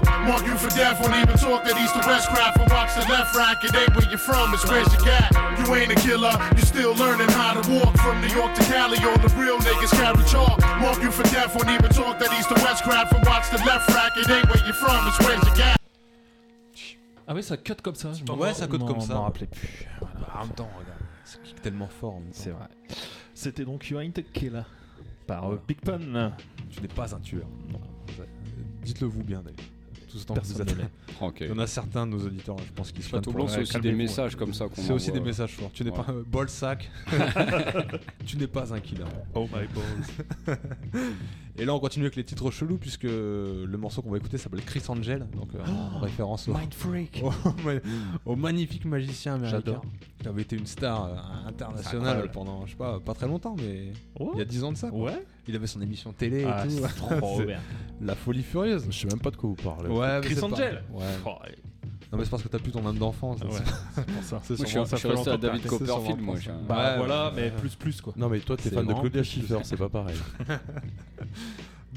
Mark 0.84 1.00
you 1.00 1.00
for 1.00 1.00
death. 1.00 1.00
Won't 1.02 1.16
even 1.16 1.38
talk 1.38 1.64
that 1.64 1.78
east 1.80 1.94
to 1.96 2.02
west 2.08 2.28
crap. 2.30 2.60
And 2.60 2.70
watch 2.72 2.94
the 2.96 3.06
left 3.12 3.36
rack. 3.36 3.64
It 3.64 3.76
ain't 3.76 3.96
where 3.96 4.08
you're 4.10 4.18
from. 4.18 4.54
It's 4.54 4.66
where 4.68 4.82
you 4.82 5.00
got. 5.06 5.32
You 5.60 5.76
ain't 5.76 5.92
a 5.92 5.96
killer. 5.96 6.34
You 6.56 6.64
still 6.64 6.94
learning 6.96 7.30
how 7.30 7.54
to 7.60 7.64
walk 7.72 7.96
from 7.98 8.20
New 8.22 8.34
York 8.34 8.54
to 8.56 8.64
Cali. 8.64 8.98
All 9.00 9.18
the 9.18 9.34
real 9.40 9.58
niggas 9.60 9.92
carry 9.92 10.24
chalk. 10.26 10.60
Mark 10.82 11.02
you 11.02 11.12
for 11.12 11.24
death. 11.32 11.56
Won't 11.56 11.70
even 11.70 11.90
talk 11.92 12.20
that 12.20 12.32
east 12.40 12.50
to 12.50 12.56
west 12.64 12.84
crap. 12.84 13.12
And 13.14 13.26
watch 13.26 13.50
the 13.52 13.58
left 13.66 13.90
rack. 13.90 14.12
It 14.18 14.30
ain't 14.30 14.48
where 14.50 14.64
you're 14.66 14.74
from. 14.74 15.08
It's 15.08 15.20
where 15.20 15.36
you 15.36 15.56
got. 15.56 15.78
Ah 17.26 17.34
oui, 17.34 17.42
ça 17.44 17.56
cut 17.56 17.76
comme 17.82 17.96
ça. 17.96 18.12
je 18.14 18.24
Ouais, 18.34 18.54
ça 18.54 18.68
m'en- 18.68 18.86
comme 18.86 19.00
ça. 19.00 19.14
m'en 19.14 19.24
rappelais 19.24 19.48
plus. 19.48 19.88
Voilà. 20.02 20.16
Bah, 20.20 20.34
en 20.36 20.40
même 20.46 20.50
temps, 20.56 20.70
regarde, 20.78 21.00
c'est 21.24 21.62
tellement 21.62 21.88
fort. 21.88 22.20
C'est 22.34 22.50
vrai. 22.50 22.68
C'était 23.34 23.64
donc 23.64 23.90
You 23.90 24.00
Ain't 24.02 24.18
a 24.18 24.22
Killer 24.22 24.64
par 25.26 25.50
euh, 25.50 25.62
Big 25.66 25.80
Pun. 25.80 26.34
Tu 26.70 26.82
n'es 26.82 26.88
pas 26.90 27.16
un 27.16 27.20
tueur. 27.20 27.48
Non. 27.72 27.80
Dites-le 28.84 29.08
vous 29.08 29.24
bien 29.24 29.42
d'ailleurs. 29.42 29.70
Tout 30.14 30.20
ce 30.20 30.26
temps 30.28 30.36
que 30.36 30.42
vous 30.42 30.62
êtes. 30.62 30.76
Il 31.42 31.48
y 31.48 31.52
en 31.52 31.58
a 31.58 31.66
certains 31.66 32.06
de 32.06 32.12
nos 32.12 32.24
auditeurs, 32.24 32.56
je 32.60 32.72
pense, 32.72 32.92
qui 32.92 33.02
se 33.02 33.10
Château 33.10 33.32
Blanc, 33.32 33.48
c'est 33.48 33.62
aussi 33.62 33.80
des 33.80 33.94
messages 33.94 34.36
comme 34.36 34.54
ça 34.54 34.66
qu'on 34.68 34.80
C'est 34.80 34.94
aussi 34.94 35.12
des 35.12 35.20
messages 35.20 35.54
forts. 35.54 35.72
Tu 35.74 35.84
n'es 35.84 35.90
Ouais. 35.90 35.98
pas 35.98 36.12
un 36.12 36.22
bol 36.22 36.48
sac. 36.50 36.92
tu 38.28 38.38
n'es 38.38 38.46
pas 38.46 38.72
un 38.76 38.80
killer. 38.80 39.06
Oh 39.34 39.48
my 39.52 39.66
balls. 39.74 40.58
Et 41.56 41.66
là, 41.66 41.74
on 41.76 41.80
continue 41.80 42.06
avec 42.06 42.16
les 42.16 42.24
titres 42.24 42.50
chelous 42.50 42.78
puisque 42.78 43.04
le 43.04 43.76
morceau 43.78 44.02
qu'on 44.02 44.10
va 44.10 44.18
écouter 44.18 44.40
s'appelle 44.40 44.64
Chris 44.64 44.82
Angel, 44.88 45.28
donc 45.36 45.50
euh, 45.54 45.60
en 45.94 46.00
référence 46.00 46.48
au, 46.48 46.54
Mind 46.54 46.74
freak. 46.74 47.22
au, 48.26 48.32
au 48.32 48.36
magnifique 48.36 48.86
magicien 48.86 49.36
américain 49.36 49.62
J'adore. 49.64 49.86
qui 50.20 50.28
avait 50.28 50.42
été 50.42 50.56
une 50.56 50.66
star 50.66 51.06
euh, 51.06 51.48
internationale 51.48 52.32
pendant, 52.32 52.66
je 52.66 52.72
sais 52.72 52.78
pas, 52.78 53.00
pas 53.00 53.14
très 53.14 53.28
longtemps, 53.28 53.56
mais 53.58 53.92
Ouais. 54.20 54.32
il 54.34 54.40
y 54.40 54.42
a 54.42 54.46
10 54.46 54.64
ans 54.64 54.72
de 54.72 54.78
ça. 54.78 54.90
quoi. 54.90 55.12
Ouais. 55.12 55.24
Il 55.48 55.56
avait 55.56 55.68
son 55.68 55.82
émission 55.82 56.12
télé 56.12 56.44
Ah, 56.48 56.66
et 56.66 56.70
tout. 56.70 56.76
c'est 56.88 56.96
trop. 56.96 57.42
La 58.02 58.16
folie 58.16 58.42
furieuse. 58.44 58.88
Je 58.90 58.98
sais 58.98 59.08
même 59.08 59.20
pas 59.20 59.30
de 59.30 59.36
quoi 59.36 59.50
vous 59.50 59.56
parlez. 59.56 59.90
Ouais, 59.90 60.22
Chris 60.24 60.36
pas- 60.36 60.48
Angel. 60.48 60.84
Ouais. 60.92 61.04
Oh, 61.26 61.36
Non, 62.14 62.20
mais 62.20 62.24
c'est 62.26 62.30
parce 62.30 62.44
que 62.44 62.48
t'as 62.48 62.60
plus 62.60 62.72
ton 62.72 62.86
âme 62.88 62.98
d'enfance. 62.98 63.42
Ouais, 63.42 63.48
c'est 63.96 64.04
pour 64.06 64.24
ça. 64.24 64.42
C'est 64.44 64.56
sûrement 64.68 64.86
ça 64.86 64.98
je 64.98 65.16
suis 65.18 65.30
à 65.30 65.38
David 65.38 65.66
Copperfield, 65.66 66.22
moi, 66.22 66.36
Bah 66.70 66.92
Ouais, 66.92 66.98
voilà, 67.00 67.26
ouais. 67.34 67.34
mais 67.36 67.52
plus 67.52 67.76
plus 67.76 68.00
quoi. 68.02 68.14
Non 68.16 68.30
mais 68.30 68.40
toi 68.40 68.56
t'es 68.56 68.70
fan 68.70 68.86
de 68.86 68.94
Claudia 68.94 69.24
Schiffer, 69.24 69.58
c'est 69.64 69.78
pas 69.78 69.90
pareil. 69.90 70.16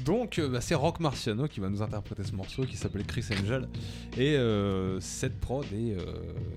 Donc 0.05 0.37
euh, 0.37 0.47
bah, 0.47 0.61
c'est 0.61 0.75
Rock 0.75 0.99
Marciano 0.99 1.47
qui 1.47 1.59
va 1.59 1.69
nous 1.69 1.81
interpréter 1.81 2.23
ce 2.23 2.31
morceau 2.35 2.63
qui 2.65 2.77
s'appelle 2.77 3.03
Chris 3.05 3.25
Angel 3.31 3.67
et 4.15 4.35
euh, 4.35 4.99
cette 4.99 5.39
prod 5.39 5.65
est 5.73 5.93
euh, 5.97 6.03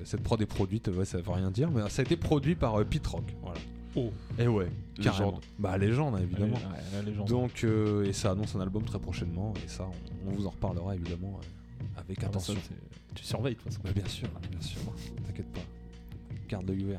cette 0.04 0.22
prod 0.22 0.40
est 0.42 0.46
produite 0.46 0.88
ouais, 0.88 1.06
ça 1.06 1.18
veut 1.18 1.30
rien 1.32 1.50
dire 1.50 1.70
mais 1.70 1.88
ça 1.88 2.02
a 2.02 2.04
été 2.04 2.16
produit 2.16 2.54
par 2.54 2.78
euh, 2.78 2.84
Pete 2.84 3.06
Rock 3.06 3.24
voilà. 3.42 3.58
Oh. 3.96 4.12
Et 4.38 4.46
ouais, 4.46 4.68
carrément. 5.02 5.26
Légende. 5.30 5.44
Bah 5.58 5.78
légende 5.78 6.14
hein, 6.14 6.20
évidemment. 6.22 6.54
Ouais, 6.54 6.80
la 6.94 7.02
légende. 7.02 7.26
Donc 7.28 7.64
euh, 7.64 8.04
et 8.04 8.12
ça 8.12 8.30
annonce 8.32 8.54
un 8.54 8.60
album 8.60 8.84
très 8.84 8.98
prochainement 9.00 9.52
et 9.64 9.68
ça 9.68 9.88
on, 10.26 10.30
on 10.30 10.32
vous 10.34 10.46
en 10.46 10.50
reparlera 10.50 10.94
évidemment 10.94 11.40
euh, 11.42 11.84
avec 12.00 12.18
Ah 12.18 12.22
bah 12.24 12.28
attention. 12.28 12.54
ça, 12.54 12.60
tu 13.14 13.24
surveilles 13.24 13.54
de 13.54 13.60
toute 13.60 13.72
façon. 13.72 13.94
Bien 13.94 14.06
sûr, 14.06 14.28
bien 14.50 14.60
sûr. 14.60 14.80
T'inquiète 15.26 15.52
pas. 15.52 15.60
Garde 16.48 16.68
l'œil 16.68 16.84
ouvert. 16.84 16.98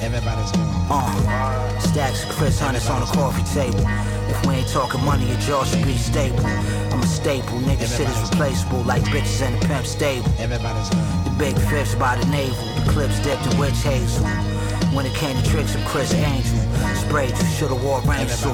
Everybody's. 0.00 0.02
Everybody's 0.02 0.52
Uh. 0.90 1.78
Stacks 1.80 2.24
of 2.24 2.30
Chris 2.30 2.58
Hunters 2.60 2.88
on 2.88 3.00
the 3.00 3.06
coffee 3.06 3.42
table. 3.54 3.84
If 4.28 4.46
we 4.46 4.54
ain't 4.54 4.68
talking 4.68 5.02
money, 5.04 5.26
your 5.26 5.38
jaw 5.38 5.64
should 5.64 5.84
be 5.84 5.96
stable. 5.96 6.44
I'm 6.92 7.00
a 7.02 7.06
staple, 7.06 7.58
nigga 7.60 7.86
shit 7.86 8.08
is 8.08 8.30
replaceable 8.30 8.82
like 8.82 9.02
bitches 9.04 9.46
in 9.46 9.58
the 9.58 9.66
pimp 9.66 9.86
stable. 9.86 10.28
Everybody's 10.38 10.90
The 10.90 11.34
big 11.38 11.56
fifths 11.68 11.94
by 11.94 12.16
the 12.16 12.26
navel, 12.26 12.64
the 12.76 12.92
clips 12.92 13.18
dipped 13.20 13.46
in 13.46 13.58
witch 13.58 13.76
hazel. 13.82 14.26
When 14.94 15.06
it 15.06 15.14
came 15.14 15.36
to 15.36 15.50
tricks 15.50 15.74
of 15.74 15.84
Chris 15.86 16.12
Angel, 16.14 16.58
sprayed 16.96 17.30
you, 17.30 17.44
shoulda 17.56 17.74
wore 17.76 18.00
rain 18.02 18.28
suit. 18.28 18.52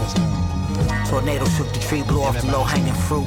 Tornado 1.09 1.45
shook 1.47 1.73
the 1.73 1.81
tree, 1.81 2.03
blew 2.03 2.23
off 2.23 2.41
the 2.41 2.47
low 2.53 2.63
hanging 2.63 2.95
fruit. 3.09 3.27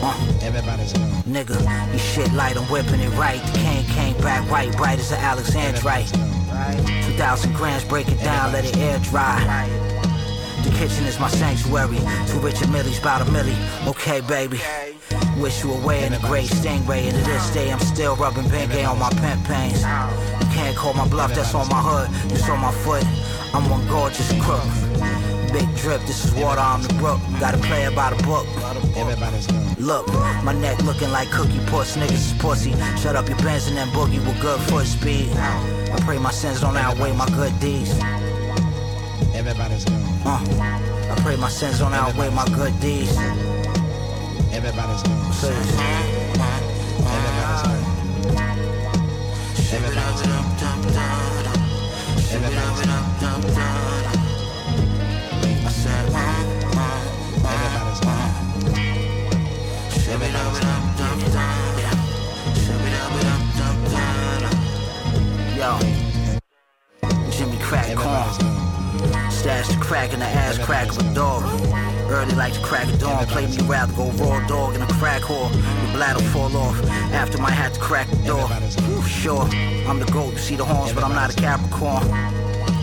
Uh, 0.00 0.14
Everybody's 0.42 0.92
Nigga, 1.26 1.58
you 1.92 1.98
shit 1.98 2.32
light, 2.32 2.56
I'm 2.56 2.64
whipping 2.70 3.00
it 3.00 3.10
right. 3.18 3.40
The 3.52 3.58
cane 3.58 3.84
came 3.86 4.16
back 4.22 4.48
right, 4.50 4.74
bright 4.76 4.98
as 4.98 5.10
an 5.12 5.18
Alexandrite. 5.18 6.10
2,000 7.06 7.54
grams, 7.54 7.84
break 7.84 8.08
it 8.08 8.20
down, 8.20 8.52
let 8.52 8.64
it 8.64 8.76
air 8.78 8.98
dry. 8.98 9.38
The 10.64 10.70
kitchen 10.70 11.06
is 11.06 11.18
my 11.20 11.28
sanctuary. 11.28 11.98
Two 12.26 12.40
Richard 12.40 12.68
Millies, 12.70 12.98
about 12.98 13.22
a 13.22 13.24
milli. 13.24 13.56
Okay, 13.86 14.20
baby. 14.22 14.60
Wish 15.38 15.62
you 15.62 15.72
away 15.72 16.04
in 16.04 16.12
a 16.12 16.18
great 16.20 16.48
stingray. 16.48 17.02
And 17.08 17.16
to 17.16 17.22
this 17.30 17.50
day, 17.50 17.70
I'm 17.72 17.78
still 17.78 18.16
rubbing 18.16 18.44
Bengay 18.44 18.88
on 18.88 18.98
my 18.98 19.10
pimp 19.10 19.44
pains. 19.44 19.82
You 19.82 20.46
can't 20.52 20.76
call 20.76 20.94
my 20.94 21.08
bluff, 21.08 21.34
that's 21.34 21.54
on 21.54 21.68
my 21.68 21.80
hood. 21.80 22.10
It's 22.32 22.48
on 22.48 22.60
my 22.60 22.72
foot. 22.72 23.04
I'm 23.54 23.70
one 23.70 23.86
gorgeous 23.86 24.30
crook. 24.42 24.64
Big 25.52 25.68
drip, 25.76 26.02
this 26.02 26.24
is 26.24 26.34
water 26.34 26.60
on 26.60 26.82
the 26.82 26.92
brook. 26.94 27.20
Gotta 27.40 27.58
play 27.58 27.88
by 27.94 28.10
the 28.10 28.22
book. 28.24 28.46
Everybody's 28.96 29.48
Look, 29.78 30.08
my 30.42 30.52
neck 30.52 30.82
looking 30.82 31.10
like 31.10 31.30
cookie 31.30 31.60
puss. 31.66 31.96
Niggas 31.96 32.12
is 32.12 32.32
pussy. 32.38 32.72
Shut 33.00 33.16
up 33.16 33.28
your 33.28 33.38
bands 33.38 33.68
and 33.68 33.76
then 33.76 33.88
boogie 33.88 34.24
with 34.26 34.40
good 34.40 34.60
foot 34.62 34.86
speed. 34.86 35.30
I 35.36 35.98
pray 36.04 36.18
my 36.18 36.30
sins 36.30 36.60
don't 36.60 36.76
outweigh 36.76 37.12
my 37.12 37.28
good 37.28 37.58
deeds. 37.60 37.98
Everybody's 39.34 39.86
uh, 40.26 40.40
I 41.10 41.14
pray 41.22 41.36
my 41.36 41.48
sins 41.48 41.78
don't 41.78 41.94
outweigh 41.94 42.30
my 42.30 42.44
good 42.46 42.78
deeds. 42.80 43.16
Everybody's 44.52 45.02
I 53.50 54.17
Stash 69.48 69.68
the 69.68 69.80
crack 69.80 70.12
in 70.12 70.18
the 70.18 70.26
ass 70.26 70.58
crack 70.58 70.92
a 70.92 71.14
dog. 71.14 71.42
Early 72.10 72.34
like 72.34 72.52
the 72.52 72.60
crack 72.60 72.86
of 72.86 73.00
dawn. 73.00 73.24
Play 73.28 73.46
me 73.46 73.56
rather 73.62 73.90
go 73.94 74.10
raw 74.22 74.46
dog 74.46 74.74
in 74.74 74.82
a 74.82 74.86
crack 75.00 75.22
whore. 75.22 75.50
Your 75.50 75.92
bladder 75.96 76.22
fall 76.24 76.54
off. 76.54 76.78
After 77.14 77.38
my 77.38 77.50
hat 77.50 77.72
to 77.72 77.80
crack 77.80 78.10
the 78.10 78.16
door. 78.26 78.46
Ooh, 78.90 79.02
sure, 79.04 79.48
I'm 79.88 80.00
the 80.00 80.10
goat. 80.12 80.32
You 80.32 80.38
see 80.38 80.56
the 80.56 80.66
horns, 80.66 80.92
but 80.92 81.02
I'm 81.02 81.14
not 81.14 81.32
a 81.32 81.36
Capricorn. 81.40 82.04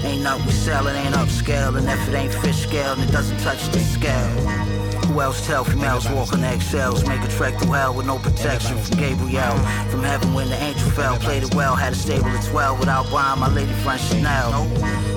Ain't 0.03 0.23
nothing 0.23 0.47
we 0.47 0.51
sell, 0.53 0.87
it 0.87 0.95
ain't 0.95 1.13
upscale. 1.13 1.77
And 1.77 1.87
if 1.87 2.09
it 2.09 2.15
ain't 2.15 2.33
fish 2.33 2.63
scale, 2.63 2.93
and 2.93 3.03
it 3.03 3.11
doesn't 3.11 3.37
touch 3.41 3.69
the 3.69 3.79
scale. 3.81 4.84
Who 5.15 5.21
else 5.21 5.47
tell 5.47 5.63
females 5.63 6.09
walk 6.09 6.33
on 6.33 6.43
eggshells? 6.43 7.07
Make 7.07 7.23
a 7.23 7.29
trek 7.29 7.57
through 7.57 7.71
hell 7.71 7.93
with 7.93 8.05
no 8.05 8.19
protection 8.19 8.77
from 8.77 8.97
Gabriel. 8.97 9.57
From 9.89 10.03
heaven 10.03 10.33
when 10.33 10.49
the 10.49 10.61
angel 10.61 10.89
fell, 10.89 11.17
played 11.17 11.43
it 11.43 11.55
well, 11.55 11.73
had 11.73 11.93
a 11.93 11.95
stable 11.95 12.25
at 12.25 12.43
12 12.43 12.79
without 12.79 13.09
buying 13.09 13.39
my 13.39 13.47
lady 13.47 13.71
friend 13.75 14.01
Chanel. 14.01 14.67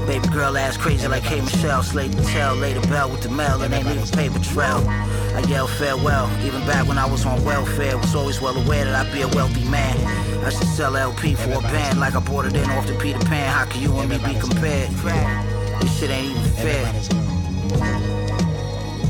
Baby 0.07 0.29
girl 0.29 0.57
ass 0.57 0.77
crazy 0.77 1.09
like 1.09 1.25
Hey 1.25 1.41
Michelle, 1.41 1.83
slayed 1.83 2.13
the 2.13 2.23
tail, 2.23 2.55
laid 2.55 2.77
a 2.77 2.81
bell 2.83 3.11
with 3.11 3.23
the 3.23 3.29
mail, 3.29 3.61
and 3.61 3.75
ain't 3.75 3.89
leave 3.89 4.09
a 4.09 4.17
paper 4.17 4.39
trail. 4.39 4.85
I 4.89 5.43
yell 5.49 5.67
farewell, 5.67 6.31
even 6.45 6.61
back 6.61 6.87
when 6.87 6.97
I 6.97 7.11
was 7.11 7.27
on 7.27 7.45
welfare, 7.45 7.99
was 7.99 8.15
always 8.15 8.41
well 8.41 8.57
aware 8.57 8.85
that 8.85 8.95
I'd 8.95 9.13
be 9.13 9.23
a 9.23 9.29
wealthy 9.35 9.69
man. 9.69 9.97
I 10.45 10.51
should 10.51 10.69
sell 10.69 10.97
LP 10.97 11.35
for 11.35 11.51
a 11.51 11.61
band 11.61 11.99
like 11.99 12.15
I 12.15 12.21
bought 12.21 12.45
it 12.45 12.55
in 12.55 12.71
off 12.71 12.87
the 12.87 12.95
Peter 12.95 13.19
Pan. 13.19 13.53
How 13.53 13.65
can 13.65 13.83
you 13.83 13.99
and 13.99 14.09
me 14.09 14.19
be 14.19 14.39
compared? 14.39 14.91
This 14.91 15.99
shit 15.99 16.11
ain't 16.11 16.37
even 16.37 16.53
fair. 16.53 18.28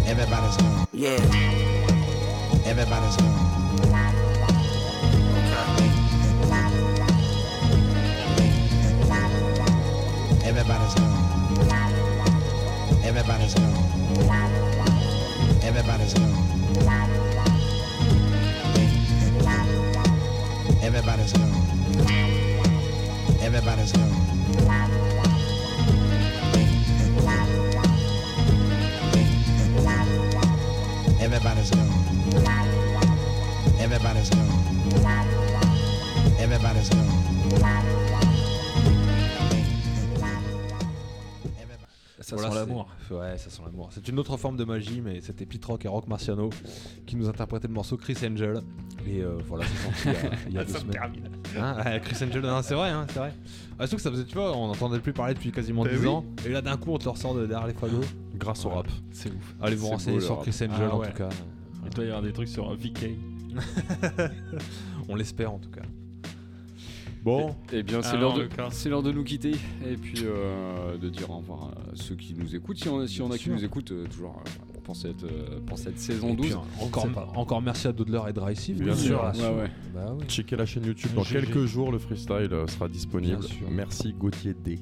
Everybody's. 0.08 0.56
Yeah. 0.92 1.20
Everybody's 2.64 3.16
gone. 3.16 3.48
Everybody's 10.44 10.94
gone. 10.94 11.18
Everybody's 13.04 13.54
gone. 13.54 13.76
Everybody's 15.62 16.14
gone. 16.14 16.34
Everybody's 20.82 21.32
gone. 21.32 21.52
Everybody's 23.42 23.92
gone. 23.92 25.07
Everybody's 31.38 31.70
Everybody's 33.78 34.30
Everybody's 36.40 36.90
Ça 42.20 42.34
Voilà, 42.36 42.50
sent 42.50 42.54
c'est- 42.56 42.60
l'amour. 42.66 42.88
Ouais, 43.12 43.38
ça 43.38 43.48
sent 43.48 43.62
l'amour. 43.64 43.88
C'est 43.92 44.06
une 44.08 44.18
autre 44.18 44.36
forme 44.36 44.56
de 44.56 44.64
magie, 44.64 45.00
mais 45.00 45.20
c'était 45.20 45.46
Pete 45.46 45.64
Rock 45.64 45.84
et 45.84 45.88
Rock 45.88 46.08
Marciano 46.08 46.50
qui 47.06 47.14
nous 47.16 47.28
interprétaient 47.28 47.68
le 47.68 47.72
morceau 47.74 47.96
Chris 47.96 48.16
Angel. 48.24 48.60
Et 49.06 49.22
euh, 49.22 49.38
voilà, 49.46 49.64
c'est 49.66 49.84
sorti 49.86 50.00
il 50.04 50.12
y 50.12 50.16
a, 50.26 50.30
il 50.48 50.54
y 50.54 50.58
a 50.58 50.64
deux 50.64 50.72
Ça 50.72 50.78
me 50.84 50.92
semaines. 50.92 50.92
termine. 50.92 51.30
Hein, 51.58 51.98
Chris 52.00 52.16
Angel, 52.26 52.42
c'est 52.64 52.74
vrai, 52.74 52.90
hein, 52.90 53.06
c'est 53.08 53.18
vrai. 53.20 53.32
Ah, 53.78 53.86
surtout 53.86 53.96
que 53.96 54.02
ça 54.02 54.10
faisait, 54.10 54.24
tu 54.24 54.34
vois, 54.34 54.54
on 54.56 54.66
n'entendait 54.66 54.98
plus 54.98 55.12
parler 55.14 55.32
depuis 55.34 55.52
quasiment 55.52 55.84
Ben 55.84 55.94
10 55.94 56.00
oui. 56.02 56.08
ans. 56.08 56.24
Et 56.44 56.48
là, 56.50 56.60
d'un 56.60 56.76
coup, 56.76 56.90
on 56.92 56.98
te 56.98 57.04
le 57.04 57.10
ressort 57.10 57.34
de 57.34 57.46
derrière 57.46 57.68
les 57.68 57.72
fagots. 57.74 58.00
Grâce 58.38 58.64
au 58.64 58.70
rap. 58.70 58.88
C'est 59.10 59.30
ouf. 59.30 59.54
Allez 59.60 59.76
vous 59.76 59.88
renseigner 59.88 60.20
sur. 60.20 60.40
Chris 60.40 60.50
Angel 60.62 60.88
Ah 60.90 60.94
en 60.94 61.00
tout 61.00 61.12
cas. 61.12 61.28
Il 61.84 61.90
doit 61.90 62.04
y 62.04 62.08
avoir 62.08 62.22
des 62.22 62.32
trucs 62.32 62.48
sur 62.48 62.72
VK. 62.74 63.10
on 65.08 65.14
l'espère 65.16 65.52
en 65.52 65.58
tout 65.58 65.70
cas. 65.70 65.82
Bon. 67.24 67.54
Eh 67.72 67.82
bien, 67.82 68.00
c'est 68.00 68.10
Alors, 68.16 68.36
l'heure 68.38 68.48
de, 68.48 68.54
c'est 68.70 68.88
l'heure 68.88 69.02
de 69.02 69.10
nous 69.10 69.24
quitter 69.24 69.50
et 69.86 69.96
puis 69.96 70.20
euh, 70.22 70.96
de 70.96 71.08
dire 71.08 71.28
au 71.30 71.38
revoir 71.38 71.64
à 71.64 71.74
ceux 71.94 72.14
qui 72.14 72.34
nous 72.34 72.54
écoutent. 72.54 72.78
Si 72.78 72.88
on, 72.88 73.06
si 73.06 73.20
on 73.20 73.30
a 73.30 73.36
qui 73.38 73.50
nous 73.50 73.64
écoutent, 73.64 73.90
euh, 73.90 74.06
toujours 74.06 74.40
euh, 74.46 74.78
pour, 74.84 74.94
cette, 74.94 75.24
euh, 75.24 75.58
pour 75.66 75.78
cette 75.78 75.98
saison 75.98 76.28
Et 76.30 76.36
puis, 76.36 76.50
12. 76.50 76.58
encore, 76.80 77.02
C'est 77.02 77.12
pas- 77.12 77.28
encore 77.34 77.60
merci 77.60 77.88
à 77.88 77.92
Doodler 77.92 78.20
et 78.28 78.32
Drysive. 78.32 78.82
Bien 78.82 78.94
sûr. 78.94 79.20
Ouais, 79.34 79.40
Ouais, 79.40 79.62
ouais. 79.62 79.70
Bah 79.94 80.14
oui. 80.16 80.24
Checkez 80.28 80.56
la 80.56 80.64
chaîne 80.64 80.84
YouTube. 80.86 81.10
Dans 81.14 81.24
GG. 81.24 81.40
quelques 81.46 81.64
jours, 81.66 81.90
le 81.90 81.98
freestyle 81.98 82.48
euh, 82.52 82.66
sera 82.68 82.88
disponible. 82.88 83.44
Merci 83.68 84.12
Gauthier 84.12 84.54
D. 84.54 84.78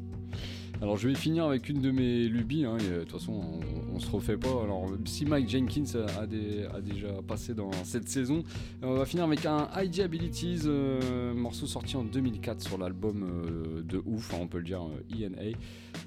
Alors 0.82 0.98
je 0.98 1.08
vais 1.08 1.14
finir 1.14 1.46
avec 1.46 1.70
une 1.70 1.80
de 1.80 1.90
mes 1.90 2.28
lubies, 2.28 2.66
hein, 2.66 2.76
euh, 2.82 2.98
de 2.98 3.04
toute 3.04 3.12
façon 3.12 3.60
on, 3.94 3.98
se 3.98 4.10
refait 4.10 4.36
pas. 4.36 4.62
Alors 4.62 4.90
si 5.06 5.24
Mike 5.24 5.48
Jenkins 5.48 6.06
a, 6.18 6.26
déjà 6.26 7.08
passé 7.26 7.54
dans 7.54 7.72
cette 7.84 8.08
saison, 8.08 8.42
euh, 8.82 8.88
on 8.88 8.94
va 8.94 9.06
finir 9.06 9.24
avec 9.24 9.46
un 9.46 9.68
ID 9.74 10.00
Abilities, 10.00 10.62
euh, 10.66 11.32
morceau 11.34 11.66
sorti 11.66 11.96
en 11.96 12.04
2004 12.04 12.60
sur 12.60 12.76
l'album 12.76 13.82
de 13.84 14.02
ouf, 14.04 14.34
hein, 14.34 14.38
on 14.42 14.48
peut 14.48 14.58
le 14.58 14.64
dire, 14.64 14.82
ENA. 14.82 15.56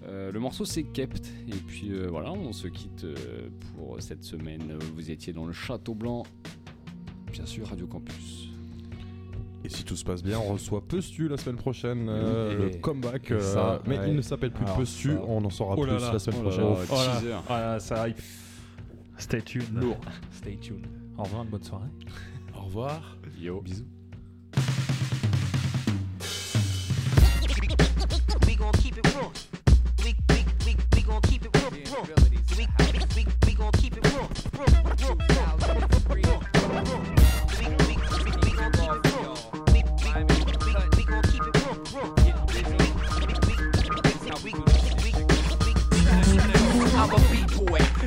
Euh, 0.08 0.32
le 0.32 0.40
morceau 0.40 0.66
c'est 0.66 0.84
Kept, 0.84 1.34
et 1.48 1.58
puis 1.68 1.91
voilà, 2.08 2.32
on 2.32 2.54
se 2.54 2.68
quitte 2.68 3.08
pour 3.76 4.00
cette 4.00 4.24
semaine. 4.24 4.78
Vous 4.96 5.10
étiez 5.10 5.34
dans 5.34 5.46
le 5.46 5.54
Château 5.54 5.96
Blanc, 5.96 6.24
bien 7.32 7.46
sûr 7.48 7.68
Radio 7.68 7.88
Campus. 7.88 8.48
Et 9.65 9.69
si 9.69 9.84
tout 9.84 9.95
se 9.95 10.06
passe 10.06 10.23
bien, 10.23 10.40
on 10.40 10.53
reçoit 10.53 10.81
Pestu 10.81 11.27
la 11.27 11.38
semaine 11.38 11.57
prochaine, 11.57 12.07
euh, 12.10 12.69
le 12.72 12.77
comeback. 12.77 13.31
euh, 13.31 13.40
ça, 13.41 13.81
mais 13.86 13.99
ouais. 13.99 14.10
il 14.10 14.15
ne 14.15 14.22
s'appelle 14.22 14.52
plus 14.52 14.64
Alors, 14.65 14.77
Pestu, 14.77 15.10
ça- 15.14 15.22
on 15.27 15.44
en 15.44 15.49
saura 15.49 15.76
Oh 15.77 15.86
là 15.86 15.95
plus 15.95 16.02
là, 16.06 16.14
la 16.14 16.19
semaine 16.19 16.40
oh 16.40 16.49
prochaine. 16.49 16.64
là, 16.64 16.76
Oh 16.90 16.94
là, 17.30 17.44
oh 17.48 17.52
là, 17.52 17.80
ça 17.80 18.07
hype. 18.07 18.19
Stay 19.18 19.41
tuned. 19.41 19.73
Lourd. 19.73 19.98
Stay 20.31 20.56
tuned. 20.57 20.86
Au 21.18 21.23
revoir, 21.23 21.44
une 21.44 21.49
bonne 21.49 21.64
soirée. 21.64 21.90
Au 22.57 22.61
revoir. 22.65 23.18
Yo. 23.38 23.60
Bisous. 23.61 23.84
We 28.48 28.56
gon' 28.56 28.72
keep 28.73 28.98
it 28.98 29.15
raw. 29.15 29.30
We 30.03 30.15
we 30.30 30.45
we 30.65 30.76
we 30.95 31.02
gon' 31.03 31.22
keep 31.23 31.44
it 31.45 31.56
raw. 31.56 31.69
raw. 31.69 32.03
We 32.57 32.65
we 32.65 32.65
we 33.15 33.26
we 33.45 33.53
gon' 33.53 33.72
keep 33.73 33.98
it 33.98 34.06
raw. 34.14 34.27
Raw, 34.57 34.65
raw, 34.65 35.15
raw, 35.30 35.56
raw, 35.69 36.40
raw, 36.72 37.19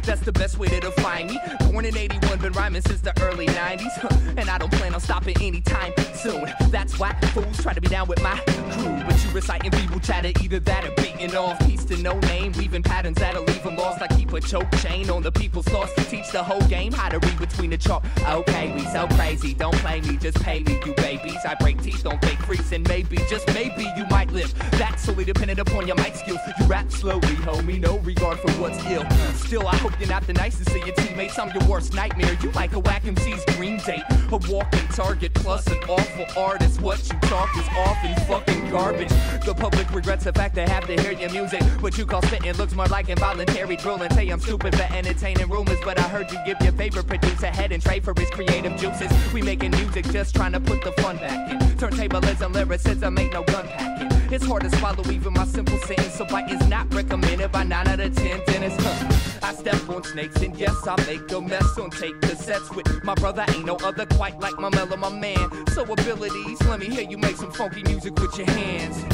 that's 0.04 0.20
the 0.22 0.32
best 0.32 0.58
way 0.58 0.68
to 0.68 0.80
define 0.80 1.28
me. 1.28 1.38
Born 1.70 1.84
in 1.84 1.96
81, 1.96 2.38
been 2.38 2.52
rhyming 2.52 2.82
since 2.82 3.00
the 3.00 3.12
early 3.22 3.46
90s. 3.46 3.92
huh, 3.98 4.08
And 4.36 4.48
I 4.50 4.58
don't 4.58 4.72
plan 4.72 4.94
on 4.94 5.00
stopping 5.00 5.36
anytime 5.40 5.92
soon. 6.14 6.52
That's 6.70 6.98
why 6.98 7.12
fools 7.32 7.62
try 7.62 7.72
to 7.72 7.80
be 7.80 7.88
down 7.88 8.08
with 8.08 8.22
my 8.22 8.36
crew. 8.72 9.02
But 9.06 9.22
you 9.24 9.30
reciting 9.32 9.70
people 9.70 10.00
chatter, 10.00 10.32
either 10.40 10.60
that 10.60 10.84
or 10.84 10.92
beating 11.02 11.34
off. 11.36 11.58
Peace 11.66 11.84
to 11.86 11.96
no 11.98 12.18
name, 12.20 12.52
weaving 12.52 12.82
patterns 12.82 13.18
that'll 13.18 13.44
leave 13.44 13.62
them 13.62 13.76
lost. 13.76 14.02
I 14.02 14.08
keep 14.08 14.32
a 14.32 14.40
choke 14.40 14.70
chain 14.78 15.10
on 15.10 15.22
the 15.22 15.32
people's 15.32 15.66
thoughts 15.66 15.94
to 15.94 16.04
teach 16.04 16.30
the 16.30 16.42
whole 16.42 16.60
game 16.68 16.92
how 16.92 17.08
to 17.08 17.18
read 17.18 17.38
between 17.38 17.70
the 17.70 17.78
chalk. 17.78 18.04
Okay, 18.28 18.72
we 18.74 18.80
so 18.86 19.06
crazy, 19.08 19.54
don't 19.54 19.74
play 19.76 20.00
me, 20.00 20.16
just 20.16 20.40
pay 20.42 20.60
me, 20.62 20.80
you 20.84 20.94
babies. 20.94 21.38
I 21.46 21.54
break 21.54 21.82
teeth, 21.82 22.02
don't 22.02 22.20
fake 22.24 22.38
freaks, 22.40 22.72
and 22.72 22.86
maybe, 22.88 23.16
just 23.28 23.46
maybe, 23.54 23.84
you 23.96 24.04
might 24.10 24.30
live. 24.32 24.52
That's 24.72 25.02
solely 25.04 25.24
dependent 25.24 25.60
upon 25.60 25.86
your 25.86 25.96
mic 25.96 26.14
skills. 26.16 26.40
You 26.58 26.66
rap 26.66 26.90
slowly, 26.90 27.34
homie, 27.46 27.80
no 27.80 27.98
regard 27.98 28.38
for 28.38 28.50
what's 28.52 28.84
ill. 28.86 29.08
Still, 29.34 29.66
I 29.66 29.76
hope 29.76 29.91
you're 29.98 30.08
not 30.08 30.26
the 30.26 30.32
nicest 30.32 30.70
of 30.70 30.86
your 30.86 30.94
teammates. 30.94 31.38
I'm 31.38 31.50
your 31.50 31.68
worst 31.68 31.94
nightmare. 31.94 32.36
You 32.42 32.50
like 32.52 32.72
a 32.74 32.78
whack 32.78 33.02
MC's 33.04 33.44
dream 33.56 33.78
date. 33.78 34.02
A 34.30 34.36
walking 34.50 34.88
target 34.88 35.34
plus 35.34 35.66
an 35.66 35.78
awful 35.88 36.26
artist. 36.40 36.80
What 36.80 36.98
you 37.10 37.18
talk 37.28 37.48
is 37.56 37.66
often 37.76 38.14
fucking 38.26 38.70
garbage. 38.70 39.10
The 39.44 39.54
public 39.54 39.92
regrets 39.92 40.24
the 40.24 40.32
fact 40.32 40.54
they 40.54 40.66
have 40.66 40.86
to 40.86 41.00
hear 41.00 41.12
your 41.12 41.30
music. 41.30 41.62
What 41.80 41.98
you 41.98 42.06
call 42.06 42.22
spitting 42.22 42.52
looks 42.54 42.74
more 42.74 42.86
like 42.86 43.08
involuntary 43.08 43.76
drilling. 43.76 44.10
Say 44.10 44.28
I'm 44.28 44.40
stupid 44.40 44.74
for 44.76 44.94
entertaining 44.94 45.48
rumors, 45.48 45.78
but 45.84 45.98
I 45.98 46.08
heard 46.08 46.30
you 46.30 46.38
give 46.44 46.60
your 46.62 46.72
favorite 46.72 47.06
producer 47.06 47.46
head 47.48 47.72
and 47.72 47.82
trade 47.82 48.04
for 48.04 48.14
his 48.18 48.30
creative 48.30 48.76
juices. 48.76 49.10
We 49.32 49.42
making 49.42 49.72
music 49.72 50.06
just 50.10 50.34
trying 50.34 50.52
to 50.52 50.60
put 50.60 50.82
the 50.82 50.92
fun 51.02 51.16
back 51.16 51.50
in. 51.50 51.58
Turntablism, 51.76 52.52
lyricism 52.54 53.18
ain't 53.18 53.32
no 53.32 53.42
gun 53.44 53.66
packing. 53.68 53.91
It's 54.34 54.46
hard 54.46 54.62
to 54.62 54.70
swallow 54.78 55.04
even 55.10 55.34
my 55.34 55.44
simple 55.44 55.76
sentence, 55.80 56.14
so 56.14 56.24
bite 56.24 56.50
is 56.50 56.66
not 56.66 56.92
recommended 56.94 57.52
by 57.52 57.64
9 57.64 57.86
out 57.86 58.00
of 58.00 58.16
10 58.16 58.40
dentists. 58.46 58.82
Huh. 58.82 59.46
I 59.46 59.52
step 59.52 59.86
on 59.90 60.02
snakes 60.04 60.36
and 60.36 60.56
yes, 60.56 60.74
I 60.86 60.96
make 61.04 61.30
a 61.30 61.38
mess 61.38 61.76
on 61.76 61.90
tape 61.90 62.16
cassettes 62.22 62.74
with 62.74 63.04
my 63.04 63.14
brother. 63.14 63.44
Ain't 63.48 63.66
no 63.66 63.76
other 63.84 64.06
quite 64.06 64.40
like 64.40 64.58
my 64.58 64.70
mellow, 64.70 64.96
my 64.96 65.10
man. 65.10 65.66
So 65.74 65.82
abilities, 65.82 66.62
let 66.62 66.80
me 66.80 66.86
hear 66.86 67.02
you 67.02 67.18
make 67.18 67.36
some 67.36 67.52
funky 67.52 67.82
music 67.82 68.18
with 68.18 68.34
your 68.38 68.46
hands. 68.46 69.04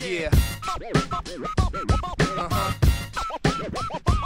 Yeah. 0.00 0.30
Uh 2.38 4.20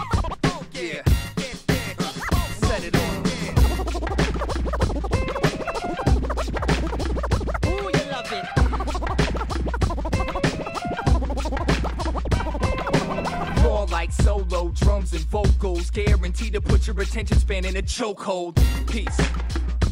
like 14.09 14.13
solo 14.23 14.71
drums 14.71 15.13
and 15.13 15.23
vocals, 15.27 15.91
guaranteed 15.91 16.53
to 16.53 16.61
put 16.61 16.87
your 16.87 16.99
attention 17.01 17.39
span 17.39 17.65
in 17.65 17.77
a 17.77 17.83
chokehold. 17.83 18.57
Peace. 18.87 19.21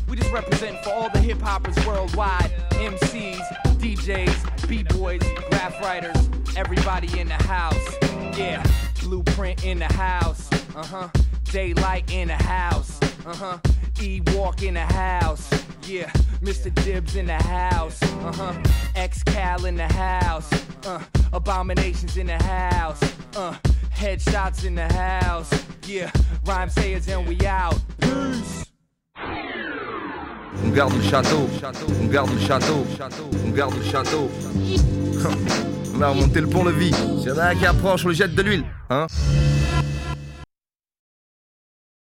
We 0.08 0.16
just 0.16 0.32
represent 0.32 0.82
for 0.84 0.90
all 0.90 1.10
the 1.10 1.18
hip 1.18 1.40
hoppers 1.40 1.76
worldwide, 1.86 2.52
MCs, 2.70 3.40
DJs, 3.78 4.68
b-boys, 4.68 5.22
graph 5.50 5.80
writers, 5.82 6.16
everybody 6.56 7.18
in 7.18 7.28
the 7.28 7.34
house. 7.34 7.96
Yeah, 8.38 8.62
blueprint 9.02 9.64
in 9.64 9.78
the 9.78 9.92
house. 9.92 10.48
Uh 10.74 10.84
huh. 10.84 11.08
Daylight 11.44 12.10
in 12.12 12.28
the 12.28 12.34
house. 12.34 13.00
Uh 13.26 13.34
huh. 13.34 13.58
E 14.00 14.20
walk 14.34 14.62
in 14.62 14.74
the 14.74 14.80
house. 14.80 15.48
Yeah, 15.86 16.10
Mr. 16.40 16.72
Dibs 16.84 17.16
in 17.16 17.26
the 17.26 17.42
house. 17.42 18.02
Uh 18.02 18.32
huh. 18.32 18.62
X 18.94 19.22
Cal 19.24 19.64
in 19.64 19.76
the 19.76 19.88
house. 19.88 20.50
Uh, 20.84 21.02
abominations 21.32 22.16
in 22.16 22.28
the 22.28 22.42
house. 22.42 23.00
Uh, 23.34 23.56
headshots 23.96 24.64
in 24.64 24.74
the 24.74 24.92
house. 24.92 25.50
Yeah, 25.86 26.10
rhyme 26.44 26.68
sayers 26.68 27.08
and 27.08 27.26
we 27.26 27.38
out. 27.46 27.74
Peace. 28.00 28.64
On 30.64 30.70
garde 30.70 30.94
le 30.94 31.02
château, 31.02 31.48
on 32.00 32.06
garde 32.06 32.30
le 32.32 32.40
château, 32.40 32.86
on 33.44 33.50
garde 33.50 33.74
le 33.74 33.84
château. 33.84 34.30
On 35.98 36.02
a 36.02 36.08
remonté 36.08 36.42
le 36.42 36.46
pont-levis. 36.46 36.92
S'il 36.92 37.28
y 37.28 37.32
en 37.32 37.38
a 37.38 37.44
un 37.46 37.54
qui 37.54 37.64
approche, 37.64 38.04
on 38.04 38.08
le 38.08 38.14
jette 38.14 38.34
de 38.34 38.42
l'huile, 38.42 38.64
hein 38.90 39.06